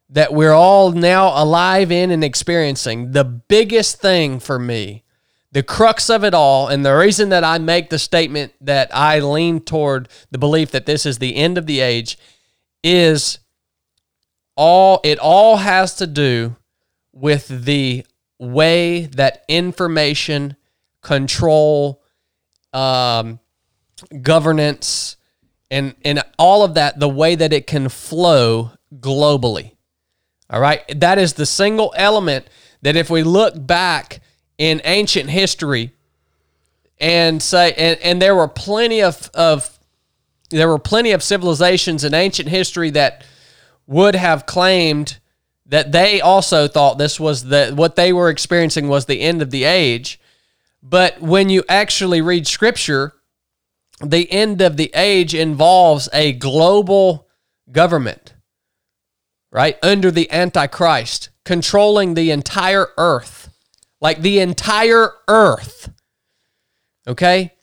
that 0.09 0.33
we're 0.33 0.53
all 0.53 0.91
now 0.91 1.31
alive 1.41 1.91
in 1.91 2.11
and 2.11 2.23
experiencing, 2.23 3.13
the 3.13 3.23
biggest 3.23 4.01
thing 4.01 4.39
for 4.39 4.59
me, 4.59 5.03
the 5.53 5.63
crux 5.63 6.09
of 6.09 6.25
it 6.25 6.33
all, 6.33 6.67
and 6.67 6.85
the 6.85 6.95
reason 6.95 7.29
that 7.29 7.45
I 7.45 7.57
make 7.57 7.89
the 7.89 7.99
statement 7.99 8.53
that 8.59 8.93
I 8.93 9.19
lean 9.19 9.61
toward 9.61 10.09
the 10.29 10.37
belief 10.37 10.71
that 10.71 10.85
this 10.85 11.05
is 11.05 11.19
the 11.19 11.37
end 11.37 11.57
of 11.57 11.65
the 11.65 11.79
age 11.79 12.17
is 12.83 13.39
all 14.55 14.99
it 15.03 15.19
all 15.19 15.57
has 15.57 15.95
to 15.95 16.07
do 16.07 16.55
with 17.13 17.47
the 17.47 18.05
way 18.39 19.05
that 19.05 19.43
information 19.47 20.55
control 21.01 22.01
um, 22.73 23.39
governance 24.21 25.17
and 25.69 25.95
and 26.03 26.23
all 26.37 26.63
of 26.63 26.75
that 26.75 26.99
the 26.99 27.09
way 27.09 27.35
that 27.35 27.53
it 27.53 27.67
can 27.67 27.89
flow 27.89 28.71
globally. 28.99 29.71
All 30.49 30.59
right? 30.59 30.83
That 30.99 31.17
is 31.17 31.33
the 31.33 31.45
single 31.45 31.93
element 31.95 32.47
that 32.81 32.95
if 32.95 33.09
we 33.09 33.23
look 33.23 33.53
back 33.55 34.19
in 34.57 34.81
ancient 34.83 35.29
history 35.29 35.93
and 36.99 37.41
say 37.41 37.73
and, 37.73 37.99
and 38.01 38.21
there 38.21 38.35
were 38.35 38.47
plenty 38.47 39.01
of, 39.01 39.29
of 39.33 39.79
there 40.51 40.67
were 40.67 40.79
plenty 40.79 41.11
of 41.11 41.23
civilizations 41.23 42.03
in 42.03 42.13
ancient 42.13 42.49
history 42.49 42.89
that 42.91 43.25
would 43.87 44.15
have 44.15 44.45
claimed 44.45 45.17
that 45.65 45.91
they 45.91 46.21
also 46.21 46.67
thought 46.67 46.97
this 46.97 47.19
was 47.19 47.45
the 47.45 47.71
what 47.73 47.95
they 47.95 48.13
were 48.13 48.29
experiencing 48.29 48.87
was 48.87 49.05
the 49.05 49.21
end 49.21 49.41
of 49.41 49.51
the 49.51 49.63
age. 49.63 50.19
But 50.83 51.21
when 51.21 51.49
you 51.49 51.63
actually 51.69 52.21
read 52.21 52.47
scripture 52.47 53.13
the 54.03 54.31
end 54.31 54.61
of 54.61 54.77
the 54.77 54.91
age 54.95 55.33
involves 55.33 56.09
a 56.13 56.33
global 56.33 57.27
government 57.71 58.33
right? 59.51 59.77
Under 59.83 60.11
the 60.11 60.31
antichrist 60.31 61.29
controlling 61.45 62.13
the 62.13 62.31
entire 62.31 62.87
earth 62.97 63.49
like 63.99 64.21
the 64.21 64.39
entire 64.39 65.11
earth 65.27 65.91
okay? 67.07 67.53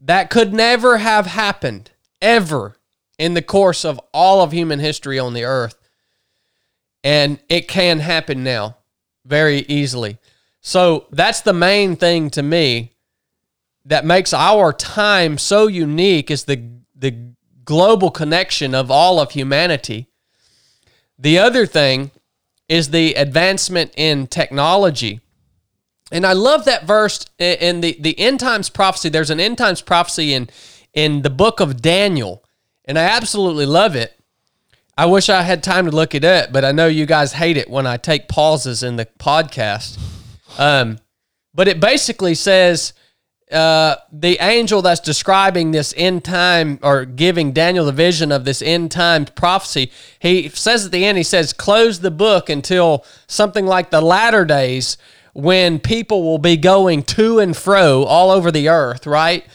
That 0.00 0.30
could 0.30 0.52
never 0.52 0.98
have 0.98 1.26
happened 1.26 1.90
ever 2.20 2.76
in 3.18 3.34
the 3.34 3.42
course 3.42 3.84
of 3.84 4.00
all 4.12 4.42
of 4.42 4.52
human 4.52 4.78
history 4.78 5.18
on 5.18 5.34
the 5.34 5.44
earth 5.44 5.76
and 7.04 7.38
it 7.48 7.68
can 7.68 8.00
happen 8.00 8.42
now 8.42 8.76
very 9.24 9.60
easily 9.68 10.18
So 10.60 11.06
that's 11.10 11.40
the 11.40 11.52
main 11.52 11.96
thing 11.96 12.30
to 12.30 12.42
me 12.42 12.92
that 13.84 14.04
makes 14.04 14.34
our 14.34 14.72
time 14.72 15.38
so 15.38 15.66
unique 15.66 16.30
is 16.30 16.44
the 16.44 16.62
the 16.94 17.28
global 17.64 18.10
connection 18.10 18.74
of 18.74 18.90
all 18.90 19.20
of 19.20 19.32
humanity. 19.32 20.08
The 21.18 21.38
other 21.38 21.66
thing 21.66 22.10
is 22.66 22.90
the 22.90 23.14
advancement 23.14 23.92
in 23.94 24.26
technology. 24.26 25.20
And 26.10 26.24
I 26.24 26.32
love 26.32 26.64
that 26.64 26.86
verse 26.86 27.26
in 27.38 27.82
the, 27.82 27.94
the 28.00 28.18
end 28.18 28.40
times 28.40 28.70
prophecy. 28.70 29.10
There's 29.10 29.28
an 29.28 29.38
end 29.38 29.58
times 29.58 29.82
prophecy 29.82 30.32
in 30.32 30.48
in 30.94 31.22
the 31.22 31.30
book 31.30 31.60
of 31.60 31.80
Daniel, 31.80 32.44
and 32.84 32.98
I 32.98 33.04
absolutely 33.04 33.66
love 33.66 33.94
it. 33.94 34.18
I 34.96 35.06
wish 35.06 35.28
I 35.28 35.42
had 35.42 35.62
time 35.62 35.84
to 35.84 35.92
look 35.92 36.14
it 36.14 36.24
up, 36.24 36.52
but 36.52 36.64
I 36.64 36.72
know 36.72 36.88
you 36.88 37.06
guys 37.06 37.32
hate 37.32 37.56
it 37.56 37.70
when 37.70 37.86
I 37.86 37.96
take 37.96 38.26
pauses 38.26 38.82
in 38.82 38.96
the 38.96 39.06
podcast. 39.06 39.98
Um, 40.58 40.98
but 41.54 41.68
it 41.68 41.78
basically 41.78 42.34
says 42.34 42.92
uh, 43.52 43.96
the 44.12 44.38
angel 44.40 44.82
that's 44.82 45.00
describing 45.00 45.70
this 45.70 45.94
end 45.96 46.24
time 46.24 46.78
or 46.82 47.04
giving 47.04 47.52
Daniel 47.52 47.86
the 47.86 47.92
vision 47.92 48.32
of 48.32 48.44
this 48.44 48.60
end 48.60 48.90
time 48.90 49.24
prophecy, 49.24 49.90
he 50.18 50.48
says 50.48 50.86
at 50.86 50.92
the 50.92 51.04
end, 51.04 51.16
he 51.16 51.24
says, 51.24 51.52
close 51.52 52.00
the 52.00 52.10
book 52.10 52.48
until 52.48 53.04
something 53.26 53.66
like 53.66 53.90
the 53.90 54.00
latter 54.00 54.44
days 54.44 54.98
when 55.32 55.78
people 55.78 56.24
will 56.24 56.38
be 56.38 56.56
going 56.56 57.02
to 57.04 57.38
and 57.38 57.56
fro 57.56 58.02
all 58.02 58.30
over 58.30 58.50
the 58.50 58.68
earth, 58.68 59.06
right? 59.06 59.46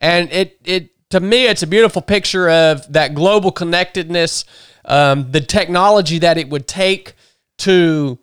And 0.00 0.30
it, 0.32 0.60
it, 0.64 1.10
to 1.10 1.20
me, 1.20 1.46
it's 1.46 1.62
a 1.62 1.66
beautiful 1.66 2.02
picture 2.02 2.48
of 2.48 2.92
that 2.92 3.14
global 3.14 3.50
connectedness, 3.50 4.44
um, 4.84 5.30
the 5.32 5.40
technology 5.40 6.18
that 6.18 6.38
it 6.38 6.48
would 6.48 6.68
take 6.68 7.14
to 7.58 8.18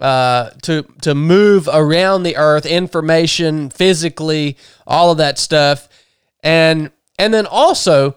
uh, 0.00 0.50
to 0.62 0.82
to 1.02 1.14
move 1.14 1.68
around 1.70 2.22
the 2.22 2.36
earth, 2.36 2.64
information 2.64 3.68
physically, 3.68 4.56
all 4.86 5.10
of 5.10 5.18
that 5.18 5.38
stuff, 5.38 5.88
and 6.42 6.90
and 7.18 7.34
then 7.34 7.46
also 7.46 8.16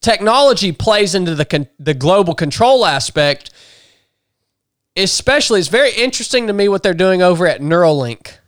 technology 0.00 0.72
plays 0.72 1.14
into 1.14 1.34
the 1.34 1.44
con- 1.44 1.68
the 1.78 1.94
global 1.94 2.34
control 2.34 2.84
aspect. 2.84 3.50
Especially, 4.96 5.60
it's 5.60 5.68
very 5.68 5.92
interesting 5.92 6.46
to 6.46 6.52
me 6.52 6.68
what 6.68 6.82
they're 6.82 6.94
doing 6.94 7.22
over 7.22 7.46
at 7.46 7.60
Neuralink. 7.60 8.38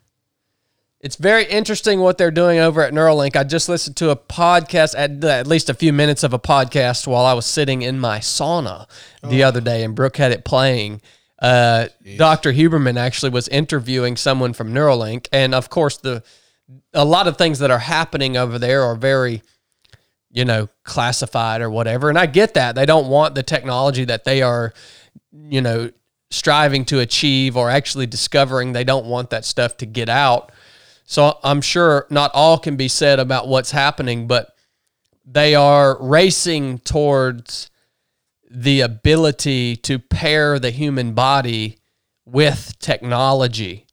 It's 1.00 1.16
very 1.16 1.44
interesting 1.44 2.00
what 2.00 2.18
they're 2.18 2.32
doing 2.32 2.58
over 2.58 2.82
at 2.82 2.92
Neuralink. 2.92 3.36
I 3.36 3.44
just 3.44 3.68
listened 3.68 3.96
to 3.98 4.10
a 4.10 4.16
podcast, 4.16 4.94
at, 4.98 5.22
at 5.24 5.46
least 5.46 5.70
a 5.70 5.74
few 5.74 5.92
minutes 5.92 6.24
of 6.24 6.32
a 6.32 6.38
podcast, 6.38 7.06
while 7.06 7.24
I 7.24 7.34
was 7.34 7.46
sitting 7.46 7.82
in 7.82 8.00
my 8.00 8.18
sauna 8.18 8.88
the 9.22 9.44
other 9.44 9.60
day, 9.60 9.84
and 9.84 9.94
Brooke 9.94 10.16
had 10.16 10.32
it 10.32 10.44
playing 10.44 11.00
uh, 11.40 11.88
Dr. 12.16 12.52
Huberman 12.52 12.96
actually 12.96 13.30
was 13.30 13.48
interviewing 13.48 14.16
someone 14.16 14.52
from 14.52 14.72
Neuralink, 14.72 15.28
and 15.32 15.54
of 15.54 15.70
course, 15.70 15.96
the 15.96 16.22
a 16.92 17.04
lot 17.04 17.26
of 17.26 17.38
things 17.38 17.60
that 17.60 17.70
are 17.70 17.78
happening 17.78 18.36
over 18.36 18.58
there 18.58 18.82
are 18.82 18.94
very, 18.94 19.42
you 20.30 20.44
know, 20.44 20.68
classified 20.82 21.62
or 21.62 21.70
whatever. 21.70 22.08
And 22.10 22.18
I 22.18 22.26
get 22.26 22.54
that 22.54 22.74
they 22.74 22.84
don't 22.84 23.08
want 23.08 23.34
the 23.34 23.42
technology 23.42 24.04
that 24.04 24.24
they 24.24 24.42
are, 24.42 24.74
you 25.32 25.62
know, 25.62 25.90
striving 26.30 26.84
to 26.86 26.98
achieve 26.98 27.56
or 27.56 27.70
actually 27.70 28.06
discovering. 28.06 28.72
They 28.72 28.84
don't 28.84 29.06
want 29.06 29.30
that 29.30 29.44
stuff 29.46 29.78
to 29.78 29.86
get 29.86 30.08
out. 30.08 30.52
So 31.10 31.38
I'm 31.42 31.62
sure 31.62 32.06
not 32.10 32.32
all 32.34 32.58
can 32.58 32.76
be 32.76 32.86
said 32.86 33.18
about 33.18 33.48
what's 33.48 33.70
happening, 33.70 34.26
but 34.26 34.50
they 35.24 35.54
are 35.54 35.96
racing 36.02 36.80
towards 36.80 37.70
the 38.50 38.82
ability 38.82 39.76
to 39.76 39.98
pair 39.98 40.58
the 40.58 40.70
human 40.70 41.14
body 41.14 41.78
with 42.26 42.78
technology. 42.78 43.86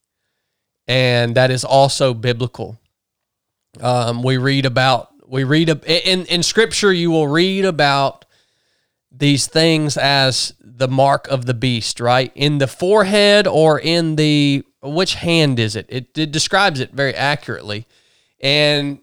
And 0.89 1.36
that 1.36 1.51
is 1.51 1.63
also 1.63 2.13
biblical. 2.13 2.78
Um, 3.80 4.22
we 4.22 4.36
read 4.36 4.66
about, 4.66 5.09
we 5.26 5.45
read 5.45 5.70
in, 5.70 6.26
in 6.26 6.43
scripture, 6.43 6.91
you 6.91 7.11
will 7.11 7.30
read 7.30 7.63
about 7.63 8.26
these 9.09 9.47
things 9.47 9.95
as 9.95 10.53
the 10.59 10.89
mark 10.89 11.30
of 11.30 11.45
the 11.45 11.53
beast, 11.53 12.01
right? 12.01 12.34
In 12.36 12.57
the 12.57 12.68
forehead 12.68 13.47
or 13.47 13.80
in 13.80 14.18
the, 14.18 14.66
which 14.86 15.15
hand 15.15 15.59
is 15.59 15.75
it? 15.75 15.86
It, 15.89 16.17
it 16.17 16.31
describes 16.31 16.79
it 16.79 16.91
very 16.91 17.13
accurately. 17.15 17.88
And 18.41 18.99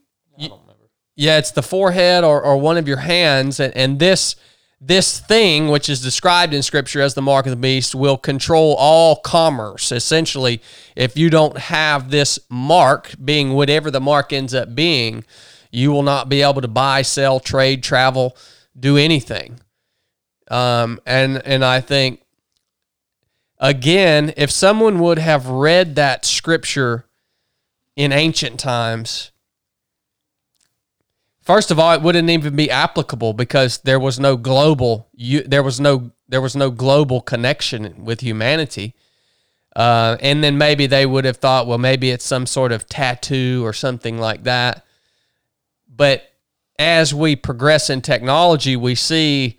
yeah, 1.17 1.39
it's 1.39 1.51
the 1.51 1.63
forehead 1.63 2.25
or, 2.25 2.43
or 2.43 2.57
one 2.57 2.77
of 2.77 2.89
your 2.89 2.99
hands. 2.99 3.61
And, 3.61 3.77
and 3.77 3.99
this, 3.99 4.37
this 4.81 5.21
thing, 5.21 5.69
which 5.69 5.89
is 5.89 6.01
described 6.01 6.55
in 6.55 6.63
Scripture 6.63 7.01
as 7.01 7.15
the 7.15 7.23
mark 7.23 7.47
of 7.47 7.51
the 7.51 7.57
beast, 7.57 7.95
will 7.95 8.17
control 8.17 8.75
all 8.79 9.17
commerce. 9.17 9.93
Essentially, 9.93 10.61
if 10.97 11.17
you 11.17 11.31
don't 11.31 11.59
have 11.59 12.11
this 12.11 12.39
mark, 12.49 13.15
being 13.23 13.53
whatever 13.53 13.91
the 13.91 14.01
mark 14.01 14.33
ends 14.33 14.55
up 14.55 14.75
being, 14.75 15.25
you 15.71 15.93
will 15.93 16.03
not 16.03 16.29
be 16.29 16.43
able 16.43 16.61
to 16.61 16.69
buy, 16.69 17.03
sell, 17.03 17.41
trade, 17.41 17.83
travel, 17.83 18.37
do 18.79 18.97
anything. 18.97 19.61
Um, 20.51 21.01
and 21.07 21.41
and 21.47 21.65
I 21.65 21.81
think 21.81 22.22
again, 23.63 24.35
if 24.37 24.51
someone 24.51 24.99
would 24.99 25.19
have 25.19 25.47
read 25.47 25.95
that 25.95 26.27
scripture 26.27 27.07
in 27.97 28.13
ancient 28.13 28.61
times, 28.61 29.31
First 31.43 31.73
of 31.73 31.79
all, 31.79 31.93
it 31.93 32.03
wouldn't 32.03 32.31
even 32.31 32.55
be 32.55 32.71
applicable 32.71 33.33
because 33.33 33.79
there 33.79 33.99
was 33.99 34.21
no 34.21 34.37
global 34.37 35.09
you, 35.13 35.43
there 35.43 35.63
was 35.63 35.81
no 35.81 36.13
there 36.29 36.41
was 36.41 36.55
no 36.55 36.71
global 36.71 37.21
connection 37.21 38.05
with 38.05 38.21
humanity. 38.21 38.95
Uh, 39.75 40.17
and 40.21 40.45
then 40.45 40.57
maybe 40.57 40.87
they 40.87 41.05
would 41.05 41.25
have 41.25 41.39
thought, 41.39 41.67
well, 41.67 41.79
maybe 41.79 42.11
it's 42.11 42.25
some 42.25 42.47
sort 42.47 42.73
of 42.73 42.89
tattoo 42.89 43.63
or 43.65 43.73
something 43.73 44.19
like 44.19 44.45
that. 44.45 44.85
But 45.89 46.23
as 46.79 47.13
we 47.13 47.37
progress 47.37 47.91
in 47.91 48.03
technology, 48.03 48.77
we 48.77 48.95
see 48.95 49.59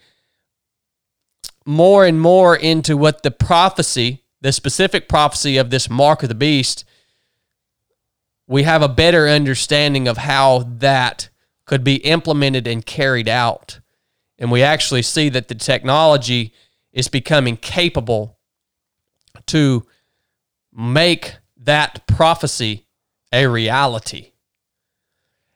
more 1.65 2.05
and 2.05 2.19
more 2.19 2.55
into 2.55 2.97
what 2.97 3.23
the 3.23 3.31
prophecy, 3.31 4.23
the 4.41 4.51
specific 4.51 5.07
prophecy 5.07 5.57
of 5.57 5.69
this 5.69 5.89
mark 5.89 6.23
of 6.23 6.29
the 6.29 6.35
beast, 6.35 6.85
we 8.47 8.63
have 8.63 8.81
a 8.81 8.89
better 8.89 9.27
understanding 9.27 10.07
of 10.07 10.17
how 10.17 10.65
that 10.67 11.29
could 11.65 11.83
be 11.83 11.95
implemented 11.95 12.67
and 12.67 12.85
carried 12.85 13.29
out. 13.29 13.79
And 14.37 14.51
we 14.51 14.61
actually 14.61 15.01
see 15.01 15.29
that 15.29 15.47
the 15.47 15.55
technology 15.55 16.53
is 16.91 17.07
becoming 17.07 17.57
capable 17.57 18.37
to 19.47 19.85
make 20.73 21.35
that 21.57 22.05
prophecy 22.07 22.85
a 23.31 23.47
reality. 23.47 24.31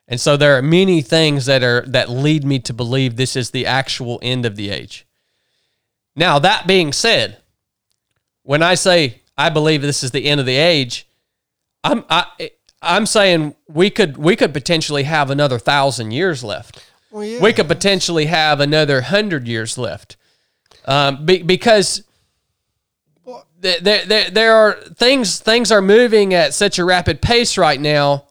And 0.07 0.21
so 0.21 0.37
there 0.37 0.57
are 0.57 0.61
many 0.61 1.01
things 1.01 1.45
that 1.47 1.63
are 1.63 1.81
that 1.87 2.09
lead 2.09 2.45
me 2.45 2.59
to 2.59 2.73
believe 2.73 3.15
this 3.15 3.35
is 3.35 3.51
the 3.51 3.65
actual 3.65 4.19
end 4.21 4.45
of 4.45 4.55
the 4.55 4.69
age. 4.69 5.06
Now, 6.17 6.39
that 6.39 6.65
being 6.65 6.91
said, 6.91 7.37
when 8.41 8.63
I 8.63 8.73
say 8.73 9.21
I 9.37 9.49
believe 9.49 9.83
this 9.83 10.03
is 10.03 10.11
the 10.11 10.25
end 10.25 10.39
of 10.39 10.47
the 10.47 10.55
age, 10.55 11.07
I'm 11.83 12.03
I 12.09 12.25
I'm 12.81 13.05
saying 13.05 13.55
we 13.67 13.91
could 13.91 14.17
we 14.17 14.35
could 14.35 14.51
potentially 14.51 15.03
have 15.03 15.29
another 15.29 15.59
thousand 15.59 16.11
years 16.11 16.43
left. 16.43 16.83
Well, 17.11 17.23
yeah. 17.23 17.39
We 17.39 17.53
could 17.53 17.67
potentially 17.67 18.25
have 18.25 18.59
another 18.59 19.01
hundred 19.01 19.47
years 19.47 19.77
left, 19.77 20.17
um, 20.85 21.25
be, 21.25 21.43
because 21.43 22.03
there, 23.59 24.05
there 24.05 24.29
there 24.29 24.55
are 24.55 24.73
things 24.95 25.39
things 25.39 25.71
are 25.71 25.81
moving 25.81 26.33
at 26.33 26.53
such 26.53 26.79
a 26.79 26.85
rapid 26.85 27.21
pace 27.21 27.59
right 27.59 27.79
now 27.79 28.25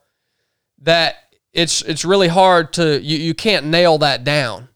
that 0.83 1.17
it's 1.53 1.83
it's 1.83 2.05
really 2.05 2.29
hard 2.29 2.73
to 2.75 3.01
you, 3.01 3.17
you 3.17 3.35
can't 3.35 3.67
nail 3.67 3.99
that 3.99 4.25
down. 4.25 4.69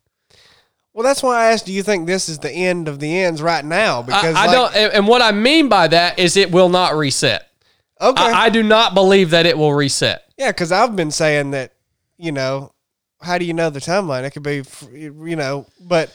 Well, 0.93 1.05
that's 1.05 1.23
why 1.23 1.45
I 1.45 1.53
asked. 1.53 1.67
Do 1.67 1.73
you 1.73 1.83
think 1.83 2.07
this 2.07 2.29
is 2.29 2.39
the 2.39 2.51
end 2.51 2.89
of 2.89 2.99
the 2.99 3.21
ends 3.21 3.41
right 3.41 3.65
now? 3.65 4.03
Because 4.03 4.35
I, 4.35 4.45
I 4.45 4.47
like, 4.47 4.75
don't, 4.75 4.95
and 4.95 5.07
what 5.07 5.23
I 5.23 5.33
mean 5.33 5.69
by 5.69 5.89
that 5.89 6.19
is 6.19 6.37
it 6.37 6.51
will 6.51 6.69
not 6.69 6.95
reset. 6.97 7.49
Okay. 8.01 8.23
I, 8.23 8.47
I 8.47 8.51
do 8.51 8.63
not 8.63 8.95
believe 8.95 9.31
that 9.31 9.47
it 9.47 9.57
will 9.57 9.75
reset. 9.75 10.25
Yeah, 10.37 10.51
because 10.51 10.73
I've 10.73 10.97
been 10.97 11.11
saying 11.11 11.53
that, 11.53 11.75
you 12.17 12.33
know, 12.33 12.73
how 13.21 13.39
do 13.39 13.45
you 13.45 13.53
know 13.53 13.71
the 13.71 13.81
timeline? 13.81 14.25
It 14.25 14.31
could 14.31 14.43
be, 14.43 14.63
you 14.93 15.37
know, 15.37 15.67
but 15.81 16.15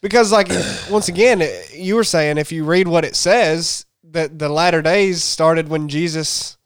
because 0.00 0.32
like 0.32 0.48
once 0.90 1.08
again, 1.08 1.42
you 1.72 1.94
were 1.94 2.04
saying 2.04 2.38
if 2.38 2.52
you 2.52 2.64
read 2.64 2.88
what 2.88 3.04
it 3.04 3.14
says 3.14 3.84
that 4.10 4.38
the 4.38 4.48
latter 4.48 4.82
days 4.82 5.22
started 5.22 5.68
when 5.68 5.88
Jesus. 5.88 6.56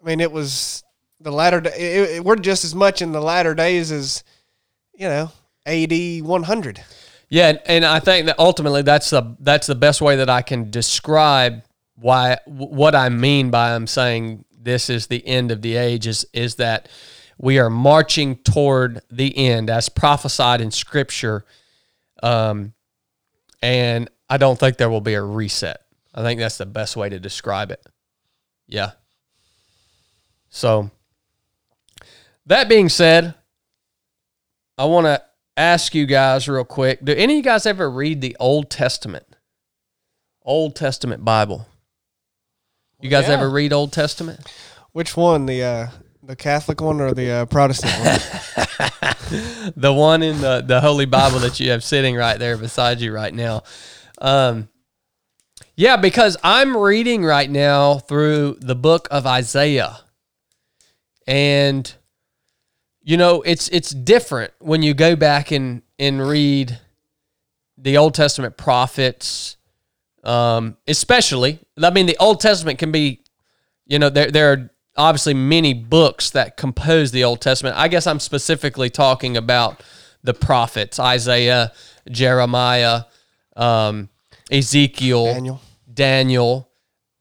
I 0.00 0.06
mean, 0.06 0.20
it 0.20 0.30
was 0.30 0.84
the 1.20 1.32
latter. 1.32 1.58
It, 1.58 1.74
it, 1.76 2.24
we're 2.24 2.36
just 2.36 2.64
as 2.64 2.74
much 2.74 3.02
in 3.02 3.12
the 3.12 3.20
latter 3.20 3.54
days 3.54 3.90
as, 3.90 4.22
you 4.94 5.08
know, 5.08 5.32
AD 5.68 6.26
one 6.26 6.42
hundred. 6.44 6.82
Yeah, 7.28 7.58
and 7.66 7.84
I 7.84 8.00
think 8.00 8.26
that 8.26 8.38
ultimately 8.38 8.82
that's 8.82 9.10
the 9.10 9.36
that's 9.40 9.66
the 9.66 9.74
best 9.74 10.00
way 10.00 10.16
that 10.16 10.30
I 10.30 10.42
can 10.42 10.70
describe 10.70 11.62
why 11.96 12.38
what 12.46 12.94
I 12.94 13.08
mean 13.08 13.50
by 13.50 13.74
I'm 13.74 13.86
saying 13.86 14.44
this 14.50 14.88
is 14.88 15.06
the 15.06 15.26
end 15.26 15.50
of 15.50 15.62
the 15.62 15.76
age 15.76 16.06
is 16.06 16.26
is 16.32 16.56
that 16.56 16.88
we 17.38 17.58
are 17.58 17.70
marching 17.70 18.36
toward 18.36 19.00
the 19.10 19.36
end 19.36 19.70
as 19.70 19.88
prophesied 19.88 20.60
in 20.60 20.70
scripture 20.70 21.44
um 22.22 22.72
and 23.62 24.08
I 24.28 24.36
don't 24.36 24.58
think 24.58 24.76
there 24.76 24.90
will 24.90 25.00
be 25.00 25.14
a 25.14 25.22
reset. 25.22 25.80
I 26.14 26.22
think 26.22 26.40
that's 26.40 26.58
the 26.58 26.66
best 26.66 26.96
way 26.96 27.08
to 27.08 27.18
describe 27.18 27.70
it. 27.70 27.84
Yeah. 28.66 28.92
So, 30.50 30.90
that 32.46 32.68
being 32.68 32.88
said, 32.88 33.34
I 34.76 34.84
want 34.84 35.06
to 35.06 35.22
ask 35.58 35.94
you 35.94 36.06
guys 36.06 36.48
real 36.48 36.64
quick 36.64 37.04
do 37.04 37.12
any 37.12 37.34
of 37.34 37.36
you 37.36 37.42
guys 37.42 37.66
ever 37.66 37.90
read 37.90 38.20
the 38.20 38.36
Old 38.40 38.70
Testament? 38.70 39.26
Old 40.42 40.74
Testament 40.76 41.24
Bible? 41.24 41.66
You 43.00 43.10
guys 43.10 43.28
Yeah. 43.28 43.34
ever 43.34 43.50
read 43.50 43.72
Old 43.72 43.92
Testament? 43.92 44.40
Which 44.92 45.16
one? 45.16 45.46
The 45.46 45.62
uh, 45.62 45.86
the 46.22 46.36
Catholic 46.36 46.80
one 46.80 47.00
or 47.00 47.12
the 47.12 47.30
uh, 47.30 47.44
Protestant 47.46 47.92
one? 47.98 49.72
the 49.76 49.92
one 49.92 50.22
in 50.22 50.40
the, 50.40 50.62
the 50.66 50.80
Holy 50.80 51.06
Bible 51.06 51.38
that 51.40 51.60
you 51.60 51.70
have 51.70 51.84
sitting 51.84 52.16
right 52.16 52.38
there 52.38 52.56
beside 52.56 53.00
you 53.00 53.12
right 53.12 53.32
now. 53.32 53.62
Um, 54.20 54.68
yeah, 55.76 55.96
because 55.96 56.36
I'm 56.42 56.76
reading 56.76 57.24
right 57.24 57.48
now 57.50 57.98
through 57.98 58.58
the 58.60 58.74
book 58.74 59.06
of 59.10 59.26
Isaiah. 59.26 60.00
And 61.26 61.92
you 63.08 63.16
know, 63.16 63.40
it's 63.40 63.70
it's 63.70 63.88
different 63.88 64.52
when 64.58 64.82
you 64.82 64.92
go 64.92 65.16
back 65.16 65.50
and, 65.50 65.80
and 65.98 66.20
read 66.20 66.78
the 67.78 67.96
Old 67.96 68.12
Testament 68.12 68.58
prophets. 68.58 69.56
Um, 70.24 70.76
especially, 70.86 71.58
I 71.82 71.88
mean, 71.88 72.04
the 72.04 72.18
Old 72.18 72.38
Testament 72.38 72.78
can 72.78 72.92
be, 72.92 73.22
you 73.86 73.98
know, 73.98 74.10
there 74.10 74.30
there 74.30 74.52
are 74.52 74.70
obviously 74.94 75.32
many 75.32 75.72
books 75.72 76.28
that 76.32 76.58
compose 76.58 77.10
the 77.10 77.24
Old 77.24 77.40
Testament. 77.40 77.78
I 77.78 77.88
guess 77.88 78.06
I'm 78.06 78.20
specifically 78.20 78.90
talking 78.90 79.38
about 79.38 79.82
the 80.22 80.34
prophets, 80.34 81.00
Isaiah, 81.00 81.72
Jeremiah, 82.10 83.04
um, 83.56 84.10
Ezekiel, 84.50 85.32
Daniel. 85.32 85.60
Daniel, 85.90 86.68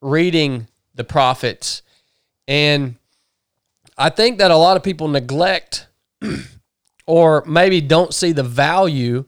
reading 0.02 0.68
the 0.96 1.06
prophets. 1.06 1.82
And 2.46 2.96
I 3.98 4.10
think 4.10 4.38
that 4.38 4.52
a 4.52 4.58
lot 4.58 4.78
of 4.78 4.84
people 4.84 5.08
neglect 5.08 5.88
or 7.08 7.44
maybe 7.48 7.82
don't 7.82 8.14
see 8.14 8.32
the 8.32 8.44
value 8.44 9.26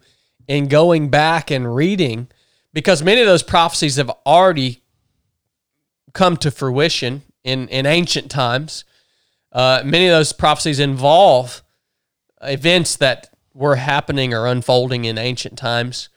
in 0.47 0.67
going 0.67 1.09
back 1.09 1.49
and 1.49 1.73
reading 1.75 2.27
because 2.73 3.01
many 3.01 3.21
of 3.21 3.27
those 3.27 3.43
prophecies 3.43 3.95
have 3.95 4.11
already 4.25 4.83
come 6.13 6.37
to 6.37 6.51
fruition 6.51 7.23
in, 7.43 7.67
in 7.69 7.85
ancient 7.85 8.29
times. 8.29 8.83
Uh, 9.51 9.81
many 9.83 10.07
of 10.07 10.11
those 10.11 10.33
prophecies 10.33 10.79
involve 10.79 11.63
events 12.41 12.95
that 12.97 13.33
were 13.53 13.75
happening 13.75 14.33
or 14.33 14.45
unfolding 14.45 15.05
in 15.05 15.17
ancient 15.17 15.57
times, 15.57 16.09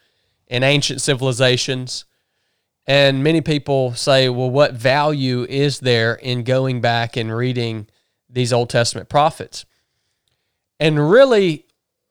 in 0.47 0.63
ancient 0.63 1.01
civilizations. 1.01 2.05
And 2.87 3.25
many 3.25 3.41
people 3.41 3.95
say, 3.95 4.29
well, 4.29 4.51
what 4.51 4.75
value 4.75 5.45
is 5.49 5.81
there 5.81 6.15
in 6.15 6.43
going 6.43 6.81
back 6.81 7.17
and 7.17 7.35
reading 7.35 7.87
these 8.33 8.53
Old 8.53 8.71
Testament 8.71 9.09
prophets? 9.09 9.65
And 10.81 11.11
really, 11.11 11.67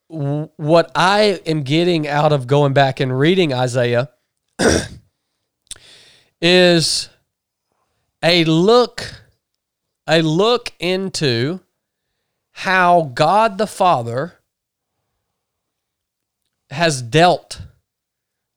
what 0.08 0.92
I 0.96 1.42
am 1.46 1.64
getting 1.64 2.08
out 2.08 2.32
of 2.32 2.48
going 2.48 2.74
back 2.74 3.00
and 3.00 3.18
reading 3.18 3.54
Isaiah 3.54 4.10
is 6.42 7.10
a 8.24 8.44
look 8.46 9.22
a 10.08 10.22
look 10.22 10.74
into 10.80 11.62
how 12.52 13.12
God 13.14 13.58
the 13.58 13.68
Father 13.68 14.40
has 16.70 17.02
dealt 17.02 17.62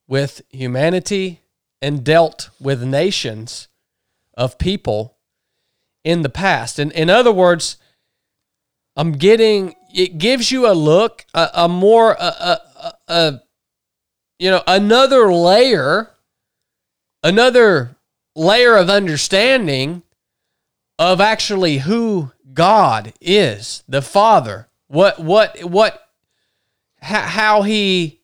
with 0.07 0.43
humanity 0.51 1.43
and 1.81 2.05
dealt 2.05 2.51
with 2.61 2.83
nations 2.83 3.69
of 4.37 4.59
people 4.59 5.14
in 6.05 6.23
the 6.23 6.29
past. 6.29 6.79
And 6.79 6.93
in 6.93 7.11
other 7.11 7.33
words, 7.33 7.79
I'm 8.97 9.13
getting 9.13 9.75
it 9.93 10.19
gives 10.19 10.53
you 10.53 10.71
a 10.71 10.75
look, 10.75 11.25
a, 11.35 11.51
a 11.55 11.69
more 11.69 12.13
a, 12.13 12.61
a, 12.79 12.93
a, 13.09 13.41
you 14.39 14.51
know 14.51 14.63
another 14.67 15.33
layer, 15.33 16.11
another 17.23 17.97
layer 18.37 18.77
of 18.77 18.91
understanding 18.91 20.03
of 20.99 21.21
actually 21.21 21.79
who 21.79 22.33
God 22.53 23.13
is, 23.21 23.83
the 23.89 24.03
Father. 24.03 24.69
What 24.89 25.19
what 25.19 25.65
what 25.65 26.01
how 27.01 27.63
he 27.63 28.21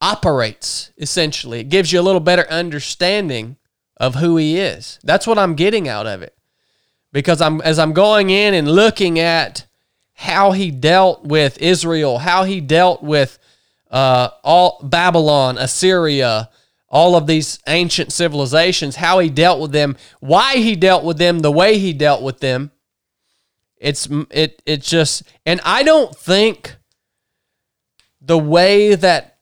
operates 0.00 0.92
essentially. 0.96 1.60
It 1.60 1.68
gives 1.68 1.92
you 1.92 2.00
a 2.00 2.02
little 2.02 2.20
better 2.20 2.46
understanding 2.48 3.56
of 3.98 4.16
who 4.16 4.36
he 4.36 4.58
is. 4.58 4.98
That's 5.02 5.26
what 5.26 5.38
I'm 5.38 5.54
getting 5.54 5.88
out 5.88 6.06
of 6.06 6.22
it. 6.22 6.34
Because 7.12 7.40
I'm 7.40 7.60
as 7.62 7.78
I'm 7.78 7.92
going 7.92 8.30
in 8.30 8.54
and 8.54 8.70
looking 8.70 9.18
at 9.18 9.66
how 10.14 10.52
he 10.52 10.70
dealt 10.70 11.24
with 11.24 11.60
Israel, 11.60 12.18
how 12.18 12.44
he 12.44 12.60
dealt 12.60 13.02
with 13.02 13.38
uh, 13.90 14.28
all 14.44 14.80
Babylon, 14.82 15.56
Assyria, 15.58 16.50
all 16.88 17.16
of 17.16 17.26
these 17.26 17.58
ancient 17.66 18.12
civilizations, 18.12 18.96
how 18.96 19.18
he 19.18 19.30
dealt 19.30 19.60
with 19.60 19.72
them, 19.72 19.96
why 20.20 20.56
he 20.56 20.76
dealt 20.76 21.04
with 21.04 21.18
them 21.18 21.40
the 21.40 21.52
way 21.52 21.78
he 21.78 21.92
dealt 21.92 22.22
with 22.22 22.40
them. 22.40 22.70
It's 23.76 24.08
it 24.30 24.60
it's 24.66 24.88
just 24.88 25.22
and 25.46 25.60
I 25.64 25.82
don't 25.82 26.14
think 26.14 26.76
the 28.20 28.38
way 28.38 28.94
that 28.96 29.38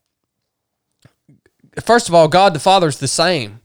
first 1.82 2.08
of 2.08 2.14
all 2.14 2.28
God 2.28 2.52
the 2.52 2.60
Father 2.60 2.86
is 2.86 2.98
the 2.98 3.08
same 3.08 3.60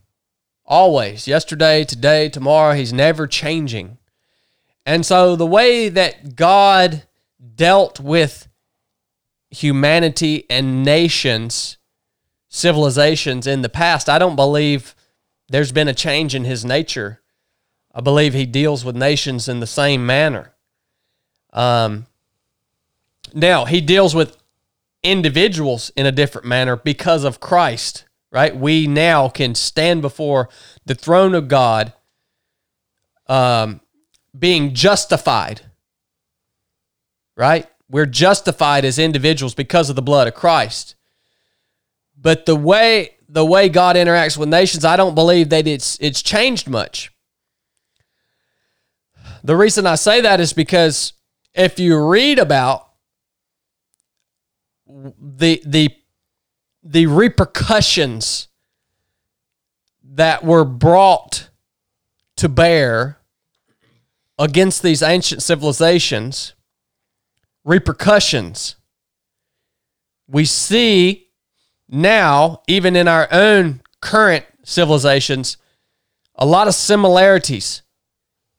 always. 0.72 1.28
Yesterday 1.28 1.84
today 1.84 2.28
tomorrow 2.28 2.74
he's 2.74 2.92
never 2.92 3.26
changing. 3.26 3.98
And 4.86 5.04
so 5.06 5.36
the 5.36 5.46
way 5.46 5.88
that 5.88 6.34
god 6.34 7.04
dealt 7.54 8.00
with 8.00 8.48
humanity 9.50 10.46
and 10.48 10.82
nations 10.82 11.76
civilizations 12.48 13.46
in 13.46 13.60
the 13.60 13.68
past 13.68 14.08
i 14.08 14.18
don't 14.18 14.36
believe 14.36 14.94
there's 15.52 15.70
been 15.70 15.88
a 15.88 15.94
change 15.94 16.34
in 16.34 16.44
his 16.44 16.64
nature. 16.64 17.20
I 17.94 18.00
believe 18.00 18.32
he 18.32 18.46
deals 18.46 18.86
with 18.86 18.96
nations 18.96 19.48
in 19.48 19.60
the 19.60 19.66
same 19.66 20.06
manner. 20.06 20.54
Um, 21.52 22.06
now 23.34 23.66
he 23.66 23.82
deals 23.82 24.14
with 24.14 24.38
individuals 25.02 25.90
in 25.94 26.06
a 26.06 26.12
different 26.12 26.46
manner 26.46 26.76
because 26.76 27.24
of 27.24 27.40
christ 27.40 28.04
right? 28.32 28.56
We 28.56 28.86
now 28.86 29.28
can 29.28 29.54
stand 29.54 30.02
before 30.02 30.48
the 30.86 30.94
throne 30.94 31.34
of 31.34 31.46
God, 31.46 31.92
um, 33.28 33.80
being 34.36 34.74
justified, 34.74 35.60
right? 37.36 37.68
We're 37.90 38.06
justified 38.06 38.86
as 38.86 38.98
individuals 38.98 39.54
because 39.54 39.90
of 39.90 39.96
the 39.96 40.02
blood 40.02 40.26
of 40.26 40.34
Christ. 40.34 40.96
But 42.18 42.46
the 42.46 42.56
way 42.56 43.16
the 43.28 43.44
way 43.44 43.68
God 43.68 43.96
interacts 43.96 44.36
with 44.36 44.48
nations, 44.48 44.84
I 44.84 44.96
don't 44.96 45.14
believe 45.14 45.50
that 45.50 45.66
it's 45.66 45.98
it's 46.00 46.22
changed 46.22 46.68
much. 46.68 47.12
The 49.44 49.56
reason 49.56 49.86
I 49.86 49.96
say 49.96 50.20
that 50.22 50.40
is 50.40 50.52
because 50.52 51.12
if 51.54 51.78
you 51.78 52.02
read 52.02 52.38
about 52.38 52.88
the 54.86 55.62
the 55.66 55.90
the 56.82 57.06
repercussions 57.06 58.48
that 60.02 60.44
were 60.44 60.64
brought 60.64 61.48
to 62.36 62.48
bear 62.48 63.18
against 64.38 64.82
these 64.82 65.02
ancient 65.02 65.42
civilizations, 65.42 66.54
repercussions, 67.64 68.76
we 70.26 70.44
see 70.44 71.28
now, 71.88 72.62
even 72.66 72.96
in 72.96 73.06
our 73.06 73.28
own 73.30 73.82
current 74.00 74.44
civilizations, 74.64 75.56
a 76.34 76.46
lot 76.46 76.66
of 76.66 76.74
similarities 76.74 77.82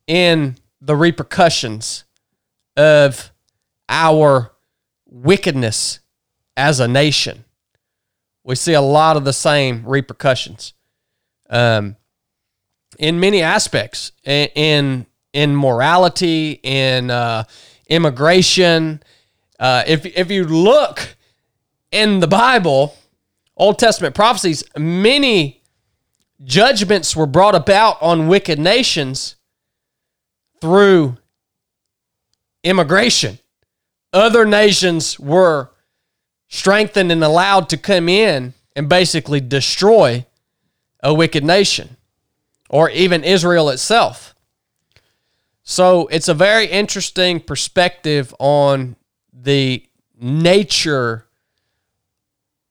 in 0.07 0.55
the 0.79 0.95
repercussions 0.95 2.05
of 2.77 3.31
our 3.89 4.51
wickedness 5.05 5.99
as 6.55 6.79
a 6.79 6.87
nation 6.87 7.43
we 8.43 8.55
see 8.55 8.73
a 8.73 8.81
lot 8.81 9.17
of 9.17 9.25
the 9.25 9.33
same 9.33 9.83
repercussions 9.85 10.73
um, 11.49 11.95
in 12.99 13.19
many 13.19 13.41
aspects 13.41 14.11
in 14.25 15.05
in, 15.33 15.55
morality 15.55 16.59
in 16.61 17.09
uh, 17.09 17.43
immigration. 17.87 19.01
Uh, 19.59 19.83
if, 19.87 20.05
if 20.05 20.29
you 20.29 20.43
look 20.43 21.15
in 21.91 22.19
the 22.19 22.27
bible 22.27 22.95
old 23.55 23.77
testament 23.77 24.15
prophecies 24.15 24.63
many 24.77 25.61
judgments 26.43 27.15
were 27.15 27.25
brought 27.25 27.55
about 27.55 28.01
on 28.01 28.27
wicked 28.27 28.59
nations 28.59 29.35
through 30.59 31.17
immigration. 32.63 33.39
Other 34.13 34.45
nations 34.45 35.19
were 35.19 35.71
strengthened 36.53 37.11
and 37.11 37.23
allowed 37.23 37.67
to 37.67 37.75
come 37.75 38.07
in 38.07 38.53
and 38.75 38.87
basically 38.87 39.41
destroy 39.41 40.23
a 41.01 41.11
wicked 41.11 41.43
nation 41.43 41.97
or 42.69 42.91
even 42.91 43.23
Israel 43.23 43.69
itself. 43.69 44.35
So 45.63 46.05
it's 46.07 46.27
a 46.27 46.35
very 46.35 46.67
interesting 46.67 47.39
perspective 47.39 48.35
on 48.37 48.97
the 49.33 49.83
nature 50.21 51.25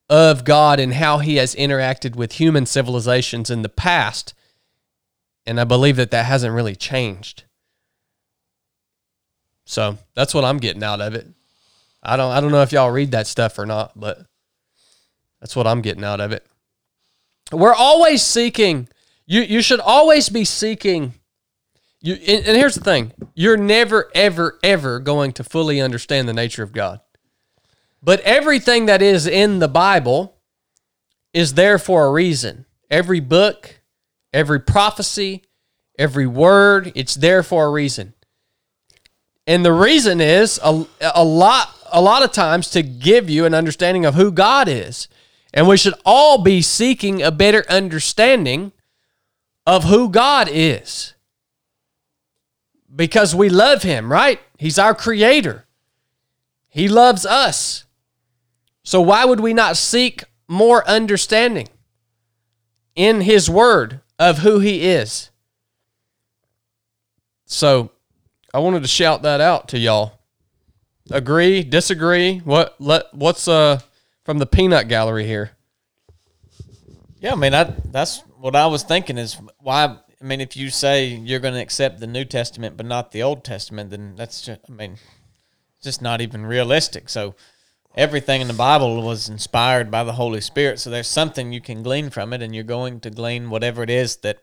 of 0.09 0.45
God 0.45 0.79
and 0.79 0.93
how 0.93 1.17
he 1.17 1.35
has 1.35 1.53
interacted 1.53 2.15
with 2.15 2.33
human 2.33 2.65
civilizations 2.65 3.49
in 3.49 3.63
the 3.63 3.69
past. 3.69 4.33
And 5.45 5.59
I 5.59 5.65
believe 5.65 5.97
that 5.97 6.11
that 6.11 6.25
hasn't 6.25 6.55
really 6.55 6.77
changed. 6.77 7.43
So 9.65 9.97
that's 10.15 10.33
what 10.33 10.45
I'm 10.45 10.57
getting 10.57 10.83
out 10.83 11.01
of 11.01 11.15
it. 11.15 11.27
I 12.03 12.17
don't 12.17 12.31
I 12.31 12.41
don't 12.41 12.51
know 12.51 12.61
if 12.61 12.71
y'all 12.71 12.91
read 12.91 13.11
that 13.11 13.27
stuff 13.27 13.57
or 13.57 13.65
not, 13.65 13.97
but 13.97 14.25
that's 15.39 15.55
what 15.55 15.67
I'm 15.67 15.81
getting 15.81 16.03
out 16.03 16.19
of 16.19 16.31
it. 16.31 16.45
We're 17.51 17.73
always 17.73 18.21
seeking 18.21 18.89
you 19.25 19.41
you 19.41 19.61
should 19.61 19.79
always 19.79 20.29
be 20.29 20.43
seeking 20.43 21.13
you 22.01 22.15
and, 22.15 22.45
and 22.45 22.57
here's 22.57 22.75
the 22.75 22.83
thing. 22.83 23.13
You're 23.33 23.57
never 23.57 24.11
ever 24.13 24.59
ever 24.63 24.99
going 24.99 25.31
to 25.33 25.43
fully 25.43 25.79
understand 25.79 26.27
the 26.27 26.33
nature 26.33 26.63
of 26.63 26.73
God. 26.73 26.99
But 28.01 28.19
everything 28.21 28.87
that 28.87 29.01
is 29.01 29.25
in 29.25 29.59
the 29.59 29.69
Bible 29.69 30.35
is 31.33 31.53
there 31.53 31.79
for 31.79 32.05
a 32.05 32.11
reason. 32.11 32.65
Every 32.91 33.21
book, 33.21 33.81
every 34.33 34.59
prophecy, 34.59 35.43
every 35.97 36.27
word, 36.27 36.91
it's 36.95 37.15
there 37.15 37.43
for 37.43 37.65
a 37.65 37.71
reason. 37.71 38.13
And 39.45 39.65
the 39.65 39.73
reason 39.73 40.21
is 40.21 40.59
a, 40.63 40.85
a 41.01 41.23
lot 41.23 41.69
a 41.93 42.01
lot 42.01 42.23
of 42.23 42.31
times 42.31 42.69
to 42.71 42.81
give 42.81 43.29
you 43.29 43.45
an 43.45 43.53
understanding 43.53 44.03
of 44.03 44.15
who 44.15 44.31
God 44.31 44.67
is. 44.67 45.07
And 45.53 45.67
we 45.67 45.77
should 45.77 45.93
all 46.03 46.39
be 46.39 46.61
seeking 46.63 47.21
a 47.21 47.29
better 47.31 47.63
understanding 47.69 48.71
of 49.67 49.83
who 49.83 50.09
God 50.09 50.49
is. 50.51 51.13
Because 52.93 53.35
we 53.35 53.49
love 53.49 53.83
him, 53.83 54.11
right? 54.11 54.39
He's 54.57 54.79
our 54.79 54.95
creator. 54.95 55.65
He 56.69 56.87
loves 56.87 57.25
us. 57.25 57.85
So 58.83 58.99
why 58.99 59.25
would 59.25 59.39
we 59.39 59.53
not 59.53 59.77
seek 59.77 60.23
more 60.47 60.87
understanding 60.87 61.69
in 62.95 63.21
his 63.21 63.49
word 63.49 64.01
of 64.17 64.39
who 64.39 64.59
he 64.59 64.87
is? 64.87 65.29
So 67.45 67.91
I 68.53 68.59
wanted 68.59 68.83
to 68.83 68.87
shout 68.87 69.23
that 69.23 69.41
out 69.41 69.69
to 69.69 69.79
y'all. 69.79 70.19
Agree, 71.09 71.63
disagree? 71.63 72.37
What 72.39 72.75
let 72.79 73.13
what's 73.13 73.47
uh 73.47 73.79
from 74.23 74.37
the 74.37 74.45
peanut 74.45 74.87
gallery 74.87 75.25
here? 75.25 75.51
Yeah, 77.19 77.33
I 77.33 77.35
mean, 77.35 77.53
I, 77.53 77.63
that's 77.85 78.19
what 78.37 78.55
I 78.55 78.67
was 78.67 78.83
thinking 78.83 79.17
is 79.17 79.37
why. 79.59 79.97
I 80.21 80.25
mean, 80.25 80.39
if 80.39 80.55
you 80.55 80.69
say 80.69 81.07
you're 81.07 81.41
going 81.41 81.53
to 81.53 81.59
accept 81.61 81.99
the 81.99 82.07
New 82.07 82.23
Testament 82.23 82.77
but 82.77 82.85
not 82.85 83.11
the 83.11 83.23
Old 83.23 83.43
Testament, 83.43 83.89
then 83.89 84.15
that's 84.15 84.41
just, 84.41 84.61
I 84.69 84.71
mean, 84.71 84.95
just 85.81 86.01
not 86.01 86.21
even 86.21 86.45
realistic. 86.45 87.09
So 87.09 87.35
everything 87.95 88.39
in 88.39 88.47
the 88.47 88.53
Bible 88.53 89.01
was 89.01 89.27
inspired 89.27 89.91
by 89.91 90.05
the 90.05 90.13
Holy 90.13 90.39
Spirit. 90.39 90.79
So 90.79 90.89
there's 90.89 91.09
something 91.09 91.51
you 91.51 91.59
can 91.59 91.83
glean 91.83 92.09
from 92.09 92.31
it, 92.31 92.41
and 92.41 92.55
you're 92.55 92.63
going 92.63 93.01
to 93.01 93.09
glean 93.09 93.49
whatever 93.49 93.83
it 93.83 93.89
is 93.89 94.15
that 94.17 94.39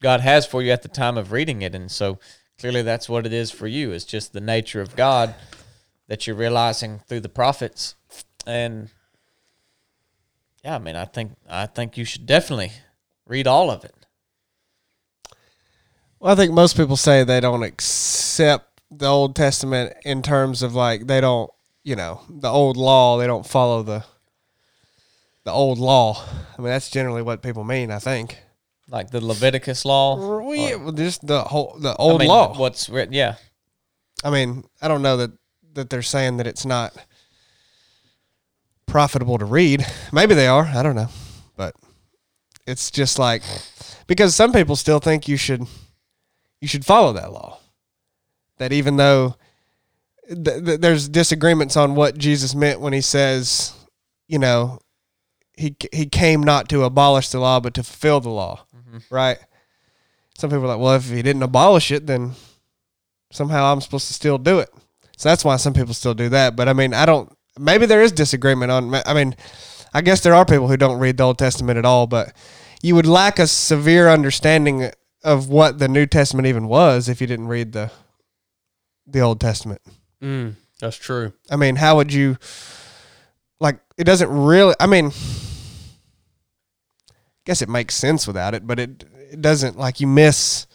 God 0.00 0.20
has 0.20 0.46
for 0.46 0.62
you 0.62 0.70
at 0.70 0.82
the 0.82 0.88
time 0.88 1.18
of 1.18 1.32
reading 1.32 1.62
it. 1.62 1.74
And 1.74 1.90
so 1.90 2.20
clearly 2.58 2.82
that's 2.82 3.08
what 3.08 3.26
it 3.26 3.32
is 3.32 3.50
for 3.50 3.66
you. 3.66 3.92
It's 3.92 4.04
just 4.04 4.32
the 4.32 4.40
nature 4.40 4.80
of 4.80 4.96
God 4.96 5.34
that 6.08 6.26
you're 6.26 6.36
realizing 6.36 7.00
through 7.06 7.20
the 7.20 7.28
prophets. 7.28 7.94
And 8.46 8.90
yeah, 10.64 10.76
I 10.76 10.78
mean, 10.78 10.96
I 10.96 11.04
think 11.04 11.32
I 11.48 11.66
think 11.66 11.96
you 11.96 12.04
should 12.04 12.26
definitely 12.26 12.72
read 13.26 13.46
all 13.46 13.70
of 13.70 13.84
it. 13.84 13.94
Well, 16.18 16.32
I 16.32 16.34
think 16.34 16.52
most 16.52 16.76
people 16.76 16.96
say 16.96 17.22
they 17.22 17.40
don't 17.40 17.62
accept 17.62 18.80
the 18.90 19.06
Old 19.06 19.36
Testament 19.36 19.94
in 20.04 20.22
terms 20.22 20.62
of 20.62 20.74
like 20.74 21.06
they 21.06 21.20
don't, 21.20 21.50
you 21.84 21.94
know, 21.94 22.22
the 22.28 22.48
old 22.48 22.76
law. 22.76 23.18
They 23.18 23.26
don't 23.26 23.46
follow 23.46 23.82
the 23.82 24.04
the 25.44 25.52
old 25.52 25.78
law. 25.78 26.24
I 26.56 26.60
mean, 26.60 26.70
that's 26.70 26.90
generally 26.90 27.22
what 27.22 27.42
people 27.42 27.64
mean. 27.64 27.90
I 27.90 27.98
think. 27.98 28.38
Like 28.90 29.10
the 29.10 29.24
Leviticus 29.24 29.84
law. 29.84 30.42
Yeah, 30.52 30.76
well, 30.76 30.92
just 30.92 31.26
the 31.26 31.42
whole 31.42 31.76
the 31.78 31.90
I 31.90 31.96
old 31.98 32.20
mean, 32.20 32.28
law. 32.28 32.56
What's 32.56 32.88
written? 32.88 33.12
Yeah, 33.12 33.34
I 34.24 34.30
mean, 34.30 34.64
I 34.80 34.88
don't 34.88 35.02
know 35.02 35.18
that 35.18 35.32
that 35.74 35.90
they're 35.90 36.02
saying 36.02 36.38
that 36.38 36.46
it's 36.46 36.64
not 36.64 36.96
profitable 38.86 39.38
to 39.38 39.44
read. 39.44 39.86
Maybe 40.12 40.34
they 40.34 40.46
are. 40.46 40.64
I 40.64 40.82
don't 40.82 40.96
know, 40.96 41.08
but 41.56 41.74
it's 42.66 42.90
just 42.90 43.18
like 43.18 43.42
because 44.06 44.34
some 44.34 44.52
people 44.52 44.74
still 44.74 44.98
think 44.98 45.28
you 45.28 45.36
should 45.36 45.66
you 46.60 46.68
should 46.68 46.84
follow 46.84 47.12
that 47.12 47.32
law. 47.32 47.58
That 48.56 48.72
even 48.72 48.96
though 48.96 49.36
th- 50.28 50.64
th- 50.64 50.80
there's 50.80 51.08
disagreements 51.08 51.76
on 51.76 51.94
what 51.94 52.18
Jesus 52.18 52.54
meant 52.54 52.80
when 52.80 52.92
he 52.92 53.00
says, 53.00 53.72
you 54.26 54.38
know, 54.38 54.80
he 55.52 55.76
he 55.92 56.06
came 56.06 56.42
not 56.42 56.68
to 56.70 56.84
abolish 56.84 57.28
the 57.28 57.38
law 57.38 57.60
but 57.60 57.74
to 57.74 57.82
fulfill 57.82 58.20
the 58.20 58.30
law, 58.30 58.66
right? 59.10 59.38
Some 60.36 60.50
people 60.50 60.64
are 60.64 60.68
like, 60.68 60.78
well, 60.78 60.94
if 60.94 61.10
he 61.10 61.22
didn't 61.22 61.42
abolish 61.42 61.90
it, 61.90 62.06
then 62.06 62.32
somehow 63.30 63.72
I'm 63.72 63.80
supposed 63.80 64.06
to 64.08 64.14
still 64.14 64.38
do 64.38 64.58
it. 64.60 64.70
So 65.16 65.28
that's 65.28 65.44
why 65.44 65.56
some 65.56 65.74
people 65.74 65.94
still 65.94 66.14
do 66.14 66.28
that. 66.28 66.54
But 66.54 66.68
I 66.68 66.72
mean, 66.72 66.94
I 66.94 67.06
don't. 67.06 67.34
Maybe 67.58 67.86
there 67.86 68.02
is 68.02 68.12
disagreement 68.12 68.70
on. 68.70 68.94
I 68.94 69.14
mean, 69.14 69.34
I 69.92 70.00
guess 70.00 70.20
there 70.20 70.34
are 70.34 70.44
people 70.44 70.68
who 70.68 70.76
don't 70.76 71.00
read 71.00 71.16
the 71.16 71.24
Old 71.24 71.38
Testament 71.38 71.76
at 71.76 71.84
all. 71.84 72.06
But 72.06 72.32
you 72.82 72.94
would 72.94 73.06
lack 73.06 73.38
a 73.38 73.46
severe 73.48 74.08
understanding 74.08 74.92
of 75.24 75.48
what 75.48 75.80
the 75.80 75.88
New 75.88 76.06
Testament 76.06 76.46
even 76.46 76.68
was 76.68 77.08
if 77.08 77.20
you 77.20 77.26
didn't 77.26 77.48
read 77.48 77.72
the 77.72 77.90
the 79.06 79.20
Old 79.20 79.40
Testament. 79.40 79.80
Mm, 80.22 80.54
that's 80.80 80.96
true. 80.96 81.32
I 81.50 81.56
mean, 81.56 81.76
how 81.76 81.96
would 81.96 82.12
you 82.12 82.36
like? 83.58 83.80
It 83.96 84.04
doesn't 84.04 84.30
really. 84.30 84.74
I 84.78 84.86
mean, 84.86 85.10
guess 87.48 87.62
it 87.62 87.68
makes 87.68 87.94
sense 87.94 88.26
without 88.26 88.54
it, 88.54 88.66
but 88.66 88.78
it 88.78 89.04
it 89.32 89.40
doesn't. 89.40 89.78
Like 89.78 90.00
you 90.00 90.06
miss. 90.06 90.66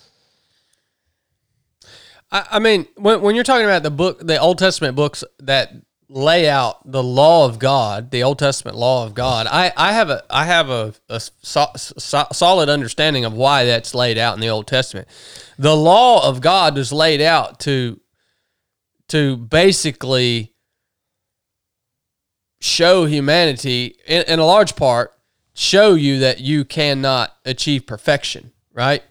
I, 2.32 2.48
I 2.54 2.60
mean, 2.60 2.88
when 2.98 3.22
when 3.22 3.36
you're 3.36 3.44
talking 3.44 3.66
about 3.66 3.84
the 3.84 3.92
book, 3.92 4.20
the 4.20 4.40
Old 4.40 4.58
Testament 4.58 4.96
books 4.96 5.24
that 5.40 5.72
lay 6.10 6.50
out 6.50 6.92
the 6.92 7.04
law 7.04 7.46
of 7.46 7.60
God, 7.60 8.10
the 8.10 8.24
Old 8.24 8.40
Testament 8.40 8.76
law 8.76 9.06
of 9.06 9.14
God, 9.14 9.46
I, 9.48 9.72
I 9.78 9.94
have 9.94 10.10
a 10.10 10.24
I 10.32 10.46
have 10.46 10.70
a, 10.72 10.96
a 11.10 11.20
so, 11.20 11.68
so, 11.76 12.26
solid 12.34 12.70
understanding 12.70 13.24
of 13.24 13.34
why 13.34 13.66
that's 13.66 13.94
laid 13.94 14.18
out 14.18 14.34
in 14.34 14.42
the 14.42 14.50
Old 14.50 14.66
Testament. 14.66 15.08
The 15.60 15.76
law 15.76 16.28
of 16.28 16.42
God 16.42 16.78
is 16.80 16.92
laid 16.92 17.22
out 17.22 17.60
to 17.62 18.00
to 19.10 19.38
basically 19.38 20.56
show 22.62 23.06
humanity 23.06 23.96
in, 24.08 24.24
in 24.24 24.40
a 24.40 24.46
large 24.46 24.76
part 24.76 25.14
show 25.54 25.94
you 25.94 26.20
that 26.20 26.40
you 26.40 26.66
cannot 26.66 27.36
achieve 27.46 27.86
perfection 27.86 28.52
right? 28.74 29.04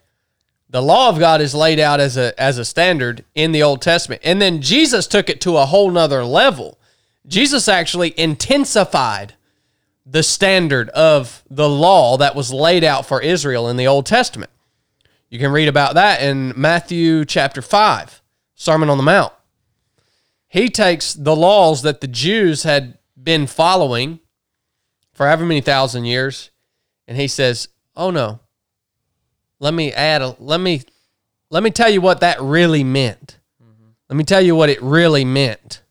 The 0.69 0.82
law 0.82 1.09
of 1.09 1.19
god 1.19 1.40
is 1.40 1.55
laid 1.55 1.78
out 1.78 2.01
as 2.01 2.16
a 2.16 2.39
as 2.40 2.59
a 2.59 2.64
standard 2.64 3.24
in 3.35 3.52
the 3.52 3.62
old 3.62 3.81
testament. 3.81 4.20
And 4.24 4.43
then 4.43 4.60
jesus 4.60 5.06
took 5.06 5.31
it 5.31 5.40
to 5.43 5.56
a 5.56 5.66
whole 5.66 5.90
nother 5.90 6.24
level. 6.24 6.78
Jesus 7.27 7.69
actually 7.69 8.19
intensified 8.19 9.35
the 10.05 10.23
standard 10.23 10.89
of 10.90 11.44
the 11.48 11.69
law 11.69 12.16
that 12.16 12.35
was 12.35 12.52
laid 12.52 12.82
out 12.82 13.06
for 13.06 13.20
israel 13.20 13.69
in 13.69 13.77
the 13.77 13.86
old 13.86 14.05
testament. 14.05 14.51
You 15.31 15.39
can 15.39 15.52
read 15.52 15.69
about 15.69 15.94
that 15.94 16.23
in 16.23 16.52
matthew 16.56 17.24
chapter 17.24 17.62
5 17.62 18.20
sermon 18.55 18.89
on 18.89 18.97
the 18.97 19.05
mount. 19.05 19.32
He 20.48 20.69
takes 20.69 21.14
the 21.14 21.36
laws 21.36 21.82
that 21.82 22.01
the 22.01 22.06
Jews 22.06 22.64
had 22.64 22.98
been 23.20 23.47
following 23.47 24.20
for 25.23 25.28
however 25.28 25.47
many 25.47 25.61
thousand 25.61 26.05
years, 26.05 26.51
and 27.07 27.16
he 27.16 27.28
says, 27.28 27.69
"Oh 27.94 28.11
no, 28.11 28.40
let 29.61 29.73
me 29.73 29.93
add 29.93 30.20
a 30.20 30.35
let 30.40 30.61
me 30.61 30.82
let 31.49 31.62
me 31.62 31.70
tell 31.70 31.89
you 31.89 32.01
what 32.01 32.20
that 32.20 32.40
really 32.40 32.82
meant. 32.82 33.39
Let 34.09 34.16
me 34.16 34.24
tell 34.24 34.40
you 34.40 34.57
what 34.57 34.69
it 34.69 34.82
really 34.82 35.24
meant. 35.24 35.85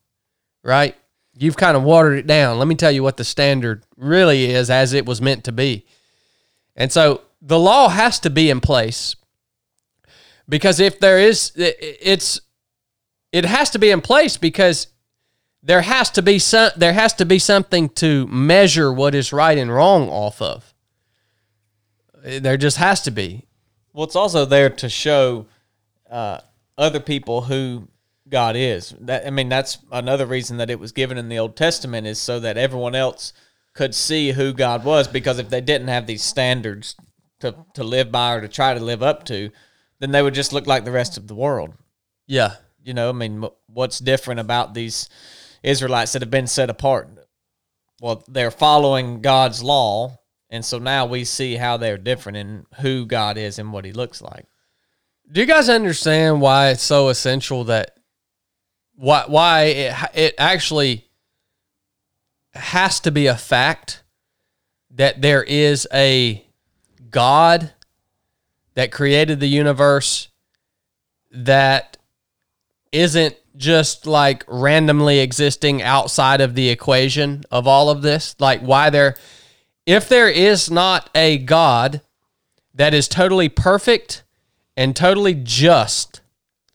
Right? 0.64 0.98
You've 1.34 1.56
kind 1.56 1.78
of 1.78 1.84
watered 1.84 2.20
it 2.20 2.28
down. 2.28 2.60
Let 2.60 2.68
me 2.68 2.76
tell 2.76 2.92
you 2.92 3.04
what 3.04 3.16
the 3.16 3.24
standard 3.24 3.86
really 3.96 4.52
is 4.52 4.70
as 4.70 4.92
it 4.92 5.06
was 5.06 5.22
meant 5.22 5.46
to 5.46 5.54
be. 5.54 5.86
And 6.76 6.92
so 6.92 7.22
the 7.42 7.58
law 7.58 7.88
has 7.88 8.20
to 8.20 8.30
be 8.30 8.50
in 8.50 8.60
place 8.60 9.16
because 10.50 10.82
if 10.82 11.00
there 11.00 11.20
is, 11.20 11.54
it's 11.56 12.42
it 13.32 13.46
has 13.46 13.70
to 13.70 13.80
be 13.80 13.92
in 13.92 14.02
place 14.02 14.36
because 14.36 14.88
there 15.64 15.82
has 15.82 16.10
to 16.12 16.22
be 16.22 16.40
some 16.40 16.72
there 16.76 16.94
has 16.94 17.14
to 17.16 17.26
be 17.26 17.40
something 17.40 17.90
to 17.90 18.28
measure 18.28 18.92
what 18.92 19.14
is 19.14 19.32
right 19.32 19.58
and 19.58 19.74
wrong 19.74 20.10
off 20.10 20.42
of. 20.42 20.74
There 22.24 22.58
just 22.58 22.78
has 22.78 23.02
to 23.04 23.12
be. 23.12 23.48
Well, 23.94 24.06
it's 24.06 24.16
also 24.16 24.46
there 24.46 24.70
to 24.70 24.90
show 24.90 25.48
uh, 26.10 26.40
other 26.78 27.00
people 27.00 27.42
who 27.42 27.88
God 28.30 28.56
is. 28.56 28.96
That 29.02 29.26
I 29.28 29.30
mean, 29.30 29.50
that's 29.50 29.80
another 29.92 30.26
reason 30.26 30.58
that 30.58 30.70
it 30.70 30.80
was 30.80 30.92
given 30.92 31.18
in 31.18 31.30
the 31.30 31.40
Old 31.40 31.56
Testament 31.56 32.08
is 32.08 32.20
so 32.20 32.40
that 32.40 32.58
everyone 32.58 32.96
else 32.96 33.34
could 33.74 33.94
see 33.94 34.32
who 34.32 34.54
God 34.54 34.84
was. 34.84 35.08
Because 35.08 35.40
if 35.40 35.50
they 35.50 35.62
didn't 35.62 35.90
have 35.90 36.08
these 36.08 36.24
standards 36.24 36.96
to 37.40 37.56
to 37.76 37.84
live 37.84 38.12
by 38.12 38.34
or 38.34 38.42
to 38.42 38.48
try 38.48 38.74
to 38.74 38.80
live 38.80 39.04
up 39.04 39.26
to, 39.26 39.52
then 40.00 40.12
they 40.12 40.24
would 40.24 40.34
just 40.34 40.54
look 40.54 40.66
like 40.66 40.86
the 40.86 40.92
rest 40.92 41.18
of 41.18 41.28
the 41.28 41.36
world. 41.36 41.74
Yeah. 42.26 42.56
You 42.84 42.96
know, 42.96 43.10
I 43.10 43.12
mean, 43.12 43.46
what's 43.68 44.00
different 44.00 44.40
about 44.40 44.74
these 44.74 45.08
Israelites 45.64 46.14
that 46.14 46.22
have 46.22 46.32
been 46.32 46.48
set 46.48 46.70
apart? 46.70 47.10
Well, 48.02 48.24
they're 48.28 48.52
following 48.52 49.22
God's 49.22 49.62
law, 49.62 50.20
and 50.50 50.66
so 50.66 50.80
now 50.80 51.06
we 51.06 51.24
see 51.24 51.56
how 51.56 51.78
they're 51.78 51.98
different 51.98 52.38
in 52.38 52.66
who 52.80 53.06
God 53.06 53.38
is 53.38 53.60
and 53.60 53.72
what 53.72 53.86
He 53.86 53.92
looks 53.92 54.22
like. 54.22 54.46
Do 55.32 55.40
you 55.40 55.48
guys 55.48 55.70
understand 55.70 56.42
why 56.42 56.70
it's 56.70 56.84
so 56.84 57.10
essential 57.10 57.64
that 57.66 57.96
why 58.96 59.24
why 59.28 59.64
it 59.64 59.96
it 60.14 60.36
actually 60.38 61.06
has 62.54 63.00
to 63.02 63.12
be 63.12 63.28
a 63.28 63.38
fact 63.38 64.04
that 64.90 65.22
there 65.22 65.44
is 65.44 65.88
a 65.94 66.46
God 67.10 67.72
that 68.74 68.92
created 68.92 69.40
the 69.40 69.48
universe 69.48 70.28
that 71.32 71.98
isn't 72.92 73.36
just 73.56 74.06
like 74.06 74.44
randomly 74.48 75.20
existing 75.20 75.82
outside 75.82 76.42
of 76.42 76.56
the 76.56 76.70
equation 76.70 77.44
of 77.52 77.68
all 77.68 77.90
of 77.90 78.02
this 78.02 78.36
like 78.40 78.62
why 78.62 78.90
there 78.90 79.16
if 79.86 80.08
there 80.08 80.30
is 80.30 80.70
not 80.70 81.10
a 81.16 81.38
God 81.38 82.02
that 82.74 82.94
is 82.94 83.08
totally 83.08 83.50
perfect 83.50 84.24
and 84.78 84.96
totally 84.96 85.34
just, 85.36 86.22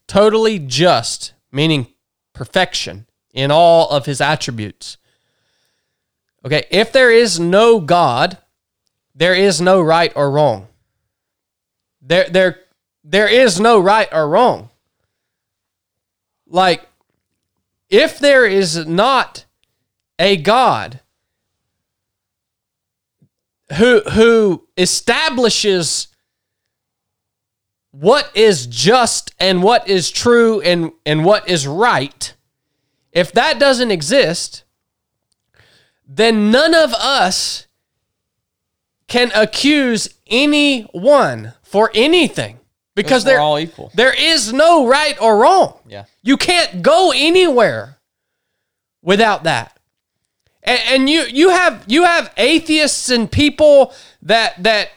totally 0.07 0.59
just, 0.59 1.33
meaning 1.51 1.89
perfection 2.33 3.07
in 3.33 3.51
all 3.51 3.89
of 3.91 4.07
his 4.07 4.21
attributes. 4.21 4.99
Okay, 6.45 6.65
if 6.71 6.93
there 6.93 7.11
is 7.11 7.41
no 7.41 7.81
God, 7.81 8.39
there 9.15 9.35
is 9.35 9.61
no 9.61 9.81
right 9.81 10.13
or 10.15 10.31
wrong. 10.31 10.69
There, 12.01 12.29
there, 12.29 12.61
there 13.03 13.29
is 13.29 13.59
no 13.59 13.81
right 13.81 14.09
or 14.13 14.29
wrong. 14.29 14.71
Like, 16.49 16.89
if 17.89 18.19
there 18.19 18.47
is 18.47 18.87
not 18.87 19.45
a 20.19 20.37
God 20.37 21.01
who 23.77 24.01
who 24.01 24.67
establishes 24.77 26.09
what 27.91 28.31
is 28.35 28.67
just 28.67 29.35
and 29.41 29.63
what 29.63 29.89
is 29.89 30.11
true 30.11 30.61
and, 30.61 30.93
and 31.07 31.25
what 31.25 31.49
is 31.49 31.67
right, 31.67 32.35
if 33.13 33.33
that 33.33 33.59
doesn't 33.59 33.91
exist, 33.91 34.65
then 36.07 36.51
none 36.51 36.75
of 36.75 36.93
us 36.95 37.67
can 39.09 39.31
accuse 39.35 40.09
anyone 40.27 41.55
for 41.63 41.91
anything 41.95 42.56
because 42.97 43.25
they're 43.25 43.39
all 43.39 43.59
equal. 43.59 43.93
There 43.95 44.13
is 44.13 44.53
no 44.53 44.89
right 44.89 45.21
or 45.21 45.39
wrong. 45.39 45.79
Yeah. 45.87 46.07
You 46.23 46.37
can't 46.37 46.83
go 46.83 47.13
anywhere 47.15 47.99
without 49.03 49.45
that. 49.45 49.79
And, 50.63 50.81
and 50.89 51.11
you 51.11 51.23
you 51.23 51.51
have 51.51 51.85
you 51.87 52.05
have 52.05 52.33
atheists 52.37 53.11
and 53.11 53.31
people 53.31 53.95
that 54.23 54.61
that 54.65 54.91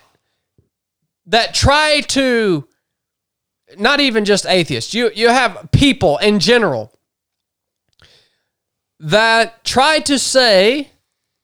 that 1.27 1.53
try 1.53 2.01
to 2.07 2.67
not 3.77 3.99
even 3.99 4.25
just 4.25 4.45
atheists. 4.47 4.93
You 4.93 5.11
you 5.13 5.27
have 5.27 5.69
people 5.71 6.17
in 6.17 6.39
general 6.39 6.91
that 8.99 9.63
try 9.63 9.99
to 9.99 10.17
say 10.17 10.89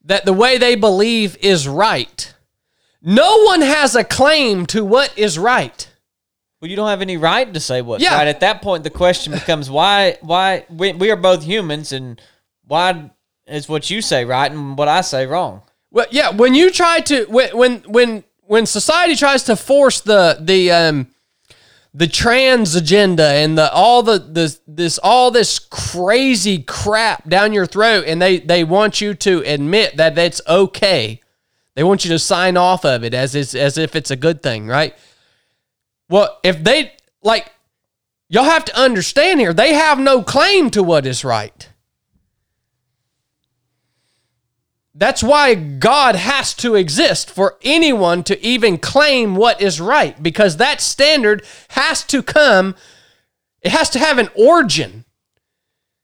that 0.05 0.25
the 0.25 0.33
way 0.33 0.57
they 0.57 0.75
believe 0.75 1.37
is 1.41 1.67
right. 1.67 2.33
No 3.01 3.43
one 3.43 3.61
has 3.61 3.95
a 3.95 4.03
claim 4.03 4.65
to 4.67 4.83
what 4.83 5.15
is 5.17 5.37
right. 5.37 5.87
Well, 6.65 6.69
you 6.71 6.75
don't 6.75 6.89
have 6.89 7.03
any 7.03 7.15
right 7.15 7.53
to 7.53 7.59
say 7.59 7.83
what's 7.83 8.03
Yeah. 8.03 8.15
right. 8.15 8.27
At 8.27 8.39
that 8.39 8.63
point, 8.63 8.83
the 8.83 8.89
question 8.89 9.33
becomes 9.33 9.69
why? 9.69 10.17
Why 10.21 10.65
we, 10.67 10.93
we 10.93 11.11
are 11.11 11.15
both 11.15 11.43
humans, 11.43 11.91
and 11.91 12.19
why 12.65 13.11
is 13.45 13.69
what 13.69 13.91
you 13.91 14.01
say 14.01 14.25
right 14.25 14.51
and 14.51 14.75
what 14.75 14.87
I 14.87 15.01
say 15.01 15.27
wrong? 15.27 15.61
Well, 15.91 16.07
yeah, 16.09 16.31
when 16.31 16.55
you 16.55 16.71
try 16.71 17.01
to 17.01 17.25
when 17.25 17.55
when 17.55 17.77
when 17.81 18.23
when 18.47 18.65
society 18.65 19.15
tries 19.15 19.43
to 19.43 19.55
force 19.55 20.01
the 20.01 20.39
the 20.41 20.71
um 20.71 21.07
the 21.93 22.07
trans 22.07 22.73
agenda 22.73 23.27
and 23.27 23.55
the 23.55 23.71
all 23.71 24.01
the 24.01 24.17
this 24.17 24.59
this 24.67 24.97
all 25.03 25.29
this 25.29 25.59
crazy 25.59 26.63
crap 26.63 27.29
down 27.29 27.53
your 27.53 27.67
throat 27.67 28.05
and 28.07 28.19
they 28.19 28.39
they 28.39 28.63
want 28.63 29.01
you 29.01 29.13
to 29.13 29.43
admit 29.45 29.97
that 29.97 30.15
that's 30.15 30.41
okay. 30.47 31.21
They 31.75 31.83
want 31.83 32.05
you 32.05 32.09
to 32.09 32.17
sign 32.17 32.57
off 32.57 32.85
of 32.85 33.03
it 33.03 33.13
as 33.13 33.35
is, 33.35 33.53
as 33.53 33.77
if 33.77 33.95
it's 33.95 34.09
a 34.09 34.15
good 34.15 34.41
thing, 34.41 34.65
right? 34.65 34.95
Well, 36.09 36.39
if 36.43 36.63
they 36.63 36.93
like 37.23 37.51
y'all 38.29 38.43
have 38.43 38.65
to 38.65 38.79
understand 38.79 39.39
here, 39.39 39.53
they 39.53 39.73
have 39.73 39.99
no 39.99 40.21
claim 40.21 40.69
to 40.71 40.83
what 40.83 41.05
is 41.05 41.23
right. 41.23 41.69
That's 44.97 45.21
why 45.21 45.55
God 45.55 46.15
has 46.15 46.53
to 46.55 46.75
exist 46.75 47.29
for 47.29 47.57
anyone 47.63 48.23
to 48.23 48.41
even 48.45 48.77
claim 48.77 49.35
what 49.35 49.61
is 49.61 49.81
right, 49.81 50.21
because 50.23 50.55
that 50.55 50.79
standard 50.79 51.43
has 51.69 52.01
to 52.05 52.23
come, 52.23 52.75
it 53.61 53.73
has 53.73 53.89
to 53.89 53.99
have 53.99 54.17
an 54.17 54.29
origin 54.35 55.03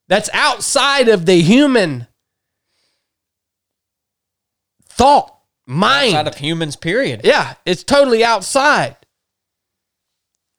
that's 0.09 0.29
outside 0.33 1.07
of 1.07 1.25
the 1.25 1.39
human 1.41 2.07
thought, 4.83 5.37
mind. 5.65 6.13
Outside 6.13 6.27
of 6.27 6.37
humans, 6.39 6.75
period. 6.75 7.21
yeah, 7.23 7.53
it's 7.65 7.85
totally 7.85 8.25
outside. 8.25 8.97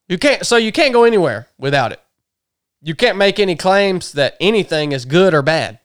You 0.08 0.18
can't, 0.18 0.44
so 0.46 0.56
you 0.56 0.72
can't 0.72 0.92
go 0.92 1.04
anywhere 1.04 1.48
without 1.58 1.92
it. 1.92 2.00
You 2.82 2.94
can't 2.94 3.16
make 3.16 3.38
any 3.38 3.54
claims 3.54 4.12
that 4.12 4.36
anything 4.40 4.92
is 4.92 5.04
good 5.04 5.34
or 5.34 5.42
bad. 5.42 5.78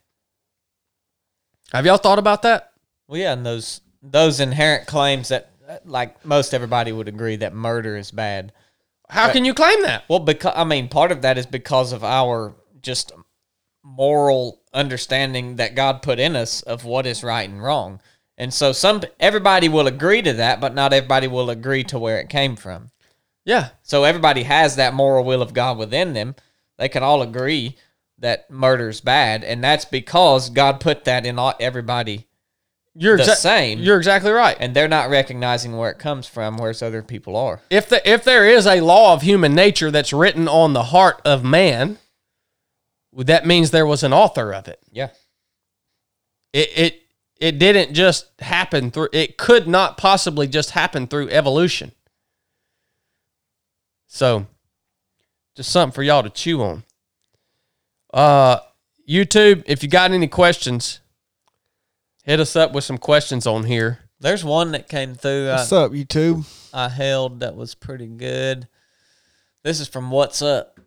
Have 1.71 1.85
y'all 1.85 1.97
thought 1.97 2.19
about 2.19 2.41
that? 2.41 2.71
Well, 3.07 3.19
yeah, 3.19 3.33
and 3.33 3.45
those 3.45 3.81
those 4.01 4.39
inherent 4.39 4.87
claims 4.87 5.29
that, 5.29 5.51
like 5.85 6.25
most 6.25 6.53
everybody 6.53 6.91
would 6.91 7.07
agree, 7.07 7.35
that 7.37 7.53
murder 7.53 7.97
is 7.97 8.11
bad. 8.11 8.53
How 9.09 9.31
can 9.31 9.45
you 9.45 9.53
claim 9.53 9.83
that? 9.83 10.03
Well, 10.09 10.19
because 10.19 10.53
I 10.55 10.63
mean, 10.63 10.89
part 10.89 11.11
of 11.11 11.21
that 11.21 11.37
is 11.37 11.45
because 11.45 11.93
of 11.93 12.03
our 12.03 12.55
just 12.81 13.11
moral 13.83 14.61
understanding 14.73 15.55
that 15.55 15.75
God 15.75 16.01
put 16.01 16.19
in 16.19 16.35
us 16.35 16.61
of 16.61 16.83
what 16.83 17.05
is 17.05 17.23
right 17.23 17.47
and 17.47 17.63
wrong. 17.63 18.01
And 18.37 18.53
so 18.53 18.71
some 18.71 19.01
everybody 19.19 19.69
will 19.69 19.87
agree 19.87 20.21
to 20.21 20.33
that, 20.33 20.59
but 20.59 20.73
not 20.73 20.93
everybody 20.93 21.27
will 21.27 21.49
agree 21.49 21.83
to 21.85 21.97
where 21.97 22.19
it 22.19 22.29
came 22.29 22.55
from. 22.55 22.91
Yeah. 23.47 23.69
So 23.81 24.03
everybody 24.03 24.43
has 24.43 24.75
that 24.75 24.93
moral 24.93 25.23
will 25.23 25.41
of 25.41 25.53
God 25.53 25.77
within 25.77 26.13
them. 26.13 26.35
They 26.77 26.89
can 26.89 27.01
all 27.01 27.21
agree 27.21 27.77
that 28.19 28.51
murder's 28.51 28.99
bad, 28.99 29.43
and 29.43 29.63
that's 29.63 29.85
because 29.85 30.49
God 30.49 30.79
put 30.81 31.05
that 31.05 31.25
in 31.25 31.39
all, 31.39 31.53
everybody, 31.59 32.27
You're 32.93 33.15
The 33.17 33.23
exa- 33.23 33.35
same. 33.35 33.79
You're 33.79 33.97
exactly 33.97 34.31
right. 34.31 34.57
and 34.59 34.75
they're 34.75 34.87
not 34.87 35.09
recognizing 35.09 35.77
where 35.77 35.89
it 35.91 35.97
comes 35.99 36.27
from, 36.27 36.57
whereas 36.57 36.81
other 36.81 37.01
people 37.03 37.35
are. 37.37 37.61
if 37.69 37.87
the 37.89 38.01
if 38.07 38.23
there 38.23 38.45
is 38.47 38.65
a 38.67 38.81
law 38.81 39.13
of 39.13 39.21
human 39.21 39.53
nature 39.55 39.91
that's 39.91 40.11
written 40.11 40.47
on 40.47 40.73
the 40.73 40.83
heart 40.83 41.21
of 41.23 41.43
man, 41.43 41.99
that 43.13 43.45
means 43.45 43.71
there 43.71 43.85
was 43.87 44.03
an 44.03 44.13
author 44.13 44.53
of 44.53 44.67
it. 44.67 44.79
Yeah. 44.91 45.09
It 46.53 46.69
it 46.75 47.01
it 47.39 47.59
didn't 47.59 47.93
just 47.93 48.27
happen 48.39 48.89
through. 48.91 49.09
It 49.13 49.37
could 49.37 49.67
not 49.67 49.97
possibly 49.97 50.47
just 50.47 50.71
happen 50.71 51.05
through 51.07 51.29
evolution. 51.29 51.91
So, 54.07 54.47
just 55.55 55.71
something 55.71 55.93
for 55.93 56.03
y'all 56.03 56.23
to 56.23 56.29
chew 56.29 56.61
on. 56.61 56.83
Uh, 58.13 58.59
YouTube, 59.07 59.63
if 59.67 59.83
you 59.83 59.89
got 59.89 60.11
any 60.11 60.27
questions, 60.27 61.01
hit 62.23 62.39
us 62.39 62.55
up 62.55 62.73
with 62.73 62.83
some 62.83 62.97
questions 62.97 63.45
on 63.45 63.65
here. 63.65 63.99
There's 64.19 64.43
one 64.43 64.71
that 64.71 64.89
came 64.89 65.13
through. 65.13 65.49
What's 65.49 65.71
I, 65.71 65.83
up, 65.83 65.91
YouTube? 65.91 66.47
I 66.73 66.89
held 66.89 67.41
that 67.41 67.55
was 67.55 67.75
pretty 67.75 68.07
good. 68.07 68.67
This 69.63 69.79
is 69.79 69.87
from 69.87 70.09
What's 70.09 70.41
Up. 70.41 70.79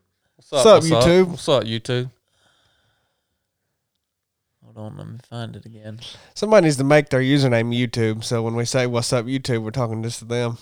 What's 0.49 0.67
up, 0.67 0.83
YouTube? 0.83 1.29
What's 1.29 1.49
up, 1.49 1.65
YouTube? 1.65 2.11
Hold 4.65 4.79
on, 4.79 4.97
let 4.97 5.07
me 5.07 5.19
find 5.29 5.55
it 5.57 5.67
again. 5.67 6.01
Somebody 6.35 6.65
needs 6.65 6.77
to 6.77 6.85
make 6.85 7.09
their 7.09 7.21
username 7.21 7.77
YouTube. 7.77 8.25
So 8.25 8.43
when 8.43 8.55
we 8.55 8.65
say 8.65 8.87
"What's 8.87 9.13
up, 9.13 9.27
YouTube," 9.27 9.63
we're 9.63 9.71
talking 9.71 10.03
just 10.03 10.21
to 10.21 10.25
them. 10.25 10.59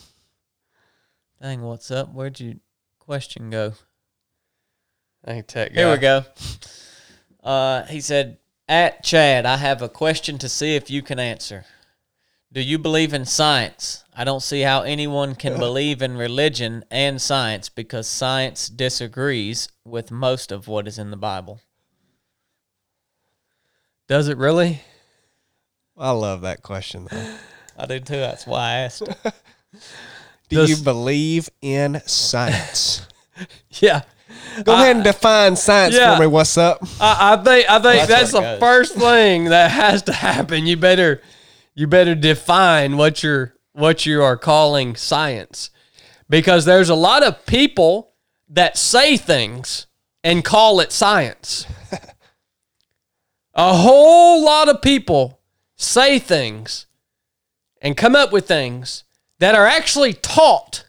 Dang, 1.40 1.62
What's 1.62 1.92
Up? 1.92 2.12
Where'd 2.12 2.40
your 2.40 2.54
question 2.98 3.48
go? 3.48 3.74
Ain't 5.24 5.46
tech 5.46 5.72
guy. 5.72 5.80
Here 5.82 5.90
we 5.92 5.98
go. 5.98 6.24
Uh, 7.44 7.84
he 7.84 8.00
said, 8.00 8.38
"At 8.68 9.04
Chadd, 9.04 9.46
I 9.46 9.56
have 9.58 9.80
a 9.80 9.88
question 9.88 10.38
to 10.38 10.48
see 10.48 10.74
if 10.74 10.90
you 10.90 11.00
can 11.00 11.20
answer. 11.20 11.64
Do 12.52 12.60
you 12.60 12.76
believe 12.76 13.14
in 13.14 13.24
science? 13.24 14.02
I 14.16 14.24
don't 14.24 14.42
see 14.42 14.62
how 14.62 14.82
anyone 14.82 15.36
can 15.36 15.58
believe 15.58 16.02
in 16.02 16.16
religion 16.16 16.84
and 16.90 17.22
science 17.22 17.68
because 17.68 18.08
science 18.08 18.68
disagrees 18.68 19.68
with 19.84 20.10
most 20.10 20.50
of 20.50 20.66
what 20.66 20.88
is 20.88 20.98
in 20.98 21.12
the 21.12 21.16
Bible." 21.16 21.60
Does 24.08 24.26
it 24.26 24.38
really? 24.38 24.80
I 25.96 26.10
love 26.10 26.40
that 26.40 26.64
question. 26.64 27.06
Though. 27.08 27.36
I 27.78 27.86
do 27.86 28.00
too. 28.00 28.16
That's 28.16 28.44
why 28.44 28.60
I 28.60 28.72
asked. 28.78 29.02
Do 30.48 30.56
Does- 30.56 30.70
you 30.70 30.84
believe 30.84 31.48
in 31.62 32.02
science? 32.06 33.02
Yeah. 33.80 34.02
Go 34.64 34.72
ahead 34.72 34.96
and 34.96 35.04
define 35.04 35.54
science 35.54 35.94
yeah. 35.94 36.16
for 36.16 36.22
me. 36.22 36.26
What's 36.26 36.58
up? 36.58 36.82
I, 37.00 37.34
I 37.34 37.44
think 37.44 37.70
I 37.70 37.78
think 37.80 38.08
that's 38.08 38.08
that's, 38.08 38.32
the 38.32 38.40
goes. 38.40 38.58
first 38.58 38.94
thing 38.96 39.44
that 39.44 39.70
has 39.70 40.02
to 40.02 40.12
happen. 40.12 40.66
You 40.66 40.76
better 40.76 41.22
you 41.74 41.86
better 41.86 42.16
define 42.16 42.96
what 42.96 43.22
you're 43.22 43.54
what 43.74 44.06
you 44.06 44.22
are 44.22 44.36
calling 44.36 44.96
science. 44.96 45.70
Because 46.28 46.64
there's 46.64 46.88
a 46.88 46.96
lot 46.96 47.22
of 47.22 47.46
people 47.46 48.12
that 48.48 48.76
say 48.76 49.16
things 49.16 49.86
and 50.24 50.44
call 50.44 50.80
it 50.80 50.90
science. 50.90 51.64
a 53.54 53.74
whole 53.74 54.44
lot 54.44 54.68
of 54.68 54.82
people 54.82 55.40
say 55.76 56.18
things 56.18 56.86
and 57.80 57.96
come 57.96 58.16
up 58.16 58.32
with 58.32 58.48
things 58.48 59.04
that 59.38 59.54
are 59.54 59.66
actually 59.66 60.12
taught 60.12 60.84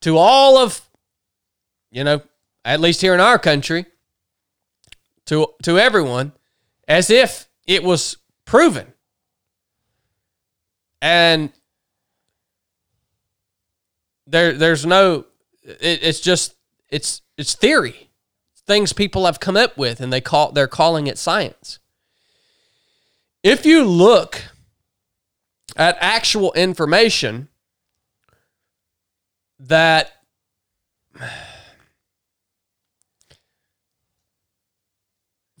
to 0.00 0.16
all 0.16 0.58
of 0.58 0.88
you 1.90 2.04
know, 2.04 2.20
at 2.64 2.80
least 2.80 3.00
here 3.00 3.14
in 3.14 3.20
our 3.20 3.38
country, 3.38 3.86
to 5.26 5.48
to 5.62 5.78
everyone 5.78 6.32
as 6.86 7.10
if 7.10 7.48
it 7.66 7.82
was 7.82 8.16
proven. 8.44 8.92
And 11.00 11.52
there 14.26 14.52
there's 14.52 14.84
no 14.84 15.26
it, 15.62 16.00
it's 16.02 16.20
just 16.20 16.54
it's 16.88 17.22
it's 17.36 17.54
theory. 17.54 18.10
Things 18.66 18.92
people 18.92 19.24
have 19.24 19.40
come 19.40 19.56
up 19.56 19.78
with 19.78 20.00
and 20.00 20.12
they 20.12 20.20
call 20.20 20.52
they're 20.52 20.66
calling 20.66 21.06
it 21.06 21.18
science. 21.18 21.78
If 23.42 23.64
you 23.64 23.84
look 23.84 24.42
at 25.78 25.96
actual 26.00 26.52
information 26.52 27.48
that 29.58 30.12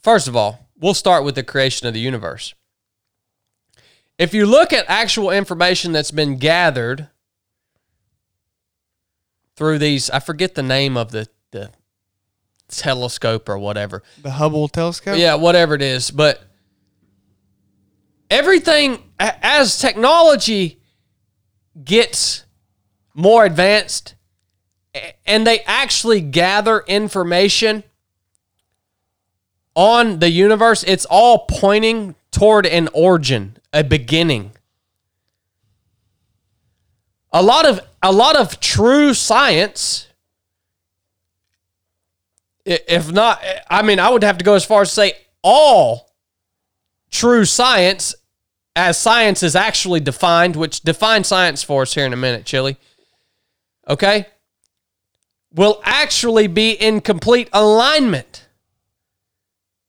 First 0.00 0.28
of 0.28 0.36
all, 0.36 0.68
we'll 0.78 0.94
start 0.94 1.24
with 1.24 1.34
the 1.34 1.42
creation 1.42 1.86
of 1.86 1.92
the 1.92 2.00
universe. 2.00 2.54
If 4.16 4.32
you 4.32 4.46
look 4.46 4.72
at 4.72 4.84
actual 4.88 5.30
information 5.30 5.92
that's 5.92 6.12
been 6.12 6.38
gathered 6.38 7.08
through 9.56 9.78
these, 9.78 10.08
I 10.08 10.20
forget 10.20 10.54
the 10.54 10.62
name 10.62 10.96
of 10.96 11.10
the, 11.10 11.28
the 11.50 11.72
telescope 12.68 13.48
or 13.48 13.58
whatever. 13.58 14.02
The 14.22 14.30
Hubble 14.30 14.68
telescope. 14.68 15.18
Yeah, 15.18 15.34
whatever 15.34 15.74
it 15.74 15.82
is. 15.82 16.10
But 16.10 16.47
everything, 18.30 19.02
as 19.18 19.78
technology 19.78 20.80
gets 21.84 22.44
more 23.14 23.44
advanced 23.44 24.14
and 25.26 25.46
they 25.46 25.60
actually 25.60 26.20
gather 26.20 26.80
information 26.86 27.84
on 29.74 30.18
the 30.18 30.30
universe, 30.30 30.82
it's 30.86 31.04
all 31.04 31.46
pointing 31.48 32.16
toward 32.30 32.66
an 32.66 32.88
origin, 32.92 33.56
a 33.72 33.84
beginning. 33.84 34.52
A 37.32 37.42
lot 37.42 37.66
of 37.66 37.80
a 38.02 38.10
lot 38.10 38.36
of 38.36 38.58
true 38.58 39.12
science 39.12 40.06
if 42.64 43.10
not 43.12 43.42
I 43.68 43.82
mean 43.82 43.98
I 43.98 44.08
would 44.08 44.22
have 44.22 44.38
to 44.38 44.44
go 44.44 44.54
as 44.54 44.64
far 44.64 44.82
as 44.82 44.88
to 44.90 44.94
say 44.94 45.12
all 45.42 46.10
true 47.10 47.44
science 47.44 48.14
as 48.78 48.96
science 48.96 49.42
is 49.42 49.56
actually 49.56 49.98
defined, 49.98 50.54
which 50.54 50.82
define 50.82 51.24
science 51.24 51.64
for 51.64 51.82
us 51.82 51.94
here 51.94 52.06
in 52.06 52.12
a 52.12 52.16
minute, 52.16 52.44
Chili. 52.44 52.76
Okay? 53.88 54.26
Will 55.52 55.80
actually 55.82 56.46
be 56.46 56.70
in 56.70 57.00
complete 57.00 57.48
alignment 57.52 58.46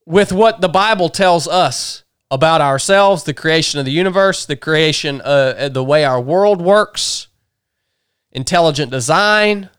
with 0.08 0.32
what 0.32 0.62
the 0.62 0.68
Bible 0.68 1.10
tells 1.10 1.48
us 1.48 2.04
about 2.32 2.62
ourselves, 2.62 3.26
the 3.26 3.34
creation 3.34 3.80
of 3.80 3.86
the 3.86 3.92
universe, 3.92 4.48
the 4.48 4.56
creation, 4.56 5.22
uh, 5.24 5.70
the 5.70 5.84
way 5.84 6.04
our 6.04 6.20
world 6.20 6.60
works, 6.60 7.28
intelligent 8.32 8.90
design, 8.90 9.70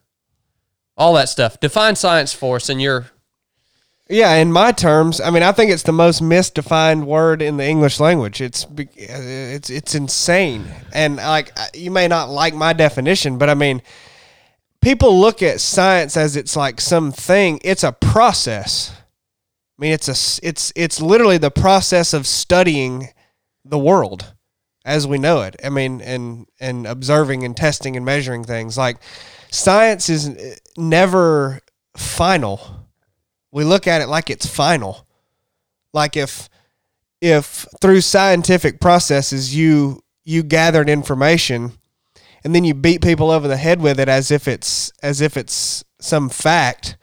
all 0.96 1.14
that 1.14 1.28
stuff. 1.28 1.58
Define 1.58 1.96
science 1.96 2.32
for 2.32 2.56
us 2.56 2.70
in 2.70 2.78
your. 2.78 3.06
Yeah, 4.10 4.34
in 4.34 4.50
my 4.50 4.72
terms, 4.72 5.20
I 5.20 5.30
mean, 5.30 5.44
I 5.44 5.52
think 5.52 5.70
it's 5.70 5.84
the 5.84 5.92
most 5.92 6.20
misdefined 6.20 7.04
word 7.04 7.40
in 7.40 7.58
the 7.58 7.64
English 7.64 8.00
language. 8.00 8.40
It's 8.40 8.66
it's 8.76 9.70
it's 9.70 9.94
insane, 9.94 10.66
and 10.92 11.16
like 11.16 11.52
you 11.74 11.92
may 11.92 12.08
not 12.08 12.28
like 12.28 12.52
my 12.52 12.72
definition, 12.72 13.38
but 13.38 13.48
I 13.48 13.54
mean, 13.54 13.82
people 14.82 15.20
look 15.20 15.44
at 15.44 15.60
science 15.60 16.16
as 16.16 16.34
it's 16.34 16.56
like 16.56 16.80
something. 16.80 17.60
It's 17.62 17.84
a 17.84 17.92
process. 17.92 18.92
I 19.78 19.78
mean, 19.78 19.92
it's 19.92 20.08
a 20.08 20.46
it's 20.46 20.72
it's 20.74 21.00
literally 21.00 21.38
the 21.38 21.52
process 21.52 22.12
of 22.12 22.26
studying 22.26 23.10
the 23.64 23.78
world 23.78 24.34
as 24.84 25.06
we 25.06 25.18
know 25.18 25.42
it. 25.42 25.54
I 25.62 25.68
mean, 25.68 26.00
and 26.00 26.46
and 26.58 26.84
observing 26.84 27.44
and 27.44 27.56
testing 27.56 27.96
and 27.96 28.04
measuring 28.04 28.42
things. 28.42 28.76
Like 28.76 28.96
science 29.52 30.08
is 30.08 30.30
uh, 30.30 30.56
never 30.76 31.60
final 31.96 32.79
we 33.52 33.64
look 33.64 33.86
at 33.86 34.00
it 34.00 34.08
like 34.08 34.30
it's 34.30 34.46
final. 34.46 35.06
Like 35.92 36.16
if 36.16 36.48
if 37.20 37.66
through 37.80 38.00
scientific 38.00 38.80
processes 38.80 39.54
you 39.54 40.02
you 40.24 40.42
gathered 40.42 40.88
information 40.88 41.72
and 42.44 42.54
then 42.54 42.64
you 42.64 42.72
beat 42.72 43.02
people 43.02 43.30
over 43.30 43.46
the 43.48 43.56
head 43.56 43.80
with 43.80 44.00
it 44.00 44.08
as 44.08 44.30
if 44.30 44.48
it's 44.48 44.92
as 45.02 45.20
if 45.20 45.36
it's 45.36 45.84
some 46.00 46.28
fact. 46.28 46.96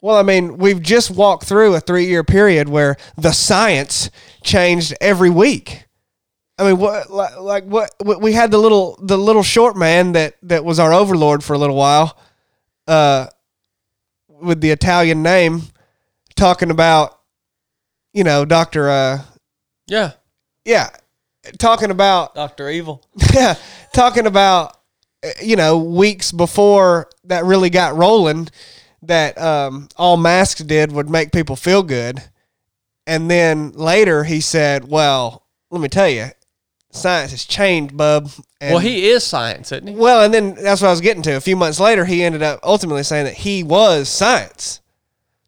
Well 0.00 0.16
i 0.16 0.22
mean 0.22 0.56
we've 0.58 0.82
just 0.82 1.10
walked 1.10 1.44
through 1.44 1.74
a 1.74 1.80
3 1.80 2.06
year 2.06 2.24
period 2.24 2.68
where 2.68 2.96
the 3.16 3.32
science 3.32 4.10
changed 4.42 4.94
every 5.00 5.30
week. 5.30 5.84
I 6.58 6.64
mean, 6.64 6.78
what 6.78 7.10
like, 7.10 7.64
what- 7.64 7.90
we 8.22 8.32
had 8.32 8.50
the 8.50 8.56
little 8.58 8.98
the 9.02 9.18
little 9.18 9.42
short 9.42 9.76
man 9.76 10.12
that 10.12 10.36
that 10.42 10.64
was 10.64 10.78
our 10.78 10.92
overlord 10.92 11.44
for 11.44 11.52
a 11.52 11.58
little 11.58 11.76
while, 11.76 12.16
uh, 12.88 13.26
with 14.40 14.60
the 14.60 14.70
Italian 14.70 15.22
name, 15.22 15.62
talking 16.36 16.70
about, 16.70 17.20
you 18.12 18.24
know, 18.24 18.44
Doctor. 18.44 18.88
Uh, 18.88 19.22
Yeah. 19.86 20.12
yeah, 20.64 20.90
talking 21.58 21.90
about 21.90 22.34
Dr. 22.34 22.68
Evil. 22.70 23.04
yeah, 23.34 23.54
talking 23.92 24.26
about 24.26 24.76
uh, 25.24 25.28
you 25.42 25.56
know 25.56 25.78
weeks 25.78 26.32
before 26.32 27.08
that 27.24 27.44
really 27.44 27.70
got 27.70 27.96
rolling, 27.96 28.48
that 29.02 29.40
um, 29.40 29.88
all 29.96 30.16
masks 30.16 30.62
did 30.62 30.92
would 30.92 31.08
make 31.10 31.32
people 31.32 31.56
feel 31.56 31.82
good, 31.82 32.22
and 33.06 33.30
then 33.30 33.72
later 33.72 34.24
he 34.24 34.40
said, 34.40 34.88
"Well, 34.88 35.44
let 35.70 35.80
me 35.80 35.88
tell 35.88 36.08
you, 36.08 36.30
science 36.96 37.30
has 37.30 37.44
changed, 37.44 37.96
bub." 37.96 38.30
And, 38.60 38.72
well, 38.72 38.80
he 38.80 39.08
is 39.08 39.24
science, 39.24 39.72
isn't 39.72 39.86
he? 39.88 39.94
well, 39.94 40.24
and 40.24 40.32
then 40.32 40.54
that's 40.54 40.80
what 40.80 40.88
I 40.88 40.90
was 40.90 41.00
getting 41.00 41.22
to. 41.22 41.36
A 41.36 41.40
few 41.40 41.56
months 41.56 41.78
later, 41.78 42.04
he 42.04 42.22
ended 42.22 42.42
up 42.42 42.60
ultimately 42.62 43.02
saying 43.02 43.24
that 43.24 43.34
he 43.34 43.62
was 43.62 44.08
science. 44.08 44.80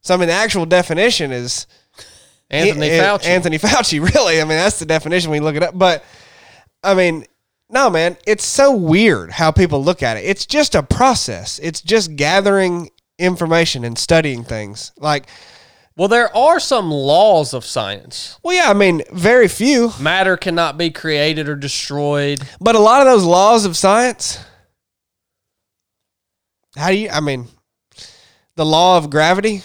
So 0.03 0.15
I 0.15 0.17
mean, 0.17 0.29
the 0.29 0.35
actual 0.35 0.67
definition 0.67 1.33
is 1.33 1.67
Anthony 2.51 2.91
he- 2.91 2.97
Fauci. 2.97 3.27
Anthony 3.27 3.59
Fauci, 3.59 4.15
really. 4.15 4.41
I 4.41 4.45
mean, 4.45 4.57
that's 4.57 4.79
the 4.79 4.87
definition 4.87 5.31
when 5.31 5.41
you 5.41 5.45
look 5.45 5.57
it 5.57 5.63
up. 5.63 5.77
But 5.77 6.05
I 6.83 6.95
mean, 6.95 7.25
no, 7.71 7.91
man, 7.91 8.17
it's 8.27 8.47
so 8.47 8.75
weird 8.75 9.33
how 9.33 9.51
people 9.51 9.83
look 9.83 10.03
at 10.03 10.17
it. 10.17 10.25
It's 10.25 10.47
just 10.47 10.75
a 10.75 10.83
process. 10.83 11.59
It's 11.59 11.81
just 11.81 12.17
gathering 12.17 12.91
information 13.19 13.85
and 13.85 13.99
studying 13.99 14.45
things. 14.45 14.93
Like, 14.99 15.27
well, 15.99 16.09
there 16.09 16.35
are 16.35 16.59
some 16.61 16.91
laws 16.91 17.53
of 17.53 17.65
science. 17.65 18.39
well, 18.43 18.55
yeah, 18.55 18.71
I 18.71 18.73
mean, 18.75 19.03
very 19.13 19.49
few, 19.49 19.91
Matter 20.01 20.37
cannot 20.37 20.79
be 20.79 20.91
created 20.91 21.49
or 21.49 21.57
destroyed. 21.57 22.41
but 22.61 22.75
a 22.75 22.79
lot 22.79 23.01
of 23.01 23.07
those 23.13 23.25
laws 23.25 23.65
of 23.67 23.77
science. 23.77 24.39
How 26.77 26.89
do 26.91 26.97
you? 26.97 27.09
I 27.11 27.21
mean, 27.21 27.49
the 28.55 28.65
law 28.67 28.97
of 28.97 29.11
gravity 29.11 29.63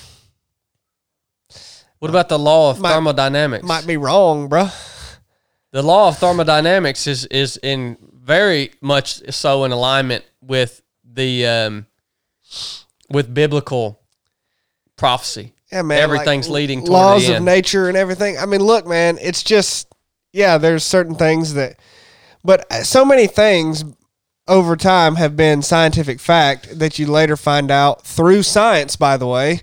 What 1.99 2.09
about 2.09 2.27
the 2.29 2.39
law 2.39 2.71
of 2.71 2.79
Might- 2.79 2.91
thermodynamics? 2.93 3.63
might 3.65 3.85
be 3.87 3.97
wrong, 3.97 4.49
bruh. 4.49 4.73
the 5.71 5.81
law 5.83 6.07
of 6.09 6.17
thermodynamics 6.17 7.07
is 7.07 7.25
is 7.27 7.57
in 7.63 7.97
very 8.13 8.71
much 8.81 9.31
so 9.33 9.63
in 9.65 9.71
alignment 9.71 10.23
with 10.41 10.81
the 11.03 11.45
um, 11.45 11.85
with 13.09 13.33
biblical 13.33 13.99
prophecy. 14.97 15.52
Yeah, 15.73 15.81
man. 15.81 15.99
Everything's 15.99 16.49
leading 16.49 16.81
toward 16.81 16.91
laws 16.91 17.29
of 17.29 17.41
nature 17.41 17.87
and 17.87 17.97
everything. 17.97 18.37
I 18.37 18.45
mean, 18.45 18.61
look, 18.61 18.85
man, 18.85 19.17
it's 19.19 19.41
just 19.43 19.87
yeah. 20.31 20.59
There's 20.59 20.83
certain 20.83 21.15
things 21.15 21.55
that, 21.55 21.79
but 22.43 22.71
uh, 22.71 22.83
so 22.83 23.03
many 23.03 23.25
things 23.25 23.83
over 24.47 24.75
time 24.75 25.15
have 25.15 25.35
been 25.35 25.63
scientific 25.63 26.19
fact 26.19 26.77
that 26.77 26.99
you 26.99 27.07
later 27.07 27.35
find 27.35 27.71
out 27.71 28.05
through 28.05 28.43
science. 28.43 28.95
By 28.95 29.17
the 29.17 29.25
way, 29.25 29.61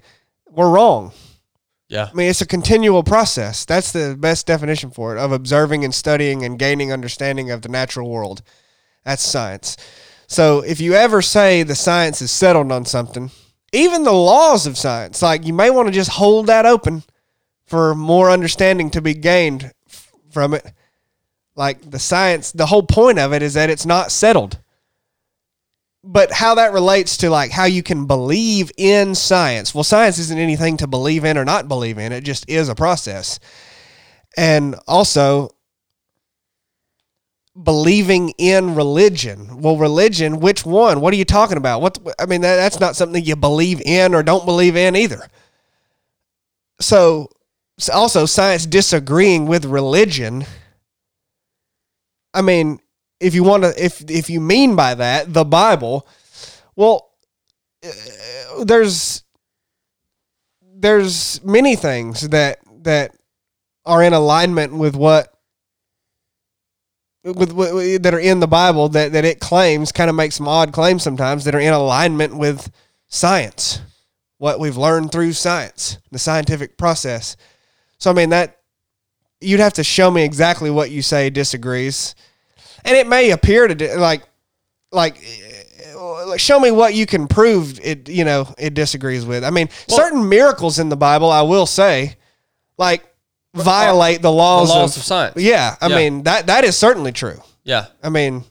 were 0.50 0.68
wrong. 0.68 1.12
Yeah. 1.88 2.08
I 2.10 2.14
mean, 2.14 2.28
it's 2.28 2.40
a 2.40 2.46
continual 2.46 3.02
process. 3.02 3.64
That's 3.64 3.92
the 3.92 4.16
best 4.18 4.46
definition 4.46 4.90
for 4.90 5.16
it 5.16 5.20
of 5.20 5.32
observing 5.32 5.84
and 5.84 5.94
studying 5.94 6.44
and 6.44 6.58
gaining 6.58 6.92
understanding 6.92 7.50
of 7.50 7.62
the 7.62 7.68
natural 7.68 8.08
world. 8.10 8.42
That's 9.04 9.22
science. 9.22 9.76
So 10.28 10.60
if 10.60 10.80
you 10.80 10.94
ever 10.94 11.22
say 11.22 11.64
the 11.64 11.74
science 11.74 12.22
is 12.22 12.30
settled 12.30 12.70
on 12.70 12.84
something, 12.84 13.30
even 13.72 14.02
the 14.02 14.12
laws 14.12 14.66
of 14.66 14.76
science, 14.76 15.22
like 15.22 15.46
you 15.46 15.52
may 15.52 15.70
want 15.70 15.88
to 15.88 15.94
just 15.94 16.10
hold 16.10 16.46
that 16.46 16.66
open 16.66 17.02
for 17.66 17.94
more 17.94 18.30
understanding 18.30 18.90
to 18.90 19.00
be 19.00 19.14
gained 19.14 19.72
f- 19.88 20.12
from 20.30 20.54
it. 20.54 20.72
Like 21.54 21.90
the 21.90 21.98
science, 21.98 22.52
the 22.52 22.66
whole 22.66 22.82
point 22.82 23.18
of 23.18 23.32
it 23.32 23.42
is 23.42 23.54
that 23.54 23.70
it's 23.70 23.86
not 23.86 24.10
settled. 24.10 24.58
But 26.02 26.32
how 26.32 26.54
that 26.54 26.72
relates 26.72 27.18
to 27.18 27.30
like 27.30 27.50
how 27.50 27.66
you 27.66 27.82
can 27.82 28.06
believe 28.06 28.72
in 28.76 29.14
science. 29.14 29.74
Well, 29.74 29.84
science 29.84 30.18
isn't 30.18 30.38
anything 30.38 30.78
to 30.78 30.86
believe 30.86 31.24
in 31.24 31.36
or 31.36 31.44
not 31.44 31.68
believe 31.68 31.98
in. 31.98 32.12
It 32.12 32.24
just 32.24 32.48
is 32.48 32.68
a 32.68 32.74
process. 32.74 33.38
And 34.36 34.76
also 34.88 35.50
believing 37.62 38.30
in 38.38 38.74
religion. 38.74 39.60
Well, 39.60 39.76
religion, 39.76 40.40
which 40.40 40.64
one? 40.64 41.00
What 41.00 41.12
are 41.12 41.16
you 41.16 41.24
talking 41.24 41.56
about? 41.56 41.82
What 41.82 41.98
I 42.18 42.26
mean, 42.26 42.40
that, 42.42 42.56
that's 42.56 42.80
not 42.80 42.96
something 42.96 43.24
you 43.24 43.36
believe 43.36 43.80
in 43.82 44.14
or 44.14 44.22
don't 44.22 44.44
believe 44.44 44.76
in 44.76 44.96
either. 44.96 45.26
So, 46.80 47.28
so 47.78 47.92
also 47.92 48.26
science 48.26 48.66
disagreeing 48.66 49.46
with 49.46 49.64
religion. 49.64 50.44
I 52.32 52.42
mean, 52.42 52.80
if 53.18 53.34
you 53.34 53.44
want 53.44 53.64
to, 53.64 53.84
if 53.84 54.08
if 54.10 54.30
you 54.30 54.40
mean 54.40 54.76
by 54.76 54.94
that 54.94 55.32
the 55.32 55.44
Bible, 55.44 56.06
well, 56.76 57.10
uh, 57.84 58.64
there's 58.64 59.22
there's 60.62 61.42
many 61.44 61.76
things 61.76 62.28
that 62.30 62.60
that 62.82 63.14
are 63.84 64.02
in 64.02 64.12
alignment 64.12 64.74
with 64.74 64.94
what 64.94 65.29
with, 67.22 67.52
with 67.52 68.02
that 68.02 68.14
are 68.14 68.20
in 68.20 68.40
the 68.40 68.48
Bible 68.48 68.88
that 68.90 69.12
that 69.12 69.24
it 69.24 69.40
claims 69.40 69.92
kind 69.92 70.08
of 70.08 70.16
makes 70.16 70.36
some 70.36 70.48
odd 70.48 70.72
claims 70.72 71.02
sometimes 71.02 71.44
that 71.44 71.54
are 71.54 71.60
in 71.60 71.72
alignment 71.72 72.36
with 72.36 72.70
science, 73.08 73.80
what 74.38 74.58
we've 74.58 74.76
learned 74.76 75.12
through 75.12 75.32
science, 75.32 75.98
the 76.10 76.18
scientific 76.18 76.76
process. 76.76 77.36
So 77.98 78.10
I 78.10 78.14
mean 78.14 78.30
that 78.30 78.58
you'd 79.40 79.60
have 79.60 79.74
to 79.74 79.84
show 79.84 80.10
me 80.10 80.22
exactly 80.22 80.70
what 80.70 80.90
you 80.90 81.02
say 81.02 81.30
disagrees, 81.30 82.14
and 82.84 82.96
it 82.96 83.06
may 83.06 83.30
appear 83.30 83.66
to 83.68 83.74
di- 83.74 83.94
like 83.94 84.22
like. 84.92 85.22
Show 86.36 86.60
me 86.60 86.70
what 86.70 86.94
you 86.94 87.06
can 87.06 87.26
prove 87.26 87.80
it. 87.82 88.08
You 88.08 88.24
know 88.24 88.54
it 88.56 88.74
disagrees 88.74 89.26
with. 89.26 89.44
I 89.44 89.50
mean, 89.50 89.68
certain 89.88 90.28
miracles 90.28 90.78
in 90.78 90.88
the 90.88 90.96
Bible, 90.96 91.30
I 91.30 91.42
will 91.42 91.66
say, 91.66 92.16
like 92.78 93.09
violate 93.54 94.18
the 94.18 94.22
The 94.28 94.32
laws, 94.32 94.68
laws 94.68 94.96
of, 94.96 95.00
of 95.02 95.06
science. 95.06 95.36
yeah, 95.36 95.76
I 95.80 95.88
Yeah. 95.88 95.96
mean 95.96 96.22
that 96.24 96.46
that 96.46 96.64
is 96.64 96.76
certainly 96.76 97.12
true. 97.12 97.42
Yeah. 97.64 97.86
I 98.02 98.08
mean, 98.08 98.44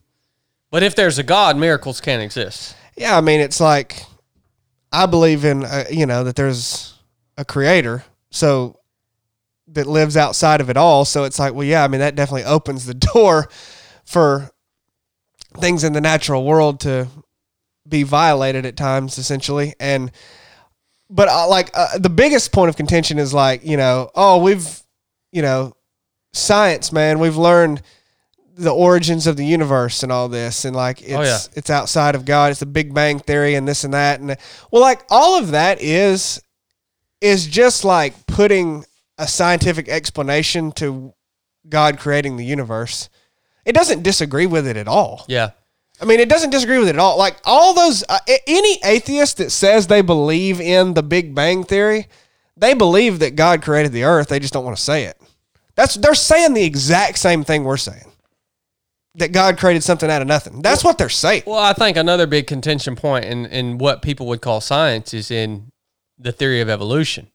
But 0.71 0.83
if 0.83 0.95
there's 0.95 1.17
a 1.17 1.23
God, 1.23 1.57
miracles 1.57 1.99
can't 2.01 2.21
exist. 2.21 2.75
yeah, 2.97 3.17
I 3.17 3.21
mean 3.21 3.39
it's 3.39 3.59
like 3.59 4.03
I 4.91 5.05
believe 5.05 5.45
in 5.45 5.63
uh, 5.65 5.85
you 5.89 6.05
know 6.05 6.23
that 6.23 6.35
there's 6.35 6.93
a 7.37 7.45
creator, 7.45 8.03
so 8.31 8.77
that 9.71 9.85
lives 9.87 10.17
outside 10.17 10.61
of 10.61 10.69
it 10.69 10.77
all. 10.77 11.05
So 11.05 11.23
it's 11.25 11.37
like, 11.39 11.53
well, 11.53 11.65
yeah, 11.65 11.83
I 11.83 11.87
mean 11.87 11.99
that 12.01 12.15
definitely 12.15 12.43
opens 12.45 12.85
the 12.85 12.93
door 13.13 13.49
for 14.05 14.49
things 15.57 15.83
in 15.83 15.93
the 15.93 16.01
natural 16.01 16.43
world 16.43 16.79
to 16.81 17.07
be 17.87 18.03
violated 18.03 18.65
at 18.65 18.75
times, 18.75 19.17
essentially, 19.17 19.73
and. 19.79 20.11
But 21.11 21.27
uh, 21.27 21.47
like 21.49 21.71
uh, 21.73 21.97
the 21.97 22.09
biggest 22.11 22.51
point 22.51 22.69
of 22.69 22.75
contention 22.75 23.17
is 23.17 23.33
like 23.33 23.65
you 23.65 23.77
know 23.77 24.11
oh 24.13 24.37
we've 24.37 24.79
you 25.31 25.41
know 25.41 25.73
science 26.33 26.91
man 26.91 27.19
we've 27.19 27.37
learned 27.37 27.81
the 28.55 28.69
origins 28.73 29.25
of 29.25 29.37
the 29.37 29.45
universe 29.45 30.03
and 30.03 30.11
all 30.11 30.27
this 30.27 30.65
and 30.65 30.75
like 30.75 31.01
it's 31.01 31.13
Oh, 31.13 31.21
yeah. 31.21 31.37
it's 31.55 31.69
outside 31.69 32.13
of 32.13 32.25
God. 32.25 32.51
It's 32.51 32.59
the 32.59 32.65
Big 32.65 32.93
Bang 32.93 33.17
theory 33.19 33.55
and 33.55 33.65
this 33.65 33.85
and 33.85 33.93
that 33.93 34.19
and 34.19 34.35
well 34.69 34.81
like 34.81 35.01
all 35.09 35.39
of 35.39 35.51
that 35.51 35.81
is 35.81 36.41
is 37.21 37.47
just 37.47 37.85
like 37.85 38.25
putting 38.27 38.83
a 39.17 39.27
scientific 39.27 39.87
explanation 39.87 40.71
to 40.73 41.13
God 41.69 41.99
creating 41.99 42.35
the 42.37 42.43
universe. 42.45 43.07
It 43.65 43.73
doesn't 43.73 44.03
disagree 44.03 44.45
with 44.45 44.67
it 44.67 44.75
at 44.77 44.87
all. 44.87 45.25
Yeah. 45.27 45.51
I 46.01 46.05
mean, 46.05 46.19
it 46.21 46.29
doesn't 46.29 46.49
disagree 46.49 46.79
with 46.79 46.87
it 46.87 46.95
at 46.95 46.99
all. 46.99 47.17
Like 47.17 47.37
all 47.43 47.73
those, 47.73 48.03
uh, 48.07 48.19
any 48.47 48.79
atheist 48.85 49.37
that 49.37 49.51
says 49.51 49.87
they 49.87 50.01
believe 50.01 50.61
in 50.61 50.93
the 50.93 51.03
Big 51.03 51.35
Bang 51.35 51.65
theory, 51.65 52.07
they 52.55 52.73
believe 52.73 53.19
that 53.19 53.35
God 53.35 53.61
created 53.61 53.91
the 53.91 54.05
Earth. 54.05 54.29
They 54.29 54.39
just 54.39 54.53
don't 54.53 54.63
want 54.65 54.77
to 54.77 54.81
say 54.83 55.03
it. 55.03 55.18
That's 55.79 55.95
they're 55.95 56.13
saying 56.13 56.55
the 56.55 56.63
exact 56.65 57.17
same 57.19 57.45
thing 57.45 57.63
we're 57.63 57.77
saying. 57.77 58.11
That 59.15 59.31
God 59.31 59.57
created 59.57 59.81
something 59.81 60.11
out 60.11 60.21
of 60.21 60.27
nothing. 60.27 60.61
That's 60.61 60.83
what 60.83 60.97
they're 60.97 61.07
saying. 61.07 61.43
Well, 61.45 61.57
I 61.57 61.71
think 61.71 61.95
another 61.95 62.27
big 62.27 62.47
contention 62.47 62.97
point 62.97 63.23
in, 63.23 63.45
in 63.45 63.77
what 63.77 64.01
people 64.01 64.27
would 64.27 64.41
call 64.41 64.59
science 64.59 65.13
is 65.13 65.31
in 65.31 65.71
the 66.17 66.33
theory 66.33 66.59
of 66.59 66.67
evolution. 66.67 67.27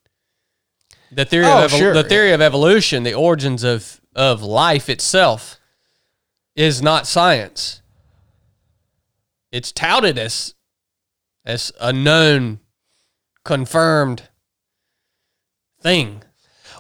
The 1.11 1.25
theory 1.25 1.47
Oh, 1.47 1.65
of 1.65 1.71
evol- 1.71 1.79
sure, 1.79 1.95
the 1.95 2.05
theory 2.05 2.33
of 2.33 2.43
evolution, 2.43 3.03
the 3.03 3.15
origins 3.15 3.65
of 3.65 3.99
of 4.15 4.43
life 4.43 4.91
itself, 4.91 5.59
is 6.55 6.83
not 6.83 7.07
science. 7.07 7.81
It's 9.51 9.73
touted 9.73 10.19
as 10.19 10.55
as 11.47 11.73
a 11.81 11.95
known, 11.95 12.61
confirmed 13.43 14.25
thing. 15.81 16.23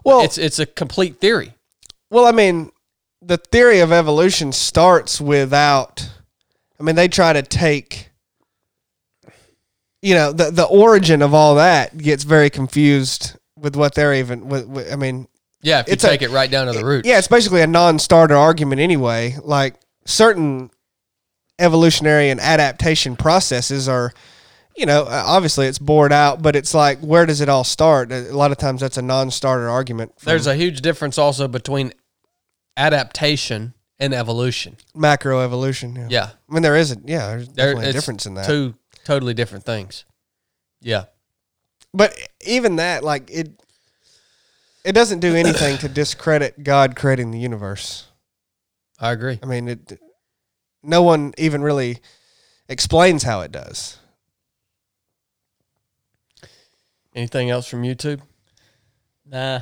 Well, 0.04 0.20
It's 0.22 0.36
it's 0.36 0.58
a 0.58 0.66
complete 0.66 1.20
theory. 1.20 1.53
Well, 2.14 2.26
I 2.26 2.30
mean, 2.30 2.70
the 3.20 3.38
theory 3.38 3.80
of 3.80 3.90
evolution 3.90 4.52
starts 4.52 5.20
without. 5.20 6.08
I 6.78 6.84
mean, 6.84 6.94
they 6.94 7.08
try 7.08 7.32
to 7.32 7.42
take. 7.42 8.10
You 10.00 10.14
know, 10.14 10.32
the 10.32 10.52
the 10.52 10.64
origin 10.64 11.22
of 11.22 11.34
all 11.34 11.56
that 11.56 11.98
gets 11.98 12.22
very 12.22 12.50
confused 12.50 13.36
with 13.58 13.74
what 13.74 13.96
they're 13.96 14.14
even. 14.14 14.48
With, 14.48 14.66
with, 14.68 14.92
I 14.92 14.96
mean, 14.96 15.26
Yeah, 15.60 15.80
if 15.80 15.88
you 15.88 15.94
It's 15.94 16.04
a- 16.04 16.08
take 16.08 16.22
it 16.22 16.30
right 16.30 16.48
down 16.48 16.68
to 16.68 16.72
the 16.72 16.84
root. 16.84 17.04
yeah, 17.04 17.18
it's 17.18 17.26
basically 17.26 17.62
a 17.62 17.66
non-starter 17.66 18.36
argument 18.36 18.80
anyway. 18.80 19.36
Like 19.42 19.74
certain 20.04 20.70
evolutionary 21.58 22.30
and 22.30 22.38
adaptation 22.38 23.16
processes 23.16 23.88
are, 23.88 24.12
you 24.76 24.86
know, 24.86 25.04
obviously 25.08 25.66
it's 25.66 25.78
bored 25.80 26.12
out, 26.12 26.42
but 26.42 26.54
it's 26.54 26.74
like 26.74 27.00
where 27.00 27.26
does 27.26 27.40
it 27.40 27.48
all 27.48 27.64
start? 27.64 28.12
A 28.12 28.36
lot 28.36 28.52
of 28.52 28.58
times 28.58 28.82
that's 28.82 28.98
a 28.98 29.02
non-starter 29.02 29.68
argument. 29.68 30.12
from 30.20 30.30
There's 30.30 30.46
a 30.46 30.54
huge 30.54 30.80
difference 30.80 31.18
also 31.18 31.48
between 31.48 31.92
adaptation 32.76 33.74
and 33.98 34.12
evolution. 34.12 34.76
macroevolution. 34.96 35.96
Yeah. 35.96 36.06
Yeah. 36.10 36.30
I 36.48 36.52
mean, 36.52 36.62
there 36.62 36.76
isn't. 36.76 37.08
Yeah, 37.08 37.28
there's 37.28 37.48
There, 37.48 37.66
definitely 37.68 37.90
a 37.90 37.92
difference 37.92 38.26
in 38.26 38.34
that. 38.34 38.46
Two 38.46 38.74
totally 39.04 39.34
different 39.34 39.64
things. 39.64 40.04
Yeah. 40.80 41.04
But 41.92 42.16
even 42.44 42.76
that, 42.76 43.04
like 43.04 43.30
it, 43.30 43.52
it 44.84 44.92
doesn't 44.92 45.20
do 45.20 45.34
anything 45.34 45.78
to 45.78 45.88
discredit 45.88 46.62
God 46.62 46.96
creating 46.96 47.30
the 47.30 47.38
universe. 47.38 48.06
I 48.98 49.12
agree. 49.12 49.38
I 49.42 49.46
mean, 49.46 49.68
it. 49.68 50.00
No 50.82 51.02
one 51.02 51.32
even 51.38 51.62
really 51.62 52.00
explains 52.68 53.22
how 53.22 53.40
it 53.40 53.52
does. 53.52 53.98
Anything 57.14 57.48
else 57.48 57.66
from 57.66 57.82
YouTube? 57.82 58.20
Nah. 59.24 59.60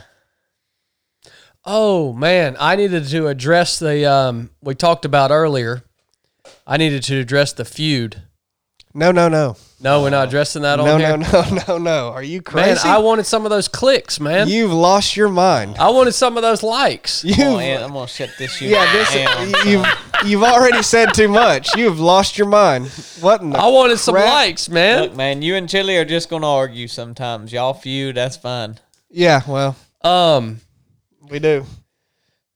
Oh 1.64 2.12
man, 2.12 2.56
I 2.58 2.76
needed 2.76 3.06
to 3.08 3.28
address 3.28 3.78
the 3.78 4.10
um 4.10 4.50
we 4.62 4.74
talked 4.74 5.04
about 5.04 5.30
earlier. 5.30 5.82
I 6.66 6.76
needed 6.76 7.02
to 7.04 7.18
address 7.20 7.52
the 7.52 7.64
feud. 7.64 8.22
No, 8.94 9.10
no, 9.10 9.26
no, 9.30 9.56
No, 9.80 10.02
we're 10.02 10.10
not 10.10 10.28
addressing 10.28 10.62
that 10.62 10.78
on 10.78 10.84
no, 10.84 10.98
here. 10.98 11.16
no, 11.16 11.42
no, 11.48 11.58
no, 11.68 11.78
no. 11.78 12.08
Are 12.10 12.22
you 12.22 12.38
Man, 12.40 12.42
crazy? 12.44 12.86
I 12.86 12.98
wanted 12.98 13.24
some 13.24 13.46
of 13.46 13.50
those 13.50 13.66
clicks, 13.66 14.20
man. 14.20 14.48
You've 14.48 14.72
lost 14.72 15.16
your 15.16 15.30
mind. 15.30 15.76
I 15.78 15.88
wanted 15.88 16.12
some 16.12 16.36
of 16.36 16.42
those 16.42 16.62
likes. 16.62 17.24
You, 17.32 17.34
Oh, 17.38 17.58
and 17.58 17.82
I'm 17.82 17.92
gonna 17.92 18.06
shut 18.06 18.30
this 18.38 18.52
shit 18.56 18.68
yeah, 18.70 18.92
this 18.92 19.14
down. 19.14 19.48
you've 19.66 19.86
you've 20.26 20.42
already 20.42 20.82
said 20.82 21.14
too 21.14 21.28
much. 21.28 21.74
You've 21.76 22.00
lost 22.00 22.36
your 22.36 22.48
mind. 22.48 22.88
What 23.20 23.40
in 23.40 23.50
the 23.50 23.58
I 23.58 23.68
wanted 23.68 23.98
some 23.98 24.14
crap? 24.14 24.26
likes, 24.28 24.68
man. 24.68 25.02
Look, 25.04 25.14
man, 25.16 25.40
you 25.42 25.54
and 25.56 25.68
Chili 25.68 25.96
are 25.96 26.04
just 26.04 26.28
gonna 26.28 26.48
argue 26.50 26.86
sometimes. 26.88 27.52
Y'all 27.52 27.72
feud, 27.74 28.16
that's 28.16 28.36
fine. 28.36 28.78
Yeah, 29.10 29.40
well, 29.46 29.76
Um 30.02 30.60
we 31.32 31.38
do. 31.38 31.64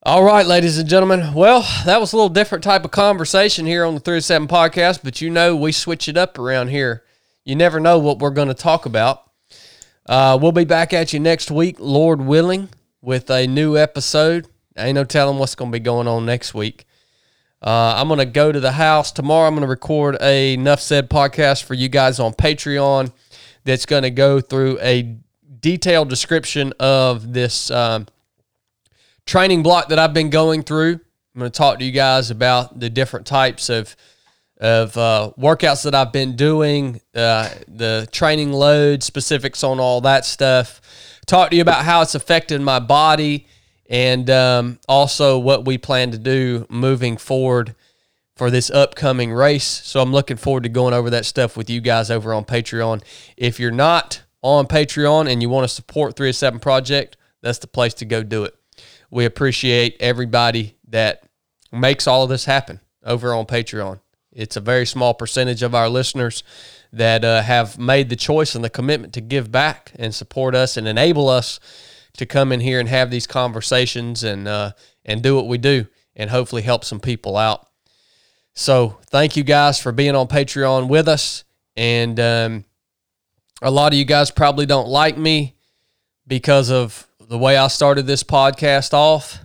All 0.03 0.23
right, 0.23 0.45
ladies 0.45 0.77
and 0.77 0.87
gentlemen. 0.87 1.33
Well, 1.33 1.67
that 1.87 1.99
was 1.99 2.13
a 2.13 2.17
little 2.17 2.29
different 2.29 2.63
type 2.63 2.85
of 2.85 2.91
conversation 2.91 3.65
here 3.65 3.87
on 3.87 3.95
the 3.95 4.01
3 4.01 4.19
of 4.19 4.25
7 4.25 4.47
podcast, 4.47 5.01
but 5.03 5.23
you 5.23 5.31
know 5.31 5.57
we 5.57 5.73
switch 5.73 6.09
it 6.09 6.19
up 6.19 6.39
around 6.39 6.69
here. 6.69 7.03
You 7.47 7.57
never 7.57 7.81
know 7.81 7.99
what 7.99 8.19
we're 8.19 8.31
going 8.31 8.49
to 8.49 8.55
talk 8.55 8.85
about. 8.85 9.31
Uh, 10.07 10.39
we'll 10.41 10.53
be 10.53 10.67
back 10.67 10.93
at 10.93 11.15
you 11.15 11.19
next 11.19 11.51
week, 11.51 11.77
Lord 11.79 12.21
willing, 12.21 12.69
with 13.01 13.31
a 13.31 13.47
new 13.47 13.79
episode. 13.79 14.47
Ain't 14.77 14.97
no 14.97 15.05
telling 15.05 15.39
what's 15.39 15.55
going 15.55 15.73
to 15.73 15.79
be 15.79 15.83
going 15.83 16.07
on 16.07 16.27
next 16.27 16.53
week. 16.53 16.85
Uh, 17.63 17.95
I'm 17.97 18.09
going 18.09 18.19
to 18.19 18.27
go 18.27 18.53
to 18.53 18.61
the 18.61 18.73
house 18.73 19.11
tomorrow. 19.11 19.49
I'm 19.49 19.55
going 19.55 19.63
to 19.63 19.69
record 19.69 20.19
a 20.21 20.59
Nuff 20.59 20.83
Said 20.83 21.09
podcast 21.09 21.65
for 21.65 21.73
you 21.73 21.89
guys 21.89 22.21
on 22.21 22.35
Patreon 22.35 23.11
that's 23.65 23.87
going 23.87 24.03
to 24.03 24.11
go 24.11 24.43
through 24.43 24.79
a 24.83 25.17
detailed 25.61 26.11
description 26.11 26.75
of 26.79 27.33
this 27.33 27.71
um, 27.71 28.07
training 29.27 29.63
block 29.63 29.89
that 29.89 29.99
I've 29.99 30.15
been 30.15 30.31
going 30.31 30.63
through. 30.63 30.93
I'm 31.35 31.41
going 31.41 31.51
to 31.51 31.57
talk 31.57 31.81
to 31.81 31.85
you 31.85 31.93
guys 31.93 32.31
about 32.31 32.81
the 32.81 32.89
different 32.89 33.27
types 33.27 33.69
of 33.69 33.95
of 34.59 34.97
uh, 34.97 35.33
workouts 35.39 35.85
that 35.85 35.95
I've 35.95 36.13
been 36.13 36.35
doing, 36.35 37.03
uh, 37.15 37.51
the 37.69 38.09
training 38.11 38.55
load, 38.55 39.03
specifics 39.03 39.63
on 39.63 39.79
all 39.79 40.01
that 40.01 40.25
stuff. 40.25 40.81
Talk 41.27 41.51
to 41.51 41.57
you 41.57 41.63
about 41.63 41.85
how 41.85 42.01
it's 42.01 42.15
affecting 42.15 42.65
my 42.65 42.79
body 42.79 43.47
and 43.91 44.31
um, 44.31 44.79
also 44.89 45.39
what 45.39 45.67
we 45.67 45.77
plan 45.77 46.11
to 46.13 46.19
do 46.19 46.67
moving 46.71 47.19
forward 47.19 47.75
for 48.35 48.51
this 48.51 48.71
upcoming 48.71 49.33
race. 49.33 49.67
So 49.67 50.01
I'm 50.01 50.13
looking 50.13 50.39
forward 50.39 50.63
to 50.63 50.71
going 50.71 50.95
over 50.95 51.11
that 51.11 51.27
stuff 51.27 51.57
with 51.57 51.69
you 51.69 51.83
guys 51.83 52.11
over 52.11 52.33
on 52.33 52.45
Patreon. 52.47 53.03
If 53.37 53.61
you're 53.61 53.71
not 53.71 54.23
on 54.41 54.67
Patreon 54.67 55.31
and 55.31 55.43
you 55.43 55.51
want 55.51 55.65
to 55.65 55.75
support 55.75 56.17
3 56.17 56.31
of 56.31 56.37
7 56.37 56.61
Project, 56.61 57.17
that's 57.43 57.59
the 57.59 57.67
place 57.67 57.95
to 57.95 58.05
go 58.05 58.23
do 58.23 58.45
it. 58.45 58.55
We 59.11 59.25
appreciate 59.25 59.97
everybody 60.01 60.77
that 60.89 61.23
makes 61.73 62.07
all 62.07 62.25
of 62.25 62.29
this 62.29 62.45
happen 62.45 62.81
over 63.05 63.35
on 63.35 63.47
Patreon. 63.47 64.01
It's 64.33 64.57
a 64.57 64.61
very 64.61 64.87
small 64.87 65.15
percentage 65.15 65.63
of 65.63 65.75
our 65.75 65.89
listeners 65.89 66.43
that 66.93 67.25
uh, 67.25 67.43
have 67.43 67.79
made 67.79 68.09
the 68.11 68.17
choice 68.17 68.55
and 68.55 68.65
the 68.65 68.71
commitment 68.71 69.13
to 69.15 69.21
give 69.21 69.51
back 69.51 69.93
and 69.97 70.15
support 70.15 70.55
us 70.55 70.77
and 70.77 70.87
enable 70.87 71.29
us 71.29 71.59
to 72.17 72.27
come 72.27 72.53
in 72.53 72.61
here 72.61 72.81
and 72.81 72.89
have 72.89 73.11
these 73.11 73.27
conversations 73.27 74.25
and 74.25 74.49
uh, 74.49 74.73
and 75.05 75.23
do 75.23 75.37
what 75.37 75.47
we 75.47 75.59
do 75.59 75.87
and 76.15 76.31
hopefully 76.31 76.63
help 76.63 76.85
some 76.85 77.01
people 77.01 77.37
out. 77.37 77.69
So 78.55 78.99
thank 79.11 79.37
you 79.37 79.45
guys 79.45 79.79
for 79.79 79.93
being 79.93 80.17
on 80.17 80.29
Patreon 80.29 80.89
with 80.89 81.09
us. 81.09 81.45
And 81.77 82.19
um, 82.19 82.65
a 83.61 83.71
lot 83.71 83.93
of 83.93 83.99
you 83.99 84.05
guys 84.07 84.31
probably 84.31 84.65
don't 84.65 84.89
like 84.89 85.19
me 85.19 85.57
because 86.27 86.71
of 86.71 87.06
the 87.29 87.39
way 87.39 87.57
I 87.57 87.67
started 87.69 88.07
this 88.07 88.23
podcast 88.23 88.93
off. 88.93 89.45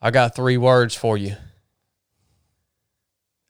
I 0.00 0.10
got 0.10 0.34
three 0.34 0.56
words 0.56 0.94
for 0.94 1.16
you. 1.16 1.36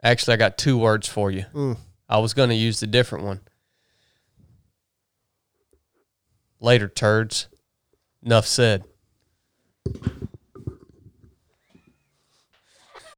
Actually, 0.03 0.35
I 0.35 0.37
got 0.37 0.59
two 0.59 0.79
words 0.79 1.09
for 1.09 1.31
you. 1.31 1.45
Mm. 1.55 1.79
I 2.09 2.19
was 2.19 2.35
going 2.35 2.49
to 2.51 2.55
use 2.55 2.81
the 2.81 2.87
different 2.87 3.25
one. 3.25 3.41
Later, 6.61 6.89
turds. 6.89 7.49
Nuff 8.23 8.47
said. 8.47 8.85